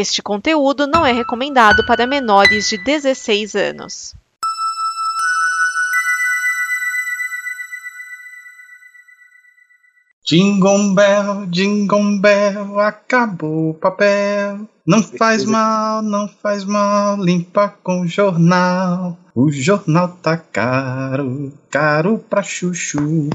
Este 0.00 0.22
conteúdo 0.22 0.86
não 0.86 1.04
é 1.04 1.10
recomendado 1.10 1.84
para 1.84 2.06
menores 2.06 2.68
de 2.68 2.78
16 2.78 3.56
anos. 3.56 4.14
Jingle 10.24 10.94
bell, 10.94 11.46
jingle 11.46 12.20
bell, 12.20 12.78
acabou 12.78 13.70
o 13.70 13.74
papel. 13.74 14.68
Não 14.86 15.02
faz 15.02 15.44
mal, 15.44 16.00
não 16.00 16.28
faz 16.28 16.62
mal, 16.62 17.16
limpa 17.16 17.68
com 17.82 18.06
jornal. 18.06 19.18
O 19.34 19.50
jornal 19.50 20.16
tá 20.22 20.36
caro, 20.36 21.52
caro 21.68 22.18
pra 22.30 22.40
chuchu. 22.40 23.28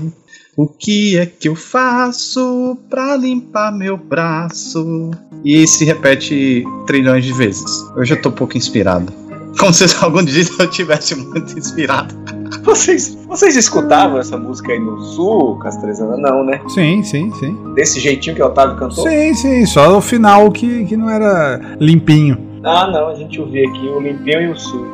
O 0.55 0.67
que 0.67 1.17
é 1.17 1.25
que 1.25 1.49
eu 1.49 1.55
faço 1.55 2.77
pra 2.87 3.17
limpar 3.17 3.71
meu 3.71 3.97
braço? 3.97 5.09
E 5.43 5.67
se 5.67 5.83
repete 5.83 6.63
trilhões 6.85 7.25
de 7.25 7.33
vezes. 7.33 7.83
Hoje 7.97 8.13
eu 8.13 8.21
tô 8.21 8.29
um 8.29 8.33
pouco 8.33 8.55
inspirado. 8.55 9.11
Como 9.57 9.73
se 9.73 9.83
algum 10.03 10.23
dia 10.23 10.43
eu 10.59 10.69
tivesse 10.69 11.15
muito 11.15 11.57
inspirado. 11.57 12.13
Vocês, 12.63 13.17
vocês 13.27 13.57
escutavam 13.57 14.19
essa 14.19 14.37
música 14.37 14.71
aí 14.71 14.79
no 14.79 15.01
sul, 15.01 15.57
Castrezana? 15.57 16.15
Não, 16.15 16.45
né? 16.45 16.61
Sim, 16.69 17.03
sim, 17.03 17.29
sim. 17.33 17.57
Desse 17.73 17.99
jeitinho 17.99 18.35
que 18.35 18.41
o 18.41 18.45
Otávio 18.45 18.77
cantou? 18.77 19.03
Sim, 19.05 19.33
sim, 19.33 19.65
só 19.65 19.97
o 19.97 20.01
final 20.01 20.49
que, 20.49 20.85
que 20.85 20.95
não 20.95 21.09
era 21.09 21.59
limpinho. 21.79 22.37
Ah, 22.63 22.87
não, 22.87 23.09
a 23.09 23.15
gente 23.15 23.41
ouvia 23.41 23.67
aqui 23.67 23.85
o 23.87 23.99
limpinho 23.99 24.43
e 24.43 24.47
o 24.49 24.55
sul. 24.55 24.85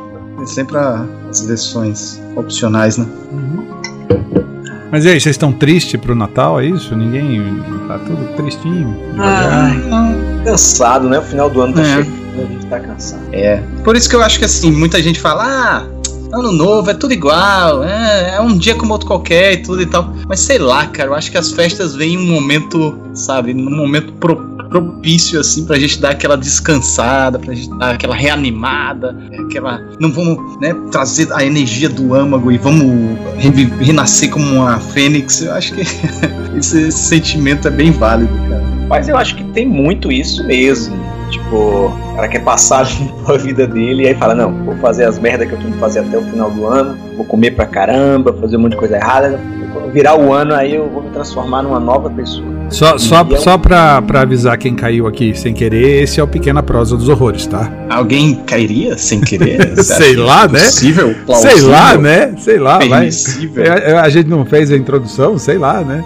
É 0.41 0.45
sempre 0.47 0.77
as 0.77 1.41
versões 1.45 2.19
opcionais, 2.35 2.97
né? 2.97 3.05
Mas 4.91 5.05
e 5.05 5.09
aí, 5.09 5.19
vocês 5.19 5.35
estão 5.35 5.51
tristes 5.51 5.99
pro 5.99 6.15
Natal, 6.15 6.59
é 6.59 6.65
isso? 6.65 6.95
Ninguém. 6.95 7.61
Tá 7.87 7.99
tudo 7.99 8.27
tristinho, 8.35 8.97
Ai, 9.17 9.75
devagar. 9.75 10.15
cansado, 10.45 11.09
né? 11.09 11.19
O 11.19 11.21
final 11.21 11.49
do 11.49 11.61
ano 11.61 11.73
tá 11.73 11.81
É. 11.81 11.85
chegando, 11.97 12.09
a 12.37 12.45
gente 12.45 12.65
tá 12.65 12.79
cansado. 12.79 13.21
É. 13.31 13.61
Por 13.83 13.95
isso 13.95 14.09
que 14.09 14.15
eu 14.15 14.21
acho 14.23 14.39
que 14.39 14.45
assim, 14.45 14.71
muita 14.71 15.01
gente 15.01 15.19
fala, 15.19 15.43
ah, 15.45 15.83
ano 16.35 16.51
novo, 16.51 16.89
é 16.89 16.93
tudo 16.93 17.13
igual, 17.13 17.83
é, 17.83 18.35
é 18.35 18.41
um 18.41 18.57
dia 18.57 18.75
como 18.75 18.91
outro 18.93 19.07
qualquer 19.07 19.53
e 19.53 19.57
tudo 19.57 19.81
e 19.81 19.85
tal. 19.85 20.13
Mas 20.27 20.39
sei 20.39 20.57
lá, 20.57 20.85
cara, 20.87 21.09
eu 21.09 21.15
acho 21.15 21.29
que 21.31 21.37
as 21.37 21.51
festas 21.51 21.95
vêm 21.95 22.13
em 22.13 22.17
um 22.17 22.31
momento, 22.33 22.97
sabe, 23.13 23.53
num 23.53 23.75
momento 23.75 24.13
pro- 24.13 24.57
propício, 24.69 25.39
assim, 25.39 25.65
pra 25.65 25.77
gente 25.77 25.99
dar 25.99 26.11
aquela 26.11 26.37
descansada, 26.37 27.39
pra 27.39 27.53
gente 27.53 27.69
dar 27.77 27.95
aquela 27.95 28.15
reanimada, 28.15 29.15
aquela. 29.45 29.81
Não 29.99 30.11
vamos, 30.11 30.59
né, 30.61 30.73
trazer 30.91 31.27
a 31.33 31.43
energia 31.43 31.89
do 31.89 32.13
âmago 32.13 32.51
e 32.51 32.57
vamos 32.57 33.17
renascer 33.81 34.29
como 34.29 34.45
uma 34.45 34.79
fênix. 34.79 35.41
Eu 35.41 35.53
acho 35.53 35.73
que 35.73 35.81
esse, 36.57 36.87
esse 36.87 36.91
sentimento 36.91 37.67
é 37.67 37.71
bem 37.71 37.91
válido, 37.91 38.33
cara. 38.49 38.63
Mas 38.87 39.07
eu 39.07 39.17
acho 39.17 39.35
que 39.35 39.43
tem 39.45 39.67
muito 39.67 40.11
isso 40.11 40.43
mesmo. 40.45 40.97
Tipo, 41.29 41.87
o 41.87 42.15
cara 42.15 42.27
quer 42.27 42.43
passar 42.43 42.87
a 43.27 43.37
vida 43.37 43.67
dele 43.67 44.03
e 44.03 44.07
aí 44.07 44.15
fala, 44.15 44.33
não, 44.33 44.51
vou 44.65 44.75
fazer 44.77 45.05
as 45.05 45.19
merdas 45.19 45.47
que 45.47 45.53
eu 45.53 45.59
tenho 45.59 45.73
que 45.73 45.79
fazer 45.79 45.99
até 45.99 46.17
o 46.17 46.23
final 46.23 46.49
do 46.49 46.65
ano, 46.65 46.97
vou 47.15 47.25
comer 47.25 47.51
pra 47.51 47.67
caramba, 47.67 48.33
fazer 48.33 48.57
um 48.57 48.61
monte 48.61 48.71
de 48.71 48.77
coisa 48.77 48.95
errada. 48.95 49.39
Quando 49.73 49.91
virar 49.91 50.17
o 50.19 50.33
ano, 50.33 50.53
aí 50.55 50.75
eu 50.75 50.89
vou 50.89 51.03
me 51.03 51.09
transformar 51.11 51.61
numa 51.63 51.79
nova 51.79 52.09
pessoa. 52.09 52.47
Só, 52.69 52.97
só, 52.97 53.25
E 53.29 53.33
é 53.33 53.37
um- 53.37 53.41
só 53.41 53.57
pra, 53.57 54.01
pra 54.01 54.21
avisar 54.21 54.57
quem 54.57 54.75
caiu 54.75 55.07
aqui 55.07 55.33
sem 55.35 55.53
querer, 55.53 56.03
esse 56.03 56.19
é 56.19 56.23
o 56.23 56.27
Pequena 56.27 56.61
Prosa 56.61 56.95
dos 56.95 57.09
Horrores, 57.09 57.45
tá? 57.47 57.71
Alguém 57.89 58.35
cairia 58.45 58.97
sem 58.97 59.19
querer? 59.21 59.75
Sei 59.83 60.15
lá, 60.15 60.47
né? 60.47 60.59
Possível? 60.59 61.07
Sei 61.35 61.61
lá, 61.61 61.93
Plausível? 61.95 62.01
né? 62.01 62.33
Sei 62.37 62.59
lá, 62.59 62.77
vai. 62.79 62.89
Permissível? 62.89 63.63
É, 63.63 63.91
é, 63.91 63.97
A 63.97 64.09
gente 64.09 64.27
não 64.29 64.45
fez 64.45 64.71
a 64.71 64.75
introdução, 64.77 65.37
sei 65.37 65.57
lá, 65.57 65.81
né? 65.81 66.03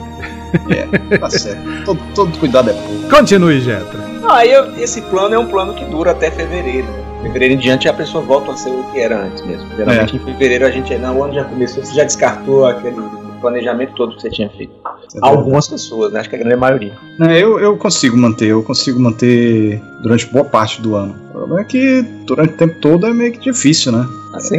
Tá 1.19 1.29
certo. 1.29 1.59
Todo, 1.85 1.99
todo 2.15 2.37
cuidado 2.39 2.69
é 2.69 2.73
pouco. 2.73 3.09
Continue, 3.09 3.59
Jetra. 3.59 3.99
Aí 4.29 4.51
eu- 4.53 4.71
esse 4.77 5.01
plano 5.01 5.35
é 5.35 5.39
um 5.39 5.47
plano 5.47 5.73
que 5.73 5.83
dura 5.85 6.11
até 6.11 6.31
fevereiro. 6.31 6.87
Fevereiro 7.23 7.53
em 7.55 7.57
diante 7.57 7.87
a 7.89 7.93
pessoa 7.93 8.23
volta 8.23 8.51
a 8.51 8.55
ser 8.55 8.69
o 8.69 8.83
que 8.91 8.99
era 8.99 9.17
antes 9.25 9.45
mesmo. 9.45 9.65
Geralmente 9.75 10.15
em 10.15 10.19
fevereiro 10.19 10.65
a 10.65 10.69
gente, 10.71 10.93
não, 10.95 11.17
o 11.17 11.23
ano 11.23 11.33
já 11.33 11.43
começou, 11.43 11.83
você 11.83 11.93
já 11.93 12.03
descartou 12.03 12.65
aquele 12.67 12.95
planejamento 13.43 13.93
todo 13.95 14.15
que 14.15 14.21
você 14.21 14.29
tinha 14.29 14.49
feito. 14.49 14.73
Algumas 15.21 15.67
pessoas, 15.67 16.11
né? 16.11 16.19
Acho 16.19 16.29
que 16.29 16.35
a 16.35 16.39
grande 16.39 16.55
maioria. 16.55 16.93
É, 17.21 17.37
eu, 17.37 17.59
eu 17.59 17.77
consigo 17.77 18.17
manter, 18.17 18.47
eu 18.47 18.63
consigo 18.63 18.99
manter 18.99 19.81
durante 20.01 20.25
boa 20.27 20.45
parte 20.45 20.81
do 20.81 20.95
ano. 20.95 21.15
O 21.29 21.33
problema 21.33 21.61
é 21.61 21.63
que 21.63 22.01
durante 22.25 22.53
o 22.53 22.57
tempo 22.57 22.79
todo 22.79 23.07
é 23.07 23.13
meio 23.13 23.31
que 23.31 23.39
difícil, 23.39 23.91
né? 23.91 24.07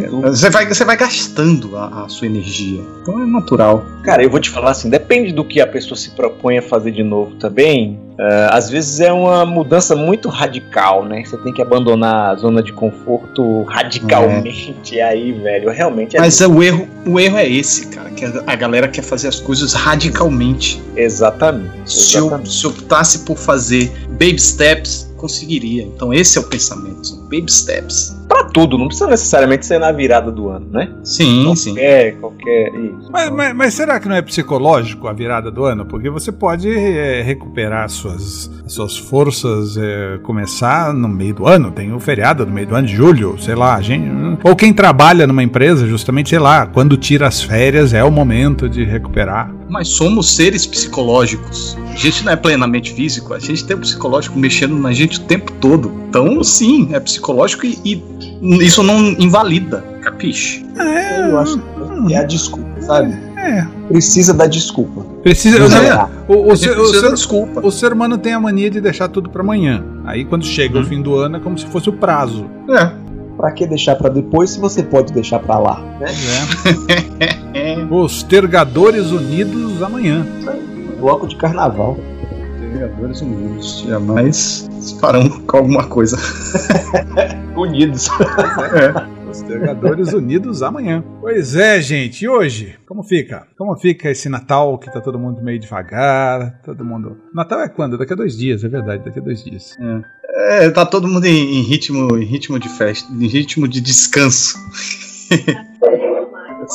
Dúvida. 0.09 0.31
Você 0.33 0.51
vai, 0.51 0.67
você 0.67 0.85
vai 0.85 0.97
gastando 0.97 1.77
a, 1.77 2.05
a 2.05 2.09
sua 2.09 2.27
energia. 2.27 2.81
Então 3.03 3.21
é 3.21 3.27
natural. 3.27 3.85
Cara, 4.05 4.23
eu 4.23 4.31
vou 4.31 4.39
te 4.39 4.49
falar 4.49 4.71
assim, 4.71 4.89
depende 4.89 5.33
do 5.33 5.45
que 5.45 5.61
a 5.61 5.67
pessoa 5.67 5.97
se 5.97 6.11
propõe 6.11 6.59
a 6.59 6.63
fazer 6.63 6.93
de 6.93 7.03
novo 7.03 7.35
também. 7.37 7.99
ah, 8.19 8.57
às 8.57 8.71
vezes 8.71 9.01
é 9.01 9.13
uma 9.13 9.45
mudança 9.45 9.97
muito 9.97 10.29
radical, 10.29 11.05
né? 11.05 11.25
Você 11.25 11.37
tem 11.39 11.53
que 11.53 11.61
abandonar 11.61 12.31
a 12.31 12.35
zona 12.37 12.63
de 12.63 12.73
conforto 12.73 13.65
radicalmente. 13.65 15.01
Aí, 15.01 15.33
velho, 15.33 15.71
realmente 15.71 16.17
é 16.17 16.21
Mas 16.21 16.41
é, 16.41 16.47
o, 16.47 16.63
erro, 16.63 16.87
o 17.05 17.19
erro 17.19 17.37
é 17.37 17.49
esse, 17.49 17.89
cara. 17.89 18.11
Que 18.11 18.25
a 18.47 18.55
galera 18.55 18.87
quer 18.87 19.03
fazer 19.03 19.27
as 19.27 19.41
coisas 19.41 19.73
radicalmente. 19.73 20.44
Exatamente. 20.97 21.91
Se 21.91 22.17
eu, 22.17 22.27
exatamente. 22.27 22.53
se 22.53 22.65
eu 22.65 22.71
optasse 22.71 23.19
por 23.21 23.37
fazer 23.37 23.93
baby 24.11 24.39
steps, 24.39 25.11
conseguiria. 25.17 25.83
Então 25.83 26.13
esse 26.13 26.39
é 26.39 26.41
o 26.41 26.45
pensamento. 26.45 27.17
Baby 27.25 27.51
steps. 27.51 28.15
Tudo, 28.55 28.79
não 28.79 28.87
precisa 28.87 29.09
necessariamente 29.09 29.67
ser 29.67 29.79
na 29.81 29.91
virada 29.91 30.31
do 30.31 30.49
ano, 30.49 30.67
né? 30.71 30.89
Sim, 31.03 31.55
sim. 31.57 31.73
Qualquer, 31.75 32.15
qualquer. 32.21 32.69
Isso. 32.75 33.11
Mas, 33.13 33.31
mas- 33.31 33.55
mas 33.55 33.75
será 33.75 33.99
que 33.99 34.09
não 34.09 34.15
é 34.15 34.23
psicológico 34.23 35.09
a 35.09 35.13
virada 35.13 35.51
do 35.51 35.65
ano? 35.65 35.85
Porque 35.85 36.09
você 36.09 36.31
pode 36.31 36.71
é, 36.71 37.21
recuperar 37.21 37.91
suas, 37.91 38.49
suas 38.67 38.97
forças, 38.97 39.77
é, 39.77 40.19
começar 40.23 40.95
no 40.95 41.09
meio 41.09 41.35
do 41.35 41.47
ano, 41.49 41.73
tem 41.73 41.93
o 41.93 41.99
feriado 41.99 42.47
no 42.47 42.53
meio 42.53 42.69
do 42.69 42.77
ano 42.77 42.87
de 42.87 42.95
julho, 42.95 43.37
sei 43.41 43.57
lá, 43.57 43.75
a 43.75 43.83
gente, 43.83 44.05
ou 44.45 44.55
quem 44.55 44.73
trabalha 44.73 45.27
numa 45.27 45.43
empresa, 45.43 45.85
justamente, 45.87 46.29
sei 46.31 46.39
lá, 46.39 46.65
quando 46.65 46.97
tira 46.97 47.27
as 47.27 47.43
férias 47.43 47.93
é 47.93 48.05
o 48.05 48.11
momento 48.11 48.69
de 48.69 48.85
recuperar. 48.85 49.53
Mas 49.69 49.89
somos 49.89 50.31
seres 50.37 50.65
psicológicos. 50.67 51.77
A 51.93 51.97
gente 51.97 52.25
não 52.25 52.33
é 52.33 52.37
plenamente 52.37 52.93
físico, 52.93 53.35
a 53.35 53.39
gente 53.39 53.65
tem 53.65 53.77
o 53.77 53.81
psicológico 53.81 54.39
mexendo 54.39 54.77
na 54.77 54.93
gente 54.93 55.19
o 55.19 55.23
tempo 55.23 55.51
todo. 55.53 55.93
Então, 56.09 56.43
sim, 56.45 56.89
é 56.93 57.01
psicológico 57.01 57.67
e, 57.67 57.79
e 57.85 57.97
isso 58.61 58.83
não 58.83 58.99
invalida, 59.19 59.83
capiche? 60.03 60.65
Eu 61.19 61.39
acho 61.39 61.59
que 62.07 62.15
é 62.15 62.19
a 62.19 62.25
desculpa, 62.25 62.81
sabe? 62.83 63.15
É. 63.37 63.67
Precisa 63.89 64.33
da 64.33 64.47
desculpa. 64.47 65.03
Precisa. 65.23 65.59
Mas 65.61 65.71
não, 65.71 65.79
é, 65.83 66.09
o, 66.29 66.53
o 66.53 66.57
ser, 66.57 66.69
gente 66.69 66.73
o 66.73 66.77
precisa 66.81 67.01
ser- 67.01 67.09
da 67.09 67.15
desculpa. 67.15 67.61
o 67.67 67.71
ser 67.71 67.93
humano 67.93 68.17
tem 68.19 68.33
a 68.33 68.41
mania 68.41 68.71
de 68.71 68.81
deixar 68.81 69.09
tudo 69.09 69.29
pra 69.31 69.43
amanhã. 69.43 69.83
Aí 70.05 70.25
quando 70.25 70.45
chega 70.45 70.77
o 70.79 70.81
Uhum. 70.81 70.87
fim 70.87 71.03
do 71.03 71.15
ano 71.17 71.37
é 71.37 71.41
como 71.41 71.59
se 71.59 71.67
fosse 71.67 71.89
o 71.89 71.93
prazo. 71.93 72.47
É. 72.71 72.91
Pra 73.37 73.51
que 73.51 73.67
deixar 73.67 73.97
pra 73.97 74.09
depois 74.09 74.51
se 74.51 74.61
você 74.61 74.83
pode 74.83 75.13
deixar 75.13 75.41
pra 75.41 75.59
lá? 75.59 75.81
Né? 76.01 76.07
É. 77.55 77.77
Os 77.89 78.23
Tergadores 78.25 79.11
Unidos 79.13 79.81
amanhã. 79.83 80.27
Bloco 80.99 81.27
de 81.27 81.37
carnaval. 81.37 81.97
Jogadores 82.75 83.21
Unidos. 83.21 83.85
Jamais 83.87 84.69
se 84.81 85.01
param 85.01 85.29
com 85.29 85.57
alguma 85.57 85.87
coisa. 85.87 86.17
Unidos. 87.57 88.09
É. 88.75 89.31
Os 89.31 89.43
Tergadores 89.43 90.13
Unidos 90.13 90.63
amanhã. 90.63 91.03
Pois 91.21 91.55
é, 91.55 91.81
gente. 91.81 92.25
E 92.25 92.29
hoje? 92.29 92.77
Como 92.87 93.03
fica? 93.03 93.47
Como 93.57 93.77
fica 93.77 94.11
esse 94.11 94.29
Natal 94.29 94.77
que 94.79 94.93
tá 94.93 95.01
todo 95.01 95.19
mundo 95.19 95.43
meio 95.43 95.59
devagar? 95.59 96.61
Todo 96.65 96.85
mundo. 96.85 97.17
Natal 97.33 97.61
é 97.61 97.69
quando? 97.69 97.97
Daqui 97.97 98.13
a 98.13 98.17
dois 98.17 98.37
dias, 98.37 98.65
é 98.65 98.69
verdade, 98.69 99.05
daqui 99.05 99.19
a 99.19 99.23
dois 99.23 99.43
dias. 99.45 99.77
É, 100.29 100.69
tá 100.71 100.85
todo 100.85 101.09
mundo 101.09 101.25
em, 101.27 101.59
em 101.59 101.63
ritmo, 101.63 102.17
em 102.19 102.25
ritmo 102.25 102.59
de 102.59 102.69
festa, 102.69 103.13
em 103.13 103.27
ritmo 103.27 103.69
de 103.69 103.81
descanso. 103.81 104.59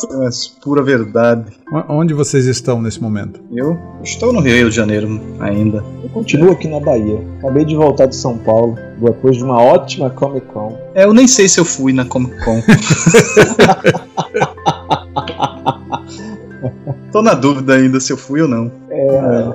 É 0.06 0.30
pura 0.62 0.84
verdade. 0.84 1.46
Onde 1.88 2.14
vocês 2.14 2.46
estão 2.46 2.82
nesse 2.82 3.02
momento? 3.02 3.40
Eu 3.52 3.78
estou 4.04 4.32
no 4.34 4.40
Rio 4.40 4.70
de 4.70 4.76
Janeiro 4.76 5.20
ainda. 5.40 5.84
Eu 6.04 6.10
continuo 6.10 6.52
aqui 6.52 6.68
na 6.68 6.80
Bahia. 6.80 7.20
Acabei 7.40 7.66
de 7.66 7.76
voltar 7.76 8.06
de 8.06 8.16
São 8.16 8.38
Paulo, 8.38 8.78
depois 9.00 9.38
de 9.38 9.44
uma 9.44 9.62
ótima 9.62 10.10
Comic 10.10 10.48
Con. 10.48 10.78
É, 10.94 11.06
eu 11.06 11.13
nem 11.13 11.28
sei 11.28 11.48
se 11.50 11.60
eu 11.60 11.66
fui 11.66 11.94
na 11.94 12.06
Comic 12.06 12.34
Con. 12.44 12.62
Tô 17.12 17.22
na 17.22 17.34
dúvida 17.34 17.74
ainda 17.75 18.00
se 18.00 18.13
eu 18.13 18.18
fui 18.18 18.42
ou 18.42 18.48
não. 18.48 18.72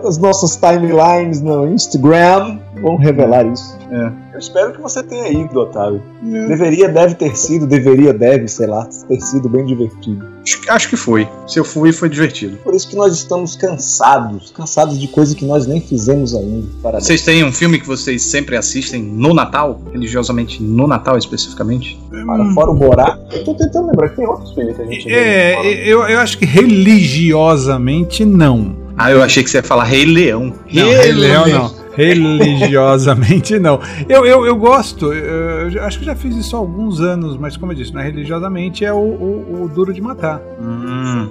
As 0.06 0.19
nossas 0.19 0.56
timelines 0.56 1.41
no 1.41 1.67
Instagram 1.69 2.58
vão 2.81 2.96
revelar 2.96 3.46
isso. 3.46 3.79
É. 3.91 4.24
Eu 4.34 4.40
espero 4.40 4.72
que 4.72 4.81
você 4.81 5.00
tenha 5.00 5.28
ido, 5.28 5.60
Otávio. 5.60 6.02
Deveria, 6.20 6.88
deve 6.88 7.14
ter 7.14 7.36
sido, 7.36 7.69
deveria, 7.69 8.12
deve, 8.12 8.48
sei 8.48 8.66
lá, 8.66 8.84
ter 9.06 9.20
sido 9.20 9.48
bem 9.48 9.64
divertido. 9.64 10.26
Acho, 10.69 10.88
que 10.88 10.96
foi. 10.96 11.28
Se 11.46 11.60
eu 11.60 11.64
fui, 11.64 11.92
foi 11.92 12.08
divertido. 12.08 12.56
Por 12.56 12.75
isso 12.75 12.88
que 12.88 12.96
nós 12.96 13.14
estamos 13.14 13.54
cansados, 13.54 14.50
cansados 14.50 14.98
de 14.98 15.06
coisa 15.06 15.36
que 15.36 15.44
nós 15.44 15.69
nem 15.69 15.81
fizemos 15.81 16.34
ainda. 16.34 16.66
Parabéns. 16.82 17.06
Vocês 17.06 17.22
têm 17.22 17.44
um 17.44 17.52
filme 17.52 17.78
que 17.78 17.86
vocês 17.86 18.25
sempre 18.25 18.56
assistem 18.56 19.00
no 19.00 19.32
Natal? 19.32 19.81
Religiosamente 19.92 20.60
no 20.60 20.88
Natal 20.88 21.16
especificamente? 21.16 21.96
Para 22.10 22.52
fora 22.54 22.70
o 22.72 22.75
Borá. 22.75 23.16
Eu 23.31 23.44
tô 23.44 23.54
tentando 23.54 23.86
lembrar 23.86 24.08
que 24.08 24.16
tem 24.16 24.26
outros 24.26 24.52
filmes 24.52 24.75
que 24.75 24.82
a 24.82 24.86
gente 24.86 25.04
vê. 25.04 25.14
É, 25.14 25.88
eu, 25.88 26.02
eu 26.08 26.19
acho 26.19 26.36
que 26.36 26.44
religiosamente 26.44 28.25
não. 28.25 28.76
Ah, 28.96 29.12
eu 29.12 29.22
achei 29.22 29.44
que 29.44 29.50
você 29.50 29.58
ia 29.58 29.62
falar 29.62 29.84
Rei 29.84 30.04
Leão. 30.04 30.52
Não, 30.72 30.88
Rei 30.88 31.12
Leão 31.12 31.46
não. 31.46 31.83
Religiosamente 31.96 33.58
não. 33.58 33.81
Eu, 34.08 34.25
eu, 34.26 34.46
eu 34.46 34.56
gosto, 34.56 35.12
eu, 35.12 35.82
acho 35.82 35.99
que 35.99 36.05
já 36.05 36.14
fiz 36.14 36.37
isso 36.37 36.56
há 36.56 36.58
alguns 36.58 37.00
anos, 37.00 37.37
mas 37.37 37.56
como 37.56 37.73
eu 37.73 37.76
disse, 37.76 37.93
não 37.93 38.00
é 38.00 38.05
religiosamente, 38.05 38.85
é 38.85 38.93
o, 38.93 38.96
o, 38.96 39.62
o 39.64 39.69
Duro 39.69 39.93
de 39.93 40.00
Matar. 40.00 40.41
Hum, 40.61 41.29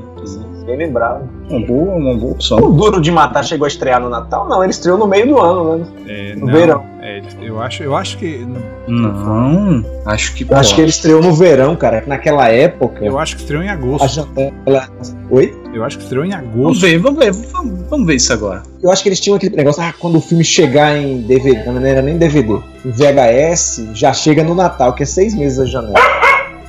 Bem 0.65 0.77
lembrado. 0.77 1.27
uma 1.49 1.65
boa, 1.65 1.95
uma 1.95 2.17
boa 2.17 2.31
opção. 2.33 2.57
O 2.57 2.71
Duro 2.71 3.01
de 3.01 3.11
Matar 3.11 3.43
chegou 3.43 3.65
a 3.65 3.67
estrear 3.67 3.99
no 3.99 4.09
Natal? 4.09 4.47
Não, 4.47 4.63
ele 4.63 4.71
estreou 4.71 4.97
no 4.97 5.07
meio 5.07 5.27
do 5.27 5.39
ano, 5.39 5.77
né? 5.77 5.87
É, 6.07 6.35
No 6.35 6.47
verão. 6.47 6.92
É, 7.03 7.21
eu, 7.41 7.61
acho, 7.61 7.83
eu 7.83 7.95
acho 7.95 8.17
que. 8.17 8.47
Não, 8.87 9.83
acho 10.05 10.33
que 10.33 10.45
Eu 10.49 10.57
acho 10.57 10.73
que 10.73 10.81
ele 10.81 10.89
estreou 10.89 11.21
no 11.21 11.33
verão, 11.33 11.75
cara. 11.75 12.03
Naquela 12.07 12.47
época. 12.49 13.03
Eu 13.03 13.19
acho 13.19 13.35
que 13.35 13.41
estreou 13.41 13.61
em 13.63 13.69
A 13.69 13.73
agosto. 13.73 14.07
janela. 14.07 14.89
Oi? 15.29 15.53
Eu 15.73 15.83
acho 15.83 15.97
que 15.97 16.03
estreou 16.03 16.23
em 16.25 16.31
Vamos 16.31 16.49
agosto. 16.55 16.81
ver, 16.81 16.99
vamos 16.99 17.19
ver, 17.19 17.31
vamos, 17.33 17.79
vamos 17.89 18.07
ver 18.07 18.15
isso 18.15 18.31
agora. 18.31 18.63
Eu 18.81 18.91
acho 18.91 19.03
que 19.03 19.09
eles 19.09 19.19
tinham 19.19 19.35
aquele 19.35 19.55
negócio, 19.55 19.81
ah, 19.81 19.93
quando 19.99 20.17
o 20.17 20.21
filme 20.21 20.43
chegar 20.43 20.95
em 20.97 21.21
DVD, 21.21 21.63
não 21.65 21.83
era 21.85 22.01
nem 22.01 22.17
DVD, 22.17 22.59
em 22.85 22.91
VHS, 22.91 23.89
já 23.93 24.13
chega 24.13 24.43
no 24.43 24.53
Natal, 24.55 24.93
que 24.93 25.03
é 25.03 25.05
seis 25.05 25.33
meses 25.33 25.59
a 25.59 25.65
janela. 25.65 25.95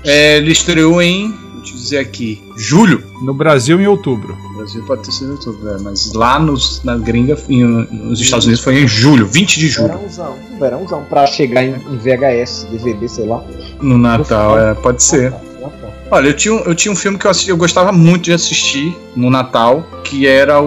É, 0.04 0.36
ele 0.38 0.52
estreou 0.52 1.00
em, 1.02 1.34
deixa 1.64 1.74
eu 1.76 1.80
dizer 1.82 1.98
aqui, 1.98 2.42
julho. 2.56 3.02
No 3.22 3.32
Brasil, 3.34 3.80
em 3.80 3.86
outubro. 3.86 4.36
No 4.52 4.58
Brasil 4.58 4.82
pode 4.84 5.02
ter 5.02 5.12
sido 5.12 5.32
outubro, 5.32 5.68
é, 5.68 5.78
mas 5.78 6.12
lá 6.12 6.38
nos, 6.38 6.82
na 6.84 6.96
gringa, 6.96 7.36
em- 7.48 7.64
nos 7.90 8.20
Estados 8.20 8.46
Unidos, 8.46 8.62
foi 8.62 8.82
em 8.82 8.86
julho, 8.88 9.26
20 9.26 9.58
de 9.58 9.68
julho. 9.68 9.88
Verãozão, 9.88 10.36
verãozão, 10.60 11.04
pra 11.08 11.26
chegar 11.26 11.64
em, 11.64 11.74
em 11.74 11.96
VHS, 11.98 12.66
DVD, 12.70 13.08
sei 13.08 13.26
lá. 13.26 13.42
No 13.80 13.98
Natal, 13.98 14.58
é, 14.58 14.74
pode 14.74 15.02
ser. 15.02 15.32
Olha, 16.10 16.28
eu 16.28 16.34
tinha, 16.34 16.54
um- 16.54 16.60
eu 16.60 16.74
tinha 16.74 16.92
um 16.92 16.96
filme 16.96 17.18
que 17.18 17.26
eu, 17.26 17.30
assisti- 17.30 17.50
eu 17.50 17.56
gostava 17.56 17.90
muito 17.90 18.24
de 18.24 18.32
assistir 18.32 18.96
no 19.16 19.30
Natal, 19.30 19.82
que 20.04 20.26
era 20.26 20.60
o, 20.62 20.66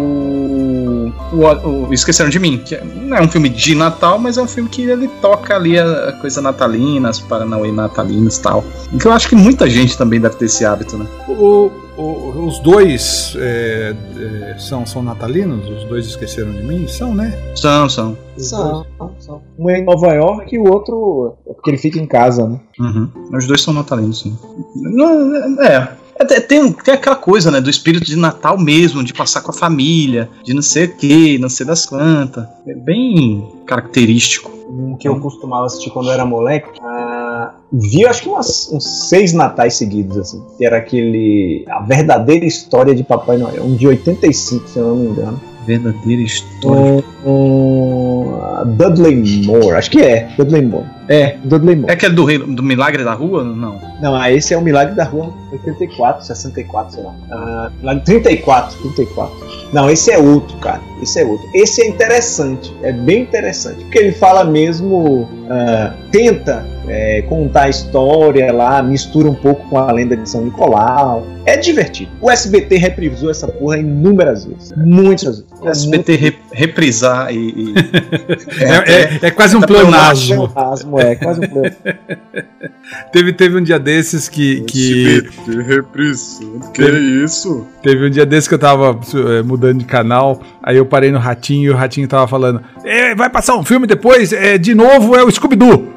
o, 1.43 1.87
o 1.89 1.93
Esqueceram 1.93 2.29
de 2.29 2.39
Mim. 2.39 2.57
Que 2.57 2.75
é- 2.75 2.83
não 2.83 3.17
é 3.17 3.21
um 3.21 3.27
filme 3.29 3.49
de 3.49 3.75
Natal, 3.75 4.17
mas 4.19 4.37
é 4.37 4.41
um 4.41 4.47
filme 4.47 4.69
que 4.69 4.81
ele 4.83 5.07
toca 5.21 5.55
ali 5.55 5.77
a, 5.79 6.09
a 6.09 6.13
coisa 6.13 6.41
natalina, 6.41 7.09
as 7.09 7.19
paranauê 7.19 7.71
natalinos 7.71 8.37
e 8.37 8.41
tal. 8.41 8.63
E 8.93 8.97
que 8.97 9.07
eu 9.07 9.11
acho 9.11 9.27
que 9.29 9.35
muita 9.35 9.69
gente 9.69 9.97
também 9.97 10.19
deve 10.19 10.35
ter 10.35 10.45
esse 10.45 10.65
hábito, 10.65 10.97
né? 10.97 11.05
O- 11.27 11.71
o- 11.97 12.45
os 12.47 12.59
dois 12.59 13.33
é, 13.39 13.95
é, 14.19 14.59
são, 14.59 14.85
são 14.85 15.01
natalinos? 15.01 15.67
Os 15.67 15.83
dois 15.85 16.05
esqueceram 16.05 16.51
de 16.51 16.61
mim? 16.63 16.87
São, 16.87 17.13
né? 17.15 17.33
São, 17.55 17.89
são. 17.89 18.17
São, 18.37 18.85
são. 19.19 19.41
Um 19.57 19.69
é 19.69 19.79
em 19.79 19.83
Nova 19.85 20.13
York 20.13 20.55
e 20.55 20.59
o 20.59 20.71
outro 20.71 21.35
é 21.47 21.53
porque 21.53 21.71
ele 21.71 21.77
fica 21.77 21.97
em 21.99 22.05
casa, 22.05 22.47
né? 22.47 22.59
Uhum. 22.79 23.09
Os 23.35 23.47
dois 23.47 23.61
são 23.61 23.73
natalinos, 23.73 24.19
sim. 24.21 24.37
Não, 24.75 25.35
é. 25.63 25.89
É, 26.19 26.39
Tem, 26.39 26.71
tem 26.71 26.93
aquela 26.93 27.15
coisa, 27.15 27.51
né, 27.51 27.61
do 27.61 27.69
espírito 27.69 28.05
de 28.05 28.15
Natal 28.15 28.57
mesmo, 28.57 29.03
de 29.03 29.13
passar 29.13 29.41
com 29.41 29.51
a 29.51 29.53
família, 29.53 30.29
de 30.43 30.53
não 30.53 30.61
sei 30.61 30.85
o 30.85 30.95
que, 30.95 31.37
não 31.37 31.49
sei 31.49 31.65
das 31.65 31.85
quantas. 31.85 32.45
É 32.67 32.73
bem 32.73 33.45
característico. 33.65 34.51
Um 34.69 34.97
que 34.97 35.07
eu 35.07 35.17
costumava 35.19 35.65
assistir 35.65 35.89
quando 35.91 36.07
eu 36.07 36.13
era 36.13 36.25
moleque. 36.25 36.67
ah, 36.81 37.53
vi 37.71 38.05
acho 38.05 38.23
que 38.23 38.29
umas- 38.29 38.69
uns 38.71 39.07
seis 39.07 39.31
natais 39.31 39.75
seguidos, 39.75 40.17
assim. 40.17 40.41
Que 40.57 40.65
era 40.65 40.77
aquele. 40.77 41.63
A 41.69 41.81
verdadeira 41.83 42.45
história 42.45 42.93
de 42.93 43.01
Papai 43.03 43.37
Noel. 43.37 43.63
Um 43.63 43.75
de 43.75 43.87
85, 43.87 44.67
se 44.67 44.77
eu 44.77 44.87
não 44.87 44.95
me 44.97 45.07
engano. 45.07 45.39
Verdadeira 45.65 46.21
história. 46.21 47.03
Um, 47.25 47.29
um, 47.31 48.35
ah, 48.41 48.63
Dudley 48.65 49.15
Moore, 49.45 49.71
acho 49.77 49.89
que 49.91 50.01
é. 50.01 50.33
Dudley 50.37 50.61
Moore. 50.63 50.96
É, 51.09 51.37
Dudley 51.43 51.75
Moore. 51.75 51.89
É 51.91 51.93
aquele 51.93 52.13
do, 52.13 52.25
rei- 52.25 52.37
do 52.39 52.61
Milagre 52.63 53.03
da 53.03 53.13
Rua? 53.13 53.43
Não. 53.43 53.79
Não, 54.01 54.15
ah, 54.15 54.31
esse 54.31 54.53
é 54.53 54.57
o 54.57 54.61
Milagre 54.61 54.95
da 54.95 55.03
Rua 55.03 55.33
84, 55.51 56.25
64, 56.25 56.93
sei 56.95 57.03
lá. 57.03 57.13
Ah, 57.31 57.71
Milagre 57.79 58.03
34, 58.05 58.77
34. 58.77 59.47
Não, 59.73 59.89
esse 59.89 60.11
é 60.11 60.17
outro, 60.17 60.55
cara. 60.57 60.81
Esse 61.01 61.21
é 61.21 61.25
outro. 61.25 61.47
Esse 61.53 61.81
é 61.81 61.87
interessante, 61.87 62.73
é 62.83 62.91
bem 62.91 63.21
interessante, 63.23 63.83
porque 63.83 63.97
ele 63.99 64.11
fala 64.13 64.43
mesmo, 64.43 65.27
ah, 65.49 65.93
tenta 66.11 66.65
é, 66.89 67.21
contar 67.23 67.63
a 67.63 67.69
história 67.69 68.51
lá, 68.53 68.81
mistura 68.81 69.29
um 69.29 69.33
pouco 69.35 69.67
com 69.69 69.77
a 69.77 69.91
lenda 69.91 70.15
de 70.15 70.27
São 70.29 70.41
Nicolau. 70.45 71.25
É 71.45 71.55
divertido. 71.57 72.11
O 72.21 72.29
SBT 72.29 72.77
reprisou 72.77 73.29
essa 73.31 73.47
porra 73.47 73.77
inúmeras 73.77 74.43
vezes, 74.45 74.73
muitas 74.77 75.23
vezes. 75.39 75.45
O 75.61 75.67
SBT 75.69 76.15
re- 76.15 76.35
reprisar 76.51 77.33
e. 77.33 77.37
e- 77.37 77.73
É, 78.59 78.91
é- 78.91 79.19
é 79.27 79.31
quase 79.31 79.55
um 79.55 79.61
Tá 79.61 79.67
pleonasmo. 79.67 80.51
É, 80.99 81.15
quase 81.15 81.39
um 81.41 81.49
pleonasmo. 81.49 81.77
Teve, 83.11 83.33
teve 83.33 83.57
um 83.57 83.61
dia 83.61 83.77
desses 83.77 84.29
que. 84.29 84.61
que 84.61 85.17
SBT 85.17 85.61
reprisando. 85.61 86.71
Que 86.71 86.83
isso? 86.83 87.67
teve 87.83 88.07
um 88.07 88.09
dia 88.09 88.25
desses 88.25 88.47
que 88.47 88.53
eu 88.53 88.59
tava 88.59 88.97
é, 89.37 89.41
mudando 89.41 89.79
de 89.79 89.85
canal. 89.85 90.41
Aí 90.63 90.77
eu 90.77 90.85
parei 90.85 91.11
no 91.11 91.19
ratinho 91.19 91.65
e 91.65 91.69
o 91.69 91.75
ratinho 91.75 92.07
tava 92.07 92.27
falando: 92.27 92.61
"É, 92.85 93.13
vai 93.13 93.29
passar 93.29 93.57
um 93.57 93.63
filme 93.63 93.85
depois? 93.87 94.31
É, 94.31 94.57
de 94.57 94.73
novo 94.73 95.15
é 95.15 95.23
o 95.23 95.29
Scooby-Doo. 95.31 95.87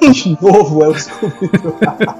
De 0.12 0.38
novo 0.40 0.84
é 0.84 0.88
o 0.88 0.94
Scooby-Doo. 0.94 1.76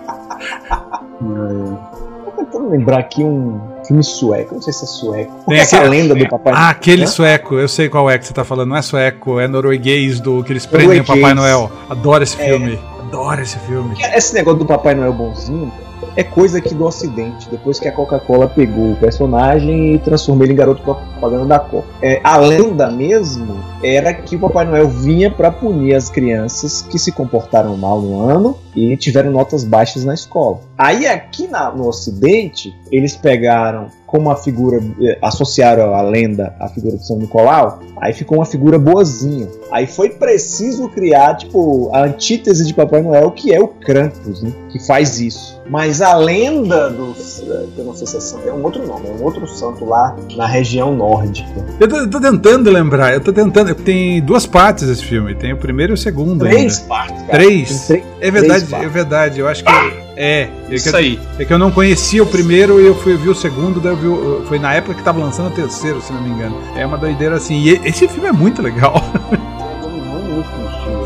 Tô 2.25 2.31
tentando 2.37 2.71
lembrar 2.71 2.99
aqui 2.99 3.23
um 3.23 3.61
filme 3.87 4.03
sueco, 4.03 4.55
não 4.55 4.63
sei 4.63 4.73
se 4.73 4.85
é 4.85 4.87
sueco. 4.87 5.33
Tem 5.49 5.59
essa 5.59 5.77
aquele- 5.79 5.91
lenda 6.03 6.15
do 6.15 6.29
Papai 6.29 6.53
Ah, 6.57 6.71
aquele 6.71 7.05
Hã? 7.05 7.07
sueco, 7.07 7.55
eu 7.57 7.69
sei 7.69 7.89
qual 7.89 8.11
é 8.11 8.19
que 8.19 8.27
você 8.27 8.33
tá 8.35 8.45
falando. 8.45 8.69
Não 8.71 8.77
é 8.77 8.83
sueco, 8.83 9.39
é 9.41 9.47
norueguês 9.49 10.21
do 10.21 10.43
que 10.45 10.53
eles 10.53 10.67
prendem 10.67 11.01
o. 11.01 11.05
Papai 11.05 11.35
Noel. 11.35 11.71
Adoro 11.89 12.23
esse 12.25 12.41
É. 12.41 12.47
filme. 12.47 12.79
Adoro 13.01 13.41
esse 13.43 13.59
filme. 13.61 13.95
Esse 14.15 14.35
negócio 14.35 14.59
do 14.59 14.67
Papai 14.67 14.95
Noel 14.95 15.13
bonzinho 15.13 15.73
é 16.17 16.25
coisa 16.25 16.59
aqui 16.59 16.75
do 16.75 16.85
Ocidente, 16.85 17.49
depois 17.51 17.79
que 17.79 17.87
a 17.89 17.93
Coca-Cola 17.93 18.49
pegou 18.49 18.93
o 18.93 18.97
personagem 18.97 19.95
e 19.95 19.99
transformou 19.99 20.45
ele 20.45 20.53
em 20.53 20.57
garoto 20.57 20.83
propaganda 20.83 21.45
da 21.45 21.59
Coca. 21.59 21.87
É, 22.03 22.21
a 22.25 22.37
lenda 22.39 22.91
mesmo 22.91 23.57
era 23.83 24.13
que 24.15 24.37
o 24.37 24.39
Papai 24.39 24.65
Noel 24.65 24.89
vinha 24.89 25.31
para 25.31 25.51
punir 25.51 25.95
as 25.95 26.09
crianças 26.09 26.83
que 26.83 26.99
se 26.99 27.13
comportaram 27.13 27.77
mal 27.77 28.01
no 28.01 28.29
ano 28.29 28.57
e 28.75 28.97
tiveram 28.97 29.31
notas 29.31 29.65
baixas 29.65 30.05
na 30.05 30.15
escola. 30.15 30.61
Aí 30.77 31.07
aqui 31.07 31.47
na- 31.47 31.71
no 31.71 31.87
Ocidente, 31.89 32.75
eles 32.91 33.17
pegaram 33.17 33.87
como 34.07 34.31
a 34.31 34.37
figura, 34.37 34.81
eh, 35.03 35.19
associaram 35.21 35.95
a 35.95 36.01
lenda 36.01 36.55
à 36.61 36.69
figura 36.69 36.97
de 36.97 37.05
São 37.07 37.19
Nicolau, 37.19 37.81
aí 38.01 38.13
ficou 38.13 38.39
uma 38.39 38.45
figura 38.45 38.79
boazinha. 38.79 39.49
Aí 39.73 39.87
foi 39.87 40.11
preciso 40.11 40.89
criar, 40.89 41.35
tipo, 41.37 41.91
a 41.93 42.05
antítese 42.05 42.65
de 42.65 42.73
Papai 42.73 43.03
Noel, 43.03 43.31
que 43.33 43.53
é 43.53 43.61
o 43.61 43.67
Krampus, 43.67 44.43
né? 44.43 44.53
Que 44.71 44.79
faz 44.87 45.19
isso. 45.21 45.61
Mas 45.69 46.01
a 46.11 46.17
lenda 46.17 46.91
dos. 46.91 47.43
Eu 47.77 47.85
não 47.85 47.95
sei 47.95 48.07
se 48.07 48.17
é 48.17 48.21
santo, 48.21 48.49
é 48.49 48.53
um 48.53 48.63
outro 48.63 48.87
nome, 48.87 49.09
é 49.09 49.13
um 49.13 49.23
outro 49.25 49.47
santo 49.47 49.85
lá 49.85 50.17
na 50.37 50.47
região 50.47 50.95
nórdica. 50.95 51.49
Eu 51.81 51.89
tô, 51.89 51.97
eu 51.97 52.11
tô 52.11 52.21
tentando 52.21 52.71
lembrar, 52.71 53.15
eu 53.15 53.21
tô 53.21 53.33
tentando. 53.33 53.75
Tem 53.75 54.21
duas 54.23 54.47
partes 54.47 54.89
esse 54.89 55.05
filme, 55.05 55.35
tem 55.35 55.53
o 55.53 55.57
primeiro 55.57 55.93
e 55.93 55.95
o 55.95 55.97
segundo. 55.97 56.41
Três 56.41 56.77
ainda. 56.79 56.89
partes, 56.89 57.23
cara. 57.23 57.31
Três? 57.45 57.87
Tem 57.87 58.03
É 58.21 58.31
verdade, 58.31 58.65
Três 58.67 58.83
é 58.85 58.89
verdade. 58.89 59.41
Eu 59.41 59.49
acho 59.49 59.65
que. 59.65 59.71
É, 60.19 60.43
é 60.45 60.51
que, 60.69 60.75
Isso 60.77 60.97
aí. 60.97 61.21
é 61.39 61.45
que 61.45 61.53
eu 61.53 61.59
não 61.59 61.71
conhecia 61.71 62.23
o 62.23 62.27
primeiro 62.27 62.81
e 62.81 62.87
eu 62.87 62.95
fui 62.95 63.17
vi 63.19 63.29
o 63.29 63.35
segundo, 63.35 63.81
daí 63.81 63.93
eu 63.93 63.97
vi, 63.99 64.07
o- 64.07 64.43
foi 64.49 64.59
na 64.59 64.73
época 64.73 64.95
que 64.95 65.03
tava 65.03 65.21
lançando 65.21 65.49
o 65.49 65.51
terceiro, 65.51 66.01
se 66.01 66.11
não 66.11 66.23
me 66.23 66.31
engano. 66.31 66.57
É 66.75 66.87
uma 66.87 66.97
doideira 66.97 67.37
assim. 67.37 67.57
E 67.63 67.81
esse 67.85 68.09
filme 68.09 68.27
é 68.27 68.33
muito 68.33 68.63
legal. 68.63 68.95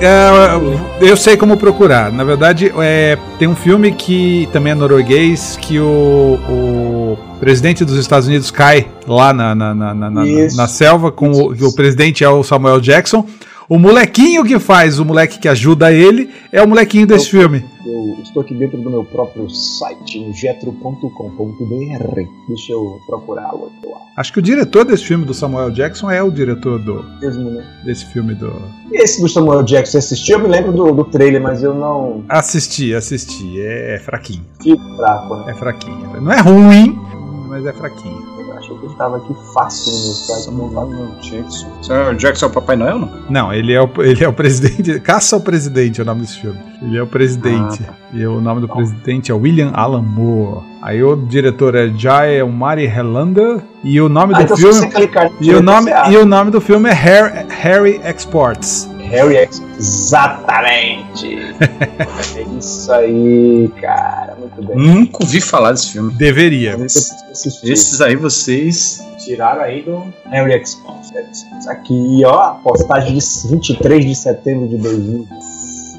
É, 0.00 1.06
eu 1.06 1.16
sei 1.16 1.36
como 1.36 1.56
procurar. 1.56 2.10
Na 2.10 2.24
verdade, 2.24 2.72
é, 2.78 3.18
tem 3.38 3.46
um 3.46 3.54
filme 3.54 3.92
que 3.92 4.48
também 4.52 4.72
é 4.72 4.74
norueguês, 4.74 5.58
que 5.60 5.78
o, 5.78 6.38
o 6.48 7.18
presidente 7.38 7.84
dos 7.84 7.98
Estados 7.98 8.26
Unidos 8.26 8.50
cai 8.50 8.86
lá 9.06 9.32
na, 9.32 9.54
na, 9.54 9.74
na, 9.74 9.94
na- 9.94 10.10
na- 10.10 10.68
selva, 10.68 11.12
com 11.12 11.30
o, 11.30 11.52
o 11.52 11.74
presidente 11.74 12.24
é 12.24 12.28
o 12.28 12.42
Samuel 12.42 12.80
Jackson. 12.80 13.26
O 13.70 13.78
molequinho 13.78 14.42
que 14.42 14.58
faz, 14.58 14.98
o 14.98 15.04
moleque 15.04 15.38
que 15.38 15.46
ajuda 15.46 15.92
ele, 15.92 16.28
é 16.50 16.60
o 16.60 16.66
molequinho 16.66 17.06
desse 17.06 17.30
filme. 17.30 17.64
Eu 17.86 18.20
estou 18.20 18.42
aqui 18.42 18.52
dentro 18.52 18.76
do 18.76 18.90
meu 18.90 19.04
próprio 19.04 19.48
site, 19.48 20.18
o 20.18 20.32
getro.com.br. 20.32 22.20
Deixa 22.48 22.72
eu 22.72 23.00
procurá-lo 23.06 23.66
aqui 23.66 23.86
lá. 23.88 24.00
Acho 24.16 24.32
que 24.32 24.40
o 24.40 24.42
diretor 24.42 24.84
desse 24.84 25.04
filme 25.04 25.24
do 25.24 25.32
Samuel 25.32 25.70
Jackson 25.70 26.10
é 26.10 26.20
o 26.20 26.32
diretor 26.32 26.80
do, 26.80 27.04
Mesmo, 27.20 27.62
desse 27.84 28.06
filme 28.06 28.34
do. 28.34 28.52
Esse 28.90 29.22
do 29.22 29.28
Samuel 29.28 29.62
Jackson, 29.62 29.92
você 29.92 29.98
assistiu? 29.98 30.38
Eu 30.38 30.42
me 30.42 30.48
lembro 30.48 30.72
do, 30.72 30.92
do 30.92 31.04
trailer, 31.04 31.40
mas 31.40 31.62
eu 31.62 31.72
não 31.72 32.24
Assisti, 32.28 32.92
assisti. 32.92 33.60
É, 33.60 33.94
é 33.94 33.98
fraquinho. 34.00 34.44
fico 34.60 34.96
fraco, 34.96 35.36
né? 35.36 35.52
É 35.52 35.54
fraquinho. 35.54 36.20
Não 36.20 36.32
é 36.32 36.40
ruim, 36.40 36.98
mas 37.48 37.64
é 37.64 37.72
fraquinho. 37.72 38.29
Estava 38.92 39.16
aqui 39.18 39.34
fácil 39.54 39.92
no 39.92 39.98
meu 40.04 40.12
site. 40.14 40.44
Samuel 40.44 41.14
Jackson. 41.20 41.68
Samuel 41.82 42.14
Jackson 42.14 42.46
é 42.46 42.48
o 42.48 42.52
Papai 42.52 42.76
Noel, 42.76 42.98
não? 42.98 43.10
Não, 43.28 43.52
ele 43.52 43.72
é 43.72 43.80
o, 43.80 43.88
ele 44.02 44.24
é 44.24 44.28
o 44.28 44.32
presidente. 44.32 45.00
Caça 45.00 45.36
ao 45.36 45.42
presidente 45.42 46.00
é 46.00 46.02
o 46.02 46.06
nome 46.06 46.22
desse 46.22 46.38
filme. 46.40 46.58
Ele 46.82 46.96
é 46.98 47.02
o 47.02 47.06
presidente. 47.06 47.82
Ah, 47.88 47.94
E 48.12 48.26
o 48.26 48.40
nome 48.40 48.60
do 48.62 48.68
presidente 48.68 49.30
é 49.30 49.34
William 49.34 49.70
Alan 49.74 50.02
Moore. 50.02 50.64
Aí 50.82 51.02
o 51.02 51.14
diretor 51.14 51.74
é 51.74 51.88
Jai 51.88 52.42
Mari 52.42 52.84
Helander. 52.84 53.60
E 53.84 54.00
o 54.00 54.08
nome 54.08 54.34
Ah, 54.34 54.38
do 54.38 54.42
então 54.44 54.56
se 54.56 54.62
filme. 54.62 54.78
você 54.78 54.88
clicar 54.88 55.30
no 55.30 55.36
E 55.42 55.54
o, 55.54 55.62
nome, 55.62 55.90
e 56.10 56.16
o 56.16 56.24
nome 56.26 56.50
do 56.50 56.60
filme 56.60 56.88
é 56.88 56.92
Harry, 56.92 57.46
Harry 57.50 58.00
Exports. 58.04 58.88
Harry 59.10 59.36
X. 59.36 59.62
Exatamente. 59.78 61.36
é 62.36 62.58
isso 62.58 62.92
aí, 62.92 63.70
cara. 63.80 64.36
Muito 64.38 64.62
bem. 64.62 64.76
Nunca 64.76 65.18
ouvi 65.22 65.40
falar 65.40 65.72
desse 65.72 65.92
filme. 65.92 66.12
Deveria. 66.14 66.76
Esses 66.84 68.00
aí 68.00 68.16
vocês. 68.16 69.04
Tiraram 69.18 69.62
aí 69.62 69.82
do 69.82 70.02
Harry 70.30 70.60
Expanse. 70.60 71.12
Aqui, 71.68 72.22
ó, 72.24 72.40
a 72.40 72.54
postagem 72.54 73.18
de 73.18 73.24
23 73.50 74.04
de 74.04 74.14
setembro 74.14 74.68
de 74.68 74.78
2000. 74.78 75.28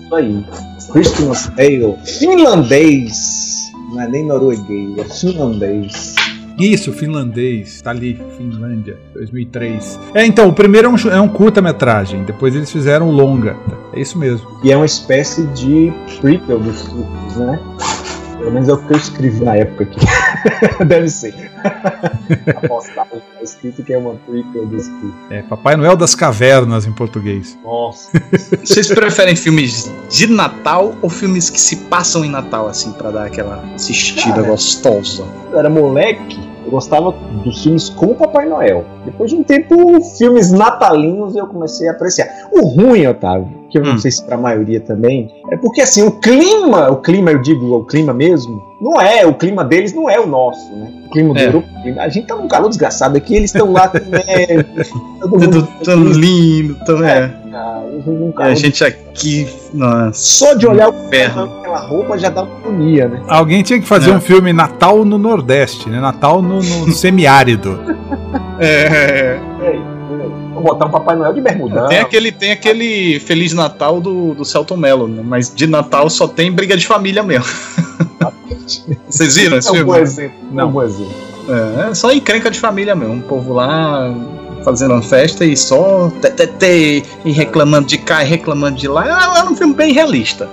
Isso 0.04 0.16
aí. 0.16 0.46
Christmas 0.92 1.48
Tale. 1.56 1.96
Finlandês. 2.06 3.72
Não 3.92 4.02
é 4.02 4.08
nem 4.08 4.26
norueguês, 4.26 4.98
é 4.98 5.04
finlandês. 5.04 6.16
Isso, 6.62 6.94
finlandês, 6.94 7.82
tá 7.82 7.90
ali, 7.90 8.22
Finlândia, 8.38 8.98
2003. 9.16 10.00
É, 10.14 10.24
então, 10.26 10.48
o 10.48 10.54
primeiro 10.54 10.88
é 10.88 10.92
um, 10.92 11.12
é 11.12 11.20
um 11.22 11.28
curta-metragem, 11.28 12.24
depois 12.24 12.56
eles 12.56 12.72
fizeram 12.72 13.10
um 13.10 13.12
longa. 13.12 13.58
É 13.94 14.00
isso 14.00 14.18
mesmo. 14.18 14.48
E 14.64 14.72
é 14.72 14.76
uma 14.76 14.86
espécie 14.86 15.44
de 15.48 15.92
prequel 16.20 16.60
dos 16.60 16.84
truques, 16.84 17.36
né? 17.36 17.60
Pelo 18.38 18.52
menos 18.52 18.70
é 18.70 18.74
o 18.74 18.78
que 18.78 18.94
eu 18.94 18.98
escrevi 18.98 19.44
na 19.44 19.56
época 19.56 19.84
aqui. 19.84 20.00
Deve 20.86 21.10
ser. 21.10 21.34
A 21.64 22.68
postagem 22.68 23.20
tá 23.20 23.44
escrito 23.44 23.84
que 23.84 23.94
é 23.94 23.98
uma 23.98 24.16
prequel 24.16 24.66
dos 24.66 24.88
truques. 24.88 25.20
É, 25.30 25.42
Papai 25.44 25.76
Noel 25.76 25.96
das 25.96 26.16
Cavernas 26.16 26.86
em 26.86 26.92
português. 26.92 27.58
Nossa. 27.64 28.12
Vocês 28.64 28.88
preferem 28.88 29.36
filmes 29.36 29.92
de 30.10 30.28
Natal 30.28 30.96
ou 31.02 31.10
filmes 31.10 31.50
que 31.50 31.60
se 31.60 31.76
passam 31.76 32.26
em 32.26 32.30
Natal, 32.30 32.68
assim, 32.68 32.92
pra 32.94 33.12
dar 33.12 33.26
aquela 33.26 33.64
assistida 33.76 34.36
Cara. 34.36 34.48
gostosa? 34.48 35.24
eu 35.52 35.60
era 35.60 35.70
moleque, 35.70 36.40
eu 36.64 36.72
gostava 36.72 37.12
dos 37.44 37.64
filmes 37.64 37.90
com 37.90 38.08
o 38.08 38.16
Papai 38.16 38.48
Noel. 38.48 38.86
Depois 39.06 39.30
de 39.30 39.38
um 39.38 39.44
tempo, 39.44 40.02
filmes 40.18 40.52
natalinos 40.52 41.36
eu 41.36 41.48
comecei 41.48 41.88
a 41.88 41.92
apreciar. 41.92 42.28
O 42.52 42.66
ruim, 42.66 43.06
Otávio, 43.08 43.61
que 43.72 43.78
eu 43.78 43.84
não 43.84 43.94
Hum. 43.94 43.98
sei 43.98 44.12
se 44.12 44.24
pra 44.26 44.38
maioria 44.38 44.80
também, 44.82 45.32
é 45.50 45.56
porque 45.58 45.82
assim, 45.82 46.04
o 46.04 46.12
clima, 46.12 46.90
o 46.90 46.98
clima, 46.98 47.32
eu 47.32 47.40
digo, 47.42 47.74
o 47.74 47.86
clima 47.86 48.14
mesmo, 48.14 48.62
não 48.82 49.00
é, 49.00 49.26
o 49.26 49.34
clima 49.34 49.64
deles 49.64 49.94
não 49.94 50.10
é 50.10 50.20
o 50.20 50.28
nosso, 50.28 50.70
né? 50.76 50.92
O 51.08 51.10
clima 51.12 51.34
do 51.34 51.40
É. 51.40 51.46
Europa, 51.48 51.68
a 52.00 52.10
gente 52.10 52.28
tá 52.28 52.36
num 52.36 52.48
calor 52.48 52.68
desgraçado 52.70 53.16
aqui, 53.18 53.36
eles 53.36 53.54
estão 53.54 53.72
lá 53.72 53.88
com 53.88 53.98
neve, 54.00 54.66
todo 55.22 55.40
mundo 55.40 55.64
Tudo 55.64 55.68
tão 55.86 56.04
lindo, 56.04 56.76
tão 56.86 57.04
é. 57.04 57.34
Ah, 57.54 57.82
calor 58.36 58.48
a 58.52 58.56
gente 58.56 58.84
aqui, 58.84 59.48
nossa. 59.74 60.14
Só 60.14 60.54
de 60.54 60.66
olhar 60.68 60.90
o 60.90 61.06
Inferno. 61.08 61.44
aquela 61.60 61.80
roupa 61.80 62.18
já 62.18 62.30
dá 62.30 62.44
uma 62.44 62.56
agonia, 62.58 63.08
né? 63.08 63.22
Alguém 63.28 63.62
tinha 63.62 63.80
que 63.80 63.88
fazer 63.88 64.10
É. 64.12 64.14
um 64.14 64.22
filme 64.22 64.52
Natal 64.54 65.04
no 65.06 65.18
Nordeste, 65.18 65.90
né? 65.90 66.00
Natal 66.00 66.42
no, 66.42 66.56
no 66.62 66.62
semiárido. 66.94 67.80
É, 68.60 68.90
peraí. 68.90 69.40
Vou 69.40 69.51
botar 70.62 70.86
um 70.86 70.92
Papai 70.92 71.16
Noel 71.16 71.34
de 71.34 71.42
bermudão. 71.42 71.88
tem 71.88 72.00
aquele, 72.00 72.32
tem 72.32 72.52
aquele 72.52 73.20
Feliz 73.20 73.54
Natal 73.54 74.00
do, 74.00 74.34
do 74.34 74.46
Celton 74.46 74.78
Mello, 74.78 75.08
né? 75.08 75.22
mas 75.26 75.54
de 75.54 75.68
Natal 75.68 76.10
só 76.10 76.28
tem 76.28 76.52
briga 76.52 76.76
de 76.78 76.86
família 76.88 77.24
mesmo. 77.24 77.46
Vocês 79.10 79.36
viram 79.36 79.58
esse 79.58 79.68
É 79.68 79.72
um 79.72 79.86
bom 79.86 79.94
filme? 79.94 80.00
exemplo. 80.02 80.60
É 80.60 80.66
um 80.66 80.72
bom 80.72 80.84
exemplo. 80.84 81.14
É, 81.50 81.90
é 81.90 81.94
só 81.94 82.12
encrenca 82.12 82.50
de 82.50 82.60
família 82.60 82.96
mesmo. 82.96 83.14
Um 83.16 83.22
povo 83.22 83.54
lá 83.54 84.14
fazendo 84.64 84.94
uma 84.94 85.02
festa 85.02 85.44
e 85.44 85.58
só 85.58 86.12
tê, 86.60 87.04
e 87.26 87.32
reclamando 87.32 87.88
de 87.88 87.98
cá 87.98 88.24
e 88.24 88.28
reclamando 88.28 88.78
de 88.78 88.88
lá. 88.88 89.36
É, 89.38 89.40
é 89.40 89.44
um 89.44 89.56
filme 89.56 89.74
bem 89.74 89.92
realista. 89.94 90.48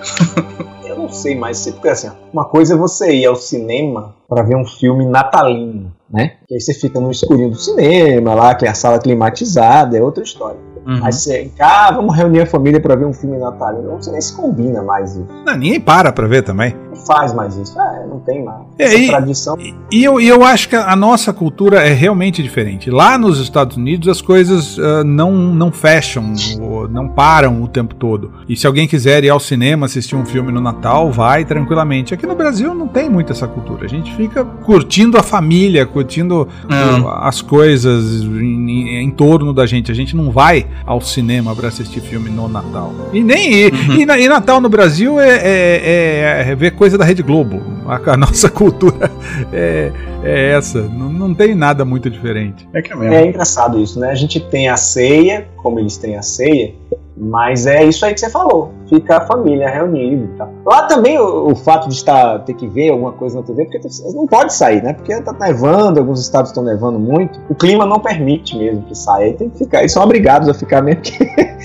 Eu 0.84 0.96
não 0.96 1.08
sei 1.10 1.34
mais 1.34 1.58
se 1.58 1.72
porque 1.72 1.88
assim, 1.88 2.10
uma 2.32 2.44
coisa 2.44 2.74
é 2.74 2.76
você 2.76 3.14
ir 3.14 3.26
ao 3.26 3.36
cinema 3.36 4.14
pra 4.28 4.42
ver 4.42 4.56
um 4.56 4.64
filme 4.66 5.04
natalino, 5.06 5.92
né? 6.10 6.32
Que 6.46 6.54
aí 6.54 6.60
você 6.60 6.74
fica 6.74 7.00
no 7.00 7.10
escurinho 7.10 7.50
do 7.50 7.56
cinema, 7.56 8.34
lá 8.34 8.54
que 8.54 8.66
é 8.66 8.68
a 8.68 8.74
sala 8.74 8.98
climatizada, 8.98 9.96
é 9.96 10.02
outra 10.02 10.22
história. 10.22 10.58
Uhum. 10.86 11.04
Aí 11.04 11.12
você, 11.12 11.50
ah, 11.60 11.92
vamos 11.92 12.16
reunir 12.16 12.40
a 12.40 12.46
família 12.46 12.80
pra 12.80 12.96
ver 12.96 13.04
um 13.04 13.12
filme 13.12 13.36
natalino. 13.36 13.90
Não 13.90 14.02
sei 14.02 14.12
nem 14.12 14.22
se 14.22 14.34
combina 14.34 14.82
mais 14.82 15.16
isso. 15.16 15.28
Não, 15.44 15.54
ninguém 15.54 15.78
para 15.78 16.10
pra 16.10 16.26
ver 16.26 16.42
também. 16.42 16.74
Faz 17.07 17.33
mais 17.35 17.57
isso. 17.57 17.78
Ah, 17.78 18.05
não 18.09 18.21
tem 18.21 18.45
mais. 18.45 18.59
É, 18.78 18.85
Essa 18.85 18.97
e- 18.99 19.07
tradição. 19.09 19.57
E- 19.59 19.75
E 19.90 20.05
eu, 20.05 20.21
e 20.21 20.28
eu 20.28 20.45
acho 20.45 20.69
que 20.69 20.76
a 20.76 20.95
nossa 20.95 21.33
cultura 21.33 21.81
é 21.81 21.93
realmente 21.95 22.43
diferente. 22.43 22.90
Lá 22.90 23.17
nos 23.17 23.40
Estados 23.40 23.76
Unidos 23.76 24.07
as 24.09 24.21
coisas 24.21 24.78
ah, 24.78 25.02
não, 25.05 25.33
não 25.33 25.73
fecham, 25.73 26.33
ou 26.61 26.87
não 26.88 27.09
param 27.09 27.62
o 27.62 27.69
tempo 27.69 27.95
todo. 27.95 28.33
E 28.49 28.55
se 28.57 28.67
alguém 28.67 28.87
quiser 28.87 29.25
ir 29.25 29.31
ao 29.31 29.40
cinema 29.40 29.87
assistir 29.87 30.14
um 30.17 30.25
filme 30.26 30.52
no 30.52 30.61
Natal, 30.61 31.11
vai 31.11 31.45
tranquilamente. 31.45 32.12
Aqui 32.12 32.26
no 32.26 32.35
Brasil 32.35 32.75
não 32.75 32.87
tem 32.88 33.09
muito 33.09 33.33
essa 33.33 33.47
cultura. 33.49 33.85
A 33.87 33.88
gente 33.88 34.14
fica 34.14 34.45
curtindo 34.45 35.17
a 35.19 35.23
família, 35.23 35.87
curtindo 35.87 36.47
o- 36.69 37.09
as 37.09 37.40
coisas 37.40 38.23
em, 38.25 38.71
em- 38.71 39.05
em 39.05 39.11
torno 39.11 39.52
da 39.52 39.64
gente. 39.67 39.90
A 39.90 39.95
gente 39.95 40.14
não 40.14 40.31
vai 40.31 40.67
ao 40.85 41.00
cinema 41.00 41.55
para 41.57 41.69
assistir 41.69 42.00
filme 42.00 42.28
no 42.31 42.49
Natal. 42.49 42.93
E 43.12 43.23
nem 43.23 43.52
e, 43.52 43.69
Uhum. 43.69 43.95
e 43.95 44.25
e 44.25 44.28
Natal 44.28 44.61
no 44.61 44.69
Brasil 44.69 45.19
é, 45.21 45.28
é- 45.31 46.45
é- 46.47 46.50
é 46.50 46.55
ver 46.55 46.73
coisa 46.88 46.97
da 46.97 47.04
Rede 47.04 47.23
Globo. 47.23 47.61
A, 47.87 48.12
a 48.12 48.16
nossa 48.16 48.49
cultura 48.50 49.11
é, 49.52 49.92
é 50.25 50.52
essa. 50.52 50.80
Não, 50.83 51.11
não 51.11 51.35
tem 51.35 51.54
nada 51.54 51.85
muito 51.85 52.09
diferente. 52.09 52.66
É 52.73 52.80
que 52.80 52.92
é 52.92 52.97
mesmo. 52.97 53.14
É 53.14 53.26
engraçado 53.26 53.78
isso, 53.78 54.00
né? 54.00 54.11
A 54.11 54.14
gente 54.14 54.40
tem 54.40 54.68
a 54.68 54.76
ceia, 54.76 55.47
como 55.57 55.78
eles 55.78 55.99
têm 55.99 56.16
a 56.16 56.23
ceia, 56.23 56.75
mas 57.14 57.66
é 57.66 57.85
isso 57.85 58.07
aí 58.07 58.14
que 58.14 58.21
você 58.21 58.30
falou. 58.30 58.73
Fica 58.88 59.18
a 59.18 59.26
família 59.26 59.68
reunida 59.68 60.25
e 60.25 60.38
tal. 60.38 60.50
Lá 60.64 60.85
também 60.85 61.18
o, 61.18 61.50
o 61.50 61.54
fato 61.54 61.88
de 61.88 61.95
estar 61.95 62.38
ter 62.40 62.54
que 62.54 62.66
ver 62.66 62.90
alguma 62.90 63.12
coisa 63.12 63.38
na 63.38 63.42
TV, 63.42 63.66
porque 63.66 63.80
não 64.14 64.26
pode 64.26 64.54
sair, 64.54 64.83
né? 64.83 64.95
Porque 64.95 65.14
tá 65.21 65.35
nevando, 65.38 66.00
alguns 66.00 66.21
estados 66.21 66.50
estão 66.50 66.64
nevando 66.64 66.99
muito. 66.99 67.38
O 67.50 67.54
clima 67.54 67.85
não 67.85 68.00
permite 68.00 68.57
mesmo 68.57 68.83
que 68.85 68.97
saia. 68.97 69.26
Aí 69.26 69.33
tem 69.35 69.50
que 69.50 69.59
ficar. 69.59 69.80
Eles 69.80 69.92
são 69.92 70.02
obrigados 70.02 70.49
a 70.49 70.54
ficar 70.54 70.80
mesmo 70.80 71.02
que, 71.02 71.12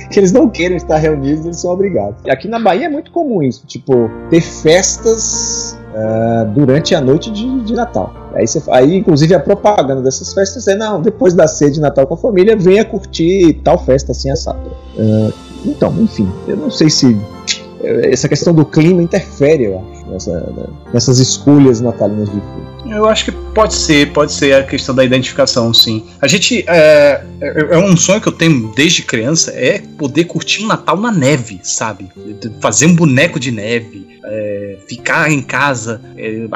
que 0.09 0.19
eles 0.19 0.31
não 0.31 0.49
queiram 0.49 0.75
estar 0.75 0.97
reunidos, 0.97 1.45
eles 1.45 1.57
são 1.59 1.71
obrigados. 1.71 2.15
E 2.25 2.31
aqui 2.31 2.47
na 2.47 2.59
Bahia 2.59 2.85
é 2.85 2.89
muito 2.89 3.11
comum 3.11 3.41
isso, 3.43 3.65
tipo, 3.65 4.09
ter 4.29 4.41
festas 4.41 5.77
ah, 5.95 6.45
durante 6.53 6.95
a 6.95 7.01
noite 7.01 7.31
de, 7.31 7.61
de 7.61 7.73
Natal. 7.73 8.13
Aí, 8.33 8.47
você, 8.47 8.61
aí, 8.71 8.97
inclusive, 8.97 9.33
a 9.35 9.39
propaganda 9.39 10.01
dessas 10.01 10.33
festas 10.33 10.67
é: 10.67 10.75
não, 10.75 11.01
depois 11.01 11.33
da 11.33 11.47
ceia 11.47 11.69
de 11.71 11.79
Natal 11.79 12.07
com 12.07 12.15
a 12.15 12.17
família, 12.17 12.55
venha 12.55 12.83
curtir 12.83 13.61
tal 13.63 13.77
festa 13.77 14.11
assim 14.11 14.31
assado. 14.31 14.71
Ah, 14.97 15.31
então, 15.65 15.93
enfim, 15.99 16.29
eu 16.47 16.57
não 16.57 16.69
sei 16.71 16.89
se 16.89 17.15
eh, 17.81 18.09
essa 18.11 18.27
questão 18.27 18.53
do 18.53 18.65
clima 18.65 19.01
interfere, 19.01 19.65
eu 19.65 19.79
acho, 19.79 20.05
nessa- 20.11 20.49
nessas 20.93 21.19
escolhas 21.19 21.79
natalinas 21.79 22.29
de. 22.29 22.41
Eu 22.93 23.09
acho 23.09 23.25
que 23.25 23.31
pode 23.31 23.73
ser, 23.73 24.11
pode 24.11 24.31
ser 24.31 24.53
a 24.55 24.63
questão 24.63 24.93
da 24.93 25.03
identificação, 25.03 25.73
sim. 25.73 26.05
A 26.21 26.27
gente. 26.27 26.63
É, 26.67 27.23
é, 27.41 27.67
é 27.71 27.77
um 27.77 27.97
sonho 27.97 28.21
que 28.21 28.27
eu 28.27 28.31
tenho 28.31 28.71
desde 28.75 29.01
criança 29.01 29.51
é 29.51 29.79
poder 29.97 30.25
curtir 30.25 30.63
um 30.63 30.67
Natal 30.67 30.97
na 30.97 31.11
neve, 31.11 31.59
sabe? 31.63 32.09
Fazer 32.59 32.85
um 32.85 32.95
boneco 32.95 33.39
de 33.39 33.51
neve, 33.51 34.19
é, 34.23 34.77
ficar 34.87 35.31
em 35.31 35.41
casa 35.41 36.01
é, 36.17 36.47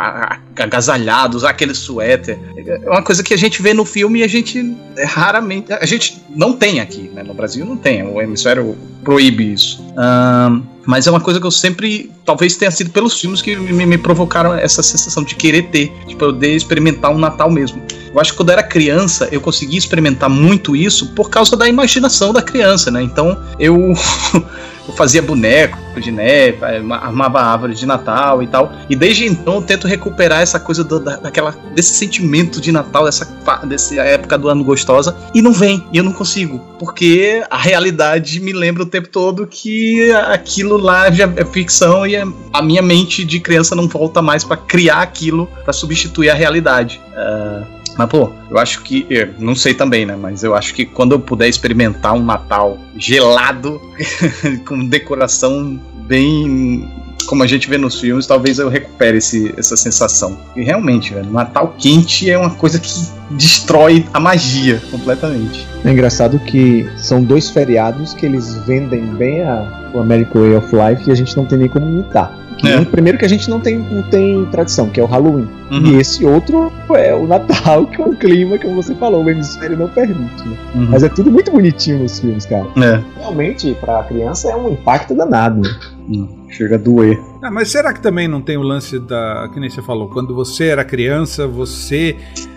agasalhado, 0.62 1.38
usar 1.38 1.50
aquele 1.50 1.74
suéter. 1.74 2.38
É 2.56 2.90
uma 2.90 3.04
coisa 3.04 3.24
que 3.24 3.34
a 3.34 3.38
gente 3.38 3.62
vê 3.62 3.74
no 3.74 3.86
filme 3.86 4.20
e 4.20 4.24
a 4.24 4.28
gente 4.28 4.76
raramente. 5.06 5.74
A 5.74 5.86
gente 5.86 6.22
não 6.30 6.54
tem 6.54 6.80
aqui, 6.80 7.10
né? 7.14 7.24
No 7.24 7.34
Brasil 7.34 7.66
não 7.66 7.78
tem. 7.78 8.04
O 8.04 8.22
hemisfério 8.22 8.78
proíbe 9.04 9.54
isso. 9.54 9.84
Ahn, 9.98 10.62
mas 10.88 11.06
é 11.06 11.12
uma 11.12 11.20
coisa 11.20 11.38
que 11.38 11.46
eu 11.46 11.52
sempre. 11.52 12.10
Talvez 12.26 12.56
tenha 12.56 12.72
sido 12.72 12.90
pelos 12.92 13.20
filmes 13.20 13.42
que 13.42 13.58
me, 13.58 13.86
me 13.86 13.98
provocaram 13.98 14.54
essa 14.54 14.82
sensação 14.82 15.22
de 15.22 15.36
querer 15.36 15.64
ter, 15.64 15.92
de 16.08 16.16
poder 16.16 16.56
experimentar 16.56 17.12
um 17.12 17.18
Natal 17.18 17.52
mesmo. 17.52 17.82
Eu 18.14 18.22
acho 18.22 18.32
que 18.32 18.38
quando 18.38 18.50
eu 18.50 18.54
era 18.54 18.64
criança, 18.64 19.28
eu 19.30 19.42
conseguia 19.42 19.78
experimentar 19.78 20.30
muito 20.30 20.78
isso 20.78 21.14
por 21.14 21.30
causa 21.30 21.58
da 21.58 21.68
imaginação 21.68 22.32
da 22.32 22.42
criança, 22.42 22.90
né? 22.90 23.04
Então 23.04 23.38
eu, 23.60 23.94
eu 24.88 24.94
fazia 24.94 25.22
boneco 25.22 25.78
de 26.00 26.12
neve, 26.12 26.60
armava 26.92 27.42
árvore 27.42 27.74
de 27.74 27.86
Natal 27.86 28.42
e 28.44 28.48
tal. 28.48 28.72
E 28.90 28.96
desde 28.96 29.26
então 29.26 29.56
eu 29.56 29.62
tento 29.62 29.88
recuperar 29.88 30.42
essa 30.42 30.60
coisa 30.60 30.84
do- 30.84 31.00
da, 31.00 31.18
daquela, 31.18 31.56
desse 31.74 31.94
sentimento 31.96 32.62
de 32.62 32.72
Natal, 32.72 33.06
dessa, 33.06 33.26
dessa 33.66 33.96
época 33.96 34.38
do 34.38 34.48
ano 34.48 34.64
gostosa. 34.64 35.16
E 35.34 35.42
não 35.42 35.52
vem, 35.52 35.84
e 35.92 35.98
eu 35.98 36.04
não 36.04 36.12
consigo. 36.14 36.60
Porque 36.80 37.44
a 37.50 37.58
realidade 37.58 38.40
me 38.40 38.54
lembra 38.54 38.84
o 38.84 38.86
tempo 38.86 39.10
todo 39.10 39.48
que 39.48 40.12
aquilo 40.12 40.78
lá 40.78 41.10
já 41.10 41.32
é 41.36 41.44
ficção 41.46 42.06
e 42.06 42.16
a- 42.16 42.28
a 42.54 42.62
minha 42.62 42.82
mente 42.82 43.26
de 43.26 43.40
criança 43.40 43.76
não 43.76 43.88
volta 43.88 44.22
mais 44.22 44.44
pra 44.44 44.56
criar 44.56 45.02
aquilo 45.02 45.48
pra 45.64 45.74
substituir 45.74 46.30
a 46.30 46.34
realidade. 46.36 47.02
Ah, 47.16 47.64
mas, 47.98 48.10
pô, 48.10 48.32
eu 48.50 48.58
acho 48.58 48.84
que. 48.84 49.06
eu 49.10 49.34
não 49.40 49.56
sei 49.56 49.74
também, 49.74 50.06
né? 50.06 50.16
Mas 50.16 50.44
eu 50.44 50.54
acho 50.54 50.74
que 50.74 50.86
quando 50.86 51.14
eu 51.14 51.20
puder 51.20 51.48
experimentar 51.48 52.14
um 52.14 52.24
Natal 52.24 52.78
gelado, 52.98 53.82
com 54.66 54.86
decoração 54.86 55.80
bem. 56.08 56.88
Como 57.26 57.44
a 57.44 57.48
gente 57.48 57.70
vê 57.70 57.78
nos 57.78 58.00
filmes, 58.00 58.26
talvez 58.26 58.58
eu 58.60 58.70
recupere 58.70 59.18
esse, 59.18 59.54
essa 59.58 59.76
sensação. 59.76 60.38
E 60.56 60.64
realmente, 60.64 61.14
velho, 61.14 61.30
Natal 61.30 61.76
quente 61.78 62.30
é 62.30 62.38
uma 62.38 62.52
coisa 62.52 62.80
que 62.80 62.90
destrói 63.32 64.06
a 64.14 64.20
magia 64.20 64.82
completamente. 64.90 65.68
É 65.84 65.92
engraçado 65.92 66.40
que 66.40 66.90
são 66.98 67.22
dois 67.24 67.50
feriados 67.50 68.14
que 68.14 68.26
eles 68.26 68.56
vendem 68.66 69.06
bem 69.16 69.42
a, 69.44 69.92
o 69.94 70.00
American 70.00 70.42
Way 70.42 70.56
of 70.56 70.68
Life 70.74 71.10
e 71.10 71.12
a 71.12 71.16
gente 71.16 71.36
não 71.36 71.46
tem 71.46 71.58
nem 71.58 71.68
como 71.68 71.86
imitar. 71.86 72.48
É. 72.64 72.84
Primeiro 72.86 73.18
que 73.20 73.26
a 73.26 73.30
gente 73.30 73.48
não 73.50 73.60
tem, 73.60 73.78
não 73.78 74.02
tem 74.04 74.46
tradição, 74.46 74.90
que 74.90 75.00
é 75.00 75.04
o 75.04 75.06
Halloween. 75.06 75.48
Uhum. 75.70 75.86
E 75.86 75.96
esse 75.98 76.26
outro 76.26 76.72
é 76.96 77.14
o 77.14 77.28
Natal, 77.28 77.86
que 77.92 78.02
é 78.02 78.06
um 78.06 78.16
clima, 78.16 78.58
como 78.58 78.76
você 78.82 78.96
falou, 78.96 79.24
o 79.24 79.30
hemisfério 79.30 79.78
não 79.78 79.88
permite. 79.90 80.44
né? 80.48 80.58
Uhum. 80.74 80.88
Mas 80.90 81.04
é 81.04 81.10
tudo 81.10 81.30
muito 81.30 81.52
bonitinho 81.52 82.00
nos 82.00 82.20
filmes, 82.20 82.46
cara. 82.46 82.66
É. 82.78 83.00
Realmente, 83.20 83.76
pra 83.80 84.04
criança 84.04 84.50
é 84.50 84.56
um 84.56 84.72
impacto 84.72 85.14
danado. 85.14 85.62
né? 85.62 86.28
Chega 86.50 86.76
a 86.76 86.78
doer. 86.78 87.20
Ah, 87.42 87.52
mas 87.52 87.70
será 87.70 87.94
que 87.94 88.02
também 88.02 88.28
não 88.28 88.42
tem 88.42 88.58
o 88.58 88.62
lance 88.62 89.00
da. 89.00 89.50
Que 89.54 89.60
nem 89.60 89.70
você 89.70 89.82
falou, 89.82 90.10
quando 90.10 90.34
você 90.34 90.66
era 90.66 90.84
criança, 90.84 91.46
você 91.48 92.16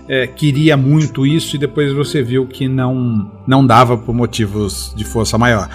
é, 0.09 0.27
queria 0.27 0.77
muito 0.77 1.27
isso 1.27 1.57
e 1.57 1.59
depois 1.59 1.93
você 1.93 2.23
viu 2.23 2.47
que 2.47 2.69
não, 2.69 3.31
não 3.47 3.67
dava 3.67 3.97
por 3.97 4.15
motivos 4.15 4.93
de 4.97 5.05
força 5.05 5.37
maior. 5.37 5.69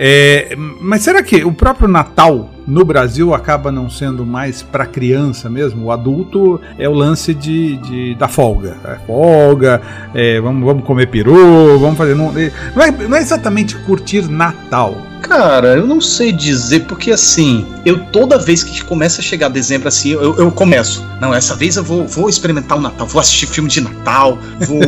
É, 0.00 0.54
mas 0.80 1.02
será 1.02 1.24
que 1.24 1.44
o 1.44 1.52
próprio 1.52 1.88
Natal 1.88 2.48
no 2.68 2.84
Brasil 2.84 3.34
acaba 3.34 3.72
não 3.72 3.90
sendo 3.90 4.24
mais 4.24 4.62
para 4.62 4.86
criança 4.86 5.50
mesmo? 5.50 5.86
O 5.86 5.90
adulto 5.90 6.60
é 6.78 6.88
o 6.88 6.92
lance 6.92 7.34
de, 7.34 7.76
de 7.78 8.14
da 8.14 8.28
folga. 8.28 8.76
É 8.84 8.94
folga, 9.04 9.82
é, 10.14 10.40
vamos, 10.40 10.64
vamos 10.64 10.84
comer 10.84 11.08
peru, 11.08 11.76
vamos 11.80 11.98
fazer. 11.98 12.14
Não, 12.14 12.32
não, 12.32 12.82
é, 12.82 12.90
não 13.08 13.16
é 13.16 13.20
exatamente 13.20 13.76
curtir 13.78 14.30
Natal. 14.30 15.07
Cara, 15.22 15.74
eu 15.74 15.86
não 15.86 16.00
sei 16.00 16.32
dizer, 16.32 16.80
porque 16.80 17.10
assim, 17.10 17.66
eu 17.84 18.04
toda 18.06 18.38
vez 18.38 18.62
que 18.62 18.82
começa 18.84 19.20
a 19.20 19.24
chegar 19.24 19.48
dezembro 19.48 19.88
assim, 19.88 20.10
eu, 20.10 20.36
eu 20.36 20.50
começo. 20.50 21.04
Não, 21.20 21.34
essa 21.34 21.54
vez 21.54 21.76
eu 21.76 21.84
vou, 21.84 22.06
vou 22.06 22.28
experimentar 22.28 22.78
o 22.78 22.80
Natal, 22.80 23.06
vou 23.06 23.20
assistir 23.20 23.46
filme 23.46 23.68
de 23.68 23.80
Natal, 23.80 24.38
vou, 24.60 24.80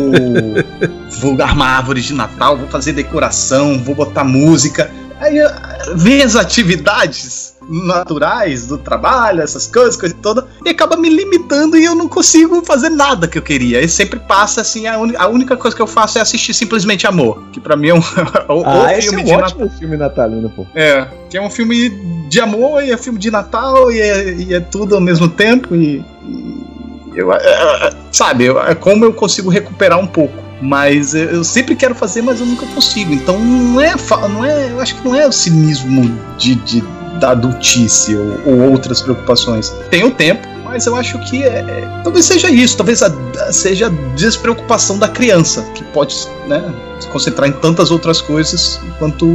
vou 1.35 1.43
armar 1.43 1.79
árvores 1.79 2.05
de 2.05 2.15
Natal, 2.15 2.57
vou 2.57 2.69
fazer 2.69 2.93
decoração, 2.93 3.83
vou 3.83 3.95
botar 3.95 4.25
música. 4.25 4.91
Aí 5.21 5.37
vem 5.97 6.23
as 6.23 6.37
atividades 6.37 7.60
naturais 7.71 8.67
do 8.67 8.77
trabalho, 8.77 9.41
essas 9.41 9.67
coisas, 9.67 9.97
coisa 9.97 10.15
toda, 10.21 10.47
e 10.65 10.71
acaba 10.71 10.97
me 10.97 11.09
limitando 11.09 11.79
e 11.79 11.85
eu 11.85 11.95
não 11.95 12.09
consigo 12.09 12.63
fazer 12.65 12.91
nada 12.91 13.29
que 13.29 13.39
eu 13.39 13.43
queria. 13.43 13.81
E 13.81 13.89
sempre 13.89 14.19
passa 14.19 14.61
assim, 14.61 14.87
a, 14.87 14.97
a 15.19 15.29
única 15.29 15.57
coisa 15.57 15.77
que 15.77 15.81
eu 15.81 15.87
faço 15.87 16.19
é 16.19 16.21
assistir 16.21 16.53
simplesmente 16.53 17.07
Amor, 17.07 17.45
que 17.53 17.61
para 17.61 17.77
mim 17.77 17.89
é 17.89 17.95
um, 17.95 18.03
ah, 18.67 18.97
esse 18.97 19.09
filme 19.09 19.23
é 19.23 19.25
um 19.25 19.27
de 19.27 19.43
ótimo 19.43 19.61
Natal. 19.61 19.79
filme 19.79 19.97
natalino, 19.97 20.51
pô. 20.51 20.67
É, 20.75 21.07
que 21.29 21.37
é 21.37 21.43
um 21.43 21.51
filme 21.51 21.91
de 22.29 22.41
amor 22.41 22.83
e 22.83 22.91
é 22.91 22.97
filme 22.97 23.19
de 23.19 23.31
Natal 23.31 23.91
e 23.91 24.01
é, 24.01 24.33
e 24.33 24.55
é 24.55 24.61
tudo 24.61 24.95
ao 24.95 25.01
mesmo 25.01 25.29
tempo 25.29 25.75
e, 25.75 26.05
e 26.27 26.67
eu, 27.15 27.33
é, 27.33 27.39
é 27.39 27.91
sabe, 28.13 28.47
é 28.49 28.75
como 28.75 29.05
eu 29.05 29.13
consigo 29.13 29.49
recuperar 29.51 29.99
um 29.99 30.07
pouco 30.07 30.51
mas 30.63 31.15
eu 31.15 31.43
sempre 31.43 31.75
quero 31.75 31.95
fazer, 31.95 32.21
mas 32.21 32.39
eu 32.39 32.45
nunca 32.45 32.67
consigo. 32.67 33.13
Então 33.15 33.39
não 33.39 33.81
é, 33.81 33.95
não 34.29 34.45
é 34.45 34.71
eu 34.71 34.81
acho 34.81 34.95
que 34.95 35.09
não 35.09 35.17
é 35.17 35.27
o 35.27 35.33
cinismo 35.33 36.03
de, 36.37 36.55
de 36.57 36.85
da 37.19 37.31
adultice 37.31 38.17
ou, 38.17 38.41
ou 38.47 38.71
outras 38.71 39.03
preocupações. 39.03 39.71
Tem 39.91 40.05
o 40.05 40.11
tempo, 40.11 40.47
mas 40.71 40.87
eu 40.87 40.95
acho 40.95 41.19
que 41.29 41.43
é, 41.43 41.59
é, 41.59 42.01
talvez 42.05 42.27
seja 42.27 42.49
isso, 42.49 42.77
talvez 42.77 43.03
a, 43.03 43.11
seja 43.53 43.89
a 43.89 43.91
despreocupação 44.15 44.99
da 44.99 45.09
criança, 45.09 45.63
que 45.75 45.83
pode 45.87 46.15
né, 46.47 46.73
se 47.01 47.09
concentrar 47.09 47.49
em 47.49 47.53
tantas 47.53 47.91
outras 47.91 48.21
coisas, 48.21 48.81
enquanto 48.87 49.27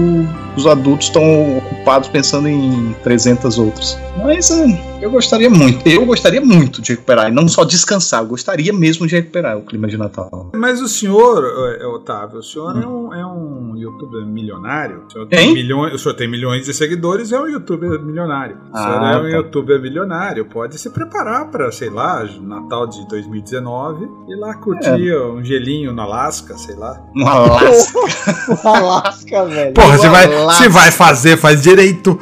os 0.56 0.66
adultos 0.66 1.08
estão 1.08 1.58
ocupados 1.58 2.08
pensando 2.08 2.48
em 2.48 2.96
300 3.04 3.60
outras. 3.60 3.98
Mas 4.24 4.50
é, 4.50 4.98
eu 5.02 5.12
gostaria 5.12 5.50
muito, 5.50 5.86
eu 5.86 6.06
gostaria 6.06 6.40
muito 6.40 6.82
de 6.82 6.94
recuperar, 6.94 7.30
e 7.30 7.32
não 7.34 7.50
só 7.50 7.66
descansar, 7.66 8.22
eu 8.22 8.28
gostaria 8.28 8.72
mesmo 8.72 9.06
de 9.06 9.16
recuperar 9.16 9.58
o 9.58 9.62
clima 9.62 9.90
de 9.90 9.98
Natal. 9.98 10.52
Mas 10.56 10.82
o 10.82 10.88
senhor, 10.88 11.44
é, 11.82 11.86
Otávio, 11.86 12.40
o 12.40 12.44
senhor 12.44 12.78
hum. 12.78 12.82
é, 12.82 12.88
um, 12.88 13.14
é 13.14 13.26
um 13.26 13.35
youtuber 13.78 14.26
milionário? 14.26 15.04
O 15.08 15.12
senhor, 15.12 15.28
tem 15.28 15.54
milhões, 15.54 15.94
o 15.94 16.00
senhor 16.00 16.16
tem 16.16 16.28
milhões 16.28 16.66
de 16.66 16.74
seguidores 16.74 17.32
é 17.32 17.40
um 17.40 17.48
youtuber 17.48 18.00
milionário. 18.02 18.58
O 18.74 18.78
senhor 18.78 19.04
ah, 19.04 19.12
é 19.14 19.18
um 19.18 19.22
tá. 19.22 19.28
youtuber 19.30 19.82
milionário, 19.82 20.46
pode 20.46 20.78
se 20.78 20.90
preparar 20.90 21.50
para, 21.52 21.72
sei 21.72 21.90
lá, 21.90 22.24
Natal 22.42 22.88
de 22.88 23.08
2019 23.08 24.08
e 24.30 24.36
lá 24.36 24.56
curtir 24.56 25.10
é. 25.10 25.20
um 25.20 25.44
gelinho 25.44 25.94
no 25.94 26.02
Alasca, 26.02 26.58
sei 26.58 26.76
lá. 26.76 27.02
No 27.14 27.28
Alasca? 27.28 28.00
no 28.64 28.70
Alasca, 28.70 29.46
velho. 29.46 29.74
Porra, 29.74 29.98
você 29.98 30.10
vai, 30.10 30.28
você 30.28 30.70
vai 30.70 30.92
fazer, 30.92 31.38
faz 31.38 31.62
direito. 31.62 32.20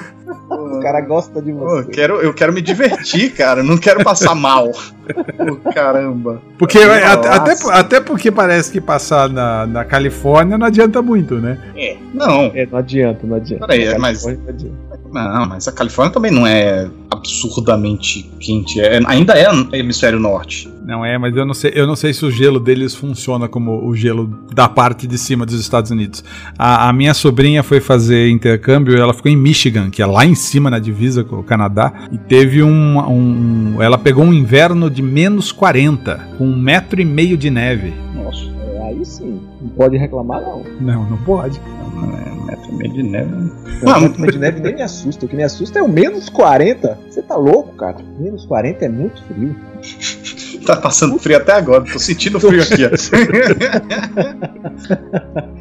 O 0.49 0.79
cara 0.81 1.01
gosta 1.01 1.41
de 1.41 1.51
você. 1.51 1.79
Eu 1.79 1.87
quero, 1.87 2.21
eu 2.21 2.33
quero 2.33 2.53
me 2.53 2.61
divertir, 2.61 3.33
cara. 3.33 3.63
Não 3.63 3.77
quero 3.77 4.03
passar 4.03 4.35
mal. 4.35 4.71
caramba. 5.73 6.41
Porque 6.57 6.79
até, 6.79 7.27
até, 7.29 7.71
até, 7.71 8.01
porque 8.01 8.31
parece 8.31 8.71
que 8.71 8.81
passar 8.81 9.29
na, 9.29 9.65
na 9.65 9.85
Califórnia 9.85 10.57
não 10.57 10.65
adianta 10.65 11.01
muito, 11.01 11.35
né? 11.35 11.57
É, 11.75 11.97
não. 12.13 12.51
É, 12.53 12.65
não 12.65 12.77
adianta, 12.77 13.19
não 13.25 13.35
adianta. 13.35 13.67
Peraí, 13.67 13.97
mas. 13.97 14.25
Não, 14.25 14.33
adianta. 14.47 14.99
não, 15.11 15.45
mas 15.47 15.67
a 15.67 15.71
Califórnia 15.71 16.13
também 16.13 16.31
não 16.31 16.45
é 16.45 16.89
absurdamente 17.11 18.29
quente. 18.39 18.81
É, 18.81 18.99
ainda 19.05 19.33
é 19.33 19.47
hemisfério 19.77 20.19
norte. 20.19 20.71
Não 20.85 21.05
é, 21.05 21.17
mas 21.17 21.35
eu 21.35 21.45
não 21.45 21.53
sei, 21.53 21.71
eu 21.73 21.87
não 21.87 21.95
sei 21.95 22.13
se 22.13 22.25
o 22.25 22.31
gelo 22.31 22.59
deles 22.59 22.93
funciona 22.93 23.47
como 23.47 23.87
o 23.87 23.95
gelo 23.95 24.27
da 24.53 24.67
parte 24.67 25.07
de 25.07 25.17
cima 25.17 25.45
dos 25.45 25.59
Estados 25.59 25.91
Unidos. 25.91 26.23
A, 26.59 26.89
a 26.89 26.93
minha 26.93 27.13
sobrinha 27.13 27.63
foi 27.63 27.79
fazer 27.79 28.29
intercâmbio, 28.29 28.97
ela 28.97 29.13
ficou 29.13 29.31
em 29.31 29.37
Michigan, 29.37 29.89
que 29.89 30.01
é 30.01 30.05
lá 30.05 30.25
em 30.25 30.35
cima 30.35 30.69
na 30.69 30.79
divisa 30.79 31.23
com 31.23 31.37
o 31.37 31.43
Canadá, 31.43 32.07
e 32.11 32.17
teve 32.17 32.61
um, 32.61 32.99
um 32.99 33.81
ela 33.81 33.97
pegou 33.97 34.25
um 34.25 34.33
inverno 34.33 34.89
de 34.93 35.01
menos 35.01 35.51
40, 35.51 36.29
com 36.37 36.45
um 36.45 36.57
metro 36.57 37.01
e 37.01 37.05
meio 37.05 37.35
de 37.35 37.49
neve. 37.49 37.93
Nossa, 38.15 38.45
aí 38.83 39.03
sim, 39.05 39.41
não 39.61 39.69
pode 39.69 39.97
reclamar 39.97 40.41
não. 40.41 40.63
Não, 40.79 41.09
não 41.09 41.17
pode. 41.17 41.59
Não, 41.93 42.15
é 42.15 42.31
um 42.31 42.45
metro 42.45 42.71
e 42.71 42.75
meio 42.75 42.93
de 42.93 43.03
neve. 43.03 43.31
Não, 43.81 43.97
um 43.97 44.01
metro 44.01 44.17
e 44.17 44.21
meio 44.21 44.31
de 44.33 44.39
neve 44.39 44.61
nem 44.61 44.75
me 44.75 44.81
assusta, 44.81 45.25
o 45.25 45.29
que 45.29 45.35
me 45.35 45.43
assusta 45.43 45.79
é 45.79 45.83
o 45.83 45.89
menos 45.89 46.29
40. 46.29 46.99
Você 47.09 47.21
tá 47.21 47.35
louco, 47.35 47.75
cara? 47.75 47.97
Menos 48.19 48.45
40 48.45 48.85
é 48.85 48.89
muito 48.89 49.21
frio. 49.23 49.55
tá 50.65 50.77
passando 50.77 51.19
frio 51.19 51.37
até 51.37 51.53
agora, 51.53 51.83
tô 51.83 51.99
sentindo 51.99 52.39
frio 52.39 52.61
aqui. 52.61 52.83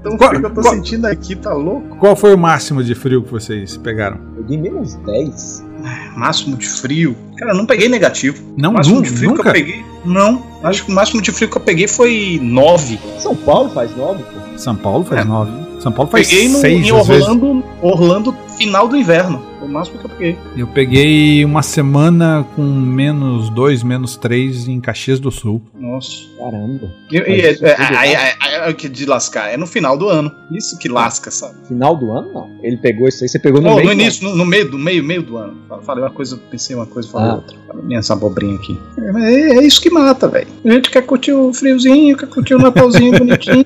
Tão 0.02 0.18
frio 0.18 0.40
que 0.40 0.46
eu 0.46 0.54
tô 0.54 0.60
qual, 0.60 0.74
sentindo 0.74 1.06
aqui, 1.06 1.34
tá 1.34 1.52
louco? 1.52 1.96
Qual 1.96 2.14
foi 2.14 2.34
o 2.34 2.38
máximo 2.38 2.84
de 2.84 2.94
frio 2.94 3.22
que 3.22 3.30
vocês 3.30 3.76
pegaram? 3.76 4.18
Peguei 4.36 4.58
menos 4.58 4.94
10. 4.94 5.71
Máximo 6.16 6.56
de 6.56 6.68
frio? 6.68 7.16
Cara, 7.36 7.52
eu 7.52 7.56
não 7.56 7.66
peguei 7.66 7.88
negativo. 7.88 8.42
Não, 8.56 8.72
máximo 8.72 8.96
nunca, 8.96 9.10
de 9.10 9.16
frio 9.16 9.30
nunca? 9.30 9.42
que 9.42 9.48
eu 9.48 9.52
peguei. 9.52 9.84
Não, 10.04 10.42
acho 10.62 10.84
que 10.84 10.92
o 10.92 10.94
máximo 10.94 11.22
de 11.22 11.32
frio 11.32 11.48
que 11.48 11.56
eu 11.56 11.62
peguei 11.62 11.88
foi 11.88 12.40
9. 12.42 12.98
São 13.18 13.34
Paulo 13.36 13.70
faz 13.70 13.96
9, 13.96 14.22
pô. 14.22 14.58
São 14.58 14.76
Paulo 14.76 15.04
faz 15.04 15.26
9. 15.26 15.50
É. 15.50 15.80
São 15.80 15.90
Paulo 15.90 16.10
faz 16.10 16.28
Peguei 16.28 16.48
no, 16.48 16.58
seis, 16.58 16.86
em 16.86 16.92
Orlando, 16.92 17.64
Orlando, 17.82 18.36
final 18.56 18.86
do 18.86 18.96
inverno. 18.96 19.42
Foi 19.62 19.68
o 19.68 19.72
máximo 19.72 19.98
que 20.00 20.06
eu 20.06 20.10
peguei. 20.10 20.38
Eu 20.56 20.66
peguei 20.66 21.44
uma 21.44 21.62
semana 21.62 22.44
com 22.56 22.62
menos 22.62 23.48
2, 23.50 23.84
menos 23.84 24.16
3 24.16 24.66
em 24.66 24.80
Caxias 24.80 25.20
do 25.20 25.30
Sul. 25.30 25.62
Nossa. 25.78 26.26
Caramba. 26.36 26.92
E, 27.08 27.16
e, 27.16 27.20
é, 27.20 27.50
é, 27.52 28.66
é, 28.66 28.70
é, 28.70 28.72
que 28.72 28.88
de 28.88 29.06
lascar. 29.06 29.50
É 29.50 29.56
no 29.56 29.66
final 29.68 29.96
do 29.96 30.08
ano. 30.08 30.32
Isso 30.50 30.76
que 30.76 30.88
lasca, 30.88 31.30
sabe? 31.30 31.54
Final 31.68 31.94
do 31.96 32.10
ano, 32.10 32.32
não. 32.32 32.50
Ele 32.60 32.76
pegou 32.76 33.06
isso 33.06 33.22
aí, 33.22 33.28
você 33.28 33.38
pegou 33.38 33.60
no 33.60 33.70
oh, 33.70 33.76
meio. 33.76 33.86
No 33.86 33.92
início, 33.92 34.24
no, 34.24 34.34
no, 34.34 34.44
meio 34.44 34.68
do 34.68 34.76
meio, 34.76 35.04
meio 35.04 35.22
do 35.22 35.36
ano. 35.36 35.56
Falei 35.82 36.02
uma 36.02 36.10
coisa, 36.10 36.36
pensei 36.50 36.74
uma 36.74 36.86
coisa, 36.86 37.08
falei 37.08 37.30
ah. 37.30 37.34
outra. 37.36 37.56
Minha 37.84 38.00
essa 38.00 38.14
abobrinha 38.14 38.56
aqui. 38.56 38.76
É, 38.98 39.58
é 39.58 39.62
isso 39.62 39.80
que 39.80 39.90
mata, 39.90 40.26
velho. 40.26 40.48
A 40.64 40.70
gente 40.72 40.90
quer 40.90 41.02
curtir 41.02 41.32
o 41.32 41.54
friozinho, 41.54 42.16
quer 42.16 42.28
curtir 42.28 42.56
o 42.56 42.58
Natalzinho 42.58 43.14
bonitinho, 43.16 43.64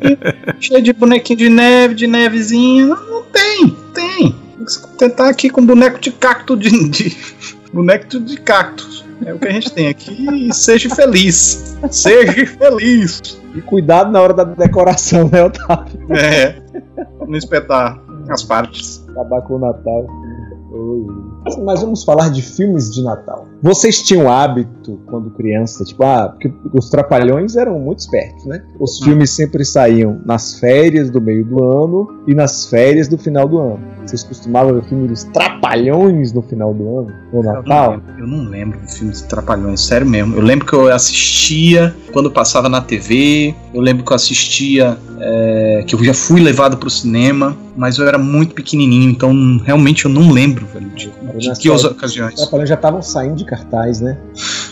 cheio 0.60 0.82
de 0.82 0.92
bonequinho 0.92 1.38
de 1.38 1.48
neve, 1.48 1.94
de 1.94 2.06
nevezinha. 2.06 2.84
Não, 2.84 3.06
não 3.06 3.22
tem, 3.22 3.74
tem. 3.94 4.45
Tem 4.66 4.72
que 4.72 4.72
se 4.72 4.80
contentar 4.80 5.28
aqui 5.28 5.48
com 5.48 5.64
boneco 5.64 6.00
de 6.00 6.10
cacto 6.10 6.56
de, 6.56 6.88
de 6.90 7.16
boneco 7.72 8.18
de 8.18 8.36
cactos. 8.40 9.04
É 9.24 9.32
o 9.32 9.38
que 9.38 9.46
a 9.46 9.52
gente 9.52 9.72
tem 9.72 9.88
aqui 9.88 10.26
e 10.48 10.52
seja 10.52 10.92
feliz. 10.94 11.78
Seja 11.90 12.46
feliz. 12.46 13.40
E 13.54 13.62
cuidado 13.62 14.10
na 14.10 14.20
hora 14.20 14.34
da 14.34 14.44
decoração, 14.44 15.28
né, 15.32 15.44
Otávio? 15.44 16.00
É. 16.10 16.60
Não 17.26 17.36
espetar 17.36 17.98
as 18.28 18.42
partes. 18.42 19.04
Acabar 19.10 19.42
com 19.42 19.54
o 19.54 19.58
Natal. 19.58 20.06
Mas 21.64 21.80
vamos 21.80 22.04
falar 22.04 22.28
de 22.28 22.42
filmes 22.42 22.90
de 22.92 23.02
Natal. 23.02 23.46
Vocês 23.62 24.02
tinham 24.02 24.30
hábito 24.30 25.00
quando 25.06 25.30
criança, 25.30 25.84
tipo, 25.84 26.02
ah, 26.02 26.28
porque 26.28 26.52
os 26.74 26.90
trapalhões 26.90 27.56
eram 27.56 27.78
muito 27.78 28.00
espertos, 28.00 28.44
né? 28.44 28.62
Os 28.78 28.98
filmes 28.98 29.30
sempre 29.30 29.64
saíam 29.64 30.20
nas 30.26 30.58
férias 30.58 31.08
do 31.08 31.20
meio 31.20 31.44
do 31.44 31.62
ano 31.62 32.22
e 32.26 32.34
nas 32.34 32.66
férias 32.66 33.08
do 33.08 33.16
final 33.16 33.48
do 33.48 33.58
ano. 33.58 33.95
Vocês 34.06 34.22
costumavam 34.22 34.74
ver 34.74 34.84
filme 34.84 35.08
dos 35.08 35.24
trapalhões 35.24 36.32
no 36.32 36.40
final 36.42 36.72
do 36.72 36.98
ano? 36.98 37.12
No 37.32 37.42
Natal? 37.42 37.94
Eu 37.94 37.98
não, 37.98 38.18
eu 38.18 38.26
não 38.26 38.50
lembro 38.50 38.78
de 38.80 38.92
filmes 38.92 39.22
de 39.22 39.28
trapalhões, 39.28 39.80
sério 39.80 40.06
mesmo. 40.06 40.36
Eu 40.36 40.42
lembro 40.42 40.64
que 40.64 40.72
eu 40.72 40.92
assistia 40.92 41.94
quando 42.12 42.30
passava 42.30 42.68
na 42.68 42.80
TV, 42.80 43.54
eu 43.74 43.80
lembro 43.80 44.04
que 44.04 44.12
eu 44.12 44.14
assistia, 44.14 44.96
é, 45.20 45.84
que 45.86 45.94
eu 45.94 46.04
já 46.04 46.14
fui 46.14 46.40
levado 46.40 46.76
pro 46.76 46.88
cinema, 46.88 47.56
mas 47.76 47.98
eu 47.98 48.06
era 48.06 48.16
muito 48.16 48.54
pequenininho, 48.54 49.10
então 49.10 49.60
realmente 49.64 50.04
eu 50.04 50.10
não 50.10 50.30
lembro, 50.30 50.66
velho, 50.66 50.88
de, 50.90 51.10
de 51.38 51.58
que 51.58 51.68
ocasiões. 51.68 52.34
Os 52.34 52.40
trapalhões 52.40 52.68
já 52.68 52.74
estavam 52.74 53.02
saindo 53.02 53.34
de 53.34 53.44
cartaz, 53.44 54.00
né? 54.00 54.16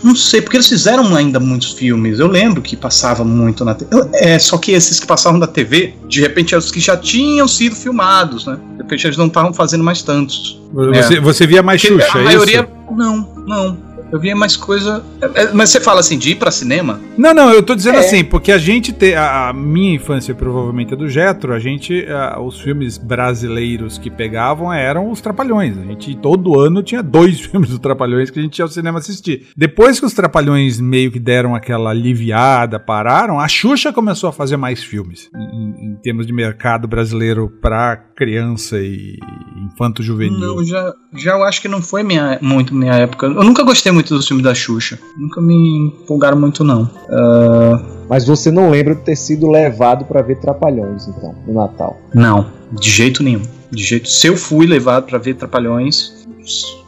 Não 0.04 0.14
sei, 0.14 0.42
porque 0.42 0.58
eles 0.58 0.68
fizeram 0.68 1.16
ainda 1.16 1.40
muitos 1.40 1.72
filmes. 1.72 2.18
Eu 2.18 2.26
lembro 2.26 2.60
que 2.60 2.76
passava 2.76 3.24
muito 3.24 3.64
na 3.64 3.74
TV. 3.74 4.06
É, 4.12 4.38
só 4.38 4.58
que 4.58 4.72
esses 4.72 5.00
que 5.00 5.06
passavam 5.06 5.38
na 5.38 5.46
TV, 5.46 5.94
de 6.06 6.20
repente, 6.20 6.54
eram 6.54 6.62
os 6.62 6.70
que 6.70 6.78
já 6.78 6.94
tinham 6.94 7.48
sido 7.48 7.74
filmados, 7.74 8.44
né? 8.44 8.58
De 8.72 8.82
repente, 8.82 9.06
eles 9.06 9.16
não 9.16 9.28
estavam 9.28 9.54
fazendo 9.54 9.82
mais 9.82 10.02
tantos. 10.02 10.60
Você, 10.74 11.14
é. 11.14 11.20
você 11.20 11.46
via 11.46 11.62
mais 11.62 11.80
Xuxa, 11.80 12.06
A 12.18 12.20
é 12.20 12.24
maioria. 12.24 12.60
Isso? 12.60 12.94
Não, 12.94 13.28
não. 13.46 13.78
Eu 14.14 14.20
via 14.20 14.36
mais 14.36 14.56
coisa. 14.56 15.04
é, 15.20 15.42
é, 15.42 15.52
Mas 15.52 15.70
você 15.70 15.80
fala 15.80 15.98
assim, 15.98 16.16
de 16.16 16.30
ir 16.30 16.36
pra 16.36 16.50
cinema? 16.52 17.00
Não, 17.18 17.34
não, 17.34 17.50
eu 17.50 17.62
tô 17.64 17.74
dizendo 17.74 17.96
É. 17.96 17.98
assim, 17.98 18.22
porque 18.22 18.52
a 18.52 18.58
gente 18.58 18.92
tem. 18.92 19.14
A, 19.16 19.48
a 19.48 19.52
minha 19.52 19.94
infância 19.96 20.32
provavelmente 20.34 20.94
é 20.94 20.96
do 20.96 21.08
Jetro, 21.08 21.52
a 21.52 21.58
gente. 21.58 22.06
a- 22.06 22.38
os 22.40 22.60
filmes 22.60 22.96
brasileiros 22.96 23.98
que 23.98 24.10
pegavam 24.10 24.72
eram 24.72 25.10
os 25.10 25.20
Trapalhões. 25.20 25.76
A 25.78 25.82
gente 25.84 26.14
todo 26.16 26.58
ano 26.60 26.82
tinha 26.82 27.02
dois 27.02 27.40
filmes 27.44 27.70
dos 27.70 27.78
Trapalhões 27.80 28.30
que 28.30 28.38
a 28.38 28.42
gente 28.42 28.56
ia 28.58 28.64
ao 28.64 28.68
cinema 28.70 29.00
assistir. 29.00 29.48
Depois 29.56 29.98
que 29.98 30.06
os 30.06 30.12
Trapalhões 30.12 30.78
meio 30.78 31.10
que 31.10 31.18
deram 31.18 31.54
aquela 31.54 31.90
aliviada, 31.90 32.78
pararam, 32.78 33.40
a 33.40 33.48
Xuxa 33.48 33.92
começou 33.92 34.28
a 34.28 34.32
fazer 34.32 34.56
mais 34.56 34.82
filmes. 34.84 35.28
Em, 35.34 35.92
em 35.92 35.96
termos 36.02 36.24
de 36.26 36.32
mercado 36.32 36.86
brasileiro 36.86 37.50
pra 37.60 37.96
criança 37.96 38.78
e 38.78 39.18
infanto-juvenil. 39.66 40.38
Não, 40.38 40.64
já, 40.64 40.92
já 41.14 41.32
eu 41.32 41.42
acho 41.44 41.60
que 41.60 41.68
não 41.68 41.80
foi 41.82 42.02
minha, 42.02 42.38
muito 42.40 42.74
minha 42.74 42.92
época. 42.94 43.26
Eu 43.26 43.42
nunca 43.42 43.62
gostei 43.62 43.90
muito 43.90 44.03
dos 44.12 44.26
filmes 44.26 44.44
da 44.44 44.54
Xuxa. 44.54 44.98
Nunca 45.16 45.40
me 45.40 45.78
empolgaram 45.86 46.38
muito, 46.38 46.62
não. 46.64 46.90
Ah, 47.08 47.80
Mas 48.08 48.24
você 48.26 48.50
não 48.50 48.70
lembra 48.70 48.94
de 48.94 49.00
ter 49.02 49.16
sido 49.16 49.48
levado 49.50 50.04
pra 50.04 50.20
ver 50.22 50.38
Trapalhões, 50.40 51.06
então, 51.08 51.34
no 51.46 51.54
Natal. 51.54 51.98
não, 52.12 52.46
de 52.72 52.90
jeito 52.90 53.22
nenhum. 53.22 53.42
De 53.70 53.82
jeito. 53.82 54.08
Se 54.08 54.26
eu 54.26 54.36
fui 54.36 54.66
levado 54.66 55.06
pra 55.06 55.18
ver 55.18 55.34
Trapalhões, 55.34 56.26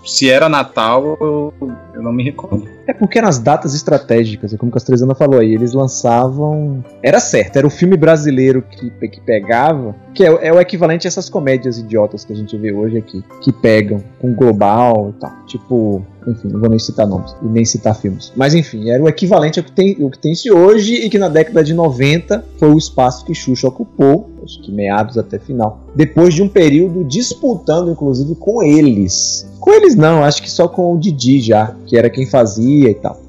se 0.06 0.30
era 0.30 0.48
Natal, 0.48 1.18
eu, 1.20 1.52
eu 1.94 2.02
não 2.02 2.12
me 2.12 2.22
recordo. 2.22 2.76
É 2.86 2.92
porque 2.92 3.20
nas 3.20 3.38
datas 3.38 3.74
estratégicas, 3.74 4.54
é 4.54 4.56
como 4.56 4.70
o 4.70 4.72
Castrezana 4.72 5.14
falou 5.14 5.40
aí, 5.40 5.52
eles 5.52 5.72
lançavam. 5.72 6.84
Era 7.02 7.18
certo, 7.18 7.56
era 7.56 7.66
o 7.66 7.70
filme 7.70 7.96
brasileiro 7.96 8.62
que, 8.62 8.90
que 9.08 9.20
pegava, 9.20 9.94
que 10.14 10.24
é, 10.24 10.28
é 10.48 10.52
o 10.52 10.60
equivalente 10.60 11.06
a 11.06 11.08
essas 11.08 11.28
comédias 11.28 11.78
idiotas 11.78 12.24
que 12.24 12.32
a 12.32 12.36
gente 12.36 12.56
vê 12.56 12.72
hoje 12.72 12.98
aqui, 12.98 13.24
que 13.42 13.52
pegam 13.52 14.02
com 14.20 14.32
global 14.32 15.12
e 15.16 15.20
tal. 15.20 15.32
Tipo, 15.46 16.04
enfim, 16.26 16.48
não 16.48 16.60
vou 16.60 16.68
nem 16.68 16.78
citar 16.78 17.06
nomes 17.06 17.34
e 17.42 17.46
nem 17.46 17.64
citar 17.64 17.94
filmes. 17.96 18.32
Mas 18.36 18.54
enfim, 18.54 18.90
era 18.90 19.02
o 19.02 19.08
equivalente 19.08 19.58
ao 19.58 19.64
que 19.64 19.72
tem, 19.72 19.96
o 19.98 20.10
que 20.10 20.18
tem-se 20.18 20.50
hoje 20.50 20.94
e 20.94 21.10
que 21.10 21.18
na 21.18 21.28
década 21.28 21.62
de 21.64 21.74
90 21.74 22.44
foi 22.58 22.70
o 22.70 22.78
espaço 22.78 23.24
que 23.24 23.34
Xuxa 23.34 23.66
ocupou, 23.68 24.30
acho 24.44 24.60
que 24.62 24.70
meados 24.70 25.18
até 25.18 25.38
final. 25.38 25.80
Depois 25.94 26.34
de 26.34 26.42
um 26.42 26.48
período 26.48 27.04
disputando, 27.04 27.90
inclusive, 27.90 28.34
com 28.36 28.62
eles. 28.62 29.46
Com 29.66 29.72
eles 29.72 29.96
não, 29.96 30.22
acho 30.22 30.40
que 30.44 30.48
só 30.48 30.68
com 30.68 30.94
o 30.94 30.96
Didi 30.96 31.40
já, 31.40 31.74
que 31.87 31.96
era 31.98 32.09
quem 32.09 32.24
fazia 32.24 32.88
e 32.88 32.94
tal. 32.94 33.20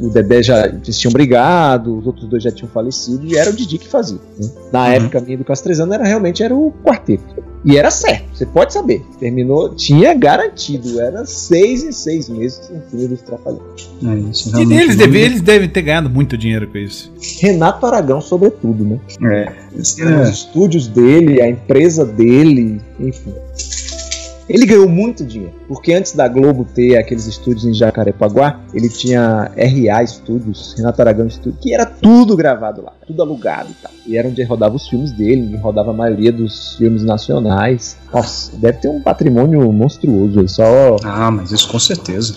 O 0.00 0.08
Dedé 0.08 0.42
já 0.42 0.66
eles 0.66 0.98
tinham 0.98 1.12
brigado, 1.12 1.98
os 1.98 2.06
outros 2.06 2.26
dois 2.30 2.42
já 2.42 2.50
tinham 2.50 2.70
falecido 2.70 3.26
e 3.26 3.36
era 3.36 3.50
o 3.50 3.52
Didi 3.52 3.76
que 3.76 3.86
fazia. 3.86 4.18
né? 4.40 4.48
Na 4.72 4.80
Uhum. 4.86 4.92
época 4.92 5.20
minha 5.20 5.36
do 5.36 5.44
Castrezano 5.44 5.92
era 5.92 6.02
realmente 6.04 6.42
era 6.42 6.54
o 6.54 6.72
quarteto. 6.82 7.44
E 7.62 7.76
era 7.76 7.90
certo, 7.90 8.24
você 8.32 8.46
pode 8.46 8.72
saber. 8.72 9.04
Terminou, 9.20 9.74
tinha 9.74 10.14
garantido, 10.14 10.98
era 10.98 11.26
seis 11.26 11.82
em 11.84 11.92
seis 11.92 12.26
meses 12.30 12.70
o 12.70 12.90
filme 12.90 13.08
dos 13.08 13.20
Trapalhões. 13.20 13.90
É 14.02 14.06
E 14.06 14.08
eles, 14.12 14.46
não- 14.96 14.96
devem, 14.96 15.20
eles 15.20 15.40
devem 15.42 15.68
ter 15.68 15.82
ganhado 15.82 16.08
muito 16.08 16.38
dinheiro 16.38 16.66
com 16.68 16.78
isso. 16.78 17.12
Renato 17.40 17.84
Aragão, 17.84 18.22
sobretudo, 18.22 18.82
né? 18.82 18.98
É. 19.22 19.52
Os 19.78 19.98
é- 19.98 20.30
estúdios 20.30 20.86
dele, 20.88 21.42
a 21.42 21.48
empresa 21.50 22.02
dele, 22.06 22.80
enfim. 22.98 23.34
Ele 24.48 24.64
ganhou 24.64 24.88
muito 24.88 25.24
dinheiro, 25.24 25.54
porque 25.66 25.92
antes 25.92 26.12
da 26.12 26.28
Globo 26.28 26.64
ter 26.64 26.96
aqueles 26.96 27.26
estúdios 27.26 27.64
em 27.64 27.74
Jacarepaguá, 27.74 28.60
ele 28.72 28.88
tinha 28.88 29.50
RA 29.56 30.06
Studios, 30.06 30.74
Renato 30.76 31.00
Aragão 31.02 31.28
Studios, 31.28 31.60
que 31.60 31.74
era 31.74 31.84
tudo 31.84 32.36
gravado 32.36 32.82
lá, 32.82 32.92
tudo 33.06 33.22
alugado 33.22 33.70
e 33.70 33.74
tal. 33.82 33.90
E 34.06 34.16
era 34.16 34.28
onde 34.28 34.42
rodava 34.44 34.76
os 34.76 34.88
filmes 34.88 35.10
dele, 35.10 35.46
onde 35.48 35.56
rodava 35.56 35.90
a 35.90 35.94
maioria 35.94 36.30
dos 36.30 36.76
filmes 36.76 37.02
nacionais. 37.02 37.96
Nossa, 38.12 38.56
deve 38.56 38.78
ter 38.78 38.88
um 38.88 39.00
patrimônio 39.00 39.72
monstruoso 39.72 40.40
aí, 40.40 40.48
só. 40.48 40.96
Ah, 41.02 41.30
mas 41.30 41.50
isso 41.50 41.68
com 41.68 41.78
certeza. 41.80 42.36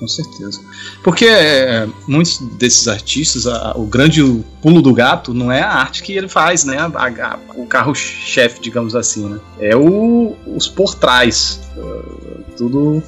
Com 0.00 0.08
certeza. 0.08 0.58
Porque 1.04 1.26
é, 1.26 1.86
muitos 2.08 2.38
desses 2.38 2.88
artistas, 2.88 3.46
a- 3.46 3.74
o 3.76 3.84
grande 3.84 4.22
pulo 4.62 4.80
do 4.80 4.94
gato 4.94 5.34
não 5.34 5.52
é 5.52 5.60
a 5.60 5.70
arte 5.74 6.02
que 6.02 6.12
ele 6.14 6.26
faz, 6.26 6.64
né? 6.64 6.78
A- 6.78 6.86
a- 7.06 7.38
o 7.54 7.66
carro-chefe, 7.66 8.60
digamos 8.62 8.96
assim, 8.96 9.28
né? 9.28 9.38
É 9.60 9.76
o, 9.76 10.34
os 10.46 10.66
por 10.66 10.94
trás. 10.94 11.60
Uh, 11.76 12.42
tudo. 12.56 13.02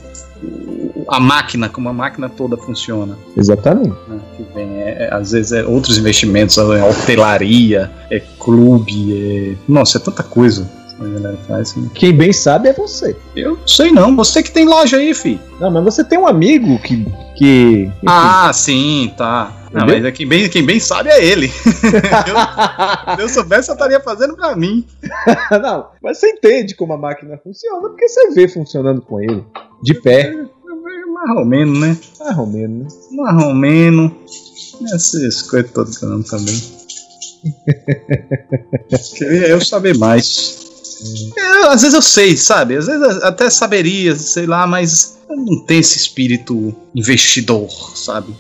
A 1.08 1.18
máquina, 1.18 1.68
como 1.68 1.88
a 1.88 1.92
máquina 1.94 2.28
toda 2.28 2.56
funciona. 2.58 3.16
Exatamente. 3.36 3.94
né, 4.08 4.20
que 4.36 4.42
vem. 4.54 4.68
É- 4.82 5.04
é, 5.08 5.14
às 5.14 5.32
vezes 5.32 5.52
é 5.52 5.64
outros 5.64 5.96
investimentos, 5.96 6.58
é 6.58 6.84
hotelaria, 6.84 7.90
é 8.10 8.20
clube, 8.38 9.54
é. 9.54 9.56
Nossa, 9.66 9.96
é 9.96 10.00
tanta 10.00 10.22
coisa 10.22 10.68
a 11.00 11.04
galera 11.04 11.36
faz. 11.48 11.74
né? 11.76 11.88
Quem 11.94 12.12
bem 12.12 12.32
sabe 12.32 12.68
é 12.68 12.72
você. 12.72 13.16
Eu 13.34 13.58
sei 13.66 13.90
não, 13.90 14.14
você 14.14 14.42
que 14.42 14.50
tem 14.50 14.64
loja 14.64 14.96
aí, 14.96 15.14
fi. 15.14 15.40
Não, 15.60 15.70
mas 15.70 15.84
você 15.84 16.04
tem 16.04 16.18
um 16.18 16.26
amigo 16.26 16.78
que. 16.80 17.04
que 17.36 17.84
enfim. 17.84 18.06
Ah, 18.06 18.50
sim, 18.52 19.12
tá. 19.16 19.52
Não, 19.72 19.82
Entendeu? 19.82 19.96
mas 19.96 20.04
é 20.04 20.12
quem, 20.12 20.26
bem, 20.28 20.48
quem 20.50 20.64
bem 20.64 20.78
sabe 20.78 21.08
é 21.08 21.24
ele. 21.24 21.50
eu, 23.08 23.16
se 23.16 23.22
eu 23.22 23.28
soubesse, 23.28 23.70
eu 23.70 23.74
estaria 23.74 24.00
fazendo 24.00 24.36
pra 24.36 24.54
mim. 24.54 24.84
não, 25.62 25.86
mas 26.02 26.18
você 26.18 26.28
entende 26.28 26.74
como 26.74 26.92
a 26.92 26.98
máquina 26.98 27.38
funciona, 27.42 27.80
porque 27.80 28.06
você 28.06 28.30
vê 28.32 28.46
funcionando 28.48 29.00
com 29.00 29.20
ele. 29.20 29.44
De 29.82 29.94
pé. 29.94 30.34
Mais 31.14 31.36
ou 31.36 31.44
menos, 31.44 31.78
né? 31.78 31.96
Mais 32.20 32.38
ou 32.38 32.46
menos, 32.46 32.94
né? 33.10 33.22
Mais 33.22 33.44
ou 33.44 33.54
menos. 33.54 34.12
Essas 34.92 35.42
coisas 35.42 35.70
todas 35.70 35.98
também. 35.98 36.60
Queria 39.16 39.48
eu 39.48 39.60
saber 39.60 39.96
mais. 39.96 40.61
Eu, 41.36 41.70
às 41.70 41.82
vezes 41.82 41.94
eu 41.94 42.02
sei, 42.02 42.36
sabe? 42.36 42.76
Às 42.76 42.86
vezes 42.86 43.22
até 43.22 43.48
saberia, 43.50 44.14
sei 44.16 44.46
lá, 44.46 44.66
mas 44.66 45.18
não 45.28 45.60
tenho 45.64 45.80
esse 45.80 45.96
espírito 45.96 46.74
investidor, 46.94 47.68
sabe? 47.96 48.34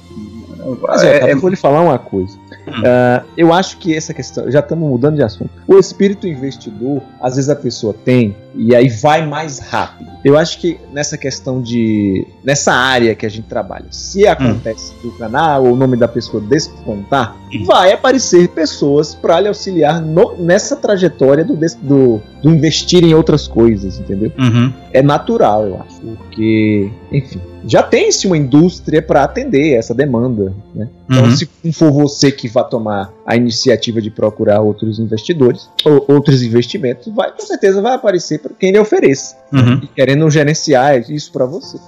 Mas, 0.82 1.02
É- 1.02 1.22
ó, 1.24 1.26
é- 1.28 1.32
eu 1.32 1.40
vou 1.40 1.50
lhe 1.50 1.56
falar 1.56 1.80
uma 1.82 1.98
coisa. 1.98 2.38
Ah, 2.84 3.22
eu 3.36 3.52
acho 3.52 3.78
que 3.78 3.94
essa 3.94 4.12
questão, 4.14 4.50
já 4.50 4.60
estamos 4.60 4.88
mudando 4.88 5.16
de 5.16 5.22
assunto. 5.22 5.50
O 5.66 5.78
espírito 5.78 6.26
investidor, 6.26 7.02
às 7.20 7.36
vezes 7.36 7.50
a 7.50 7.56
pessoa 7.56 7.92
tem 7.94 8.36
e 8.54 8.74
aí 8.74 8.88
vai 8.88 9.26
mais 9.26 9.58
rápido. 9.58 10.10
Eu 10.24 10.38
acho 10.38 10.58
que 10.60 10.78
nessa 10.92 11.16
questão 11.18 11.60
de. 11.60 12.26
nessa 12.44 12.72
área 12.72 13.14
que 13.14 13.26
a 13.26 13.28
gente 13.28 13.46
trabalha, 13.48 13.86
se 13.90 14.26
acontece 14.26 14.92
do 15.02 15.10
canal 15.12 15.64
ou 15.64 15.72
o 15.72 15.76
nome 15.76 15.96
da 15.96 16.06
pessoa 16.06 16.42
despontar, 16.42 17.34
Hum. 17.52 17.64
vai 17.64 17.92
aparecer 17.92 18.48
pessoas 18.48 19.14
para 19.14 19.40
lhe 19.40 19.48
auxiliar 19.48 20.00
no- 20.00 20.36
nessa 20.38 20.76
trajetória 20.76 21.44
do, 21.44 21.56
do, 21.82 22.20
do 22.42 22.50
investir 22.50 23.02
em 23.04 23.14
outras 23.14 23.46
coisas, 23.48 23.98
entendeu? 23.98 24.30
Uhum. 24.38 24.72
é 24.92 25.02
natural, 25.02 25.66
eu 25.66 25.80
acho. 25.80 25.91
Porque, 26.02 26.90
enfim, 27.12 27.40
já 27.64 27.82
tem-se 27.82 28.26
uma 28.26 28.36
indústria 28.36 29.00
para 29.00 29.22
atender 29.22 29.74
essa 29.74 29.94
demanda. 29.94 30.52
Né? 30.74 30.88
Então, 31.08 31.24
Uhum. 31.24 31.36
se 31.36 31.48
não 31.62 31.72
for 31.72 31.92
você 31.92 32.32
que 32.32 32.48
vai 32.48 32.68
tomar 32.68 33.12
a 33.24 33.36
iniciativa 33.36 34.02
de 34.02 34.10
procurar 34.10 34.60
outros 34.60 34.98
investidores 34.98 35.68
ou 35.84 36.04
outros 36.08 36.42
investimentos, 36.42 37.12
vai, 37.14 37.30
com 37.30 37.42
certeza 37.42 37.80
vai 37.80 37.94
aparecer 37.94 38.40
para 38.40 38.52
quem 38.58 38.72
lhe 38.72 38.78
ofereça. 38.78 39.36
Uhum. 39.52 39.80
E 39.82 39.86
querendo 39.86 40.28
gerenciar 40.28 41.08
isso 41.10 41.30
para 41.30 41.46
você. 41.46 41.78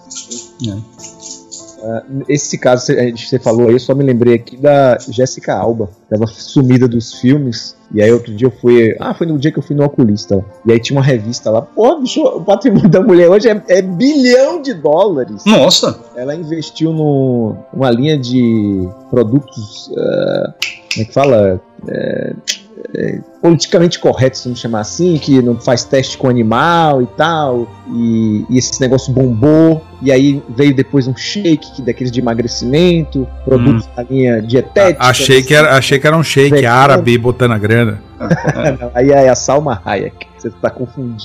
É. 0.69 1.14
Ah, 1.87 2.03
esse 2.29 2.57
caso 2.57 2.87
você- 2.87 3.13
você 3.13 3.39
falou 3.39 3.69
aí, 3.69 3.75
eu 3.75 3.79
só 3.79 3.95
me 3.95 4.03
lembrei 4.03 4.35
aqui 4.35 4.57
da 4.57 4.97
Jéssica 5.11 5.55
Alba, 5.55 5.91
tava 6.09 6.27
sumida 6.27 6.89
dos 6.89 7.13
filmes. 7.15 7.77
E 7.93 8.01
aí 8.03 8.11
outro 8.11 8.35
dia 8.35 8.47
eu 8.47 8.51
fui. 8.51 8.97
Ah, 8.99 9.13
foi 9.13 9.27
no 9.27 9.39
dia 9.39 9.53
que 9.53 9.59
eu 9.59 9.63
fui 9.63 9.77
no 9.77 9.85
oculista. 9.85 10.37
ó. 10.39 10.43
E 10.67 10.73
aí 10.73 10.81
tinha 10.81 10.99
uma 10.99 11.05
revista 11.05 11.51
lá. 11.51 11.61
Pô, 11.63 12.01
bicho, 12.01 12.23
o 12.23 12.43
patrimônio 12.43 12.89
da 12.89 13.01
mulher 13.03 13.29
hoje 13.29 13.49
é, 13.49 13.63
é 13.69 13.83
bilhão 13.83 14.63
de 14.63 14.73
dólares. 14.73 15.45
Nossa! 15.45 16.01
Ela 16.17 16.35
investiu 16.35 16.93
numa 16.93 17.91
linha 17.91 18.17
de 18.19 18.89
produtos. 19.11 19.93
ah, 19.97 20.55
como 20.95 21.03
é 21.03 21.05
que 21.05 21.13
fala? 21.13 21.61
É, 21.87 22.33
é, 22.97 23.19
politicamente 23.41 23.99
corretos, 23.99 24.45
vamos 24.45 24.61
chamar 24.61 24.81
assim, 24.81 25.17
que 25.19 25.41
não 25.43 25.59
faz 25.59 25.85
teste 25.85 26.17
com 26.19 26.29
animal 26.29 27.03
e 27.03 27.07
tal, 27.07 27.69
e, 27.89 28.45
e 28.51 28.59
esse 28.59 28.81
negócio 28.81 29.13
bombou, 29.13 29.83
e 30.03 30.11
aí 30.13 30.43
veio 30.57 30.75
depois 30.75 31.07
um 31.07 31.17
shake 31.17 31.77
que- 31.77 31.83
daqueles 31.83 32.11
de 32.13 32.21
emagrecimento, 32.21 33.27
produtos 33.45 33.87
da 33.97 34.03
linha 34.03 34.41
dietética. 34.43 35.05
Achei 35.05 35.43
que, 35.43 35.55
era, 35.55 35.77
achei 35.77 35.99
que 35.99 36.07
era 36.07 36.17
um 36.17 36.23
shake 36.23 36.51
Vegano. 36.51 36.75
árabe 36.75 37.17
botando 37.19 37.53
a 37.53 37.59
grana. 37.59 38.03
Não, 38.81 38.91
aí 38.95 39.11
é 39.11 39.29
a 39.29 39.35
Salma 39.35 39.81
Hayek, 39.85 40.27
você 40.39 40.51
tá 40.51 40.71
confundindo. 40.71 41.23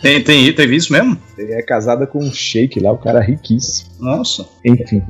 Tem, 0.00 0.22
tem, 0.22 0.52
teve 0.52 0.76
isso 0.76 0.92
mesmo? 0.92 1.16
Ele 1.36 1.52
é 1.52 1.62
casada 1.62 2.06
com 2.06 2.18
um 2.18 2.32
shake 2.32 2.80
lá, 2.80 2.92
o 2.92 2.98
cara 2.98 3.20
é 3.22 3.26
riquíssimo. 3.26 3.90
Nossa. 4.00 4.44
Enfim. 4.64 5.02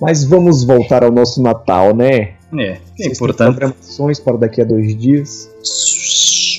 Mas 0.00 0.22
vamos 0.24 0.64
voltar 0.64 1.02
ao 1.02 1.10
nosso 1.10 1.42
Natal, 1.42 1.94
né? 1.96 2.32
É, 2.56 2.78
é 3.00 3.08
importante. 3.08 3.56
programações 3.56 4.20
para 4.20 4.36
daqui 4.36 4.60
a 4.60 4.64
dois 4.64 4.96
dias. 4.96 5.48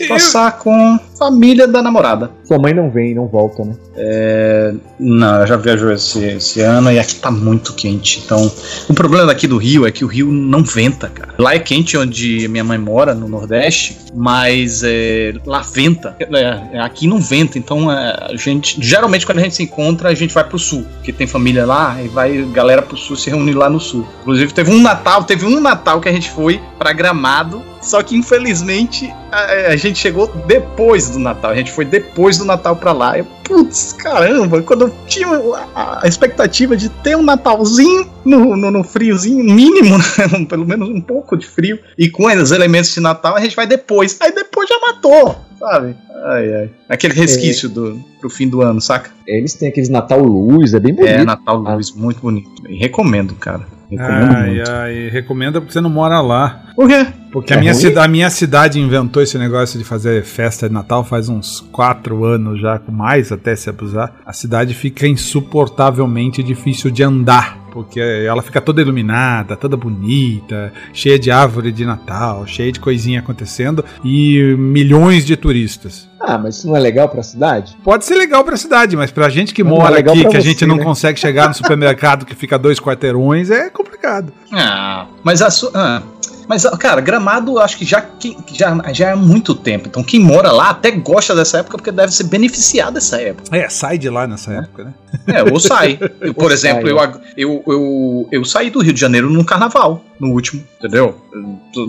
Passar 0.10 0.60
com 0.60 1.00
família 1.17 1.67
da 1.67 1.82
namorada. 1.82 2.30
Sua 2.43 2.60
mãe 2.60 2.74
não 2.74 2.89
vem, 2.89 3.15
não 3.15 3.28
volta, 3.28 3.63
né? 3.63 3.76
É, 3.95 4.74
não, 5.00 5.36
ela 5.36 5.45
já 5.45 5.56
viajou 5.56 5.91
esse, 5.91 6.19
esse 6.19 6.62
ano 6.62 6.91
e 6.91 7.00
aqui 7.00 7.15
tá 7.15 7.32
muito 7.32 7.74
quente. 7.74 8.21
Então, 8.24 8.52
o 8.89 8.93
problema 8.93 9.28
daqui 9.28 9.48
do 9.48 9.58
Rio 9.58 9.88
é 9.88 9.91
que 9.91 10.04
o 10.04 10.08
Rio 10.08 10.32
não 10.32 10.63
venta, 10.63 11.08
cara. 11.08 11.34
Lá 11.38 11.56
é 11.56 11.60
quente 11.60 11.98
onde 11.98 12.48
minha 12.50 12.63
mãe 12.63 12.78
mora, 12.78 13.15
no 13.15 13.28
Nordeste, 13.28 13.98
mas 14.13 14.84
é, 14.84 15.34
lá 15.45 15.62
venta. 15.62 16.15
É, 16.19 16.80
aqui 16.80 17.08
não 17.08 17.19
venta, 17.19 17.58
então 17.58 17.91
é, 17.91 18.32
a 18.32 18.36
gente. 18.36 18.78
Geralmente, 18.82 19.26
quando 19.26 19.39
a 19.39 19.41
gente 19.41 19.56
se 19.56 19.63
encontra, 19.63 20.10
a 20.10 20.13
gente 20.13 20.34
vai 20.34 20.43
pro 20.43 20.60
sul, 20.60 20.86
porque 20.95 21.13
tem 21.13 21.26
família 21.26 21.65
lá 21.65 22.02
e 22.04 22.10
vai 22.10 22.43
galera 22.52 22.82
pro 22.82 22.98
sul 22.98 23.15
se 23.15 23.30
reunir 23.30 23.54
lá 23.54 23.69
no 23.69 23.80
sul. 23.80 24.06
Inclusive, 24.21 24.54
teve 24.54 24.71
um 24.71 24.82
Natal, 24.82 25.24
teve 25.24 25.45
um 25.45 25.62
Natal 25.62 25.85
que 26.02 26.10
a 26.10 26.12
gente 26.12 26.30
foi 26.32 26.62
pra 26.78 26.91
Gramado 26.91 27.63
só 27.86 28.02
que 28.02 28.15
infelizmente 28.15 29.13
a, 29.32 29.69
a, 29.69 29.76
gente 29.76 30.00
chegou 30.00 30.28
depois 30.48 31.12
do 31.12 31.19
Natal. 31.19 31.52
A 31.52 31.56
gente 31.56 31.71
foi 31.71 31.86
depois 31.86 32.38
do 32.38 32.43
Natal 32.43 32.76
pra 32.76 32.91
lá. 32.91 33.17
Eu, 33.17 33.26
putz, 33.43 33.93
caramba, 33.93 34.62
quando 34.63 34.86
eu 34.86 34.93
tinha 35.08 35.28
a, 35.76 36.04
a 36.04 36.08
expectativa 36.08 36.76
de 36.76 36.89
ter 36.89 37.15
um 37.15 37.21
Natalzinho 37.21 38.10
no, 38.26 38.58
no, 38.58 38.71
no 38.71 38.84
friozinho 38.84 39.43
mínimo, 39.43 39.98
né? 40.17 40.45
pelo 40.50 40.65
menos 40.65 40.89
um 40.89 41.00
pouco 41.00 41.38
de 41.38 41.45
frio, 41.45 41.80
e 41.95 42.10
com 42.10 42.26
os 42.26 42.52
elementos 42.52 42.91
de 42.91 43.00
Natal, 43.00 43.36
a 43.36 43.39
gente 43.39 43.56
vai 43.56 43.67
depois. 43.67 44.17
Aí 44.19 44.34
depois 44.34 44.67
já 44.67 44.80
matou, 44.80 45.36
sabe? 45.60 45.95
Ai, 46.26 46.54
ai. 46.56 46.69
Aquele 46.89 47.13
resquício 47.13 47.67
é. 47.67 47.71
do, 47.71 48.04
pro 48.19 48.32
fim 48.32 48.50
do 48.50 48.63
ano, 48.63 48.82
saca? 48.82 49.12
Eles 49.28 49.54
têm 49.54 49.69
aqueles 49.69 49.89
Natal 49.89 50.24
Luz, 50.24 50.74
é 50.74 50.80
bem 50.80 50.93
bonito. 50.93 51.12
É, 51.12 51.24
Natal 51.24 51.58
Luz, 51.58 51.91
muito 51.91 52.19
bonito. 52.19 52.50
E 52.67 52.78
recomendo, 52.78 53.36
cara. 53.36 53.75
Recomendo 53.89 54.36
ai, 54.36 54.50
muito. 54.50 54.71
ai, 54.71 55.10
recomenda 55.10 55.60
porque 55.62 55.74
você 55.74 55.82
não 55.82 55.89
mora 55.89 56.19
lá. 56.21 56.64
Por 56.76 56.88
quê? 56.88 57.08
Porque 57.32 57.54
é 57.54 57.58
a, 57.58 57.60
minha 57.60 57.74
a 57.74 58.08
minha 58.08 58.30
cidade 58.30 58.80
inventou 58.80 59.22
esse 59.22 59.38
negócio 59.38 59.78
de 59.78 59.86
fazer 59.86 60.24
festa 60.24 60.68
de 60.68 60.74
Natal 60.74 61.04
faz 61.04 61.30
uns 61.30 61.60
quatro 61.72 62.24
anos 62.26 62.60
já, 62.60 62.80
com 62.80 62.92
mais 62.92 63.32
até 63.32 63.56
se 63.56 63.70
abusar. 63.70 64.16
A 64.26 64.34
cidade 64.34 64.74
fica 64.74 65.08
insuportavelmente 65.08 66.42
difícil 66.44 66.92
de 66.92 67.04
andar 67.04 67.66
porque 67.76 68.00
ela 68.00 68.42
fica 68.42 68.62
toda 68.62 68.82
iluminada, 68.82 69.58
toda 69.58 69.76
bonita, 69.76 70.72
cheia 70.94 71.20
de 71.20 71.30
árvore 71.30 71.74
de 71.74 71.86
Natal, 71.86 72.48
cheia 72.48 72.72
de 72.72 72.80
coisinha 72.80 73.20
acontecendo 73.20 73.84
e 74.02 74.56
milhões 74.58 75.26
de 75.26 75.36
turistas. 75.36 76.08
Ah, 76.22 76.38
mas 76.38 76.56
isso 76.56 76.68
não 76.68 76.78
é 76.78 76.80
legal 76.80 77.10
para 77.10 77.20
a 77.20 77.24
cidade? 77.24 77.76
Pode 77.84 78.06
ser 78.06 78.16
legal 78.16 78.46
para 78.46 78.54
a 78.54 78.58
cidade, 78.58 78.96
mas 78.96 79.12
para 79.12 79.26
a 79.26 79.30
gente 79.30 79.54
que 79.54 79.62
mas 79.62 79.74
mora 79.74 79.98
é 79.98 80.00
aqui, 80.00 80.26
que 80.26 80.38
a 80.38 80.40
gente 80.40 80.66
não 80.66 80.78
né? 80.78 80.86
consegue 80.86 81.20
chegar 81.20 81.50
no 81.50 81.54
supermercado 81.54 82.26
que 82.26 82.34
fica 82.34 82.58
dois 82.58 82.80
quarteirões, 82.80 83.52
é 83.52 83.70
complicado. 83.70 84.32
Ah, 84.54 85.08
mas 85.22 85.42
a 85.42 85.50
sua. 85.50 85.72
Ah, 85.76 86.02
mas, 86.47 86.63
cara, 86.79 87.01
Gramado, 87.01 87.60
acho 87.60 87.77
que 87.77 87.86
já, 87.86 88.05
já, 88.51 88.93
já 88.93 89.10
é 89.10 89.15
muito 89.15 89.55
tempo. 89.55 89.88
Então, 89.88 90.03
quem 90.03 90.19
mora 90.19 90.51
lá 90.51 90.69
até 90.69 90.91
gosta 90.91 91.36
dessa 91.36 91.60
época 91.60 91.77
porque 91.77 91.91
deve 91.91 92.13
ser 92.13 92.25
beneficiado 92.25 92.93
dessa 92.95 93.21
época. 93.21 93.55
É, 93.55 93.69
sai 93.69 93.97
de 93.97 94.10
lá 94.10 94.27
nessa 94.27 94.53
época, 94.53 94.86
né? 94.86 94.93
É, 95.27 95.43
ou 95.43 95.60
sai. 95.60 95.99
Eu, 96.21 96.34
por 96.34 96.45
ou 96.45 96.51
exemplo, 96.51 96.81
sai, 96.81 96.91
eu, 96.91 96.95
né? 96.95 97.21
eu, 97.38 97.63
eu, 97.67 98.27
eu 98.31 98.45
saí 98.45 98.69
do 98.69 98.81
Rio 98.81 98.93
de 98.93 98.99
Janeiro 98.99 99.29
no 99.29 99.43
carnaval, 99.45 100.03
no 100.19 100.31
último, 100.31 100.63
entendeu? 100.79 101.15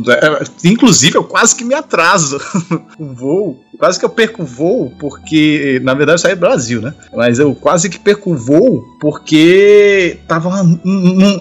É, 0.09 0.69
inclusive, 0.69 1.17
eu 1.17 1.25
quase 1.25 1.55
que 1.55 1.65
me 1.65 1.75
atraso 1.75 2.41
o 2.99 3.07
voo. 3.15 3.61
Quase 3.79 3.99
que 3.99 4.05
eu 4.05 4.11
perco 4.11 4.43
o 4.43 4.47
voo, 4.47 4.93
porque. 4.99 5.81
Na 5.85 5.95
verdade, 5.95 6.15
eu 6.15 6.23
saí 6.23 6.35
do 6.35 6.41
Brasil, 6.41 6.81
né? 6.81 6.95
Mas 7.15 7.39
eu 7.39 7.55
quase 7.55 7.89
que 7.89 7.99
perco 7.99 8.33
o 8.33 8.37
voo 8.37 8.83
porque 9.01 10.19
tava. 10.27 10.51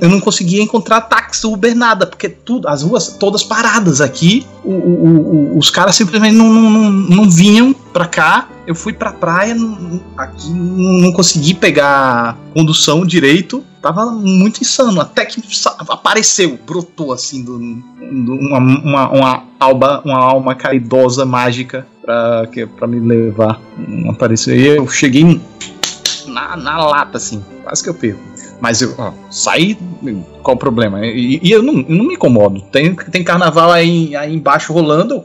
Eu 0.02 0.10
não 0.10 0.20
conseguia 0.20 0.62
encontrar 0.62 1.02
táxi 1.02 1.48
Uber 1.48 1.76
nada, 1.76 2.06
porque 2.06 2.30
tudo, 2.30 2.68
as 2.68 2.84
ruas 2.84 3.05
todas 3.14 3.44
paradas 3.44 4.02
aqui. 4.02 4.46
O, 4.64 4.72
o, 4.72 5.54
o, 5.54 5.58
os 5.58 5.70
caras 5.70 5.96
simplesmente 5.96 6.36
não, 6.36 6.52
não, 6.52 6.70
não, 6.70 6.92
não 6.92 7.30
vinham 7.30 7.74
pra 7.74 8.06
cá 8.06 8.48
eu 8.68 8.74
fui 8.74 8.94
pra 8.94 9.14
praia, 9.14 9.56
aqui 10.18 10.50
não 10.50 11.12
consegui 11.12 11.54
pegar 11.54 12.38
condução 12.54 13.06
direito, 13.06 13.64
tava 13.82 14.08
muito 14.08 14.62
insano, 14.62 15.00
até 15.00 15.24
que 15.26 15.42
apareceu, 15.88 16.60
brotou 16.66 17.14
assim, 17.14 17.44
do, 17.44 17.60
do 17.60 18.34
uma, 18.34 18.58
uma, 18.58 19.10
uma, 19.10 19.44
alba, 19.60 20.02
uma 20.04 20.18
alma 20.18 20.56
caridosa, 20.56 21.26
mágica, 21.26 21.88
pra, 22.02 22.48
que, 22.52 22.66
pra 22.66 22.88
me 22.88 23.00
levar. 23.00 23.62
Apareceu 24.10 24.56
e 24.56 24.66
eu 24.66 24.88
cheguei 24.88 25.40
na, 26.26 26.58
na 26.58 26.84
lata, 26.84 27.18
assim, 27.18 27.44
quase 27.64 27.84
que 27.84 27.90
eu 27.90 27.94
perco. 27.94 28.35
Mas 28.60 28.82
eu 28.82 28.94
ó, 28.98 29.12
saí, 29.30 29.78
qual 30.42 30.56
o 30.56 30.60
problema? 30.60 31.06
E, 31.06 31.40
e 31.42 31.52
eu, 31.52 31.62
não, 31.62 31.74
não 31.74 32.06
me 32.06 32.16
incomodo. 32.16 32.62
Tem, 32.72 32.96
tem 32.96 33.24
carnaval 33.24 33.72
aí, 33.72 34.16
aí 34.16 34.34
embaixo 34.34 34.74
rolando, 34.74 35.24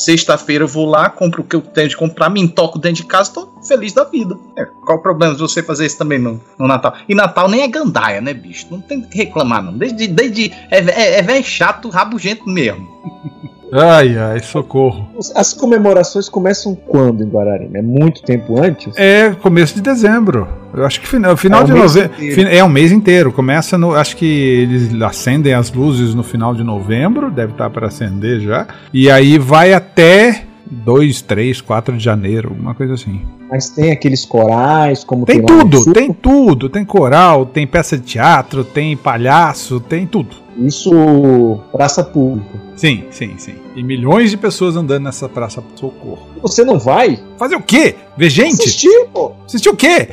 Sexta-feira 0.00 0.64
eu 0.64 0.68
vou 0.68 0.86
lá, 0.86 1.10
compro 1.10 1.42
o 1.42 1.44
que 1.44 1.54
eu 1.54 1.60
tenho 1.60 1.88
de 1.88 1.96
comprar, 1.96 2.30
me 2.30 2.48
toco 2.48 2.78
dentro 2.78 3.02
de 3.02 3.04
casa, 3.04 3.34
tô 3.34 3.48
feliz 3.62 3.92
da 3.92 4.02
vida. 4.04 4.34
É, 4.56 4.64
qual 4.86 4.96
o 4.96 5.02
problema 5.02 5.34
de 5.34 5.40
você 5.40 5.62
fazer 5.62 5.84
isso 5.84 5.98
também 5.98 6.18
no, 6.18 6.40
no 6.58 6.66
Natal? 6.66 6.94
E 7.06 7.14
Natal 7.14 7.50
nem 7.50 7.60
é 7.60 7.68
gandaia, 7.68 8.18
né, 8.18 8.32
bicho? 8.32 8.66
Não 8.70 8.80
tem 8.80 9.02
que 9.02 9.18
reclamar, 9.18 9.62
não. 9.62 9.76
Desde, 9.76 10.06
desde 10.08 10.52
é, 10.70 10.78
é, 10.78 11.18
é 11.18 11.22
velho 11.22 11.44
chato, 11.44 11.90
rabugento 11.90 12.48
mesmo. 12.48 12.88
Ai, 13.72 14.16
ai, 14.18 14.40
socorro. 14.40 15.08
As 15.34 15.52
comemorações 15.52 16.28
começam 16.28 16.74
quando 16.74 17.22
em 17.22 17.28
Guararema? 17.28 17.78
É 17.78 17.82
muito 17.82 18.22
tempo 18.22 18.60
antes? 18.60 18.92
É, 18.96 19.30
começo 19.30 19.74
de 19.74 19.80
dezembro. 19.80 20.48
Eu 20.74 20.84
acho 20.84 21.00
que 21.00 21.06
final, 21.06 21.36
final 21.36 21.62
é 21.62 21.64
de 21.64 21.72
novembro. 21.72 22.10
É 22.50 22.64
um 22.64 22.68
mês 22.68 22.92
inteiro. 22.92 23.32
Começa 23.32 23.78
no. 23.78 23.94
Acho 23.94 24.16
que 24.16 24.24
eles 24.24 25.02
acendem 25.02 25.54
as 25.54 25.72
luzes 25.72 26.14
no 26.14 26.22
final 26.22 26.54
de 26.54 26.64
novembro, 26.64 27.30
deve 27.30 27.52
estar 27.52 27.70
para 27.70 27.86
acender 27.86 28.40
já. 28.40 28.66
E 28.92 29.10
aí 29.10 29.38
vai 29.38 29.72
até 29.72 30.44
2, 30.70 31.22
3, 31.22 31.60
4 31.60 31.96
de 31.96 32.04
janeiro, 32.04 32.50
alguma 32.50 32.74
coisa 32.74 32.94
assim. 32.94 33.20
Mas 33.50 33.70
tem 33.70 33.90
aqueles 33.90 34.24
corais, 34.24 35.02
como 35.02 35.26
tem, 35.26 35.38
tem 35.38 35.46
tudo, 35.46 35.92
tem 35.92 36.12
tudo, 36.12 36.68
tem 36.68 36.84
coral, 36.84 37.44
tem 37.44 37.66
peça 37.66 37.98
de 37.98 38.04
teatro, 38.04 38.64
tem 38.64 38.96
palhaço, 38.96 39.80
tem 39.80 40.06
tudo. 40.06 40.36
Isso 40.56 41.60
praça 41.72 42.04
pública. 42.04 42.60
Sim, 42.76 43.04
sim, 43.10 43.34
sim. 43.38 43.54
E 43.74 43.82
milhões 43.82 44.30
de 44.30 44.36
pessoas 44.36 44.76
andando 44.76 45.04
nessa 45.04 45.28
praça 45.28 45.62
socorro. 45.74 46.28
Você 46.42 46.64
não 46.64 46.78
vai? 46.78 47.22
Fazer 47.36 47.56
o 47.56 47.62
quê? 47.62 47.96
Ver 48.16 48.30
gente? 48.30 48.60
Assistir, 48.60 49.08
pô. 49.12 49.32
Assistir 49.46 49.68
o 49.68 49.76
quê? 49.76 50.10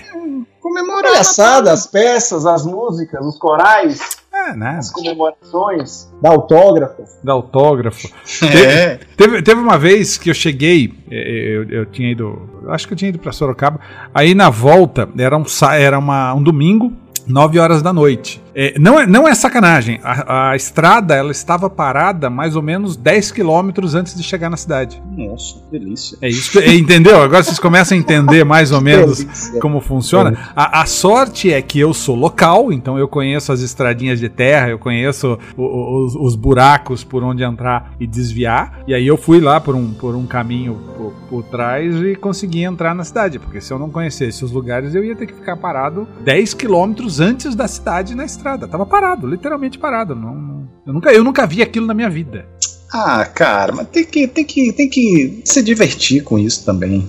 Comemorar. 0.62 1.12
Palhaçada, 1.12 1.72
as 1.72 1.86
peças, 1.86 2.46
as 2.46 2.66
músicas, 2.66 3.26
os 3.26 3.38
corais. 3.38 4.18
É, 4.48 4.56
né? 4.56 4.78
As 4.78 4.92
comemorações, 4.92 6.10
da 6.22 6.30
autógrafo. 6.30 7.04
Da 7.24 7.34
autógrafo. 7.34 8.08
É. 8.44 8.96
Teve, 8.96 9.06
teve, 9.18 9.42
teve, 9.42 9.62
uma 9.62 9.78
vez 9.78 10.18
que 10.18 10.30
eu 10.30 10.34
cheguei, 10.34 10.94
é, 11.12 11.18
é, 11.18 11.58
eu, 11.58 11.70
eu 11.70 11.86
tinha 11.86 12.12
ido, 12.12 12.50
acho 12.70 12.88
que 12.88 12.94
eu 12.94 12.98
tinha 12.98 13.10
ido 13.10 13.20
para 13.20 13.32
Sorocaba, 13.32 13.80
aí 14.14 14.34
na 14.34 14.50
volta, 14.50 15.10
era 15.18 15.38
um, 15.38 15.44
era 15.78 16.00
uma, 16.00 16.34
um 16.34 16.42
domingo, 16.42 16.94
9 17.28 17.60
horas 17.60 17.82
da 17.82 17.92
noite. 17.92 18.42
É, 18.60 18.74
não, 18.80 19.00
é, 19.00 19.06
não 19.06 19.28
é 19.28 19.36
sacanagem. 19.36 20.00
A, 20.04 20.50
a, 20.50 20.56
estrada 20.56 21.14
ela 21.14 21.32
estava 21.32 21.70
parada 21.70 22.28
mais 22.28 22.56
ou 22.56 22.64
menos 22.64 22.98
10 22.98 23.32
quilômetros 23.32 23.94
antes 23.94 24.16
de 24.16 24.24
chegar 24.24 24.50
na 24.50 24.58
cidade. 24.58 25.00
Nossa, 25.16 25.60
que 25.60 25.78
delícia. 25.78 26.18
É 26.20 26.28
isso, 26.28 26.58
é, 26.58 26.74
entendeu? 26.74 27.22
Agora 27.22 27.44
vocês 27.44 27.60
começam 27.60 27.96
a 27.96 28.00
entender 28.00 28.44
mais 28.44 28.72
ou 28.72 28.82
menos 28.82 29.24
como 29.62 29.80
funciona. 29.80 30.36
A, 30.56 30.82
a, 30.82 30.86
sorte 30.88 31.54
é 31.54 31.62
que 31.62 31.80
eu 31.80 31.94
sou 31.94 32.16
local, 32.16 32.74
então 32.74 32.98
eu 32.98 33.08
conheço 33.08 33.52
as 33.52 33.62
estradinhas 33.62 34.20
de 34.20 34.28
terra, 34.28 34.70
eu 34.70 34.80
conheço 34.80 35.38
o, 35.56 36.06
os, 36.06 36.16
os, 36.16 36.36
buracos 36.36 37.04
por 37.04 37.24
onde 37.24 37.44
entrar 37.44 37.92
e 38.00 38.08
desviar. 38.08 38.80
E 38.88 38.94
aí 38.96 39.06
eu 39.06 39.18
fui 39.18 39.40
lá 39.40 39.62
por 39.62 39.76
um, 39.76 39.94
por 39.94 40.16
um 40.16 40.26
caminho 40.26 40.82
por, 40.98 41.14
por 41.30 41.44
trás 41.44 41.96
e 42.02 42.16
consegui 42.16 42.64
entrar 42.64 42.96
na 42.96 43.04
cidade, 43.04 43.38
porque 43.38 43.62
se 43.62 43.72
eu 43.72 43.78
não 43.78 43.92
conhecesse 43.92 44.44
os 44.44 44.52
lugares 44.52 44.96
eu 44.96 45.06
ia 45.06 45.16
ter 45.16 45.28
que 45.28 45.34
ficar 45.34 45.58
parado 45.58 46.08
10 46.24 46.56
quilômetros 46.56 47.20
antes 47.20 47.54
da 47.54 47.68
cidade 47.68 48.16
na 48.16 48.26
estrada 48.26 48.47
estrada. 48.48 48.68
Tava 48.68 48.86
parado, 48.86 49.28
literalmente 49.28 49.78
parado. 49.78 50.16
Não, 50.16 50.34
não, 50.34 50.68
eu, 50.86 50.94
nunca, 50.94 51.12
eu 51.12 51.24
nunca 51.24 51.46
vi 51.46 51.62
aquilo 51.62 51.86
na 51.86 51.94
minha 51.94 52.10
vida. 52.10 52.46
Ah, 52.94 53.26
cara, 53.26 53.74
mas 53.74 53.88
tem 53.90 54.06
que, 54.06 54.28
tem 54.28 54.46
que, 54.46 54.72
tem 54.72 54.90
que 54.90 55.42
se 55.44 55.62
divertir 55.62 56.24
com 56.24 56.40
isso 56.40 56.66
também. 56.66 57.08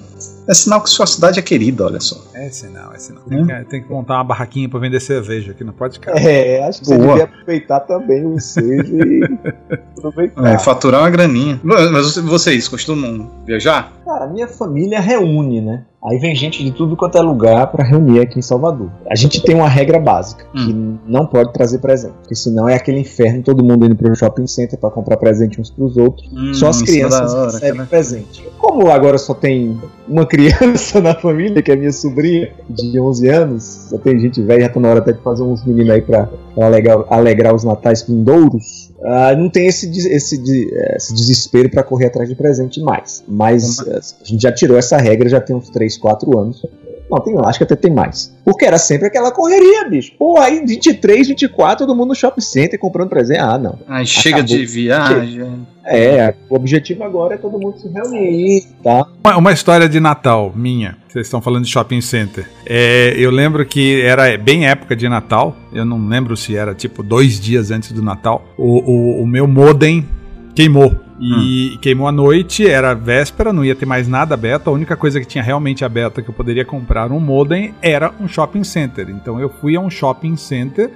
É 0.49 0.55
sinal 0.55 0.83
que 0.83 0.89
sua 0.89 1.07
cidade 1.07 1.39
é 1.39 1.43
querida, 1.43 1.85
olha 1.85 2.01
só. 2.01 2.17
É 2.35 2.49
sinal, 2.49 2.93
é 2.95 2.99
sinal. 2.99 3.23
Tem, 3.25 3.43
hum? 3.43 3.47
que, 3.47 3.65
tem 3.67 3.83
que 3.83 3.91
montar 3.91 4.15
uma 4.15 4.25
barraquinha 4.25 4.69
para 4.69 4.81
vender 4.81 4.99
cerveja 4.99 5.53
aqui, 5.53 5.63
não 5.63 5.75
pode 5.75 6.01
ficar. 6.01 6.17
É, 6.17 6.67
acho 6.67 6.81
que 6.81 6.87
Boa. 6.87 6.99
você 6.99 7.07
devia 7.07 7.25
aproveitar 7.25 7.81
também 7.81 8.27
o 8.27 8.35
ensejo 8.35 8.97
e 8.97 9.25
aproveitar. 9.99 10.49
É, 10.49 10.59
faturar 10.59 11.03
uma 11.03 11.11
graninha. 11.11 11.61
Mas 11.63 12.17
vocês 12.17 12.67
costumam 12.67 13.31
viajar? 13.47 13.93
Cara, 14.05 14.27
minha 14.27 14.49
família 14.49 15.01
reúne, 15.01 15.61
né? 15.61 15.85
Aí 16.05 16.17
vem 16.19 16.35
gente 16.35 16.63
de 16.63 16.71
tudo 16.71 16.97
quanto 16.97 17.19
é 17.19 17.21
lugar 17.21 17.67
para 17.73 17.83
reunir 17.85 18.21
aqui 18.21 18.39
em 18.39 18.43
Salvador. 18.43 18.89
A 19.11 19.17
gente 19.17 19.43
tem 19.43 19.55
uma 19.55 19.69
regra 19.69 19.99
básica, 19.99 20.47
hum. 20.55 20.67
que 20.67 21.11
não 21.11 21.27
pode 21.27 21.53
trazer 21.53 21.79
presente, 21.79 22.15
porque 22.21 22.37
senão 22.37 22.69
é 22.69 22.77
aquele 22.77 23.01
inferno, 23.01 23.43
todo 23.43 23.65
mundo 23.65 23.85
indo 23.85 23.97
pro 23.97 24.15
shopping 24.15 24.47
center 24.47 24.79
para 24.79 24.91
comprar 24.91 25.17
presente 25.17 25.61
uns 25.61 25.71
pros 25.71 25.97
outros. 25.97 26.29
Hum, 26.33 26.55
só 26.55 26.69
as 26.69 26.83
é 26.83 26.85
crianças 26.85 27.35
hora, 27.35 27.51
recebem 27.51 27.87
presente. 27.87 28.49
Como 28.59 28.89
agora 28.91 29.19
só 29.19 29.35
tem 29.35 29.77
uma 30.07 30.25
criança 30.27 31.01
na 31.01 31.15
família, 31.15 31.61
que 31.61 31.73
é 31.73 31.77
minha 31.77 31.93
sobrinha, 31.93 32.53
de 32.71 33.01
11 33.01 33.29
anos, 33.29 33.65
só 33.91 33.99
tem 33.99 34.21
gente 34.21 34.41
velha, 34.41 34.63
já 34.63 34.69
tá 34.69 34.79
na 34.79 34.89
hora 34.91 34.99
até 35.01 35.13
de 35.13 35.21
fazer 35.21 35.43
uns 35.43 35.65
meninos 35.65 35.91
aí 35.91 36.03
pra, 36.03 36.29
pra 36.55 36.67
alegrar, 36.67 37.05
alegrar 37.11 37.55
os 37.55 37.65
natais 37.65 38.03
vindouros. 38.03 38.88
Ah, 39.03 39.35
não 39.37 39.49
tem 39.49 39.67
esse, 39.67 39.89
esse, 40.09 40.37
de- 40.39 40.69
esse 40.97 41.15
desespero 41.15 41.71
pra 41.71 41.83
correr 41.83 42.07
atrás 42.07 42.29
de 42.29 42.35
presente 42.35 42.81
mais. 42.81 43.23
Mas 43.29 43.79
eh, 43.87 44.01
a 44.23 44.25
gente 44.25 44.43
já 44.43 44.53
tirou 44.53 44.77
essa 44.77 44.97
regra 44.97 45.29
já 45.29 45.41
tem 45.41 45.55
uns 45.55 45.69
3, 45.71 45.97
4 45.99 46.39
anos. 46.39 46.63
Não, 47.11 47.19
tem, 47.21 47.35
acho 47.43 47.59
que 47.59 47.65
até 47.65 47.75
tem 47.75 47.91
mais. 47.91 48.35
Porque 48.45 48.67
era 48.67 48.77
sempre 48.77 49.07
aquela 49.07 49.31
correria, 49.31 49.89
bicho. 49.89 50.13
Pô, 50.19 50.39
aí 50.39 50.63
23, 50.67 51.29
24, 51.29 51.87
todo 51.87 51.97
mundo 51.97 52.09
no 52.09 52.15
shopping 52.15 52.43
center 52.43 52.79
comprando 52.79 53.09
presente. 53.09 53.41
Ah, 53.41 53.57
não. 53.57 53.79
Aí 53.89 54.05
chega 54.07 54.43
de 54.43 54.67
viagem. 54.67 55.67
É, 55.91 56.35
o 56.51 56.55
objetivo 56.55 57.03
agora 57.03 57.35
é 57.35 57.39
todo 57.39 57.59
mundo 57.59 57.79
se 57.79 57.89
reunir, 57.89 58.63
tá? 58.83 59.07
Uma, 59.25 59.37
uma 59.39 59.53
história 59.53 59.89
de 59.89 59.99
Natal 59.99 60.53
minha. 60.55 60.99
Vocês 61.09 61.27
estão 61.27 61.41
falando 61.41 61.65
de 61.65 61.71
shopping 61.71 62.03
center. 62.03 62.47
É, 62.67 63.15
eu 63.17 63.31
lembro 63.31 63.65
que 63.65 64.03
era 64.03 64.37
bem 64.37 64.67
época 64.67 64.95
de 64.95 65.09
Natal. 65.09 65.57
Eu 65.73 65.87
não 65.87 66.07
lembro 66.07 66.37
se 66.37 66.55
era 66.55 66.75
tipo 66.75 67.03
dois 67.03 67.41
dias 67.41 67.71
antes 67.71 67.91
do 67.93 68.03
Natal. 68.03 68.45
O, 68.59 68.93
o, 68.93 69.23
o 69.23 69.27
meu 69.27 69.49
modem 69.49 70.07
queimou. 70.55 71.08
E 71.21 71.79
queimou 71.79 72.07
à 72.07 72.13
noite, 72.13 72.67
era 72.67 72.95
véspera, 72.95 73.53
não 73.53 73.65
ia 73.65 73.75
ter 73.75 73.87
mais 73.87 74.07
nada 74.07 74.35
aberto. 74.35 74.69
A 74.69 74.73
única 74.73 74.97
coisa 74.97 75.21
que 75.21 75.27
tinha 75.27 75.43
realmente 75.43 75.85
aberta 75.85 76.23
que 76.23 76.29
eu 76.29 76.35
poderia 76.35 76.65
comprar 76.65 77.11
um 77.11 77.21
modem 77.21 77.75
era 77.83 78.13
um 78.21 78.29
shopping 78.29 78.65
center. 78.65 79.09
Então 79.11 79.41
eu 79.41 79.49
fui 79.49 79.77
a 79.77 79.81
um 79.81 79.91
shopping 79.91 80.37
center, 80.37 80.91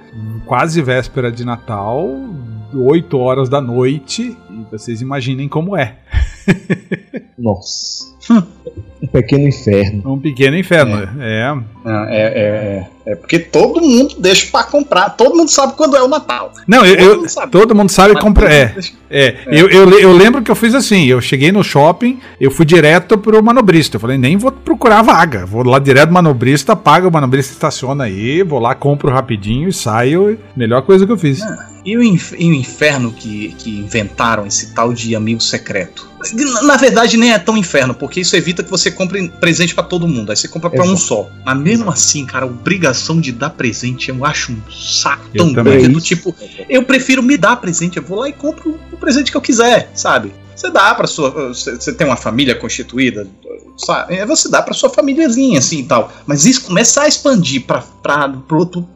quase 0.45 0.81
véspera 0.81 1.31
de 1.31 1.43
Natal, 1.43 2.09
8 2.73 3.17
horas 3.17 3.49
da 3.49 3.59
noite. 3.59 4.37
E 4.49 4.65
vocês 4.71 5.01
imaginem 5.01 5.49
como 5.49 5.75
é. 5.75 5.97
Nossa. 7.37 8.12
Um 9.01 9.07
pequeno 9.07 9.47
inferno. 9.47 10.01
Um 10.13 10.19
pequeno 10.19 10.57
inferno. 10.57 11.09
É. 11.21 11.55
Ah, 11.85 12.05
é, 12.09 12.21
é, 12.21 12.41
é, 13.05 13.11
é 13.11 13.15
porque 13.15 13.37
todo 13.37 13.81
mundo 13.81 14.15
deixa 14.19 14.49
pra 14.49 14.63
comprar. 14.63 15.09
Todo 15.09 15.35
mundo 15.35 15.49
sabe 15.51 15.73
quando 15.75 15.97
é 15.97 16.01
o 16.01 16.07
Natal. 16.07 16.53
Não, 16.65 16.85
eu, 16.85 16.95
Todo 16.97 17.05
eu- 17.09 17.15
mundo 17.17 17.29
sabe. 17.29 17.51
todo 17.51 17.75
mundo 17.75 17.89
sabe 17.89 18.19
comprar. 18.21 18.49
É, 18.49 18.65
deixa- 18.67 18.93
é. 19.09 19.35
Eu, 19.47 19.67
eu, 19.69 19.99
eu 19.99 20.13
lembro 20.13 20.41
que 20.41 20.49
eu 20.49 20.55
fiz 20.55 20.73
assim: 20.73 21.05
eu 21.05 21.19
cheguei 21.19 21.51
no 21.51 21.61
shopping, 21.63 22.19
eu 22.39 22.49
fui 22.49 22.65
direto 22.65 23.17
pro 23.17 23.43
manobrista. 23.43 23.97
Eu 23.97 23.99
falei, 24.01 24.17
nem 24.17 24.37
vou 24.37 24.51
procurar 24.51 25.01
vaga. 25.01 25.45
Vou 25.45 25.63
lá 25.67 25.79
direto 25.79 26.07
no 26.07 26.13
manobrista, 26.13 26.73
paga, 26.75 27.07
o 27.07 27.11
manobrista 27.11 27.51
estaciona 27.51 28.05
aí, 28.05 28.41
vou 28.43 28.59
lá, 28.59 28.73
compro 28.73 29.11
rapidinho 29.11 29.67
e 29.67 29.73
saio. 29.73 30.39
Melhor 30.55 30.81
coisa 30.83 31.05
que 31.05 31.11
eu 31.11 31.17
fiz. 31.17 31.41
E 31.85 31.97
o, 31.97 32.01
inf- 32.03 32.35
e 32.39 32.49
o 32.49 32.53
inferno 32.53 33.11
que, 33.11 33.49
que 33.57 33.69
inventaram 33.79 34.47
esse 34.47 34.73
tal 34.73 34.93
de 34.93 35.13
amigo 35.17 35.41
secreto? 35.41 36.07
Na, 36.63 36.77
verdade, 36.77 37.17
nem 37.17 37.33
é 37.33 37.39
tão 37.39 37.57
inferno, 37.57 37.93
porque 37.93 38.21
isso 38.21 38.35
evita 38.35 38.63
que 38.63 38.69
você 38.69 38.91
compre 38.91 39.27
presente 39.29 39.73
pra 39.75 39.83
todo 39.83 40.07
mundo. 40.07 40.29
Aí 40.29 40.35
você 40.35 40.47
compra 40.47 40.69
pra 40.69 40.83
um 40.83 40.97
só. 40.97 41.29
Mas 41.45 41.57
mesmo 41.57 41.89
assim, 41.89 42.25
cara, 42.25 42.45
a 42.45 42.47
obrigação 42.47 43.19
de 43.19 43.31
dar 43.31 43.49
presente 43.49 44.09
eu 44.09 44.25
acho 44.25 44.51
um 44.51 44.71
saco 44.71 45.25
Eu 45.33 45.45
tão 45.45 45.53
grande. 45.53 45.87
Do 45.87 46.01
tipo, 46.01 46.35
eu 46.69 46.83
prefiro 46.83 47.21
me 47.21 47.37
dar 47.37 47.57
presente. 47.57 47.97
Eu 47.97 48.03
vou 48.03 48.19
lá 48.19 48.29
e 48.29 48.33
compro 48.33 48.79
o 48.91 48.97
presente 48.97 49.31
que 49.31 49.37
eu 49.37 49.41
quiser, 49.41 49.91
sabe? 49.93 50.33
Você 50.55 50.69
dá 50.69 50.93
pra 50.93 51.07
sua. 51.07 51.49
Você 51.49 51.93
tem 51.93 52.05
uma 52.05 52.15
família 52.15 52.55
constituída, 52.55 53.27
sabe? 53.77 54.15
É, 54.15 54.25
Você 54.25 54.49
dá 54.49 54.61
pra 54.61 54.73
sua 54.73 54.89
famíliazinha, 54.89 55.59
assim 55.59 55.79
e 55.79 55.83
tal. 55.83 56.11
Mas 56.25 56.45
isso 56.45 56.65
começar 56.65 57.03
a 57.03 57.07
expandir 57.07 57.65
pra, 57.65 57.83
pra, 58.01 58.29
pro 58.29 58.59
outro, 58.59 58.87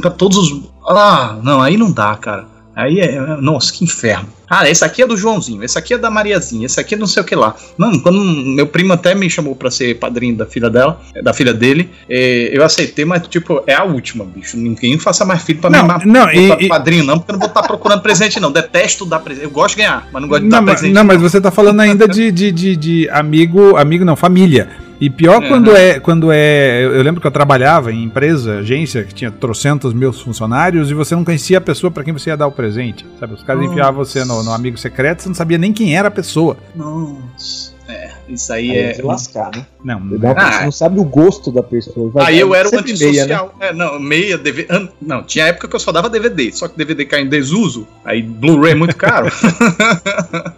pra 0.00 0.10
todos 0.10 0.36
os. 0.36 0.62
Ah, 0.86 1.38
não, 1.42 1.62
aí 1.62 1.76
não 1.76 1.90
dá, 1.90 2.16
cara. 2.16 2.57
Aí 2.78 3.00
é. 3.00 3.18
Nossa, 3.40 3.72
que 3.72 3.82
inferno. 3.82 4.28
Ah, 4.48 4.70
esse 4.70 4.84
aqui 4.84 5.02
é 5.02 5.06
do 5.06 5.16
Joãozinho, 5.16 5.62
esse 5.64 5.76
aqui 5.76 5.94
é 5.94 5.98
da 5.98 6.08
Mariazinha, 6.10 6.64
esse 6.64 6.78
aqui 6.80 6.94
é 6.94 6.96
não 6.98 7.08
sei 7.08 7.22
o 7.22 7.26
que 7.26 7.34
lá. 7.34 7.54
Não, 7.76 7.98
quando 7.98 8.18
meu 8.22 8.66
primo 8.68 8.92
até 8.92 9.14
me 9.16 9.28
chamou 9.28 9.54
pra 9.56 9.68
ser 9.70 9.98
padrinho 9.98 10.36
da 10.36 10.46
filha 10.46 10.70
dela, 10.70 10.98
da 11.22 11.34
filha 11.34 11.52
dele, 11.52 11.90
eh, 12.08 12.50
eu 12.52 12.64
aceitei, 12.64 13.04
mas 13.04 13.26
tipo, 13.26 13.62
é 13.66 13.74
a 13.74 13.82
última, 13.82 14.24
bicho. 14.24 14.56
Ninguém 14.56 14.96
faça 14.98 15.24
mais 15.24 15.42
filho 15.42 15.58
pra 15.58 15.68
Não, 15.68 15.82
mim 15.98 16.04
não, 16.06 16.30
e- 16.32 16.64
e- 16.64 16.68
padrinho, 16.68 17.02
não, 17.04 17.18
porque 17.18 17.32
eu 17.32 17.34
não 17.34 17.40
vou 17.40 17.48
estar 17.48 17.62
procurando 17.64 18.00
presente, 18.00 18.38
não. 18.38 18.52
Detesto 18.52 19.04
dar 19.04 19.18
presente. 19.18 19.44
Eu 19.44 19.50
gosto 19.50 19.74
de 19.74 19.82
ganhar, 19.82 20.08
mas 20.12 20.22
não 20.22 20.28
gosto 20.28 20.42
de 20.44 20.48
Não, 20.48 20.58
dar 20.58 20.62
mas, 20.62 20.74
presente. 20.76 20.94
não, 20.94 21.04
mas 21.04 21.20
você 21.20 21.40
tá 21.40 21.50
falando 21.50 21.80
ainda 21.80 22.06
de, 22.06 22.30
de, 22.30 22.52
de, 22.52 22.76
de 22.76 23.08
amigo, 23.10 23.76
amigo 23.76 24.04
não, 24.04 24.14
família. 24.16 24.68
E 25.00 25.08
pior 25.08 25.40
Uhum. 25.42 25.48
quando 25.48 25.76
é, 25.76 26.00
quando 26.00 26.32
é. 26.32 26.82
Eu, 26.84 27.02
lembro 27.02 27.20
que 27.20 27.26
eu 27.26 27.30
trabalhava 27.30 27.92
em 27.92 28.02
empresa, 28.02 28.58
agência, 28.58 29.04
que 29.04 29.14
tinha 29.14 29.30
trocentos 29.30 29.94
mil 29.94 30.12
funcionários, 30.12 30.90
e 30.90 30.94
você 30.94 31.14
não 31.14 31.24
conhecia 31.24 31.58
a 31.58 31.60
pessoa 31.60 31.90
pra 31.90 32.02
quem 32.02 32.12
você 32.12 32.30
ia 32.30 32.36
dar 32.36 32.48
o 32.48 32.52
presente. 32.52 33.06
Sabe? 33.20 33.34
Os 33.34 33.42
caras 33.44 33.62
Nossa. 33.62 33.72
enfiavam 33.74 34.04
você 34.04 34.24
no, 34.24 34.42
no 34.42 34.52
amigo 34.52 34.76
secreto, 34.76 35.22
você 35.22 35.28
não 35.28 35.36
sabia 35.36 35.56
nem 35.58 35.72
quem 35.72 35.96
era 35.96 36.08
a 36.08 36.10
pessoa. 36.10 36.56
Nossa. 36.74 37.76
É, 37.88 38.10
isso 38.28 38.52
aí 38.52 38.70
Aí 38.70 38.76
é. 38.76 39.00
é 39.00 39.02
lascar, 39.02 39.50
né? 39.56 39.64
Não, 39.82 39.98
Você 40.00 40.18
dá- 40.18 40.34
Ah, 40.36 40.52
você 40.58 40.64
não 40.64 40.72
sabe 40.72 41.00
o 41.00 41.04
gosto 41.04 41.50
da 41.50 41.62
pessoa. 41.62 42.10
Vai 42.10 42.26
Aí 42.26 42.38
eu 42.40 42.54
era 42.54 42.68
um 42.68 42.78
antissocial. 42.78 43.14
meia, 43.26 43.26
né? 43.26 43.68
É, 43.68 43.72
não, 43.72 43.98
meia, 43.98 44.36
DVD. 44.36 44.70
an- 44.74 44.88
Não, 45.00 45.22
tinha 45.22 45.46
época 45.46 45.68
que 45.68 45.74
eu 45.76 45.80
só 45.80 45.90
dava 45.90 46.10
DVD, 46.10 46.52
só 46.52 46.68
que 46.68 46.76
DVD 46.76 47.06
cai 47.06 47.22
em 47.22 47.28
desuso, 47.28 47.86
aí 48.04 48.20
Blu-ray 48.20 48.72
é 48.72 48.74
muito 48.74 48.94
caro. 48.96 49.28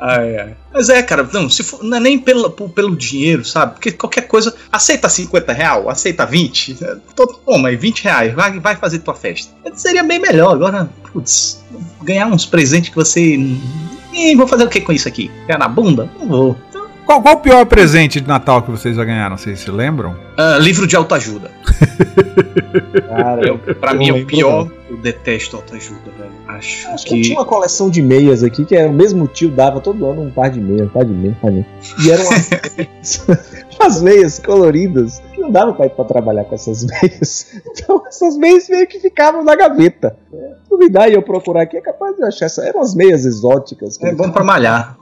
ai, 0.00 0.36
ai. 0.38 0.56
Mas 0.72 0.88
é, 0.88 1.02
cara, 1.02 1.28
não, 1.32 1.48
se 1.48 1.62
for, 1.62 1.82
não 1.82 1.96
é 1.96 2.00
nem 2.00 2.18
pelo, 2.18 2.50
pelo 2.50 2.96
dinheiro, 2.96 3.44
sabe? 3.44 3.74
Porque 3.74 3.92
qualquer 3.92 4.22
coisa. 4.22 4.54
Aceita 4.72 5.08
50 5.08 5.52
real, 5.52 5.88
aceita 5.90 6.24
20. 6.26 6.78
é, 6.82 6.96
Tô, 7.14 7.26
toma 7.26 7.68
aí, 7.68 7.76
20 7.76 8.04
reais, 8.04 8.34
vai, 8.34 8.58
vai 8.58 8.76
fazer 8.76 9.00
tua 9.00 9.14
festa. 9.14 9.52
Seria 9.74 10.02
bem 10.02 10.18
melhor. 10.18 10.54
Agora, 10.54 10.88
putz, 11.12 11.62
ganhar 12.02 12.26
uns 12.26 12.46
presentes 12.46 12.90
que 12.90 12.96
você. 12.96 13.38
Ih, 14.12 14.34
vou 14.34 14.46
fazer 14.46 14.64
o 14.64 14.68
que 14.68 14.80
com 14.80 14.92
isso 14.92 15.06
aqui? 15.06 15.30
Ganhar 15.46 15.58
na 15.58 15.68
bunda? 15.68 16.10
Não 16.18 16.26
vou. 16.26 16.56
Qual, 17.10 17.20
qual 17.20 17.34
o 17.34 17.40
pior 17.40 17.66
presente 17.66 18.20
de 18.20 18.28
Natal 18.28 18.62
que 18.62 18.70
vocês 18.70 18.94
já 18.94 19.04
ganharam? 19.04 19.36
Vocês 19.36 19.58
se 19.58 19.68
lembram? 19.68 20.14
Ah, 20.36 20.58
livro 20.60 20.86
de 20.86 20.94
autoajuda. 20.94 21.50
Cara, 23.08 23.48
Eu, 23.48 23.58
pra 23.58 23.94
eu 23.94 23.98
mim, 23.98 24.08
é 24.10 24.12
o 24.12 24.24
pior. 24.24 24.70
Eu 24.88 24.96
detesto 24.96 25.56
autoajuda, 25.56 26.08
velho. 26.16 26.30
Acho 26.46 26.86
Acho 26.88 27.04
que 27.04 27.14
eu 27.14 27.16
que. 27.16 27.22
tinha 27.22 27.38
uma 27.40 27.44
coleção 27.44 27.90
de 27.90 28.00
meias 28.00 28.44
aqui, 28.44 28.64
que 28.64 28.76
era 28.76 28.88
o 28.88 28.92
mesmo 28.92 29.26
tio 29.26 29.50
dava 29.50 29.80
todo 29.80 30.06
ano 30.06 30.22
um 30.22 30.30
par 30.30 30.50
de 30.50 30.60
meias, 30.60 30.86
um 30.86 30.88
par 30.88 31.04
de 31.04 31.12
meias, 31.12 31.36
um 31.36 31.40
par 31.40 31.50
de 31.50 31.56
meias. 31.56 31.94
E 31.98 32.10
eram 32.12 32.24
umas 32.26 32.48
meias, 32.48 33.26
umas 33.80 34.02
meias 34.02 34.38
coloridas, 34.38 35.20
não 35.36 35.50
dava 35.50 35.72
pra 35.72 35.86
ir 35.86 35.90
pra 35.90 36.04
trabalhar 36.04 36.44
com 36.44 36.54
essas 36.54 36.84
meias. 36.84 37.60
Então 37.72 38.04
essas 38.06 38.36
meias 38.36 38.68
meio 38.68 38.86
que 38.86 39.00
ficavam 39.00 39.42
na 39.42 39.56
gaveta. 39.56 40.16
É, 40.32 40.50
Duvidar 40.70 41.10
e 41.10 41.14
eu 41.14 41.22
procurar 41.22 41.62
aqui 41.62 41.76
é 41.76 41.80
capaz 41.80 42.14
de 42.14 42.22
achar 42.22 42.46
essa. 42.46 42.62
Eram 42.64 42.78
umas 42.78 42.94
meias 42.94 43.24
exóticas. 43.24 43.96
que 43.96 44.06
É 44.06 44.14
bom 44.14 44.30
pra 44.30 44.44
malhar. 44.44 44.99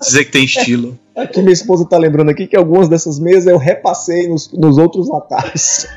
Dizer 0.00 0.24
que 0.24 0.32
tem 0.32 0.44
estilo. 0.44 0.98
Aqui 1.16 1.40
minha 1.40 1.52
esposa 1.52 1.86
tá 1.88 1.96
lembrando 1.96 2.30
aqui 2.30 2.46
que 2.46 2.56
algumas 2.56 2.88
dessas 2.88 3.18
meias 3.18 3.46
eu 3.46 3.56
repassei 3.56 4.28
nos, 4.28 4.50
nos 4.52 4.78
outros 4.78 5.08
natais. 5.08 5.88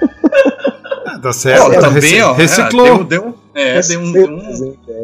Tá 1.21 1.31
Ó, 1.63 1.81
também, 1.81 2.21
ó. 2.21 2.33
Reciclou. 2.33 2.85
É, 2.85 3.03
deu, 3.03 3.05
deu, 3.05 3.35
é, 3.55 3.81
deu 3.81 3.99
um, 3.99 4.11
deu 4.11 4.27
um, 4.27 4.75
é 4.87 5.01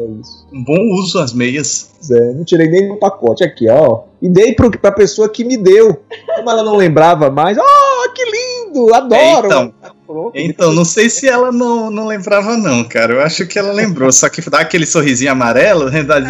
um 0.52 0.64
bom 0.64 0.94
uso 0.94 1.18
às 1.18 1.32
meias. 1.32 1.90
Zé, 2.02 2.32
não 2.34 2.44
tirei 2.44 2.68
nem 2.68 2.88
no 2.88 2.96
pacote 2.98 3.42
aqui, 3.42 3.68
ó. 3.68 4.02
E 4.22 4.28
dei 4.28 4.54
pro, 4.54 4.70
pra 4.70 4.92
pessoa 4.92 5.28
que 5.28 5.44
me 5.44 5.56
deu. 5.56 6.00
Como 6.36 6.50
ela 6.50 6.62
não 6.62 6.76
lembrava 6.76 7.30
mais, 7.30 7.58
oh, 7.58 8.12
que 8.12 8.22
lindo, 8.24 8.94
adoro. 8.94 9.16
É, 9.16 9.46
então. 9.46 9.74
Pronto. 10.06 10.32
Então, 10.34 10.72
não 10.72 10.84
sei 10.84 11.08
se 11.08 11.26
ela 11.28 11.50
não, 11.50 11.90
não 11.90 12.06
lembrava, 12.06 12.56
não, 12.56 12.84
cara. 12.84 13.14
Eu 13.14 13.20
acho 13.22 13.46
que 13.46 13.58
ela 13.58 13.72
lembrou. 13.72 14.12
Só 14.12 14.28
que 14.28 14.40
dá 14.50 14.60
aquele 14.60 14.84
sorrisinho 14.86 15.32
amarelo, 15.32 15.90
né? 15.90 16.02
Dá 16.02 16.18
É, 16.18 16.20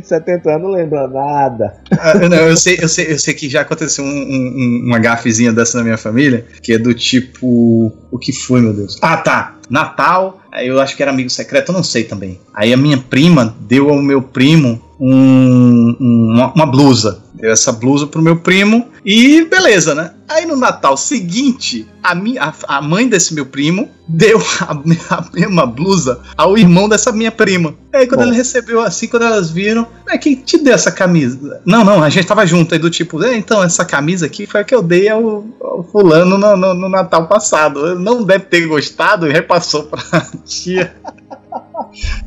de 0.00 0.06
70 0.08 0.50
anos 0.50 0.62
não 0.62 0.70
lembra 0.70 1.08
nada. 1.08 1.76
Ah, 1.98 2.14
não, 2.14 2.36
eu 2.36 2.56
sei, 2.56 2.78
eu 2.80 2.88
sei, 2.88 3.12
eu 3.12 3.18
sei 3.18 3.34
que 3.34 3.48
já 3.48 3.62
aconteceu 3.62 4.04
um, 4.04 4.08
um- 4.08 4.82
uma 4.86 4.98
gafezinha 4.98 5.52
dessa 5.52 5.78
na 5.78 5.84
minha 5.84 5.96
família, 5.98 6.44
que 6.62 6.72
é 6.74 6.78
do 6.78 6.92
tipo. 6.94 7.92
O 8.10 8.18
que 8.18 8.32
foi, 8.32 8.60
meu 8.60 8.72
Deus? 8.72 8.98
Ah, 9.00 9.16
tá. 9.16 9.54
Natal, 9.70 10.40
eu 10.62 10.80
acho 10.80 10.96
que 10.96 11.02
era 11.02 11.12
amigo 11.12 11.28
secreto, 11.30 11.70
eu 11.70 11.74
não 11.74 11.82
sei 11.82 12.04
também. 12.04 12.40
Aí 12.54 12.72
a 12.72 12.76
minha 12.76 12.96
prima 12.98 13.54
deu 13.60 13.90
ao 13.90 13.96
meu 14.00 14.22
primo 14.22 14.80
um- 14.98 15.96
um- 16.00 16.32
uma, 16.34 16.52
uma 16.54 16.66
blusa. 16.66 17.22
Deu 17.40 17.52
essa 17.52 17.70
blusa 17.70 18.06
pro 18.06 18.20
meu 18.20 18.36
primo 18.36 18.88
e 19.04 19.44
beleza, 19.44 19.94
né? 19.94 20.10
Aí 20.28 20.44
no 20.44 20.56
Natal 20.56 20.96
seguinte, 20.96 21.86
a, 22.02 22.12
minha, 22.14 22.42
a, 22.42 22.78
a 22.78 22.82
mãe 22.82 23.08
desse 23.08 23.32
meu 23.32 23.46
primo 23.46 23.88
deu 24.08 24.38
a, 24.60 24.72
a 25.14 25.24
mesma 25.32 25.64
blusa 25.64 26.20
ao 26.36 26.58
irmão 26.58 26.88
dessa 26.88 27.12
minha 27.12 27.30
prima. 27.30 27.74
Aí 27.94 28.06
quando 28.08 28.20
Bom. 28.22 28.26
ele 28.26 28.36
recebeu 28.36 28.80
assim, 28.80 29.06
quando 29.06 29.24
elas 29.24 29.50
viram, 29.50 29.86
é 30.08 30.18
quem 30.18 30.34
te 30.34 30.58
deu 30.58 30.74
essa 30.74 30.90
camisa? 30.90 31.60
Não, 31.64 31.84
não, 31.84 32.02
a 32.02 32.10
gente 32.10 32.26
tava 32.26 32.44
junto 32.44 32.74
aí 32.74 32.78
do 32.80 32.90
tipo, 32.90 33.22
é, 33.22 33.36
então 33.36 33.62
essa 33.62 33.84
camisa 33.84 34.26
aqui 34.26 34.44
foi 34.44 34.60
a 34.60 34.64
que 34.64 34.74
eu 34.74 34.82
dei 34.82 35.08
ao, 35.08 35.46
ao 35.60 35.84
fulano 35.84 36.36
no, 36.36 36.56
no- 36.56 36.74
no 36.74 36.88
Natal 36.88 37.28
passado. 37.28 37.86
Ele 37.86 38.00
não 38.02 38.24
deve 38.24 38.46
ter 38.46 38.66
gostado 38.66 39.28
e 39.28 39.32
repassou 39.32 39.84
pra 39.84 40.02
tia. 40.44 40.92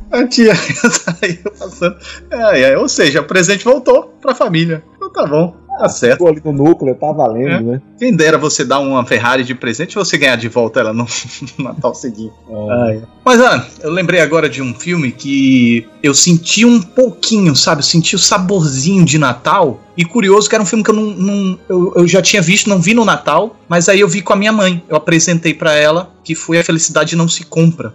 A 0.09 0.25
tia 0.27 0.53
saiu 0.55 1.51
passando. 1.59 1.95
É, 2.29 2.61
é, 2.71 2.77
ou 2.77 2.87
seja, 2.89 3.21
o 3.21 3.25
presente 3.25 3.63
voltou 3.63 4.13
pra 4.21 4.33
família. 4.33 4.83
Então 5.11 5.23
tá 5.23 5.29
bom, 5.29 5.53
tá 5.77 5.89
certo. 5.89 6.13
Ficou 6.13 6.27
ali 6.29 6.41
no 6.43 6.51
núcleo, 6.53 6.95
tá 6.95 7.11
valendo, 7.11 7.49
É. 7.49 7.61
né? 7.61 7.81
Quem 7.99 8.15
dera 8.15 8.37
você 8.37 8.63
dar 8.65 8.79
uma 8.79 9.05
Ferrari 9.05 9.43
de 9.43 9.53
presente 9.53 9.91
e 9.91 9.95
você 9.95 10.17
ganhar 10.17 10.35
de 10.37 10.47
volta 10.47 10.79
ela 10.79 10.93
no 10.93 11.05
Natal 11.59 11.93
seguinte. 11.93 12.33
É. 12.49 13.01
Mas, 13.23 13.39
ah, 13.41 13.65
eu 13.83 13.91
lembrei 13.91 14.19
agora 14.21 14.49
de 14.49 14.61
um 14.61 14.73
filme 14.73 15.11
que 15.11 15.85
eu 16.01 16.13
senti 16.13 16.65
um 16.65 16.81
pouquinho, 16.81 17.55
sabe? 17.55 17.79
Eu 17.81 17.85
senti 17.85 18.15
o 18.15 18.19
saborzinho 18.19 19.05
de 19.05 19.17
Natal. 19.19 19.79
E 19.95 20.03
curioso 20.05 20.49
que 20.49 20.55
era 20.55 20.63
um 20.63 20.65
filme 20.65 20.83
que 20.83 20.89
eu 20.89 20.95
não. 20.95 21.03
não- 21.11 21.59
eu, 21.69 21.93
eu 21.97 22.07
já 22.07 22.21
tinha 22.21 22.41
visto, 22.41 22.69
não 22.69 22.79
vi 22.79 22.93
no 22.93 23.05
Natal, 23.05 23.55
mas 23.67 23.87
aí 23.89 23.99
eu 23.99 24.07
vi 24.07 24.21
com 24.21 24.33
a 24.33 24.35
minha 24.35 24.51
mãe. 24.51 24.81
Eu 24.89 24.95
apresentei 24.95 25.53
pra 25.53 25.73
ela, 25.75 26.09
que 26.23 26.35
foi 26.35 26.59
A 26.59 26.63
Felicidade 26.63 27.15
Não 27.15 27.27
Se 27.27 27.43
Compra, 27.45 27.93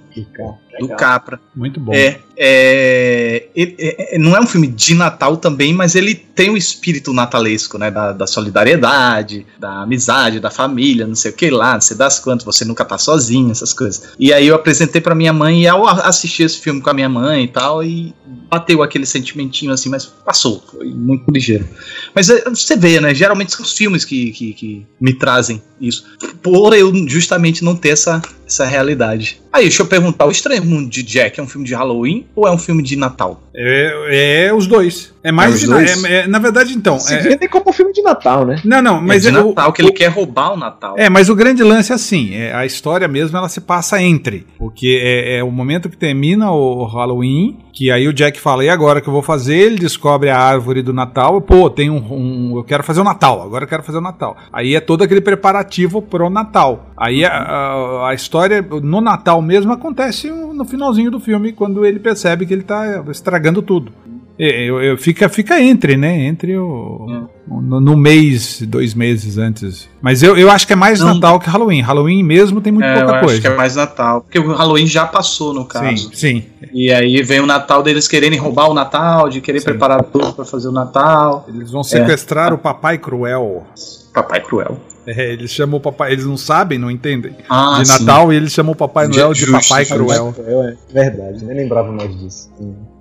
do 0.78 0.88
Capra. 0.88 1.40
Muito 1.54 1.80
bom. 1.80 1.92
É, 1.94 2.18
é, 2.36 3.48
é- 3.56 4.14
é- 4.14 4.18
não 4.18 4.36
é 4.36 4.40
um 4.40 4.46
filme 4.46 4.66
de 4.66 4.94
Natal 4.94 5.36
também, 5.36 5.72
mas 5.72 5.94
ele 5.94 6.14
tem 6.14 6.50
o 6.50 6.56
espírito 6.56 7.12
natalesco, 7.12 7.78
né? 7.78 7.90
Da, 7.90 8.12
da 8.12 8.26
solidariedade, 8.26 9.46
da 9.58 9.82
amizade, 9.82 10.38
da 10.40 10.50
família, 10.50 11.06
não 11.06 11.14
sei 11.14 11.30
o 11.30 11.34
que 11.34 11.48
lá, 11.50 11.74
não 11.74 11.80
sei 11.80 11.96
das 11.96 12.18
quantas, 12.18 12.44
você 12.44 12.64
nunca 12.64 12.84
tá 12.84 12.98
sozinho, 12.98 13.50
essas 13.50 13.72
coisas. 13.72 14.10
E 14.18 14.32
aí 14.32 14.46
eu 14.46 14.54
apresentei 14.54 15.00
pra 15.00 15.14
minha 15.14 15.32
mãe 15.32 15.62
e 15.62 15.66
eu 15.66 15.86
assisti 15.88 16.42
esse 16.42 16.58
filme 16.58 16.80
com 16.80 16.90
a 16.90 16.94
minha 16.94 17.08
mãe 17.08 17.44
e 17.44 17.48
tal, 17.48 17.82
e 17.82 18.14
bateu 18.48 18.82
aquele 18.82 19.06
sentimentinho 19.06 19.72
assim, 19.72 19.88
mas 19.88 20.06
passou, 20.06 20.62
foi 20.70 20.86
muito 20.86 21.30
ligeiro. 21.30 21.68
Mas 22.14 22.28
é, 22.28 22.44
você 22.48 22.76
vê, 22.76 23.00
né? 23.00 23.14
Geralmente 23.14 23.52
são 23.52 23.64
os 23.64 23.72
filmes 23.72 24.04
que, 24.04 24.32
que, 24.32 24.52
que 24.52 24.86
me 25.00 25.12
trazem 25.12 25.62
isso. 25.80 26.04
Por 26.42 26.74
eu 26.74 26.92
justamente 27.08 27.64
não 27.64 27.76
ter 27.76 27.90
essa, 27.90 28.22
essa 28.46 28.64
realidade. 28.64 29.40
Aí, 29.52 29.62
deixa 29.64 29.82
eu 29.82 29.86
perguntar: 29.86 30.26
O 30.26 30.30
Estranho 30.30 30.64
Mundo 30.64 30.88
de 30.88 31.02
Jack 31.02 31.40
é 31.40 31.42
um 31.42 31.46
filme 31.48 31.66
de 31.66 31.74
Halloween 31.74 32.26
ou 32.34 32.46
é 32.46 32.50
um 32.50 32.58
filme 32.58 32.82
de 32.82 32.94
Natal? 32.96 33.42
É, 33.54 34.46
é 34.48 34.54
os 34.54 34.66
dois. 34.66 35.14
É 35.24 35.32
mais 35.32 35.50
É 35.50 35.54
os 35.54 35.60
de- 35.60 35.66
dois? 35.66 36.04
é- 36.04 36.12
é- 36.20 36.26
na 36.26 36.38
verdade, 36.38 36.72
então. 36.74 36.98
Se 37.00 37.14
é- 37.14 37.18
vendem 37.20 37.48
como 37.48 37.72
filme 37.72 37.92
de 37.92 38.02
Natal, 38.02 38.44
né? 38.46 38.60
não, 38.64 38.80
não, 38.82 39.00
Mas 39.00 39.24
é 39.26 39.30
de 39.30 39.36
é 39.36 39.40
o- 39.40 39.48
Natal, 39.48 39.72
que 39.72 39.82
ele 39.82 39.90
quer 39.92 40.08
roubar 40.08 40.52
o 40.52 40.56
Natal. 40.56 40.94
É, 40.98 41.08
mas 41.08 41.28
o 41.30 41.34
grande 41.34 41.62
lance 41.64 41.90
é 41.90 41.94
assim, 41.94 42.34
é, 42.34 42.54
a 42.54 42.64
história 42.66 43.08
mesmo 43.08 43.36
ela 43.36 43.48
se 43.48 43.60
passa 43.62 44.00
entre, 44.00 44.46
porque 44.58 45.00
é, 45.02 45.38
é 45.38 45.42
o 45.44 45.50
momento 45.50 45.88
que 45.88 45.96
termina 45.96 46.52
o 46.52 46.84
Halloween, 46.84 47.58
que 47.72 47.90
aí 47.90 48.06
o 48.06 48.12
Jack 48.12 48.38
fala, 48.38 48.62
e 48.64 48.68
agora 48.68 48.98
o 48.98 49.02
que 49.02 49.08
eu 49.08 49.12
vou 49.12 49.22
fazer? 49.22 49.56
Ele 49.56 49.76
descobre 49.76 50.28
a 50.30 50.38
árvore 50.38 50.82
do 50.82 50.92
Natal, 50.92 51.40
pô, 51.40 51.68
tem 51.70 51.88
um, 51.90 51.96
um- 51.96 52.56
eu 52.58 52.62
quero 52.64 52.84
fazer 52.84 53.00
o 53.00 53.04
Natal, 53.04 53.42
agora 53.42 53.64
eu 53.64 53.68
quero 53.68 53.82
fazer 53.82 53.98
o 53.98 54.02
Natal. 54.02 54.36
Aí 54.52 54.74
é 54.76 54.80
todo 54.80 55.02
aquele 55.02 55.20
preparativo 55.22 56.00
pro 56.02 56.28
Natal. 56.30 56.90
Aí 56.96 57.24
a, 57.24 57.30
a- 57.32 58.10
a 58.10 58.14
história 58.14 58.35
no 58.82 59.00
Natal 59.00 59.40
mesmo 59.42 59.72
acontece 59.72 60.30
no 60.30 60.64
finalzinho 60.64 61.10
do 61.10 61.20
filme, 61.20 61.52
quando 61.52 61.84
ele 61.84 61.98
percebe 61.98 62.46
que 62.46 62.52
ele 62.54 62.62
tá 62.62 63.02
estragando 63.10 63.62
tudo. 63.62 63.92
É, 64.38 64.64
eu- 64.68 64.82
eu- 64.82 64.98
fica, 64.98 65.28
fica 65.28 65.60
entre, 65.60 65.96
né? 65.96 66.26
Entre 66.26 66.56
o. 66.56 67.28
No, 67.48 67.80
no 67.80 67.96
mês, 67.96 68.60
dois 68.62 68.92
meses 68.92 69.38
antes. 69.38 69.88
Mas 70.02 70.20
eu, 70.22 70.36
eu 70.36 70.50
acho 70.50 70.66
que 70.66 70.72
é 70.72 70.76
mais 70.76 70.98
Não. 71.00 71.14
Natal 71.14 71.38
que 71.38 71.48
Halloween. 71.48 71.80
Halloween 71.80 72.22
mesmo 72.22 72.60
tem 72.60 72.72
muito 72.72 72.84
É, 72.86 72.94
eu 72.94 72.98
pouca 73.00 73.14
acho 73.16 73.24
coisa. 73.24 73.40
que 73.40 73.46
é 73.46 73.54
mais 73.56 73.76
Natal. 73.76 74.20
Porque 74.22 74.38
o 74.38 74.52
Halloween 74.52 74.86
já 74.86 75.06
passou, 75.06 75.54
no 75.54 75.64
caso. 75.64 75.86
sim, 75.96 76.10
sim. 76.12 76.44
E 76.72 76.92
aí 76.92 77.22
vem 77.22 77.38
o 77.40 77.46
Natal 77.46 77.82
deles 77.84 78.08
quererem 78.08 78.38
roubar 78.38 78.68
o 78.68 78.74
Natal, 78.74 79.28
de 79.28 79.40
querer 79.40 79.60
Sim. 79.60 79.66
preparar 79.66 80.02
tudo 80.04 80.32
pra 80.32 80.44
fazer 80.44 80.68
o 80.68 80.72
Natal. 80.72 81.44
Eles 81.48 81.70
vão 81.70 81.84
sequestrar 81.84 82.52
o 82.52 82.58
Papai 82.58 82.98
Cruel. 82.98 83.64
Papai 84.12 84.40
Cruel. 84.40 84.80
É, 85.06 85.32
eles 85.34 85.52
chamam 85.52 85.76
o 85.76 85.80
papai. 85.80 86.10
Eles 86.12 86.24
não 86.26 86.36
sabem, 86.36 86.80
não 86.80 86.90
entendem. 86.90 87.36
Ah, 87.48 87.78
de 87.80 87.86
sim. 87.86 88.04
Natal 88.04 88.32
e 88.32 88.36
eles 88.36 88.50
chamam 88.52 88.72
o 88.72 88.76
Papai 88.76 89.06
De- 89.08 89.16
Noel 89.16 89.32
de 89.32 89.44
justo, 89.44 89.68
Papai. 89.68 89.84
Cruel. 89.84 90.34
É, 90.38 90.74
verdade, 90.92 91.44
nem 91.44 91.56
lembrava 91.58 91.92
mais 91.92 92.18
disso. 92.18 92.50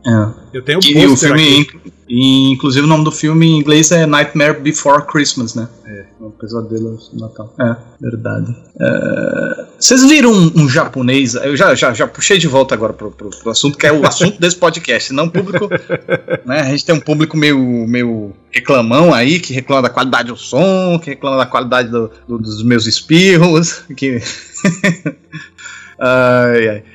É. 0.05 0.27
Eu 0.57 0.61
tenho 0.61 0.79
E 0.83 1.07
o 1.07 1.17
filme, 1.17 1.61
aqui. 1.61 1.93
E, 2.07 2.51
inclusive 2.51 2.85
o 2.85 2.87
nome 2.87 3.03
do 3.03 3.11
filme 3.11 3.47
em 3.47 3.59
inglês 3.59 3.91
é 3.91 4.05
Nightmare 4.05 4.59
Before 4.59 5.05
Christmas, 5.07 5.55
né? 5.55 5.67
É, 5.85 6.05
um 6.21 6.29
pesadelo 6.31 6.99
no 7.13 7.19
Natal. 7.19 7.53
É, 7.59 7.75
verdade. 7.99 8.55
É, 8.79 9.65
Vocês 9.79 10.03
viram 10.07 10.31
um, 10.31 10.51
um 10.55 10.69
japonês? 10.69 11.35
Eu 11.35 11.55
já, 11.57 11.73
já, 11.73 11.93
já 11.93 12.07
puxei 12.07 12.37
de 12.37 12.47
volta 12.47 12.75
agora 12.75 12.93
pro, 12.93 13.09
pro, 13.11 13.29
pro 13.29 13.49
assunto, 13.51 13.77
que 13.77 13.87
é 13.87 13.91
o 13.93 14.05
assunto 14.05 14.39
desse 14.39 14.55
podcast. 14.55 15.11
Não 15.13 15.25
o 15.25 15.31
público. 15.31 15.67
né, 16.45 16.61
a 16.61 16.65
gente 16.69 16.85
tem 16.85 16.93
um 16.95 16.99
público 16.99 17.35
meio, 17.37 17.57
meio 17.87 18.33
reclamão 18.51 19.13
aí, 19.13 19.39
que 19.39 19.53
reclama 19.53 19.81
da 19.83 19.89
qualidade 19.89 20.27
do 20.29 20.37
som, 20.37 20.99
que 20.99 21.09
reclama 21.11 21.37
da 21.37 21.45
qualidade 21.45 21.89
do- 21.89 22.11
do- 22.27 22.37
dos 22.39 22.63
meus 22.63 22.85
espirros. 22.85 23.81
Que... 23.95 24.21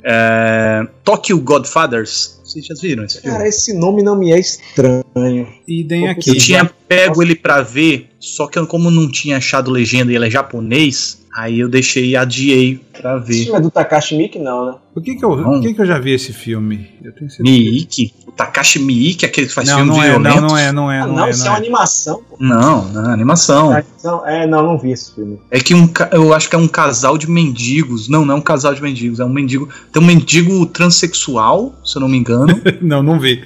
É, 0.05 0.87
Tokyo 1.05 1.41
Godfathers. 1.41 2.40
Vocês 2.51 2.67
já 2.67 2.75
viram 2.75 3.05
esse 3.05 3.21
filme? 3.21 3.37
Cara, 3.37 3.49
esse 3.49 3.73
nome 3.73 4.03
não 4.03 4.19
me 4.19 4.33
é 4.33 4.41
estranho. 4.41 5.47
Idem 5.69 6.07
Eu 6.07 6.11
aqui. 6.11 6.31
Eu 6.31 6.37
tinha 6.37 6.65
pego 6.65 7.23
ele 7.23 7.37
pra 7.37 7.63
ver, 7.63 8.10
só 8.21 8.47
que 8.47 8.59
eu, 8.59 8.67
como 8.67 8.91
não 8.91 9.11
tinha 9.11 9.39
achado 9.39 9.71
legenda 9.71 10.13
e 10.13 10.15
ele 10.17 10.27
é 10.27 10.31
japonês, 10.31 11.23
aí 11.37 11.59
eu 11.61 11.69
deixei 11.69 12.11
e 12.11 12.17
adiei 12.17 12.79
pra 13.01 13.17
Esse 13.19 13.27
ver. 13.27 13.45
filme 13.45 13.59
é 13.59 13.61
do 13.63 13.71
Takashi 13.71 14.15
Miike, 14.17 14.39
não, 14.39 14.67
né? 14.67 14.75
Por 14.93 15.03
que, 15.05 15.15
que, 15.15 15.25
eu, 15.25 15.37
Não. 15.37 15.45
por 15.53 15.61
que, 15.63 15.73
que 15.73 15.81
eu 15.81 15.87
já 15.87 15.99
vi 16.01 16.11
esse 16.13 16.33
filme? 16.33 16.89
Eu 17.03 17.13
tenho 17.13 17.31
certeza. 17.31 17.43
Miike, 17.59 18.13
o 18.27 18.33
Takashi 18.33 18.81
Miike, 18.81 19.25
aquele 19.25 19.47
que 19.47 19.55
faz 19.55 19.69
Não, 19.69 19.77
filme 19.77 19.91
não 19.93 20.03
é, 20.03 20.09
violento. 20.11 20.41
não, 20.41 20.49
não 20.49 20.59
é, 20.59 20.73
não 20.73 20.91
é, 20.93 20.99
Ah, 21.01 21.07
não, 21.07 21.15
não, 21.17 21.27
é. 21.27 21.31
isso 21.31 21.43
é 21.43 21.45
Não 21.45 21.53
uma 21.53 21.57
é. 21.57 21.61
animação. 21.61 22.23
pô. 22.29 22.37
Não, 22.41 22.85
não, 22.93 23.11
é 23.11 23.13
animação. 23.15 23.71
Ah, 23.71 23.85
então- 23.99 24.27
é, 24.27 24.47
não, 24.49 24.65
não 24.65 24.77
vi 24.77 24.91
esse 24.91 25.15
filme. 25.15 25.39
É 25.49 25.61
que 25.61 25.75
um, 25.75 25.89
eu 26.11 26.35
acho 26.35 26.51
que 26.51 26.57
é 26.57 26.59
um 26.59 26.67
casal 26.67 27.17
de 27.17 27.31
mendigos. 27.31 28.09
Não, 28.09 28.27
não 28.27 28.35
é 28.35 28.39
um 28.39 28.43
casal 28.43 28.75
de 28.75 28.83
mendigos, 28.83 29.21
é 29.21 29.25
um 29.25 29.29
mendigo. 29.33 29.69
Tem 29.93 30.03
um 30.03 30.07
mendigo 30.07 30.67
transexual, 30.67 31.75
se 31.85 31.97
eu 31.97 32.01
não 32.01 32.09
me 32.09 32.17
engano, 32.19 32.61
Não, 32.83 33.01
não 33.03 33.19
vi. 33.21 33.43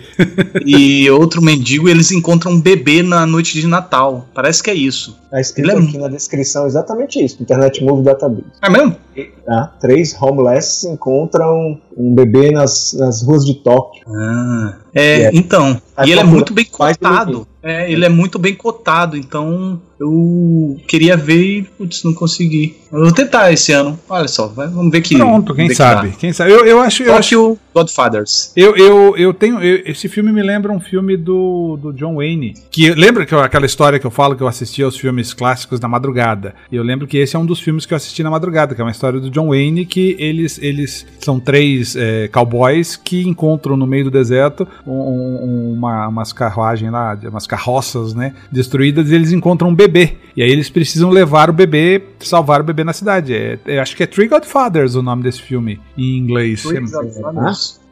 e 0.64 1.09
outro 1.11 1.43
mendigo, 1.43 1.87
e 1.89 1.91
eles 1.91 2.11
encontram 2.11 2.53
um 2.53 2.61
bebê 2.61 3.03
na 3.03 3.27
noite 3.27 3.61
de 3.61 3.66
Natal. 3.66 4.27
Parece 4.35 4.62
que 4.65 4.71
é 4.71 4.75
isso. 4.75 5.17
Tá 5.31 5.41
escrito 5.41 5.71
é 5.71 5.79
aqui 5.79 5.99
na 5.99 6.09
descrição 6.09 6.67
exatamente 6.67 7.23
isso, 7.23 7.43
Internet 7.43 7.85
Movie 7.85 8.03
Database. 8.05 8.45
É 8.62 8.69
mesmo? 8.71 8.97
Tá? 9.45 9.75
Três 9.81 10.17
homeless 10.21 10.89
encontram 10.89 11.79
um 11.97 12.15
bebê 12.15 12.51
nas, 12.51 12.95
nas 12.95 13.23
ruas 13.23 13.45
de 13.45 13.55
Tóquio. 13.55 14.03
Ah, 14.09 14.77
é, 14.95 15.23
É. 15.25 15.31
então. 15.35 15.81
E 16.05 16.11
ele 16.11 16.21
é 16.21 16.25
muito 16.25 16.53
bem 16.53 16.65
cotado. 16.65 17.47
É, 17.62 17.91
ele 17.91 18.05
é 18.05 18.09
muito 18.09 18.39
bem 18.39 18.55
cotado, 18.55 19.17
então 19.17 19.81
eu 19.99 20.76
queria 20.86 21.16
ver 21.16 21.42
e 21.42 21.62
putz, 21.62 22.03
não 22.05 22.12
consegui. 22.14 22.76
Eu 22.92 23.01
vou 23.05 23.12
tentar 23.12 23.53
esse 23.53 23.72
ano. 23.72 23.99
Olha 24.09 24.28
só, 24.28 24.47
vai- 24.49 24.68
vamos 24.68 24.90
ver 24.90 25.01
que. 25.01 25.16
Pronto, 25.16 25.55
quem 25.55 25.68
que 25.68 25.74
sabe? 25.74 26.09
dá. 26.11 26.16
Quem 26.16 26.32
sabe? 26.32 26.51
Eu, 26.53 26.64
eu 26.64 26.80
acho. 26.80 27.03
Eu 27.03 27.14
acho 27.14 27.59
Godfathers. 27.74 28.53
Eu, 28.57 28.76
eu, 28.76 29.16
eu 29.16 29.34
tenho. 29.34 29.61
eu- 29.61 29.82
esse 29.86 30.09
filme 30.09 30.30
me 30.32 30.42
lembra 30.42 30.72
um 30.72 30.78
filme 30.80 31.16
do, 31.16 31.76
do 31.80 31.92
John 31.92 32.16
Wayne. 32.16 32.55
Que 32.70 32.90
lembra 32.95 33.26
que 33.26 33.34
eu- 33.34 33.40
aquela 33.40 33.66
história 33.66 33.99
que 33.99 34.07
eu 34.07 34.11
falo 34.11 34.36
que 34.36 34.42
eu 34.42 34.49
assisti 34.49 34.82
aos 34.82 34.97
filmes 34.97 35.34
clássicos 35.34 35.80
na 35.80 35.88
madrugada? 35.88 36.55
E 36.70 36.76
eu 36.76 36.82
lembro 36.82 37.07
que 37.07 37.18
esse 37.18 37.34
é 37.34 37.38
um 37.38 37.47
dos 37.47 37.59
filmes 37.61 37.84
que 37.84 37.92
eu 37.92 37.97
assisti 37.97 38.22
na 38.22 38.30
madrugada, 38.30 38.74
que 38.74 38.80
é 38.80 38.84
uma 38.84 38.90
história 38.90 39.18
do 39.18 39.28
John 39.30 39.49
Wayne, 39.49 39.84
que 39.86 40.16
eles, 40.18 40.59
eles 40.62 41.05
são 41.20 41.40
três 41.40 41.97
é, 41.97 42.28
cowboys 42.28 42.97
que 42.97 43.26
encontram 43.26 43.76
no 43.76 43.86
meio 43.86 44.05
do 44.05 44.11
deserto 44.11 44.66
um- 44.86 44.92
um- 44.92 45.72
uma, 45.72 46.09
umas 46.09 46.32
carruagens 46.32 46.90
lá, 46.92 47.18
umas 47.28 47.47
carroças, 47.47 48.14
né? 48.14 48.34
Destruídas, 48.53 49.11
e 49.11 49.14
eles 49.14 49.32
encontram 49.32 49.68
um 49.70 49.74
bebê. 49.87 50.16
E 50.37 50.43
aí 50.43 50.51
eles 50.51 50.68
precisam 50.68 51.11
levar 51.11 51.49
o 51.49 51.53
bebê, 51.53 52.03
salvar 52.18 52.61
o 52.61 52.64
bebê 52.64 52.82
na 52.82 52.93
cidade. 52.93 53.35
É, 53.35 53.59
é, 53.66 53.78
acho 53.78 53.97
que 53.97 54.03
é 54.03 54.07
Three 54.07 54.26
Godfathers 54.26 54.95
o 54.95 55.03
nome 55.03 55.22
desse 55.22 55.41
filme 55.41 55.80
em 55.97 56.18
inglês. 56.18 56.64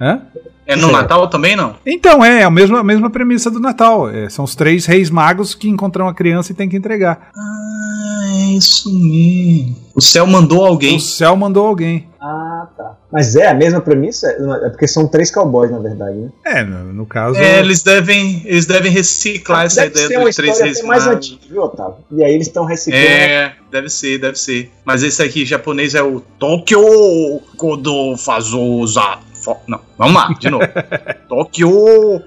Hã? 0.01 0.22
É 0.66 0.76
no. 0.76 0.90
Natal 0.90 1.28
também, 1.28 1.57
não? 1.57 1.76
Então, 1.84 2.24
é 2.24 2.43
a 2.43 2.51
mesma, 2.51 2.80
a 2.80 2.84
mesma 2.84 3.11
premissa 3.11 3.51
do 3.51 3.61
Natal. 3.61 4.09
É, 4.09 4.28
são 4.28 4.45
os 4.45 4.55
três 4.55 4.86
reis 4.86 5.11
magos 5.11 5.55
que 5.55 5.68
encontram 5.68 6.09
a 6.09 6.14
criança 6.14 6.53
e 6.53 6.55
tem 6.55 6.68
que 6.68 6.76
entregar. 6.76 7.30
Ah, 7.36 8.32
isso 8.57 8.92
mesmo. 8.92 9.76
O 9.94 10.00
céu 10.00 10.26
mandou 10.26 10.64
alguém. 10.64 10.96
O 10.96 11.00
céu 11.00 11.36
mandou 11.36 11.66
alguém. 11.66 12.09
Ah, 12.20 12.68
tá. 12.76 12.96
Mas 13.11 13.34
é 13.36 13.48
a 13.48 13.55
mesma 13.55 13.80
premissa? 13.80 14.28
É 14.64 14.70
porque 14.70 14.86
são 14.86 15.07
três 15.07 15.30
cowboys, 15.30 15.70
na 15.70 15.78
verdade, 15.78 16.16
né? 16.16 16.30
É, 16.44 16.64
no, 16.64 16.92
no 16.92 17.05
caso. 17.05 17.36
É, 17.36 17.59
eles 17.59 17.82
devem, 17.82 18.42
eles 18.44 18.64
devem 18.64 18.90
reciclar 18.90 19.66
essa 19.66 19.82
Deve 19.82 19.92
ideia 19.92 20.09
ser 20.09 20.16
uma 20.16 20.24
dos 20.26 20.36
três 20.36 20.61
reis 20.61 20.82
mais 20.82 21.07
antiga, 21.07 21.40
viu, 21.50 21.62
Otávio? 21.62 21.96
E 22.11 22.24
aí 22.24 22.32
eles 22.32 22.46
estão 22.46 22.64
reciclando. 22.64 23.05
É, 23.05 23.55
deve 23.70 23.88
ser, 23.88 24.18
deve 24.18 24.38
ser. 24.38 24.70
Mas 24.84 25.03
esse 25.03 25.22
aqui 25.22 25.44
japonês 25.44 25.94
é 25.94 26.03
o 26.03 26.20
Tokyo 26.38 27.40
Godofazosa. 27.57 29.18
Fo- 29.43 29.59
Não, 29.66 29.80
vamos 29.99 30.14
lá, 30.14 30.32
de 30.38 30.49
novo. 30.51 30.64
Tokyo 31.28 32.22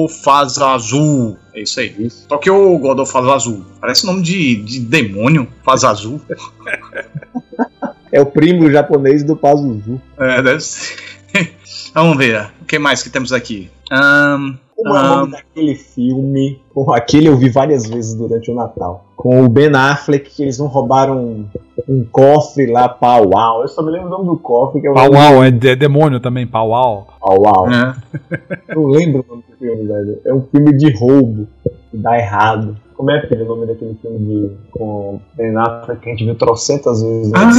Godofazazu. 0.00 1.36
É 1.54 1.60
isso 1.62 1.80
aí. 1.80 2.08
Tokyo 2.28 2.78
Godofazazu. 2.78 3.64
Parece 3.80 4.06
nome 4.06 4.22
de, 4.22 4.56
de 4.56 4.80
demônio. 4.80 5.46
Fazazu. 5.62 6.20
É 8.12 8.20
o 8.20 8.26
primo 8.26 8.70
japonês 8.70 9.22
do 9.22 9.36
Pazuzu. 9.36 10.00
É, 10.18 10.42
deve 10.42 10.60
ser. 10.60 10.96
Vamos 11.94 12.16
ver. 12.16 12.50
O 12.60 12.64
que 12.64 12.78
mais 12.78 13.02
que 13.02 13.10
temos 13.10 13.32
aqui? 13.32 13.70
Ahn, 13.90 14.54
Como 14.82 14.96
é 14.96 15.00
o 15.00 15.16
nome 15.16 15.32
daquele 15.32 15.74
filme? 15.74 16.60
Bom, 16.74 16.92
aquele 16.92 17.26
eu 17.28 17.36
vi 17.36 17.48
várias 17.50 17.86
vezes 17.88 18.14
durante 18.14 18.50
o 18.50 18.54
Natal. 18.54 19.04
Com 19.16 19.44
o 19.44 19.48
Ben 19.48 19.70
Affleck, 19.74 20.30
que 20.30 20.42
eles 20.42 20.58
não 20.58 20.66
roubaram 20.66 21.18
um, 21.18 21.46
um 21.88 22.04
cofre 22.10 22.66
lá, 22.66 22.88
pau 22.88 23.28
uau. 23.34 23.62
Eu 23.62 23.68
só 23.68 23.82
me 23.82 23.90
lembro 23.90 24.06
o 24.08 24.10
nome 24.10 24.24
do 24.26 24.38
cofre, 24.38 24.80
que 24.80 24.86
é 24.86 24.90
o 24.90 24.94
Pau 24.94 25.12
Uau, 25.12 25.44
é, 25.44 25.50
de- 25.50 25.76
demônio 25.76 26.18
também, 26.20 26.46
Pau 26.46 26.68
Uau. 26.70 27.08
pau 27.20 27.38
uau. 27.42 27.68
é. 27.70 27.94
Não 28.74 28.86
lembro 28.86 29.24
o 29.28 29.30
nome 29.30 29.44
do 29.50 29.56
filme, 29.58 29.86
velho. 29.86 30.18
É 30.24 30.32
um 30.32 30.42
filme 30.50 30.72
de 30.76 30.90
roubo, 30.96 31.46
que 31.90 31.96
dá 31.98 32.16
errado. 32.18 32.76
Como 32.96 33.10
é, 33.10 33.26
filho, 33.26 33.44
o 33.46 33.48
nome 33.48 33.66
daquele 33.66 33.94
filme 34.00 34.18
de, 34.18 34.50
com 34.72 35.20
Ben 35.34 35.56
Affleck 35.56 36.00
que 36.02 36.08
a 36.08 36.12
gente 36.12 36.24
viu 36.26 36.34
trocentas 36.34 37.02
vezes? 37.02 37.30
Né? 37.32 37.38
Ah, 37.38 37.50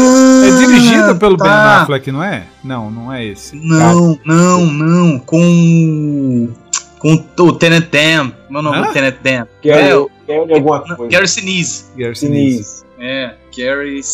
É 0.47 0.65
dirigido 0.65 1.15
pelo 1.17 1.35
tá. 1.37 1.43
Ben 1.43 1.53
Affleck, 1.53 2.11
não 2.11 2.23
é? 2.23 2.43
Não, 2.63 2.89
não 2.91 3.11
é 3.11 3.25
esse. 3.25 3.55
Não, 3.55 4.17
não, 4.25 4.65
não. 4.67 5.19
Com. 5.19 6.47
Com 7.01 7.25
o 7.39 7.53
Tenet 7.53 7.89
Dam. 7.89 8.31
Meu 8.49 8.61
nome 8.61 8.77
Hã? 8.77 8.89
é 8.89 8.93
Tenet 8.93 9.17
Dam. 9.23 9.47
Gary, 9.63 10.07
é, 10.27 10.37
Gary 10.37 10.53
alguma 10.53 10.95
coisa. 10.95 11.11
Gary 11.11 11.27
Sinise. 11.27 11.85
Gary. 11.97 12.15
Sinise. 12.15 12.83
É, 12.99 13.33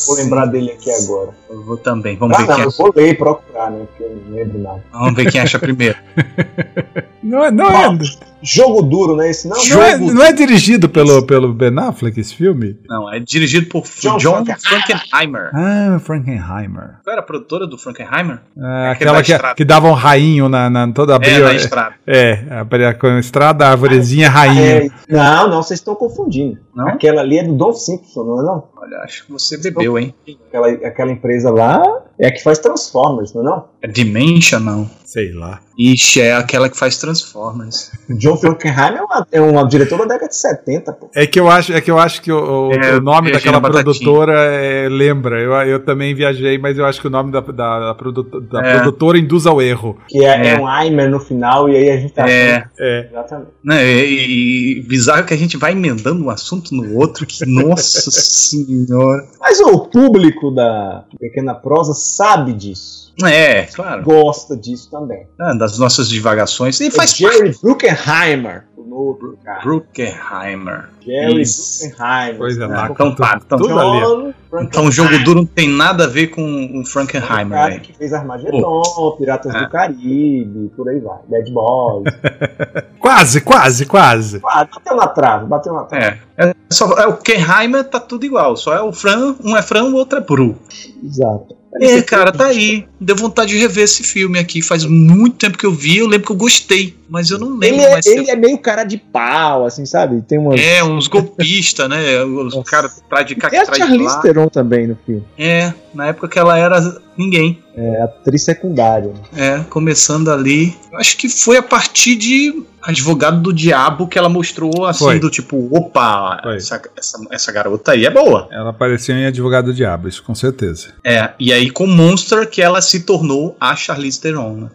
Vou 0.07 0.15
lembrar 0.17 0.45
dele 0.47 0.71
aqui 0.71 0.89
agora. 0.91 1.29
Eu 1.49 1.63
vou 1.63 1.77
também. 1.77 2.17
Vamos 2.17 2.35
Ah, 2.37 2.41
ver 2.41 2.47
não, 2.47 2.55
quem 2.55 2.63
eu 2.63 2.69
acha. 2.69 2.77
vou 2.83 2.93
ler 2.95 3.09
e 3.09 3.13
procurar, 3.13 3.71
né? 3.71 3.85
Porque 3.87 4.03
eu 4.03 4.21
não 4.27 4.35
lembro 4.35 4.59
nada. 4.59 4.83
Vamos 4.91 5.15
ver 5.15 5.31
quem 5.31 5.41
acha 5.41 5.59
primeiro. 5.59 5.97
Não 7.27 7.43
é, 7.43 7.51
não 7.51 7.67
é, 7.69 7.97
Jogo 8.41 8.83
duro, 8.83 9.15
né? 9.17 9.29
Esse 9.31 9.49
não? 9.49 9.57
não 9.57 9.81
é, 9.83 9.97
não 9.97 10.23
é 10.23 10.31
dirigido 10.31 10.87
pelo, 10.87 11.25
pelo 11.25 11.53
Ben 11.53 11.77
Affleck 11.77 12.17
esse 12.17 12.33
filme? 12.33 12.79
Não, 12.87 13.11
é 13.11 13.19
dirigido 13.19 13.67
por 13.67 13.83
John 13.99 14.17
John, 14.17 14.45
Frankenheimer. 14.45 15.49
Ah, 15.53 15.99
Frankenheimer. 15.99 16.99
Qual 17.03 17.11
era 17.11 17.19
a 17.19 17.23
produtora 17.23 17.67
do 17.67 17.77
Frankenheimer? 17.77 18.39
Ah, 18.57 18.91
Aquele 18.91 19.09
aquela 19.09 19.23
que, 19.49 19.55
que 19.55 19.65
dava 19.65 19.87
um 19.89 19.93
rainho 19.93 20.47
na, 20.47 20.69
na 20.69 20.89
toda 20.93 21.13
É, 21.13 21.15
abril. 21.17 21.43
na 21.43 21.53
estrada. 21.55 21.95
É, 22.05 22.45
abria 22.51 22.93
com 22.93 23.07
a 23.07 23.19
estrada, 23.19 23.65
a 23.65 23.71
arvorezinha, 23.71 24.29
rainha. 24.29 24.85
É, 24.85 24.89
não, 25.09 25.49
não, 25.49 25.63
vocês 25.63 25.79
estão 25.81 25.95
confundindo. 25.95 26.57
Não? 26.73 26.87
Aquela 26.87 27.21
ali 27.21 27.39
é 27.39 27.43
do 27.43 27.53
Don 27.55 27.73
Simpson, 27.73 28.23
não 28.23 28.39
é 28.39 28.43
não? 28.45 28.63
Olha, 28.77 28.99
acho 28.99 29.25
você 29.29 29.57
bebeu, 29.57 29.97
hein? 29.97 30.13
Aquela, 30.47 30.69
aquela 30.69 31.11
empresa 31.11 31.49
lá 31.49 31.83
é 32.19 32.27
a 32.27 32.31
que 32.31 32.41
faz 32.41 32.59
Transformers, 32.59 33.33
não 33.33 33.41
é 33.41 33.45
não? 33.45 33.65
É 33.81 33.87
Dimension, 33.87 34.59
não. 34.59 34.89
Sei 35.07 35.31
lá. 35.31 35.61
Ixi, 35.79 36.19
é 36.19 36.35
aquela 36.35 36.67
que 36.69 36.75
faz 36.77 36.97
Transformers. 36.97 37.91
O 38.09 38.13
John 38.19 38.35
Frankenheimer 38.35 38.97
é 38.97 39.01
uma, 39.03 39.27
é 39.31 39.41
uma 39.41 39.63
diretora 39.65 40.05
da 40.05 40.15
década 40.15 40.27
de 40.27 40.35
70, 40.35 40.91
pô. 40.91 41.09
É 41.15 41.25
que 41.25 41.39
eu 41.39 41.49
acho, 41.49 41.71
é 41.71 41.79
que, 41.79 41.89
eu 41.89 41.97
acho 41.97 42.21
que 42.21 42.29
o, 42.29 42.67
o- 42.67 42.73
É, 42.73 42.97
o 42.97 43.01
nome 43.01 43.31
daquela 43.31 43.61
produtora 43.61 44.33
é, 44.33 44.89
lembra. 44.89 45.39
Eu, 45.39 45.53
eu 45.53 45.79
também 45.85 46.13
viajei, 46.13 46.57
mas 46.57 46.77
eu 46.77 46.85
acho 46.85 46.99
que 46.99 47.07
o 47.07 47.09
nome 47.09 47.31
da, 47.31 47.39
da, 47.39 47.79
da 47.87 47.95
produto- 47.95 48.41
da 48.41 48.59
É. 48.59 48.73
produtora 48.75 49.17
induz 49.17 49.45
ao 49.47 49.61
erro. 49.61 49.97
Que 50.09 50.25
é, 50.25 50.45
É. 50.45 50.47
é 50.55 50.59
um 50.59 50.67
Aimer 50.67 51.09
no 51.09 51.21
final, 51.21 51.69
e 51.69 51.77
aí 51.77 51.89
a 51.89 51.97
gente 52.01 52.11
tá 52.11 52.29
É. 52.29 52.55
achando- 52.57 52.69
É. 52.77 53.07
Exatamente. 53.09 53.51
Né, 53.63 53.85
e, 54.05 54.79
e 54.79 54.81
bizarro 54.81 55.23
que 55.25 55.33
a 55.33 55.37
gente 55.37 55.55
vai 55.55 55.71
emendando 55.71 56.21
um 56.21 56.29
assunto 56.29 56.75
no 56.75 56.97
outro, 56.97 57.25
que, 57.25 57.45
nossa 57.45 58.11
senhora. 58.11 59.25
Mas 59.39 59.57
o 59.61 59.79
público 59.87 60.51
da 60.51 61.05
Pequena 61.17 61.53
Prosa 61.55 61.93
sabe 61.93 62.51
disso. 62.51 63.06
É, 63.25 63.63
claro. 63.63 64.03
Gosta 64.03 64.55
disso 64.55 64.89
também. 64.91 65.25
né, 65.39 65.55
das 65.57 65.77
nossas 65.79 66.07
divagações. 66.09 66.79
E 66.79 66.87
O 66.87 66.91
faz 66.91 67.11
Jerry 67.15 67.55
Bruckheimer. 67.61 68.65
O 68.77 68.83
novo 68.83 69.37
cara. 69.43 69.61
Bruckheimer. 69.63 70.89
Jerry 71.03 71.41
Isso. 71.41 71.87
Bruckheimer. 71.89 72.37
Pois 72.37 72.57
é, 72.57 72.67
né? 72.67 72.75
lá. 72.75 72.89
Então 72.91 73.15
tá, 73.15 73.39
então, 73.43 73.57
Tudo 73.57 73.79
ali. 73.79 73.99
John 74.01 74.33
então 74.61 74.85
o 74.85 74.91
jogo 74.91 75.17
duro 75.23 75.39
não 75.39 75.45
tem 75.45 75.67
nada 75.67 76.05
a 76.05 76.07
ver 76.07 76.27
com 76.27 76.79
o 76.79 76.85
Frankenheimer, 76.85 77.47
O 77.57 77.61
cara 77.61 77.79
que 77.79 77.91
fez 77.93 78.13
Armagedon, 78.13 79.15
Piratas 79.17 79.53
É. 79.53 79.59
do 79.59 79.69
Caribe, 79.69 80.71
por 80.75 80.87
aí 80.87 80.99
vai. 80.99 81.17
Dead 81.27 81.51
Boys. 81.51 82.05
Quase, 82.99 83.41
quase, 83.41 83.85
quase. 83.85 84.41
ah, 84.45 84.65
bateu 84.65 84.95
na 84.95 85.07
trave, 85.07 85.45
bateu 85.45 85.73
na 85.73 85.83
trave. 85.83 86.19
É. 86.37 86.47
É, 86.49 86.53
só, 86.69 86.91
é 86.99 87.07
o 87.07 87.17
Kenheimer 87.17 87.83
tá 87.85 87.99
tudo 87.99 88.25
igual, 88.25 88.55
só 88.57 88.73
é 88.73 88.81
o 88.81 88.91
Fran, 88.91 89.35
um 89.43 89.55
é 89.55 89.61
Fran, 89.61 89.85
o 89.85 89.95
outro 89.95 90.17
é 90.19 90.21
Bru. 90.21 90.55
Exato. 91.03 91.56
É, 91.75 92.01
cara, 92.01 92.31
tá 92.31 92.47
aí. 92.47 92.87
Deu 92.99 93.15
vontade 93.15 93.51
de 93.51 93.59
rever 93.59 93.83
esse 93.83 94.03
filme 94.03 94.39
aqui. 94.39 94.61
Faz 94.61 94.85
muito 94.85 95.37
tempo 95.37 95.57
que 95.57 95.65
eu 95.65 95.71
vi, 95.71 95.97
eu 95.97 96.07
lembro 96.07 96.27
que 96.27 96.31
eu 96.31 96.37
gostei, 96.37 96.95
mas 97.09 97.29
eu 97.29 97.37
não 97.37 97.49
lembro 97.49 97.65
Ele 97.65 97.81
é, 97.81 97.91
mais. 97.91 98.05
ele 98.05 98.29
é 98.29 98.35
meio 98.35 98.57
cara 98.57 98.83
de 98.83 98.97
pau, 98.97 99.65
assim, 99.65 99.85
sabe? 99.85 100.21
Tem 100.21 100.37
uma. 100.37 100.55
É, 100.55 100.83
uns 100.83 101.07
golpistas, 101.07 101.89
né? 101.89 102.23
Os 102.23 102.69
caras 102.69 102.97
atrás 102.99 103.25
de 103.25 103.35
cá, 103.35 103.49
Tem 103.49 103.59
a 103.59 103.65
Charlize. 103.65 104.21
Theron 104.21 104.47
também 104.47 104.87
no 104.87 104.97
filme. 105.05 105.23
É, 105.37 105.73
na 105.93 106.07
época 106.07 106.27
que 106.27 106.39
ela 106.39 106.57
era 106.57 106.99
ninguém. 107.17 107.61
É 107.79 108.01
atriz 108.01 108.43
secundária. 108.43 109.13
É, 109.35 109.59
começando 109.69 110.31
ali. 110.31 110.75
Eu 110.91 110.97
acho 110.97 111.15
que 111.15 111.29
foi 111.29 111.57
a 111.57 111.61
partir 111.63 112.15
de 112.15 112.63
Advogado 112.81 113.39
do 113.41 113.53
Diabo 113.53 114.07
que 114.07 114.17
ela 114.17 114.29
mostrou 114.29 114.85
assim, 114.85 115.03
Foi. 115.03 115.19
do 115.19 115.29
tipo, 115.29 115.69
opa, 115.71 116.41
essa, 116.55 116.81
essa, 116.97 117.19
essa 117.29 117.51
garota 117.51 117.91
aí 117.91 118.05
é 118.05 118.09
boa. 118.09 118.47
Ela 118.51 118.71
apareceu 118.71 119.15
em 119.15 119.25
Advogado 119.27 119.65
do 119.65 119.73
Diabo, 119.75 120.07
isso 120.07 120.23
com 120.23 120.33
certeza. 120.33 120.87
É, 121.05 121.31
e 121.39 121.53
aí 121.53 121.69
com 121.69 121.85
Monster 121.85 122.49
que 122.49 122.61
ela 122.61 122.81
se 122.81 123.01
tornou 123.01 123.55
a 123.59 123.75
Charlize 123.75 124.19
Theron, 124.21 124.53
né? 124.55 124.69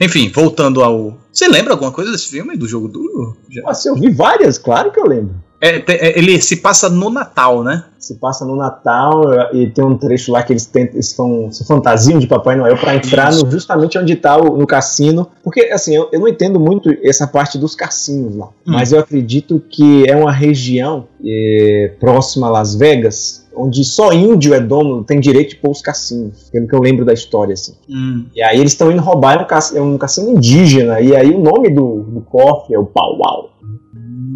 É. 0.00 0.04
Enfim, 0.04 0.30
voltando 0.30 0.82
ao. 0.84 1.18
Você 1.32 1.48
lembra 1.48 1.72
alguma 1.72 1.90
coisa 1.90 2.12
desse 2.12 2.28
filme, 2.28 2.56
do 2.56 2.68
jogo 2.68 2.86
duro? 2.86 3.36
Já- 3.50 3.62
Nossa, 3.62 3.88
eu 3.88 3.96
vi 3.96 4.10
várias, 4.10 4.56
claro 4.58 4.92
que 4.92 5.00
eu 5.00 5.06
lembro. 5.06 5.34
É, 5.60 5.76
é, 5.86 6.18
ele 6.18 6.40
se 6.40 6.56
passa 6.56 6.88
no 6.88 7.10
Natal, 7.10 7.62
né? 7.62 7.84
Se 7.98 8.14
passa 8.14 8.46
no 8.46 8.56
Natal 8.56 9.22
e 9.52 9.66
tem 9.68 9.84
um 9.84 9.96
trecho 9.96 10.32
lá 10.32 10.42
que 10.42 10.54
eles, 10.54 10.64
tentam, 10.64 10.94
eles 10.94 11.14
vão, 11.14 11.52
se 11.52 11.66
fantasiam 11.66 12.18
de 12.18 12.26
Papai 12.26 12.56
Noel 12.56 12.78
pra 12.78 12.94
entrar 12.94 13.30
no, 13.30 13.50
justamente 13.50 13.98
onde 13.98 14.16
tá 14.16 14.38
o, 14.38 14.56
no 14.56 14.66
cassino. 14.66 15.28
Porque, 15.44 15.66
assim, 15.66 15.94
eu, 15.94 16.08
eu 16.10 16.18
não 16.18 16.26
entendo 16.26 16.58
muito 16.58 16.90
essa 17.02 17.26
parte 17.26 17.58
dos 17.58 17.74
cassinos 17.74 18.36
lá. 18.36 18.46
Hum. 18.46 18.72
Mas 18.72 18.90
eu 18.90 18.98
acredito 18.98 19.62
que 19.68 20.08
é 20.08 20.16
uma 20.16 20.32
região 20.32 21.06
é, 21.22 21.92
próxima 22.00 22.46
a 22.46 22.50
Las 22.50 22.74
Vegas, 22.74 23.46
onde 23.54 23.84
só 23.84 24.14
índio 24.14 24.54
é 24.54 24.60
dono, 24.60 25.04
tem 25.04 25.20
direito 25.20 25.50
de 25.50 25.56
pôr 25.56 25.72
os 25.72 25.82
cassinos. 25.82 26.48
Pelo 26.50 26.66
que 26.66 26.74
eu 26.74 26.80
lembro 26.80 27.04
da 27.04 27.12
história, 27.12 27.52
assim. 27.52 27.74
Hum. 27.86 28.24
E 28.34 28.42
aí 28.42 28.58
eles 28.58 28.72
estão 28.72 28.90
indo 28.90 29.02
roubar 29.02 29.42
um, 29.42 29.46
cass- 29.46 29.76
é 29.76 29.80
um 29.80 29.98
cassino 29.98 30.30
indígena. 30.30 31.02
E 31.02 31.14
aí 31.14 31.30
o 31.30 31.38
nome 31.38 31.68
do, 31.68 32.02
do 32.04 32.20
cofre 32.22 32.74
é 32.74 32.78
o 32.78 32.86
Pau 32.86 33.18
Uau. 33.18 33.49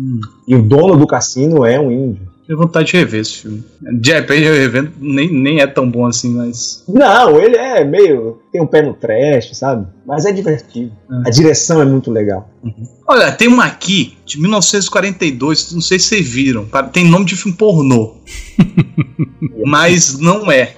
Hum. 0.05 0.20
E 0.46 0.55
o 0.55 0.62
dono 0.62 0.96
do 0.96 1.07
cassino 1.07 1.64
é 1.64 1.80
um 1.80 1.90
índio. 1.90 2.34
Tenho 2.46 2.59
vontade 2.59 2.90
de 2.90 2.96
rever 2.98 3.20
esse 3.22 3.38
filme. 3.38 3.64
De 3.80 4.12
repente 4.12 4.42
eu 4.42 4.52
revendo, 4.52 4.92
nem, 5.00 5.32
nem 5.32 5.61
é 5.61 5.66
tão 5.66 5.90
bom 5.90 6.05
assim, 6.05 6.34
mas. 6.34 6.84
Não, 6.86 7.40
ele 7.40 7.57
é 7.57 7.82
meio. 7.84 8.38
tem 8.52 8.61
um 8.61 8.66
pé 8.66 8.82
no 8.82 8.92
trash, 8.92 9.57
sabe? 9.57 9.86
Mas 10.07 10.26
é 10.26 10.32
divertido. 10.32 10.92
É. 11.11 11.28
A 11.28 11.30
direção 11.30 11.80
é 11.80 11.86
muito 11.86 12.11
legal. 12.11 12.50
Olha, 13.09 13.32
tem 13.32 13.48
uma 13.48 13.64
aqui 13.64 14.18
de 14.26 14.38
1942, 14.38 15.72
não 15.72 15.80
sei 15.80 15.98
se 15.98 16.09
vocês 16.09 16.28
viram. 16.28 16.68
Tem 16.92 17.09
nome 17.09 17.24
de 17.24 17.34
filme 17.34 17.57
pornô. 17.57 18.16
mas 19.64 20.18
não 20.18 20.52
é. 20.52 20.74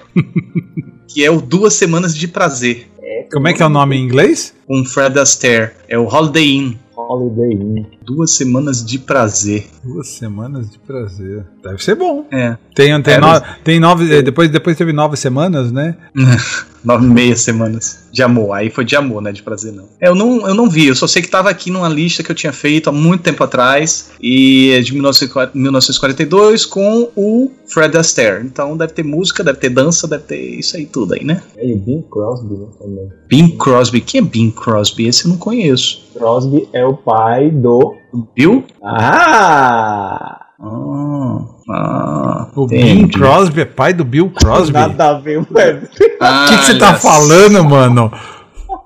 Que 1.05 1.25
é 1.25 1.29
o 1.29 1.41
Duas 1.41 1.73
Semanas 1.73 2.15
de 2.15 2.29
Prazer. 2.29 2.87
Como 3.31 3.47
é 3.47 3.53
que 3.53 3.61
é 3.61 3.65
o 3.65 3.69
nome 3.69 3.97
em 3.97 4.03
inglês? 4.03 4.53
Com 4.65 4.85
Fred 4.85 5.19
Astaire. 5.19 5.71
É 5.89 5.97
o 5.97 6.05
Holiday 6.05 6.55
Inn. 6.55 6.75
Holiday 7.07 7.53
Inn. 7.53 7.85
Duas 8.03 8.35
Semanas 8.35 8.85
de 8.85 8.99
Prazer. 8.99 9.65
Duas 9.87 10.09
semanas 10.09 10.69
de 10.69 10.77
prazer. 10.79 11.45
Deve 11.63 11.81
ser 11.83 11.95
bom. 11.95 12.25
É. 12.31 12.57
Tem, 12.75 13.01
tem, 13.01 13.13
É, 13.15 13.19
no- 13.19 13.41
tem 13.63 13.79
nove. 13.79 14.13
eh, 14.13 14.21
Depois, 14.21 14.49
depois 14.51 14.75
teve 14.77 14.91
nove 14.93 15.15
semanas, 15.17 15.71
né? 15.71 15.95
Nove 16.83 17.05
e 17.05 17.09
meia 17.09 17.35
semanas 17.35 18.07
de 18.13 18.23
amor. 18.23 18.53
Aí 18.53 18.69
foi 18.69 18.85
de 18.85 18.95
amor, 18.95 19.21
né? 19.21 19.33
De 19.33 19.41
prazer, 19.43 19.73
não. 19.73 19.89
É, 19.99 20.07
Eu 20.07 20.15
não, 20.15 20.47
eu 20.47 20.53
não 20.53 20.69
vi, 20.69 20.87
eu 20.87 20.95
só 20.95 21.05
sei 21.05 21.21
que 21.21 21.27
tava 21.27 21.49
aqui 21.49 21.69
numa 21.69 21.89
lista 21.89 22.23
que 22.23 22.31
eu 22.31 22.35
tinha 22.35 22.53
feito 22.53 22.87
há 22.89 22.93
muito 22.93 23.23
tempo 23.23 23.43
atrás. 23.43 24.11
E 24.21 24.71
é 24.71 24.79
de 24.79 24.93
1940 24.93 25.51
1942 25.57 26.65
com 26.65 27.09
o 27.15 27.51
Fred 27.67 27.97
Astaire. 27.97 28.45
Então 28.45 28.77
deve 28.77 28.93
ter 28.93 29.03
música, 29.03 29.43
deve 29.43 29.57
ter 29.59 29.69
dança, 29.69 30.07
deve 30.07 30.23
ter 30.23 30.39
isso 30.39 30.77
aí 30.77 30.85
tudo 30.85 31.13
aí, 31.15 31.25
né? 31.25 31.41
É, 31.57 31.67
e 31.67 31.73
o 31.73 31.77
Bing 31.79 32.03
Crosby 32.09 32.53
né, 32.55 32.67
também. 32.79 33.09
Bing 33.27 33.57
Crosby. 33.57 33.99
Quem 33.99 34.19
é 34.21 34.23
Bing 34.23 34.51
Crosby? 34.51 35.07
Esse 35.07 35.25
eu 35.25 35.31
não 35.31 35.37
conheço. 35.37 36.05
Crosby 36.13 36.69
é 36.71 36.85
o 36.85 36.95
pai 36.95 37.49
do. 37.49 37.95
Viu? 38.35 38.63
Ah! 38.83 40.45
Ah, 40.59 41.39
ah, 41.69 42.47
O. 42.55 42.65
Bing 42.65 43.07
Crosby 43.09 43.61
é 43.61 43.65
pai 43.65 43.93
do 43.93 44.03
Bill 44.03 44.31
Crosby. 44.31 44.71
O 44.75 44.79
Nada 44.79 45.09
a 45.09 45.19
ver, 45.19 45.45
ué. 45.51 45.81
Ah, 46.19 46.47
que, 46.49 46.57
você 46.57 46.77
tá 46.79 46.95
falando, 46.95 47.63
mano? 47.63 48.11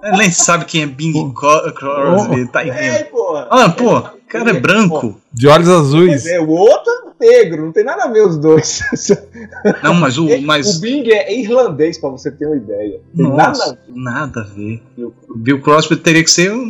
Ele 0.03 0.17
nem 0.17 0.31
sabe 0.31 0.65
quem 0.65 0.83
é 0.83 0.85
Bing 0.87 1.33
Crosby. 1.33 2.47
Tá 2.47 2.63
Ei, 2.63 2.71
entendendo? 2.71 3.05
porra. 3.05 3.47
Ah, 3.49 3.69
pô, 3.69 3.99
o 3.99 4.20
cara 4.31 4.49
é 4.49 4.59
branco. 4.59 5.15
De 5.33 5.47
olhos 5.47 5.69
azuis. 5.69 6.23
Pois 6.23 6.25
é, 6.27 6.39
o 6.39 6.49
outro 6.49 6.91
é 7.19 7.25
negro, 7.25 7.65
não 7.65 7.71
tem 7.71 7.83
nada 7.83 8.03
a 8.05 8.07
ver 8.11 8.25
os 8.25 8.37
dois. 8.37 8.81
Não, 9.83 9.93
mas 9.93 10.17
o. 10.17 10.27
O 10.27 10.41
Mas, 10.41 10.79
Bing 10.79 11.07
é 11.11 11.33
irlandês, 11.37 11.97
pra 11.99 12.09
você 12.09 12.31
ter 12.31 12.45
uma 12.47 12.55
ideia. 12.55 12.99
Tem 13.15 13.27
nada 13.27 13.43
a 13.43 13.47
Nossa, 13.49 13.71
ver. 13.73 13.79
nada 13.95 14.41
a 14.41 14.43
ver. 14.43 14.81
O 15.29 15.37
Bill 15.37 15.61
Crosby 15.61 15.95
teria 15.97 16.23
que 16.23 16.31
ser 16.31 16.51
um 16.51 16.65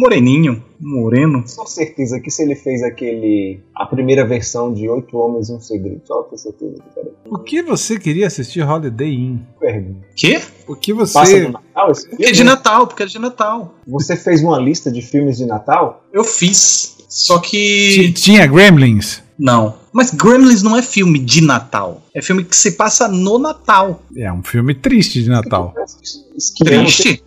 moreninho, 0.00 0.62
um 0.82 1.00
moreno. 1.00 1.42
Com 1.56 1.66
certeza 1.66 2.20
que 2.20 2.30
se 2.30 2.42
ele 2.42 2.54
fez 2.54 2.82
aquele. 2.82 3.60
a 3.74 3.86
primeira 3.86 4.26
versão 4.26 4.72
de 4.72 4.86
Oito 4.88 5.16
Homens 5.16 5.48
e 5.48 5.52
um 5.54 5.60
Segredo, 5.60 6.02
só 6.04 6.22
ter 6.24 6.36
certeza 6.36 6.74
que 6.92 7.00
era 7.00 7.08
O 7.30 7.38
que 7.38 7.62
você 7.62 7.98
queria 7.98 8.26
assistir 8.26 8.62
Holiday 8.62 9.14
Inn? 9.14 9.38
pergunta. 9.58 10.06
Quê? 10.14 10.40
O 10.68 10.74
que 10.76 10.94
Passa 10.94 11.24
você. 11.24 11.40
do 11.46 11.52
Natal 11.52 11.92
Porque 12.10 12.24
é 12.26 12.32
de? 12.32 12.44
Natal, 12.44 12.86
porque 12.86 13.02
é 13.02 13.06
de 13.06 13.18
Natal. 13.18 13.74
Você 13.86 14.14
fez 14.16 14.42
uma 14.42 14.58
lista 14.58 14.90
de 14.90 15.00
filmes 15.00 15.38
de 15.38 15.46
Natal? 15.46 16.04
Eu 16.12 16.22
fiz. 16.24 16.95
Só 17.08 17.38
que. 17.38 18.12
Tinha 18.12 18.46
Gremlins? 18.46 19.22
Não. 19.38 19.74
Mas 19.92 20.10
Gremlins 20.10 20.62
não 20.62 20.76
é 20.76 20.82
filme 20.82 21.18
de 21.18 21.40
Natal. 21.42 22.02
É 22.14 22.20
filme 22.20 22.44
que 22.44 22.54
se 22.56 22.72
passa 22.72 23.08
no 23.08 23.38
Natal. 23.38 24.02
É 24.16 24.30
um 24.32 24.42
filme 24.42 24.74
triste 24.74 25.22
de 25.22 25.28
Natal. 25.30 25.74
Triste? 26.64 27.22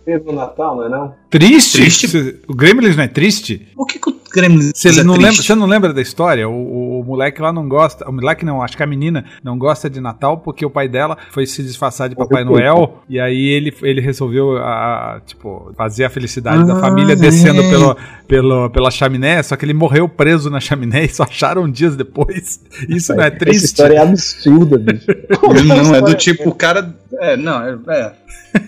não 0.76 0.84
é 0.84 0.88
não? 0.88 1.14
Triste? 1.28 1.78
Triste? 1.78 2.08
Cê- 2.08 2.36
O 2.48 2.54
Gremlins 2.54 2.96
não 2.96 3.04
é 3.04 3.08
triste? 3.08 3.68
Por 3.74 3.86
que, 3.86 3.98
o 3.98 3.99
Gremlins 4.30 4.72
Você 4.74 5.00
é 5.00 5.04
não, 5.04 5.16
você 5.16 5.54
não 5.54 5.66
lembra 5.66 5.92
da 5.92 6.00
história? 6.00 6.48
O, 6.48 6.52
o- 6.52 7.00
o 7.00 7.04
moleque 7.04 7.40
lá 7.40 7.52
não 7.52 7.68
gosta. 7.68 8.08
O 8.08 8.12
moleque 8.12 8.44
não, 8.44 8.62
acho 8.62 8.76
que 8.76 8.82
a 8.82 8.86
menina 8.86 9.24
não 9.42 9.56
gosta 9.58 9.88
de 9.88 10.00
Natal 10.00 10.38
porque 10.38 10.64
o 10.66 10.70
pai 10.70 10.88
dela 10.88 11.16
foi 11.30 11.46
se 11.46 11.62
disfarçar 11.62 12.08
de 12.08 12.14
Papai 12.16 12.44
Noel. 12.44 12.98
E 13.08 13.18
aí 13.18 13.48
ele, 13.48 13.74
ele 13.82 14.00
resolveu 14.00 14.56
a, 14.58 15.20
tipo, 15.26 15.72
fazer 15.76 16.04
a 16.04 16.10
felicidade 16.10 16.66
da 16.66 16.74
Ah, 16.74 16.80
família 16.80 17.16
descendo 17.16 17.62
é. 17.62 17.70
pelo, 17.70 17.96
pelo, 18.28 18.70
pela 18.70 18.90
chaminé. 18.90 19.42
Só 19.42 19.56
que 19.56 19.64
ele 19.64 19.74
morreu 19.74 20.08
preso 20.08 20.50
na 20.50 20.60
chaminé 20.60 21.04
e 21.06 21.08
só 21.08 21.22
acharam 21.24 21.70
dias 21.70 21.96
depois. 21.96 22.60
Isso 22.88 23.14
não 23.14 23.24
é 23.24 23.28
Essa 23.28 23.36
triste? 23.38 23.64
história 23.64 23.94
é 23.96 23.98
absurda, 24.02 24.78
bicho. 24.78 25.06
Não, 25.66 25.94
é 25.94 26.00
do 26.02 26.14
tipo, 26.14 26.48
o 26.50 26.54
cara. 26.54 26.94
É, 27.20 27.36
não, 27.36 27.62
é. 27.62 27.78
é. 27.88 28.12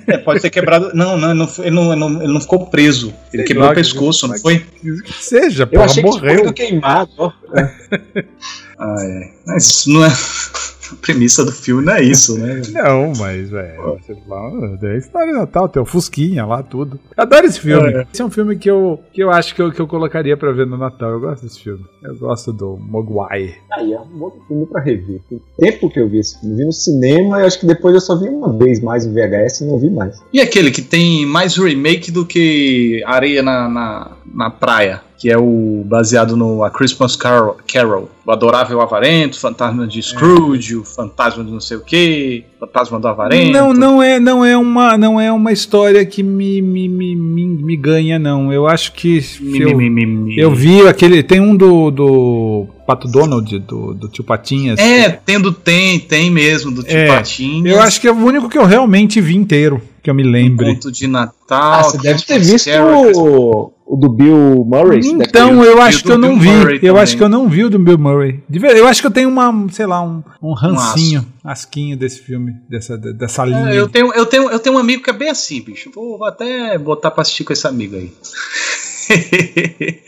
É, 0.06 0.18
pode 0.18 0.40
ter 0.40 0.50
quebrado. 0.50 0.90
Não, 0.94 1.18
não, 1.18 1.30
ele 1.30 1.38
não, 1.40 1.48
ele 1.58 1.70
não, 1.70 1.92
ele 1.92 2.00
não, 2.00 2.22
ele 2.22 2.32
não 2.34 2.40
ficou 2.40 2.66
preso. 2.66 3.08
Ele 3.32 3.42
Sei 3.42 3.44
quebrou 3.46 3.66
lá, 3.66 3.72
o 3.72 3.74
pescoço, 3.74 4.28
não 4.28 4.34
que- 4.36 4.40
foi? 4.40 4.58
Que 4.60 5.12
seja, 5.20 5.51
Eu 5.60 5.66
porra, 5.66 5.84
achei 5.84 6.02
que 6.02 6.08
morreu. 6.08 6.52
queimado, 6.52 7.10
ó. 7.18 7.32
Ah, 8.82 8.96
é. 9.00 9.30
Mas 9.46 9.66
isso 9.66 9.90
não 9.90 10.04
é. 10.04 10.08
A 10.92 10.96
premissa 10.96 11.42
do 11.44 11.52
filme 11.52 11.84
não 11.84 11.94
é 11.94 12.02
isso, 12.02 12.38
né? 12.38 12.60
Não, 12.70 13.12
mas, 13.16 13.48
velho, 13.48 13.98
sei 14.04 14.16
lá, 14.28 14.50
é 14.82 14.98
história 14.98 15.32
de 15.32 15.38
Natal, 15.38 15.66
tem 15.66 15.82
o 15.82 15.86
Fusquinha 15.86 16.44
lá, 16.44 16.62
tudo. 16.62 17.00
Eu 17.16 17.22
adoro 17.22 17.46
esse 17.46 17.60
filme. 17.60 17.94
É. 17.94 18.06
Esse 18.12 18.20
é 18.20 18.24
um 18.24 18.30
filme 18.30 18.56
que 18.56 18.70
eu, 18.70 19.00
que 19.10 19.22
eu 19.22 19.30
acho 19.30 19.54
que 19.54 19.62
eu, 19.62 19.72
que 19.72 19.80
eu 19.80 19.86
colocaria 19.86 20.36
pra 20.36 20.52
ver 20.52 20.66
no 20.66 20.76
Natal. 20.76 21.10
Eu 21.10 21.20
gosto 21.20 21.44
desse 21.44 21.60
filme. 21.60 21.84
Eu 22.02 22.14
gosto 22.16 22.52
do 22.52 22.76
Mogwai. 22.76 23.54
Aí, 23.72 23.92
é 23.92 24.00
um 24.00 24.22
outro 24.22 24.42
filme 24.46 24.66
pra 24.66 24.82
rever. 24.82 25.20
Tem 25.30 25.40
tempo 25.58 25.88
que 25.88 25.98
eu 25.98 26.08
vi 26.08 26.18
esse 26.18 26.38
filme. 26.38 26.56
Vi 26.56 26.64
no 26.66 26.72
cinema 26.72 27.40
e 27.40 27.46
acho 27.46 27.58
que 27.58 27.66
depois 27.66 27.94
eu 27.94 28.00
só 28.00 28.14
vi 28.16 28.28
uma 28.28 28.52
vez 28.52 28.80
mais 28.80 29.06
em 29.06 29.14
VHS 29.14 29.62
e 29.62 29.64
não 29.64 29.78
vi 29.78 29.88
mais. 29.88 30.20
E 30.32 30.40
aquele 30.40 30.70
que 30.70 30.82
tem 30.82 31.24
mais 31.24 31.56
remake 31.56 32.10
do 32.10 32.26
que 32.26 33.02
areia 33.06 33.42
na, 33.42 33.68
na, 33.68 34.10
na 34.34 34.50
praia, 34.50 35.00
que 35.16 35.30
é 35.30 35.38
o 35.38 35.82
baseado 35.86 36.36
no 36.36 36.64
A 36.64 36.70
Christmas 36.70 37.16
Carol, 37.16 37.56
Carol 37.72 38.10
o 38.24 38.30
Adorável 38.30 38.80
Avarento, 38.80 39.36
o 39.36 39.40
Fantasma 39.40 39.86
de 39.86 40.00
Scrooge, 40.02 40.76
o 40.76 40.84
Fantasma 40.84 41.42
de 41.42 41.50
não 41.50 41.60
sei 41.60 41.76
o 41.76 41.80
que, 41.80 42.44
Fantasma 42.60 43.00
do 43.00 43.08
Avarento. 43.08 43.50
Não, 43.52 43.72
não 43.72 44.02
é, 44.02 44.20
não 44.20 44.44
é 44.44 44.56
uma, 44.56 44.96
não 44.96 45.20
é 45.20 45.32
uma 45.32 45.50
história 45.50 46.04
que 46.06 46.22
me, 46.22 46.62
me, 46.62 46.88
me, 46.88 47.16
me, 47.16 47.76
ganha, 47.76 48.18
não. 48.18 48.52
Eu 48.52 48.68
acho 48.68 48.92
que 48.92 49.20
Mi, 49.40 49.60
eu, 49.60 49.76
mi, 49.76 49.90
mi, 49.90 50.06
mi. 50.06 50.38
eu 50.38 50.52
vi 50.52 50.86
aquele, 50.86 51.22
tem 51.22 51.40
um 51.40 51.56
do, 51.56 51.90
do 51.90 52.66
Pato 52.86 53.08
Donald, 53.08 53.58
do, 53.58 53.92
do 53.94 54.08
Tio 54.08 54.22
Patinhas. 54.22 54.78
É, 54.78 55.10
tendo 55.10 55.52
tem, 55.52 55.98
tem 55.98 56.30
mesmo, 56.30 56.70
do 56.70 56.84
Tio 56.84 56.96
É, 56.96 57.06
Patinhas. 57.08 57.74
Eu 57.74 57.80
acho 57.80 58.00
que 58.00 58.06
é 58.06 58.12
o 58.12 58.16
único 58.16 58.48
que 58.48 58.58
eu 58.58 58.64
realmente 58.64 59.20
vi 59.20 59.34
inteiro, 59.34 59.82
que 60.02 60.10
eu 60.10 60.14
me 60.14 60.22
lembre. 60.22 60.74
Conto 60.74 60.90
de 60.90 61.06
Natal. 61.06 61.34
Ah, 61.80 61.82
você 61.84 61.98
deve 61.98 62.22
ter 62.22 62.38
visto 62.40 62.68
Carol, 62.70 63.12
o, 63.14 63.72
o 63.86 63.96
do 63.96 64.08
Bill 64.08 64.64
Murray. 64.66 65.00
Então, 65.04 65.62
eu 65.62 65.80
acho 65.80 66.02
que 66.02 66.10
eu 66.10 66.18
não 66.18 66.38
Bill 66.38 66.40
vi. 66.40 66.48
Murray 66.58 66.74
Eu 66.76 66.80
também. 66.88 67.02
acho 67.02 67.16
que 67.16 67.22
eu 67.22 67.28
não 67.28 67.48
vi 67.48 67.64
o 67.64 67.70
do 67.70 67.78
Bill 67.78 67.98
Murray. 67.98 68.42
Eu 68.50 68.86
acho 68.88 69.00
que 69.00 69.06
eu 69.06 69.10
tenho 69.10 69.28
uma, 69.28 69.66
sei 69.70 69.86
lá, 69.86 70.02
um, 70.02 70.22
um 70.42 70.52
rancinho, 70.54 71.24
asquinho 71.44 71.96
desse 71.96 72.20
filme, 72.20 72.54
dessa, 72.68 72.98
de- 72.98 73.12
dessa 73.12 73.44
linha. 73.44 73.70
É, 73.70 73.78
eu, 73.78 73.88
tenho, 73.88 74.12
eu, 74.12 74.26
tenho, 74.26 74.50
eu 74.50 74.58
tenho 74.58 74.74
um 74.76 74.78
amigo 74.78 75.02
que 75.02 75.10
é 75.10 75.12
bem 75.12 75.28
assim, 75.30 75.60
bicho. 75.62 75.90
Vou, 75.94 76.18
vou 76.18 76.26
até 76.26 76.76
botar 76.78 77.10
pra 77.10 77.22
assistir 77.22 77.44
com 77.44 77.52
esse 77.52 77.66
amigo 77.66 77.94
aí. 77.96 78.12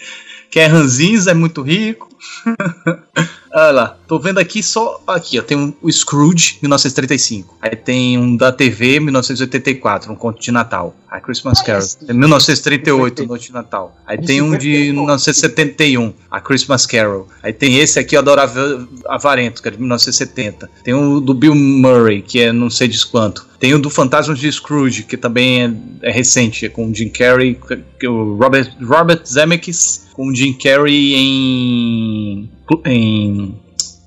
que 0.50 0.58
é 0.60 0.66
ranzinhos, 0.66 1.26
é 1.26 1.34
muito 1.34 1.62
rico. 1.62 2.08
Olha 3.56 3.70
lá, 3.70 3.96
tô 4.08 4.18
vendo 4.18 4.38
aqui 4.38 4.64
só. 4.64 5.00
Aqui, 5.06 5.38
ó, 5.38 5.42
tem 5.42 5.56
um, 5.56 5.72
o 5.80 5.90
Scrooge, 5.90 6.58
1935. 6.60 7.56
Aí 7.62 7.76
tem 7.76 8.18
um 8.18 8.36
da 8.36 8.50
TV, 8.50 8.98
1984, 8.98 10.12
um 10.12 10.16
conto 10.16 10.40
de 10.42 10.50
Natal. 10.50 10.96
A 11.08 11.20
Christmas 11.20 11.60
Ah, 11.60 11.64
Carol, 11.64 11.78
esse- 11.82 11.98
é 12.08 12.12
1938, 12.12 13.24
Noite 13.26 13.46
de 13.46 13.52
Natal. 13.52 13.96
Aí 14.04 14.18
tem 14.18 14.42
um 14.42 14.58
de 14.58 14.90
1971, 14.92 16.12
a 16.28 16.40
Christmas 16.40 16.84
Carol. 16.84 17.28
Aí 17.44 17.52
tem 17.52 17.78
esse 17.78 17.96
aqui, 18.00 18.16
Adorável 18.16 18.88
Avarento, 19.06 19.62
que 19.62 19.68
é 19.68 19.70
de 19.70 19.78
1970. 19.78 20.68
Tem 20.82 20.92
o 20.92 21.20
do 21.20 21.32
Bill 21.32 21.54
Murray, 21.54 22.22
que 22.22 22.40
é 22.40 22.52
não 22.52 22.68
sei 22.68 22.88
de 22.88 23.06
quanto. 23.06 23.46
Tem 23.60 23.72
o 23.72 23.78
do 23.78 23.88
Fantasmas 23.88 24.40
de 24.40 24.50
Scrooge, 24.50 25.04
que 25.04 25.16
também 25.16 25.62
é, 26.02 26.08
é 26.08 26.10
recente, 26.10 26.66
é 26.66 26.68
com 26.68 26.90
o 26.90 26.92
Jim 26.94 27.08
Carrey, 27.08 27.56
que 28.00 28.08
o 28.08 28.34
Robert, 28.36 28.74
Robert 28.82 29.22
Zemeckis, 29.24 30.08
com 30.12 30.26
o 30.26 30.34
Jim 30.34 30.52
Carrey 30.54 31.14
em. 31.14 32.50
Em 32.84 33.54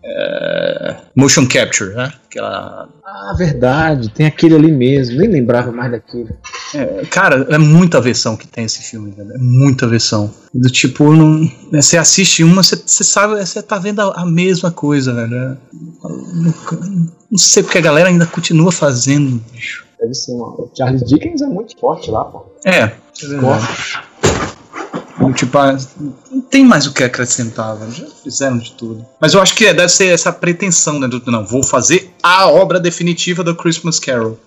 eh, 0.03 0.95
motion 1.16 1.45
capture, 1.47 1.93
né? 1.93 2.12
Aquela 2.30 2.88
Ah, 3.05 3.34
verdade. 3.38 4.10
Tem 4.10 4.26
aquele 4.26 4.55
ali 4.55 4.72
mesmo. 4.72 5.18
Nem 5.18 5.30
lembrava 5.30 5.72
mais 5.72 5.91
daquele. 5.91 6.30
É, 6.74 7.03
cara, 7.10 7.45
é 7.49 7.58
muita 7.58 7.99
versão 8.01 8.36
que 8.36 8.47
tem 8.47 8.66
esse 8.66 8.82
filme. 8.82 9.14
É 9.18 9.38
muita 9.38 9.88
versão. 9.88 10.32
Do 10.53 10.70
tipo, 10.70 11.12
não, 11.14 11.39
né, 11.72 11.82
você 11.82 11.97
assiste 11.97 12.43
uma, 12.43 12.64
você, 12.64 12.76
você 12.76 13.03
sabe, 13.03 13.36
você 13.36 13.62
tá 13.62 13.78
vendo 13.78 14.01
a, 14.01 14.22
a 14.22 14.26
mesma 14.26 14.72
coisa, 14.72 15.14
velho. 15.14 15.36
É, 15.36 15.58
Não, 16.03 16.53
não 17.32 17.38
sei 17.38 17.64
porque 17.64 17.78
a 17.78 17.82
galera 17.82 18.10
ainda 18.10 18.26
continua 18.26 18.72
fazendo, 18.72 19.41
bicho. 19.51 19.86
Deve 19.99 20.14
ser 20.14 20.32
uma... 20.34 20.47
O 20.49 20.72
Charles 20.78 21.03
Dickens 21.03 21.41
é 21.41 21.47
muito 21.47 21.78
forte 21.80 22.12
lá, 22.12 22.24
pô. 22.26 22.45
É, 22.66 22.80
é 22.80 22.97
Tipo, 25.34 25.66
tem 26.50 26.66
mais 26.66 26.86
o 26.86 26.93
que 26.93 27.04
acrescentar, 27.04 27.76
velho. 27.76 27.91
Já 27.91 28.06
fizeram 28.08 28.58
de 28.58 28.72
tudo. 28.74 29.06
Mas 29.20 29.34
eu 29.34 29.41
acho 29.41 29.56
que 29.56 29.72
deve 29.74 29.89
ser 29.89 30.08
essa 30.08 30.32
pretensão, 30.32 31.00
né? 31.00 31.08
Do, 31.08 31.22
não, 31.30 31.45
vou 31.45 31.64
fazer 31.64 32.12
a 32.22 32.48
obra 32.48 32.80
definitiva 32.80 33.43
do 33.43 33.56
Christmas 33.56 34.00
Carol. 34.00 34.39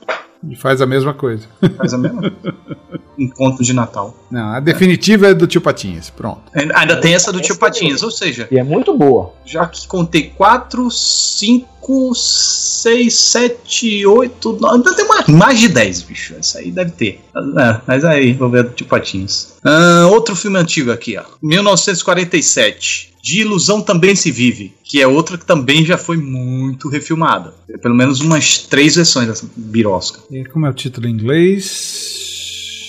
E 0.49 0.57
faz 0.57 0.81
a 0.81 0.87
mesma 0.87 1.13
coisa. 1.13 1.47
Faz 1.77 1.93
a 1.93 1.99
mesma. 1.99 2.21
um 2.23 2.99
conto 3.29 3.63
de 3.63 3.73
Natal. 3.73 4.15
Não, 4.31 4.53
a 4.55 4.61
definitiva 4.61 5.29
é 5.29 5.35
do 5.35 5.47
Tio 5.47 5.61
Patinhas. 5.61 6.09
Pronto. 6.11 6.41
Ainda 6.55 6.97
tem 7.01 7.15
essa 7.15 7.33
do 7.33 7.41
Tio 7.41 7.57
Patinhas, 7.57 8.03
ou 8.03 8.11
seja, 8.11 8.49
E 8.51 8.59
é 8.59 8.63
muito 8.63 8.97
boa. 8.97 9.33
já 9.45 9.67
que 9.67 9.87
contei 9.87 10.33
4, 10.37 10.91
5, 10.91 12.15
6, 12.15 13.15
7, 13.15 14.07
8, 14.07 14.53
9. 14.61 14.95
Tem 14.95 15.07
mais, 15.09 15.27
mais 15.27 15.59
de 15.59 15.69
10, 15.69 16.03
bicho. 16.03 16.35
Isso 16.41 16.59
aí 16.59 16.71
deve 16.71 16.93
ter. 16.93 17.21
É, 17.37 17.81
mas 17.87 18.05
aí, 18.05 18.33
vou 18.33 18.49
ver 18.51 18.69
de 18.71 18.85
patinhos. 18.85 19.55
Ah, 19.65 20.07
outro 20.11 20.35
filme 20.37 20.59
antigo 20.59 20.91
aqui, 20.93 21.17
ó. 21.19 21.25
1947. 21.43 23.11
De 23.23 23.43
Ilusão 23.43 23.83
Também 23.83 24.15
Se 24.17 24.31
Vive. 24.31 24.73
Que 24.83 25.03
é 25.03 25.07
outra 25.07 25.37
que 25.37 25.45
também 25.45 25.85
já 25.85 25.99
foi 25.99 26.17
muito 26.17 26.89
refilmada. 26.89 27.53
Tem 27.67 27.79
pelo 27.79 27.95
menos 27.95 28.21
umas 28.21 28.57
três 28.59 28.97
versões 28.97 29.29
dessa 29.29 29.47
birosca. 29.55 30.21
E 30.31 30.43
como 30.47 30.65
é 30.67 30.71
o 30.71 30.73
título 30.73 31.07
em 31.07 31.11
inglês? 31.13 32.30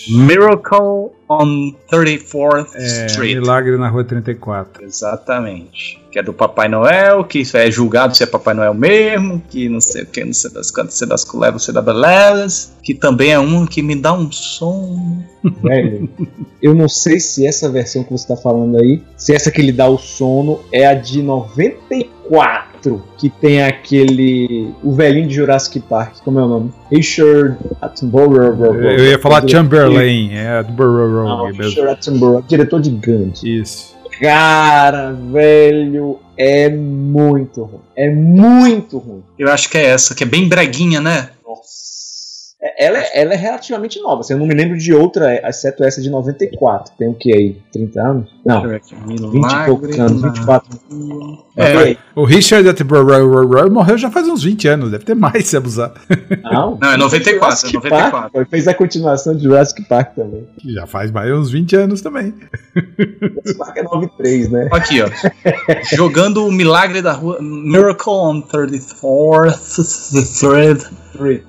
Miracle 0.10 1.12
on 1.30 1.74
34th 1.92 2.70
É, 2.76 3.06
Street. 3.08 3.38
Milagre 3.38 3.78
na 3.78 3.88
Rua 3.88 4.04
34. 4.04 4.84
Exatamente. 4.84 6.00
Que 6.12 6.20
é 6.20 6.24
do 6.24 6.34
Papai 6.34 6.68
Noel, 6.68 7.24
que 7.24 7.40
isso 7.40 7.56
é 7.56 7.72
julgado 7.72 8.16
se 8.18 8.24
é 8.24 8.26
Papai 8.26 8.54
Noel 8.54 8.74
mesmo, 8.74 9.42
que 9.50 9.70
não 9.70 9.80
sei 9.80 10.04
o 10.04 10.06
que, 10.06 10.24
não 10.26 10.34
sei 10.34 10.52
das 10.52 10.70
quantas, 10.70 10.96
sei 10.96 11.08
das 11.08 11.24
culebras, 11.24 11.64
sei 11.64 11.74
da 11.74 11.82
beleza. 11.82 12.70
Que 12.84 12.94
também 12.94 13.32
é 13.32 13.40
um 13.40 13.66
que 13.66 13.82
me 13.82 13.96
dá 13.96 14.12
um 14.14 14.30
som. 14.32 15.24
Velho, 15.64 16.10
eu 16.62 16.74
não 16.74 16.90
sei 16.90 17.20
se 17.20 17.48
essa 17.48 17.70
versão 17.70 18.04
que 18.04 18.12
você 18.12 18.28
tá 18.28 18.36
falando 18.36 18.78
aí, 18.78 19.02
se 19.16 19.34
essa 19.34 19.50
que 19.52 19.62
lhe 19.62 19.72
dá 19.72 19.88
o 19.88 19.98
sono 19.98 20.60
é 20.72 20.86
a 20.86 20.94
de 20.94 21.22
94, 21.24 22.71
que 23.18 23.30
tem 23.30 23.64
aquele. 23.64 24.74
O 24.84 24.94
velhinho 24.94 25.28
de 25.28 25.36
Jurassic 25.36 25.80
Park, 25.82 26.18
como 26.24 26.40
é 26.40 26.44
o 26.44 26.48
nome? 26.48 26.72
Richard 26.92 27.58
Attenborough. 27.82 28.76
Eu 28.76 29.06
ia 29.06 29.20
falar 29.20 29.48
Chamberlain, 29.48 30.34
é 30.34 30.64
do 30.64 30.72
Burrow 30.74 31.24
Não. 31.26 31.46
Richard 31.52 31.90
Attenborough, 31.92 32.44
diretor 32.48 32.82
de 32.82 32.90
Gandhi. 32.92 33.60
Isso. 33.62 33.92
Cara, 34.20 35.12
velho, 35.14 36.20
é 36.38 36.70
muito 36.70 37.64
ruim. 37.64 37.82
É 37.96 38.10
muito 38.10 38.98
ruim. 39.00 39.24
Eu 39.38 39.50
acho 39.52 39.68
que 39.70 39.78
é 39.78 39.86
essa, 39.88 40.14
que 40.14 40.24
é 40.24 40.28
bem 40.28 40.48
breguinha, 40.48 41.02
né? 41.02 41.30
Nossa. 41.44 41.72
É- 42.62 42.86
Ela, 42.86 43.00
é- 43.00 43.22
ela 43.22 43.34
é 43.34 43.38
relativamente 43.38 44.00
nova. 44.00 44.22
assim, 44.22 44.34
eu 44.34 44.40
não 44.40 44.46
me 44.46 44.54
lembro 44.54 44.78
de 44.78 44.94
outra, 44.94 45.42
exceto 45.50 45.84
essa 45.84 46.00
de 46.00 46.10
94. 46.12 46.94
Tem 46.96 47.08
o 47.08 47.16
que 47.16 47.34
aí? 47.34 47.58
30 47.74 48.00
anos? 48.00 48.30
Não, 48.46 48.62
20 48.62 48.92
e 49.52 49.66
poucos 49.66 50.00
anos, 50.00 50.22
24. 50.22 50.80
É. 51.58 51.98
O 52.16 52.24
Richard 52.24 52.68
Attenborough 52.68 53.70
morreu 53.70 53.98
já 53.98 54.10
faz 54.10 54.28
uns 54.28 54.44
20 54.44 54.68
anos, 54.68 54.92
deve 54.92 55.04
ter 55.04 55.16
mais 55.16 55.48
se 55.48 55.58
abusar. 55.58 55.94
Não, 56.44 56.78
Não, 56.82 56.92
é 56.92 56.98
94, 56.98 57.68
é 57.68 57.72
Jurassic 57.72 57.74
94. 57.74 58.32
Park, 58.32 58.50
fez 58.50 58.68
a 58.68 58.74
continuação 58.74 59.36
de 59.36 59.44
Jurassic 59.44 59.84
Park 59.84 60.16
também. 60.16 60.48
Já 60.66 60.88
faz 60.88 61.12
mais 61.12 61.32
uns 61.32 61.52
20 61.52 61.76
anos 61.76 62.02
também. 62.02 62.34
Jurassic 62.76 63.58
Park 63.58 63.78
é 63.78 63.84
93, 63.84 64.50
né? 64.50 64.70
Aqui, 64.72 65.02
ó. 65.02 65.10
Jogando 65.96 66.46
o 66.46 66.52
Milagre 66.52 67.02
da 67.02 67.12
Rua. 67.14 67.38
Miracle 67.42 68.14
on 68.14 68.42
34th 68.42 69.80
Street. 70.24 70.82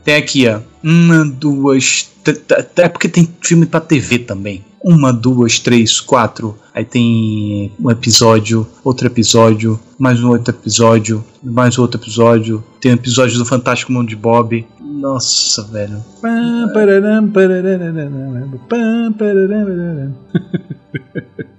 Tem 0.05 0.17
aqui, 0.17 0.49
ó. 0.49 0.61
Uma, 0.83 1.25
duas. 1.25 2.11
Até 2.57 2.89
porque 2.89 3.09
tem 3.09 3.29
filme 3.41 3.67
pra 3.67 3.81
TV 3.81 4.19
também. 4.19 4.65
Uma, 4.83 5.13
duas, 5.13 5.59
três, 5.61 6.01
quatro. 6.01 6.59
Aí 6.75 6.87
tem 6.87 7.71
um 7.79 7.91
episódio, 7.91 8.67
outro 8.83 9.07
episódio, 9.07 9.79
mais 9.99 10.23
um 10.23 10.31
outro 10.31 10.55
episódio, 10.55 11.23
mais 11.43 11.79
outro 11.79 12.01
episódio. 12.01 12.65
Tem 12.81 12.93
um 12.93 12.95
episódio 12.95 13.39
do 13.39 13.45
Fantástico 13.45 13.93
Mundo 13.93 14.09
de 14.09 14.17
Bob. 14.17 14.67
Nossa, 14.81 15.63
velho. 15.65 16.03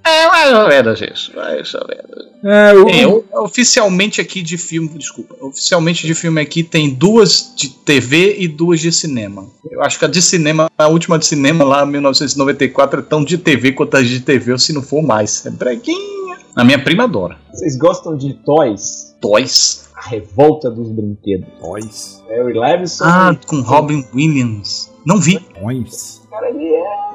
É 0.04 0.28
mais 0.28 0.54
ou 0.54 0.68
menos 0.68 1.02
isso. 1.02 1.32
Mais 1.36 1.74
ou 1.74 1.88
menos. 1.88 2.34
É, 2.44 2.74
o, 2.74 2.90
É, 2.90 3.40
oficialmente 3.40 4.20
aqui 4.20 4.42
de 4.42 4.58
filme, 4.58 4.90
desculpa, 4.98 5.34
oficialmente 5.40 6.06
de 6.06 6.14
filme 6.14 6.42
aqui 6.42 6.62
tem 6.62 6.90
duas 6.90 7.54
de 7.56 7.70
TV 7.70 8.36
e 8.38 8.48
duas 8.50 8.82
de 8.82 8.92
cinema. 8.92 9.48
Eu 9.72 9.82
acho 9.82 9.98
que 9.98 10.04
a 10.04 10.10
de 10.10 10.22
cinema, 10.22 10.70
a 10.78 10.88
última 10.88 11.18
de 11.18 11.26
cinema 11.26 11.64
lá, 11.64 11.86
1994, 11.86 13.00
é 13.00 13.04
tão 13.04 13.24
de 13.24 13.38
TV 13.38 13.72
quanto 13.72 13.96
a 13.96 14.02
de 14.02 14.20
TV, 14.20 14.52
ou 14.52 14.60
se 14.60 14.74
não 14.74 14.82
for 14.82 15.02
mais. 15.04 15.46
É 15.46 15.50
breguinha. 15.50 16.38
A 16.56 16.64
minha 16.64 16.84
prima 16.84 17.04
adora. 17.04 17.38
Vocês 17.52 17.76
gostam 17.78 18.16
de 18.16 18.34
Toys? 18.34 19.16
Toys. 19.20 19.90
A 19.96 20.10
revolta 20.10 20.70
dos 20.70 20.90
brinquedos. 20.90 21.48
Toys. 21.60 22.24
Harry 22.30 22.58
Levinson. 22.58 23.04
Ah, 23.06 23.36
com 23.48 23.62
Robin 23.62 24.06
Williams. 24.14 24.92
Não 25.06 25.18
vi. 25.18 25.40
Toys. 25.40 26.22
cara, 26.30 26.50
ele 26.50 26.74
é. 26.74 27.14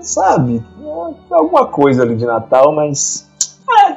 Sabe? 0.00 0.62
É 1.30 1.34
alguma 1.34 1.66
coisa 1.66 2.02
ali 2.02 2.16
de 2.16 2.24
Natal, 2.24 2.72
mas. 2.72 3.28
É, 3.88 3.96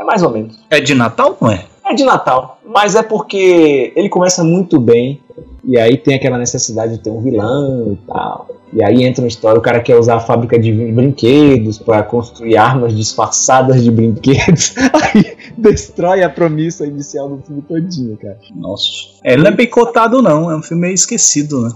é 0.00 0.04
mais 0.04 0.22
ou 0.22 0.30
menos. 0.30 0.58
É 0.70 0.80
de 0.80 0.94
Natal, 0.94 1.36
não 1.40 1.50
é? 1.50 1.66
É 1.84 1.94
de 1.94 2.04
Natal, 2.04 2.60
mas 2.64 2.94
é 2.94 3.02
porque 3.02 3.92
ele 3.96 4.08
começa 4.08 4.44
muito 4.44 4.78
bem, 4.78 5.20
e 5.64 5.76
aí 5.76 5.96
tem 5.96 6.14
aquela 6.14 6.38
necessidade 6.38 6.96
de 6.96 7.02
ter 7.02 7.10
um 7.10 7.20
vilão 7.20 7.92
e 7.92 7.96
tal. 8.06 8.48
E 8.72 8.82
aí 8.84 9.02
entra 9.02 9.22
uma 9.22 9.28
história, 9.28 9.58
o 9.58 9.62
cara 9.62 9.80
quer 9.80 9.96
usar 9.96 10.16
a 10.16 10.20
fábrica 10.20 10.58
de 10.58 10.72
brinquedos 10.72 11.78
para 11.78 12.02
construir 12.04 12.56
armas 12.56 12.96
disfarçadas 12.96 13.82
de 13.82 13.90
brinquedos. 13.90 14.74
Aí 14.94 15.36
destrói 15.56 16.22
a 16.22 16.30
promissa 16.30 16.86
inicial 16.86 17.28
do 17.28 17.42
filme 17.42 17.62
todinho, 17.62 18.16
cara. 18.16 18.38
Nossa. 18.54 18.84
É, 19.24 19.36
não 19.36 19.46
é 19.46 19.50
bem 19.50 19.66
cotado, 19.66 20.22
não. 20.22 20.50
É 20.50 20.56
um 20.56 20.62
filme 20.62 20.82
meio 20.82 20.94
esquecido, 20.94 21.60
né? 21.62 21.70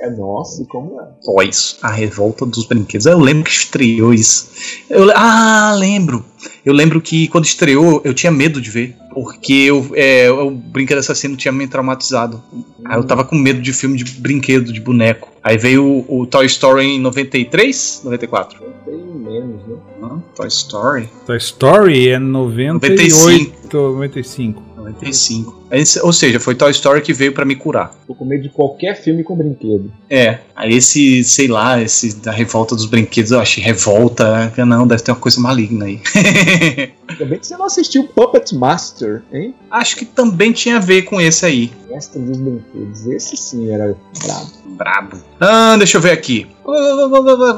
É, 0.00 0.10
nossa, 0.10 0.64
como 0.64 1.00
é? 1.00 1.04
Toys, 1.22 1.76
A 1.82 1.90
Revolta 1.90 2.46
dos 2.46 2.66
Brinquedos. 2.66 3.06
Eu 3.06 3.18
lembro 3.18 3.44
que 3.44 3.50
estreou 3.50 4.14
isso. 4.14 4.48
Eu, 4.88 5.10
ah, 5.14 5.74
lembro. 5.76 6.24
Eu 6.64 6.72
lembro 6.72 7.00
que 7.00 7.28
quando 7.28 7.44
estreou, 7.44 8.00
eu 8.04 8.14
tinha 8.14 8.32
medo 8.32 8.60
de 8.60 8.70
ver. 8.70 8.96
Porque 9.22 9.52
eu, 9.52 9.90
é, 9.94 10.30
o 10.30 10.50
Brinquedo 10.50 10.98
Assassino 10.98 11.36
tinha 11.36 11.50
me 11.50 11.66
traumatizado. 11.66 12.40
Aí 12.84 12.96
eu 12.96 13.04
tava 13.04 13.24
com 13.24 13.34
medo 13.36 13.60
de 13.60 13.72
filme 13.72 13.96
de 13.96 14.04
brinquedo, 14.20 14.72
de 14.72 14.80
boneco. 14.80 15.28
Aí 15.42 15.56
veio 15.58 15.84
o, 16.08 16.20
o 16.20 16.26
Toy 16.26 16.46
Story 16.46 16.84
em 16.84 17.00
93? 17.00 18.02
94? 18.04 18.60
Tem 18.84 18.94
menos, 18.96 19.66
né? 19.66 19.76
Não, 20.00 20.22
Toy 20.36 20.46
Story? 20.48 21.08
Toy 21.26 21.36
Story 21.38 22.08
é 22.10 22.18
98, 22.18 23.76
95. 23.76 24.62
95. 24.76 25.08
Esse- 25.08 25.46
ou 26.02 26.12
seja, 26.12 26.40
foi 26.40 26.54
Toy 26.54 26.70
Story 26.70 27.02
que 27.02 27.12
veio 27.12 27.32
pra 27.32 27.44
me 27.44 27.54
curar. 27.54 27.94
Tô 28.06 28.14
com 28.14 28.24
medo 28.24 28.42
de 28.42 28.48
qualquer 28.48 28.94
filme 29.00 29.22
com 29.22 29.36
brinquedo. 29.36 29.92
É, 30.08 30.38
aí 30.56 30.74
esse, 30.74 31.22
sei 31.24 31.48
lá, 31.48 31.80
esse 31.80 32.16
da 32.16 32.32
revolta 32.32 32.74
dos 32.74 32.86
brinquedos, 32.86 33.30
eu 33.30 33.40
achei 33.40 33.62
revolta, 33.62 34.52
não, 34.66 34.86
deve 34.86 35.02
ter 35.02 35.10
uma 35.10 35.20
coisa 35.20 35.40
maligna 35.40 35.86
aí. 35.86 36.00
Ainda 37.08 37.24
bem 37.24 37.38
que 37.38 37.46
você 37.46 37.56
não 37.56 37.64
assistiu 37.64 38.04
Puppet 38.04 38.54
Master, 38.54 39.22
hein? 39.32 39.54
Acho 39.70 39.96
que 39.96 40.04
também 40.04 40.52
tinha 40.52 40.76
a 40.76 40.80
ver 40.80 41.02
com 41.02 41.20
esse 41.20 41.44
aí. 41.46 41.72
Mestre 41.90 42.20
dos 42.20 42.38
brinquedos. 42.38 43.06
Esse 43.06 43.36
sim 43.36 43.70
era 43.70 43.96
brabo. 44.22 44.50
Brabo. 44.76 45.16
Ah, 45.40 45.76
deixa 45.76 45.96
eu 45.96 46.00
ver 46.00 46.12
aqui. 46.12 46.46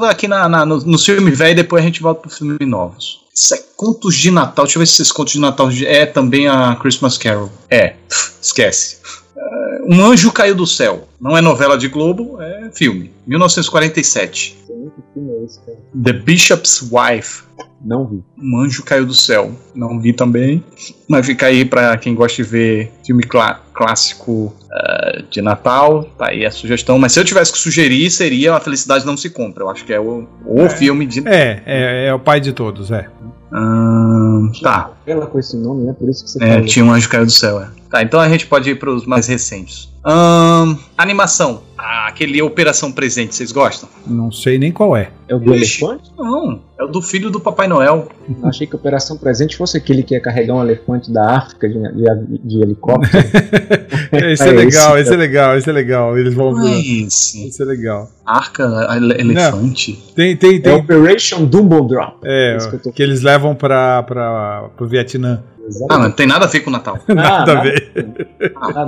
Aqui 0.09 0.27
na, 0.27 0.47
na, 0.47 0.65
no, 0.65 0.77
no 0.77 0.97
filme 0.97 1.31
velho, 1.31 1.55
depois 1.55 1.83
a 1.83 1.85
gente 1.85 2.01
volta 2.01 2.21
pro 2.21 2.29
filme 2.29 2.57
novos. 2.65 3.21
Isso 3.33 3.53
é 3.53 3.63
contos 3.75 4.15
de 4.15 4.29
Natal. 4.29 4.65
Deixa 4.65 4.77
eu 4.77 4.81
ver 4.81 4.85
se 4.85 5.01
esses 5.01 5.11
contos 5.11 5.33
de 5.33 5.39
Natal 5.39 5.69
é 5.85 6.05
também 6.05 6.47
a 6.47 6.75
Christmas 6.75 7.17
Carol. 7.17 7.49
É, 7.69 7.95
esquece. 8.41 8.97
Ah, 9.37 9.77
Um 9.87 10.03
anjo 10.05 10.31
caiu 10.31 10.55
do 10.55 10.67
céu. 10.67 11.07
Não 11.19 11.37
é 11.37 11.41
novela 11.41 11.77
de 11.77 11.87
Globo, 11.87 12.41
é 12.41 12.69
filme. 12.73 13.11
1947. 13.27 14.57
Não 14.59 14.65
sei 14.67 14.75
nem 14.77 14.89
que 14.89 15.01
filme 15.13 15.47
é. 15.67 16.03
The 16.03 16.13
Bishop's 16.13 16.81
Wife. 16.91 17.43
Não 17.83 18.05
vi. 18.05 18.23
Um 18.37 18.59
anjo 18.59 18.83
caiu 18.83 19.05
do 19.07 19.13
céu. 19.13 19.51
Não 19.73 19.99
vi 19.99 20.13
também. 20.13 20.63
Mas 21.07 21.25
fica 21.25 21.47
aí 21.47 21.65
pra 21.65 21.97
quem 21.97 22.13
gosta 22.13 22.43
de 22.43 22.47
ver 22.47 22.91
filme 23.05 23.23
clá- 23.23 23.59
clássico 23.73 24.53
ah, 24.71 25.23
de 25.31 25.41
Natal. 25.41 26.03
Tá 26.17 26.29
aí 26.29 26.45
a 26.45 26.51
sugestão. 26.51 26.99
Mas 26.99 27.13
se 27.13 27.19
eu 27.19 27.25
tivesse 27.25 27.51
que 27.51 27.57
sugerir, 27.57 28.11
seria 28.11 28.53
A 28.55 28.59
Felicidade 28.59 29.05
Não 29.05 29.17
Se 29.17 29.29
Compra. 29.31 29.63
Eu 29.63 29.69
acho 29.69 29.83
que 29.83 29.93
é 29.93 29.99
o, 29.99 30.27
o 30.45 30.69
filme 30.69 31.07
de. 31.07 31.27
É, 31.27 31.63
é, 31.65 32.05
é 32.07 32.13
o 32.13 32.19
pai 32.19 32.39
de 32.39 32.53
todos, 32.53 32.91
é. 32.91 33.07
Ahn, 33.53 34.51
tá. 34.61 34.91
Ela 35.05 35.25
com 35.27 35.37
esse 35.39 35.57
nome, 35.57 35.83
né? 35.85 35.93
Por 35.97 36.09
isso 36.09 36.23
que 36.23 36.29
você 36.31 36.43
É, 36.43 36.53
falou. 36.53 36.65
tinha 36.65 36.85
um 36.85 36.91
anjo 36.91 37.09
caiu 37.09 37.25
do 37.25 37.31
céu, 37.31 37.59
é. 37.61 37.67
Tá, 37.89 38.01
então 38.01 38.19
a 38.19 38.29
gente 38.29 38.47
pode 38.47 38.69
ir 38.69 38.75
pros 38.79 39.05
mais 39.05 39.27
recentes. 39.27 39.89
Ahn, 40.05 40.75
animação. 41.01 41.63
Ah, 41.77 42.07
aquele 42.07 42.41
Operação 42.41 42.91
Presente, 42.91 43.33
vocês 43.35 43.51
gostam? 43.51 43.89
Não 44.05 44.31
sei 44.31 44.59
nem 44.59 44.71
qual 44.71 44.95
é. 44.95 45.09
É 45.27 45.33
o 45.35 45.39
do 45.39 45.55
Ixi. 45.55 45.83
elefante? 45.83 46.11
Não, 46.17 46.61
é 46.79 46.83
o 46.83 46.87
do 46.87 47.01
filho 47.01 47.31
do 47.31 47.39
Papai 47.39 47.67
Noel. 47.67 48.07
Achei 48.43 48.67
que 48.67 48.75
a 48.75 48.79
Operação 48.79 49.17
Presente 49.17 49.57
fosse 49.57 49.77
aquele 49.77 50.03
que 50.03 50.13
ia 50.13 50.21
carregar 50.21 50.53
um 50.55 50.61
elefante 50.63 51.11
da 51.11 51.37
África 51.37 51.67
de, 51.67 51.73
de- 51.79 52.37
de 52.43 52.61
helicóptero. 52.61 53.11
Esse 54.13 54.43
é, 54.43 54.49
É 54.49 54.51
legal, 54.51 54.97
esse, 54.97 55.01
esse 55.09 55.13
é 55.13 55.17
legal, 55.17 55.57
esse 55.57 55.69
é 55.69 55.73
legal. 55.73 56.17
Eles 56.17 56.33
vão 56.33 56.53
ver. 56.53 57.05
Esse. 57.05 57.47
Esse 57.47 57.61
é 57.61 57.65
legal. 57.65 58.09
Arca 58.25 58.63
ele- 58.95 59.19
elefante. 59.21 59.93
Tem, 60.15 60.35
tem, 60.35 60.57
é 60.57 60.59
tem. 60.59 60.73
Operation 60.73 61.45
Dumbo 61.45 61.81
Drop. 61.87 62.17
É, 62.23 62.57
isso 62.57 62.69
que 62.69 62.75
eu 62.75 62.79
tô- 62.81 62.91
que 62.91 63.01
eles 63.01 63.21
levam 63.21 63.55
pra, 63.55 64.03
pra, 64.03 64.69
pro 64.75 64.87
Vietnã. 64.87 65.41
Ah, 65.89 65.97
não 65.99 66.11
tem 66.11 66.27
nada 66.27 66.45
a 66.45 66.47
ver 66.47 66.59
com 66.61 66.69
o 66.69 66.73
Natal. 66.73 66.99
Nada 67.07 67.51
a 67.51 67.55
nada. 67.55 67.61
ver. 67.61 68.11
Ah, 68.57 68.87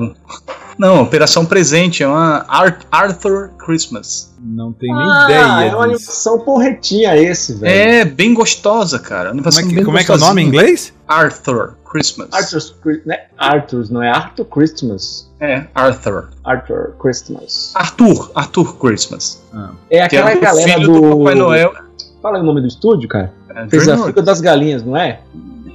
não, 0.78 1.04
Operação 1.04 1.46
Presente 1.46 2.03
é 2.04 2.08
uma 2.08 2.46
Ar- 2.48 2.80
Arthur 2.92 3.50
Christmas. 3.58 4.34
Não 4.40 4.72
tem 4.74 4.92
nem 4.94 5.02
Ah, 5.02 5.06
é 5.06 5.08
uma 5.08 5.26
ideia 5.56 5.66
disso. 5.70 5.82
animação 5.82 6.40
porretinha 6.40 7.16
esse, 7.18 7.54
velho. 7.56 7.74
É 7.74 8.06
bem 8.06 8.34
gostosa, 8.34 9.00
cara. 9.00 9.30
Como 9.32 9.42
é, 9.48 9.64
que, 9.64 9.84
como 9.84 9.98
é 9.98 10.04
que 10.04 10.12
é 10.12 10.16
o 10.16 10.18
nome 10.18 10.42
em 10.42 10.48
inglês? 10.48 10.94
Arthur 11.08 11.76
Christmas. 11.90 12.30
Arthur's, 12.34 12.76
Chri- 12.84 13.02
né? 13.06 13.18
Arthur's, 13.38 13.90
não 13.90 14.02
é 14.04 14.10
Arthur 14.10 14.46
Christmas. 14.46 15.32
É, 15.40 15.64
Arthur. 15.76 16.30
Arthur 16.44 16.96
Christmas. 17.00 17.72
Arthur, 17.76 18.32
Arthur 18.36 18.78
Christmas. 18.78 19.42
É 19.90 20.08
Que 20.08 20.18
é 20.18 20.22
aquela 20.24 20.36
o 20.36 20.42
galera 20.42 20.74
filho 20.74 20.88
do... 20.92 21.02
do 21.02 21.18
Papai 21.20 21.36
Noel. 21.36 21.74
Fala 22.22 22.40
o 22.40 22.44
nome 22.44 22.62
do 22.62 22.68
estúdio, 22.68 23.08
cara. 23.10 23.32
É, 23.50 23.68
Fez 23.68 23.88
a. 23.88 23.98
Fuga 23.98 24.22
das 24.22 24.42
Galinhas, 24.42 24.84
não 24.84 24.96
é? 24.98 25.20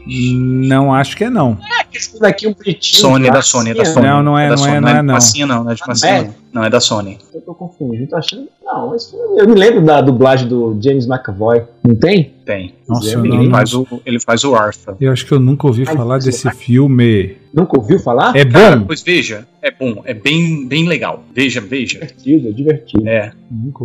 Não 0.07 0.93
acho 0.95 1.17
que 1.17 1.25
é 1.25 1.31
não. 1.31 1.59
Esse 1.93 2.19
daqui 2.21 2.47
um 2.47 2.53
bonitinho. 2.53 3.01
Sony, 3.01 3.29
é 3.29 3.31
da 3.31 3.43
Sony, 3.43 3.71
é 3.71 3.75
da. 3.75 3.85
Sony. 3.85 4.07
Não, 4.07 4.23
não 4.23 4.39
é, 4.39 4.49
da 4.49 4.57
não 4.57 4.67
é, 4.67 4.81
não 4.81 4.89
é, 4.89 4.95
de 4.95 5.03
não. 5.03 5.15
massinha, 5.15 5.47
não, 5.47 5.65
não 5.65 5.71
é 5.71 5.75
de 5.75 5.83
massinha, 5.87 6.13
é? 6.13 6.31
Não. 6.53 6.61
Não, 6.63 6.65
é 6.67 6.71
da 6.71 6.81
Sony. 6.81 7.19
Eu 7.35 7.41
tô 7.43 7.55
confundindo, 7.55 8.07
tô 8.09 8.17
achando. 8.17 8.49
Não, 8.65 8.95
esse 8.95 9.11
filme- 9.11 9.41
eu 9.41 9.49
me 9.49 9.55
lembro 9.55 9.83
da 9.85 10.01
dublagem 10.01 10.49
do 10.49 10.77
James 10.83 11.07
McAvoy. 11.07 11.63
Não 11.87 11.95
tem? 11.95 12.35
Tem. 12.45 12.75
Nossa, 12.89 13.11
eu 13.11 13.25
Ele 13.25 13.37
não, 13.45 13.51
faz 13.51 13.75
o, 13.75 13.87
ele 14.07 14.21
faz 14.21 14.45
o 14.45 14.55
Arthur. 14.55 14.97
eu 15.01 15.13
acho 15.13 15.27
que 15.27 15.33
eu 15.33 15.39
nunca 15.41 15.67
ouvi 15.67 15.85
Ai, 15.87 15.95
falar 15.95 16.19
desse 16.19 16.51
filme. 16.53 17.37
Nunca 17.53 17.79
ouviu 17.79 17.99
falar? 17.99 18.35
É 18.37 18.45
Cara, 18.45 18.77
bom? 18.77 18.87
pois 18.87 19.03
veja, 19.03 19.47
é 19.63 19.71
bom, 19.71 20.03
é 20.05 20.15
bem, 20.15 20.67
bem 20.67 20.87
legal. 20.87 21.23
Veja, 21.35 21.61
veja. 21.61 21.95
Divertido, 21.99 22.49
é 22.49 22.53
divertido. 22.53 23.09
É. 23.09 23.33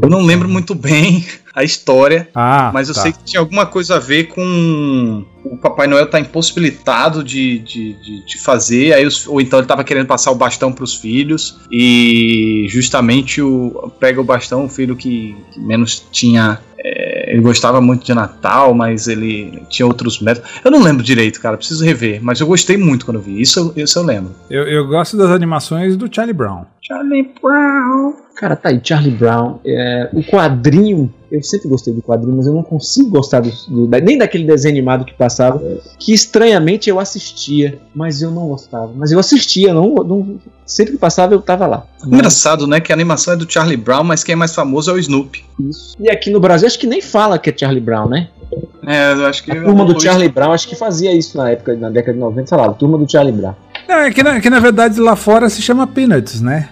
Eu 0.01 0.09
não 0.09 0.21
lembro 0.21 0.47
muito 0.49 0.73
bem 0.75 1.25
a 1.55 1.63
história, 1.63 2.29
Ah, 2.33 2.71
mas 2.73 2.87
eu 2.89 2.95
tá. 2.95 3.01
sei 3.01 3.11
que 3.11 3.23
tinha 3.25 3.39
alguma 3.41 3.65
coisa 3.65 3.95
a 3.95 3.99
ver 3.99 4.25
com 4.29 5.25
o 5.45 5.57
Papai 5.57 5.87
Noel 5.87 6.09
tá 6.09 6.19
impossibilitado 6.19 7.21
de, 7.23 7.59
de, 7.59 7.93
de, 8.01 8.25
de 8.25 8.37
fazer, 8.41 8.93
aí 8.93 9.05
os- 9.05 9.27
ou 9.27 9.41
então 9.41 9.59
ele 9.59 9.67
tava 9.67 9.83
querendo 9.83 10.07
passar 10.07 10.31
o 10.31 10.35
bastão 10.35 10.71
pros 10.71 10.95
filhos 10.95 11.59
e 11.71 12.62
justamente 12.67 13.41
o 13.41 13.91
pega 13.99 14.19
o 14.19 14.23
bastão 14.23 14.65
o 14.65 14.69
filho 14.69 14.95
que, 14.95 15.35
que 15.51 15.59
menos 15.59 16.05
tinha 16.11 16.59
é, 16.83 17.31
ele 17.31 17.41
gostava 17.41 17.79
muito 17.79 18.05
de 18.05 18.13
Natal, 18.13 18.73
mas 18.73 19.07
ele 19.07 19.63
tinha 19.69 19.85
outros 19.85 20.19
métodos. 20.19 20.49
Eu 20.63 20.69
não 20.69 20.83
lembro 20.83 21.01
direito, 21.01 21.39
cara, 21.39 21.57
preciso 21.57 21.83
rever, 21.83 22.19
mas 22.21 22.39
eu 22.39 22.47
gostei 22.47 22.77
muito 22.77 23.05
quando 23.05 23.21
vi. 23.21 23.41
Isso, 23.41 23.73
isso 23.75 23.97
eu 23.97 24.03
lembro. 24.03 24.35
Eu, 24.49 24.63
eu 24.63 24.87
gosto 24.87 25.15
das 25.15 25.29
animações 25.29 25.95
do 25.95 26.13
Charlie 26.13 26.33
Brown. 26.33 26.65
Charlie 26.85 27.31
Brown. 27.41 28.13
Cara, 28.35 28.55
tá 28.57 28.69
aí, 28.69 28.81
Charlie 28.83 29.11
Brown. 29.11 29.59
É, 29.65 30.09
o 30.11 30.21
quadrinho, 30.23 31.13
eu 31.31 31.41
sempre 31.41 31.69
gostei 31.69 31.93
do 31.93 32.01
quadrinho, 32.01 32.35
mas 32.35 32.45
eu 32.45 32.53
não 32.53 32.63
consigo 32.63 33.09
gostar 33.09 33.39
do, 33.39 33.49
do- 33.69 33.87
nem 34.01 34.17
daquele 34.17 34.43
desenho 34.43 34.73
animado 34.73 35.05
que 35.05 35.13
passava, 35.13 35.61
que 35.97 36.13
estranhamente 36.13 36.89
eu 36.89 36.99
assistia, 36.99 37.79
mas 37.95 38.21
eu 38.21 38.31
não 38.31 38.47
gostava. 38.49 38.91
Mas 38.95 39.11
eu 39.13 39.19
assistia, 39.19 39.73
não, 39.73 39.93
não- 39.95 40.37
sempre 40.65 40.93
que 40.93 40.97
passava 40.99 41.33
eu 41.33 41.41
tava 41.41 41.67
lá. 41.67 41.85
Engraçado, 42.05 42.67
né? 42.67 42.81
Que 42.81 42.91
a 42.91 42.95
animação 42.95 43.33
é 43.33 43.37
do 43.37 43.49
Charlie 43.49 43.77
Brown, 43.77 44.03
mas 44.03 44.23
quem 44.23 44.33
é 44.33 44.35
mais 44.35 44.53
famoso 44.53 44.91
é 44.91 44.93
o 44.95 44.99
Snoopy. 44.99 45.45
Isso. 45.61 45.95
E 45.99 46.09
aqui 46.09 46.29
no 46.31 46.39
Brasil 46.41 46.67
acho 46.67 46.79
que 46.79 46.87
nem 46.87 47.01
fala 47.01 47.39
que 47.39 47.49
é 47.49 47.57
Charlie 47.57 47.79
Brown, 47.81 48.09
né? 48.09 48.27
É, 48.85 49.13
eu 49.13 49.25
acho 49.25 49.41
que. 49.43 49.51
A 49.51 49.63
turma 49.63 49.85
do 49.85 49.99
Charlie 50.01 50.27
Brown 50.29 50.51
acho 50.51 50.67
que 50.67 50.75
fazia 50.75 51.13
isso 51.13 51.37
na 51.37 51.51
época, 51.51 51.75
na 51.75 51.89
década 51.89 52.13
de 52.13 52.19
90, 52.19 52.47
sei 52.47 52.57
lá, 52.57 52.65
a 52.65 52.73
turma 52.73 52.97
do 52.97 53.09
Charlie 53.09 53.33
Brown. 53.33 53.53
Não, 53.87 53.95
é 53.95 54.11
que, 54.11 54.23
na, 54.23 54.39
que 54.39 54.49
na 54.49 54.59
verdade 54.59 54.99
lá 54.99 55.15
fora 55.15 55.49
se 55.49 55.61
chama 55.61 55.85
Peanuts, 55.87 56.41
né? 56.41 56.69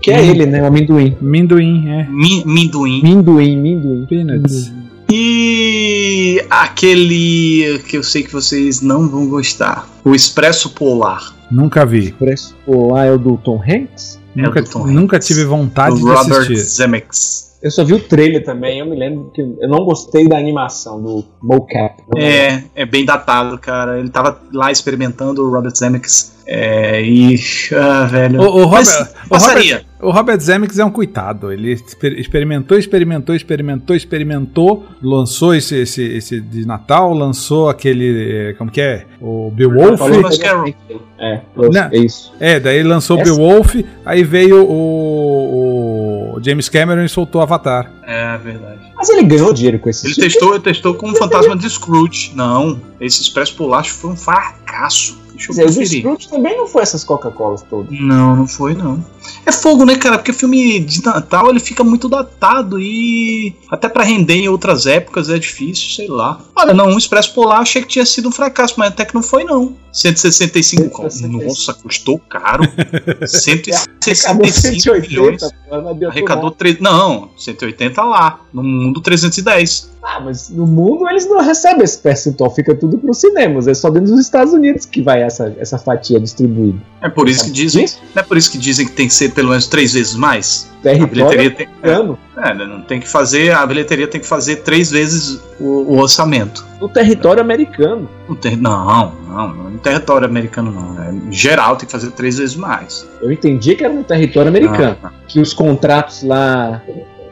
Que 0.00 0.10
é 0.10 0.24
ele, 0.24 0.46
né? 0.46 0.62
O 0.62 0.66
amendoim. 0.66 1.16
Minduim, 1.20 1.88
é. 1.88 2.06
Mi- 2.08 2.44
Minduim. 2.46 3.02
Minduim, 3.02 3.56
minduim. 3.56 4.06
Peanuts. 4.06 4.72
E 5.10 6.44
aquele 6.50 7.78
que 7.88 7.96
eu 7.96 8.02
sei 8.02 8.22
que 8.22 8.32
vocês 8.32 8.80
não 8.80 9.08
vão 9.08 9.26
gostar. 9.28 9.88
O 10.04 10.14
Expresso 10.14 10.70
Polar. 10.70 11.34
Nunca 11.50 11.84
vi. 11.86 12.04
Expresso 12.06 12.54
Polar 12.66 13.06
é 13.06 13.12
o 13.12 13.18
do 13.18 13.36
Tom 13.38 13.60
Hanks? 13.62 14.20
É 14.36 14.42
nunca, 14.42 14.62
do 14.62 14.68
Tom 14.70 14.86
nunca 14.86 15.16
Hanks. 15.16 15.26
tive 15.26 15.44
vontade 15.44 15.96
do 15.98 16.06
de 16.06 16.12
Robert 16.12 16.38
assistir. 16.42 16.56
Zemeckis. 16.58 17.47
Eu 17.60 17.70
só 17.72 17.84
vi 17.84 17.94
o 17.94 18.00
trailer 18.00 18.44
também, 18.44 18.78
eu 18.78 18.86
me 18.86 18.96
lembro 18.96 19.30
que 19.34 19.40
eu 19.40 19.68
não 19.68 19.84
gostei 19.84 20.28
da 20.28 20.38
animação 20.38 21.02
do 21.02 21.24
mocap. 21.42 22.02
É, 22.16 22.62
é 22.74 22.86
bem 22.86 23.04
datado, 23.04 23.58
cara. 23.58 23.98
Ele 23.98 24.10
tava 24.10 24.40
lá 24.52 24.70
experimentando 24.70 25.42
o 25.42 25.50
Robert 25.50 25.74
Zemeckis. 25.76 26.36
É, 26.46 27.02
e. 27.02 27.34
Ah, 27.74 28.04
velho. 28.04 28.40
O, 28.40 28.64
o 28.64 28.70
Mas 28.70 28.92
Robert, 28.92 29.12
o 29.24 29.28
passaria. 29.28 29.76
Robert, 29.76 29.87
o 30.00 30.10
Robert 30.10 30.40
Zemeckis 30.40 30.78
é 30.78 30.84
um 30.84 30.90
coitado. 30.90 31.50
Ele 31.52 31.72
exper- 31.72 32.18
experimentou, 32.18 32.78
experimentou, 32.78 33.34
experimentou, 33.34 33.96
experimentou, 33.96 34.86
lançou 35.02 35.54
esse, 35.54 35.76
esse, 35.76 36.02
esse 36.02 36.40
de 36.40 36.66
Natal, 36.66 37.12
lançou 37.12 37.68
aquele. 37.68 38.50
eh, 38.50 38.52
Como 38.54 38.70
que 38.70 38.80
é? 38.80 39.04
O 39.20 39.50
Beowulf. 39.50 39.98
Falou 39.98 40.22
Christmas 40.22 40.38
Carol. 40.38 40.74
É, 41.18 41.40
Não. 41.56 41.82
é 41.92 41.96
isso. 41.98 42.32
É, 42.38 42.60
daí 42.60 42.78
ele 42.78 42.88
lançou 42.88 43.18
o 43.18 43.22
Beowulf, 43.22 43.74
aí 44.04 44.22
veio 44.22 44.64
o, 44.64 46.34
o 46.36 46.40
James 46.44 46.68
Cameron 46.68 47.04
e 47.04 47.08
soltou 47.08 47.40
Avatar. 47.40 47.90
É 48.06 48.36
verdade. 48.38 48.80
Mas 48.96 49.08
ele 49.10 49.22
ganhou 49.24 49.52
dinheiro 49.52 49.78
com 49.78 49.88
esse 49.90 50.06
Ele 50.06 50.14
testou, 50.14 50.54
ele 50.54 50.62
testou 50.62 50.94
com 50.94 51.10
o 51.10 51.16
fantasma 51.16 51.56
de 51.56 51.68
Scrooge. 51.68 52.32
Não, 52.34 52.80
esse 53.00 53.22
Expresso 53.22 53.54
Polar 53.56 53.80
acho 53.80 53.94
que 53.94 54.00
foi 54.00 54.10
um 54.12 54.16
fracasso. 54.16 55.18
Deixa 55.46 55.66
dizer. 55.68 56.00
Scrooge 56.00 56.28
também 56.28 56.56
não 56.56 56.66
foi 56.66 56.82
essas 56.82 57.04
Coca-Colas 57.04 57.62
todas. 57.62 57.98
Não, 57.98 58.34
não 58.34 58.46
foi 58.46 58.74
não. 58.74 59.04
É 59.46 59.52
fogo, 59.52 59.84
né, 59.84 59.96
cara? 59.96 60.18
Porque 60.18 60.32
filme 60.32 60.80
de 60.80 61.04
Natal 61.04 61.48
ele 61.50 61.60
fica 61.60 61.84
muito 61.84 62.08
datado 62.08 62.80
e 62.80 63.54
até 63.70 63.88
pra 63.88 64.02
render 64.02 64.34
em 64.34 64.48
outras 64.48 64.86
épocas 64.86 65.28
é 65.30 65.38
difícil, 65.38 65.90
sei 65.90 66.08
lá. 66.08 66.40
Olha, 66.56 66.74
não, 66.74 66.86
o 66.88 66.98
Expresso 66.98 67.32
Polar 67.34 67.60
achei 67.60 67.82
que 67.82 67.88
tinha 67.88 68.04
sido 68.04 68.28
um 68.28 68.32
fracasso, 68.32 68.74
mas 68.76 68.88
até 68.88 69.04
que 69.04 69.14
não 69.14 69.22
foi 69.22 69.44
não. 69.44 69.76
165, 69.92 71.10
165. 71.10 71.44
nossa, 71.44 71.74
custou 71.74 72.18
caro. 72.18 72.64
Arrecadou 72.64 73.26
165 73.26 75.00
milhões. 75.00 75.40
180, 75.40 75.48
pô, 75.68 75.76
não 75.76 75.90
adiantou 75.90 76.08
Arrecadou 76.08 76.44
nada. 76.44 76.56
3, 76.56 76.80
não, 76.80 77.30
180 77.36 78.04
lá, 78.04 78.40
no 78.52 78.62
mundo 78.62 79.00
310. 79.00 79.90
Ah, 80.02 80.20
mas 80.20 80.48
no 80.48 80.66
mundo 80.66 81.08
eles 81.08 81.28
não 81.28 81.40
recebem 81.42 81.82
esse 81.82 81.98
percentual, 81.98 82.50
fica 82.54 82.74
tudo 82.74 82.98
pros 82.98 83.18
cinemas. 83.20 83.66
É 83.66 83.74
só 83.74 83.90
dentro 83.90 84.12
dos 84.12 84.20
Estados 84.20 84.52
Unidos 84.52 84.86
que 84.86 85.02
vai 85.02 85.22
essa, 85.22 85.54
essa 85.58 85.76
fatia 85.78 86.20
distribuída. 86.20 86.78
É 87.02 87.08
por 87.08 87.28
isso 87.28 87.44
que 87.44 87.50
dizem, 87.50 87.84
é 88.14 88.22
por 88.22 88.36
isso 88.36 88.50
que 88.50 88.58
dizem 88.58 88.86
que 88.86 88.92
tem 88.92 89.08
que 89.08 89.14
ser 89.14 89.30
pelo 89.32 89.48
menos 89.50 89.66
três 89.66 89.92
vezes 89.92 90.14
mais. 90.14 90.68
A 90.78 90.82
Território 90.82 91.08
bilheteria 91.10 91.50
tem, 91.50 91.66
americano. 91.66 92.18
é, 92.36 92.54
não 92.54 92.80
tem 92.82 93.00
que 93.00 93.08
fazer, 93.08 93.50
a 93.52 93.66
bilheteria 93.66 94.06
tem 94.06 94.20
que 94.20 94.26
fazer 94.26 94.56
três 94.56 94.90
vezes 94.90 95.40
o, 95.58 95.64
o 95.64 95.98
orçamento. 95.98 96.64
No 96.80 96.88
território 96.88 97.40
americano. 97.42 98.08
Não, 98.28 98.36
tem- 98.36 98.56
não, 98.56 99.12
não, 99.28 99.44
é 99.66 99.70
no 99.72 99.78
território 99.78 100.26
americano 100.28 100.70
não. 100.70 101.02
É, 101.02 101.10
em 101.12 101.32
geral 101.32 101.74
tem 101.76 101.86
que 101.86 101.92
fazer 101.92 102.12
três 102.12 102.38
vezes 102.38 102.54
mais. 102.54 103.04
Eu 103.20 103.32
entendi 103.32 103.74
que 103.74 103.84
era 103.84 103.92
no 103.92 104.04
território 104.04 104.48
americano. 104.48 104.96
Ah, 105.02 105.10
Que 105.26 105.40
os 105.40 105.52
contratos 105.52 106.22
lá. 106.22 106.80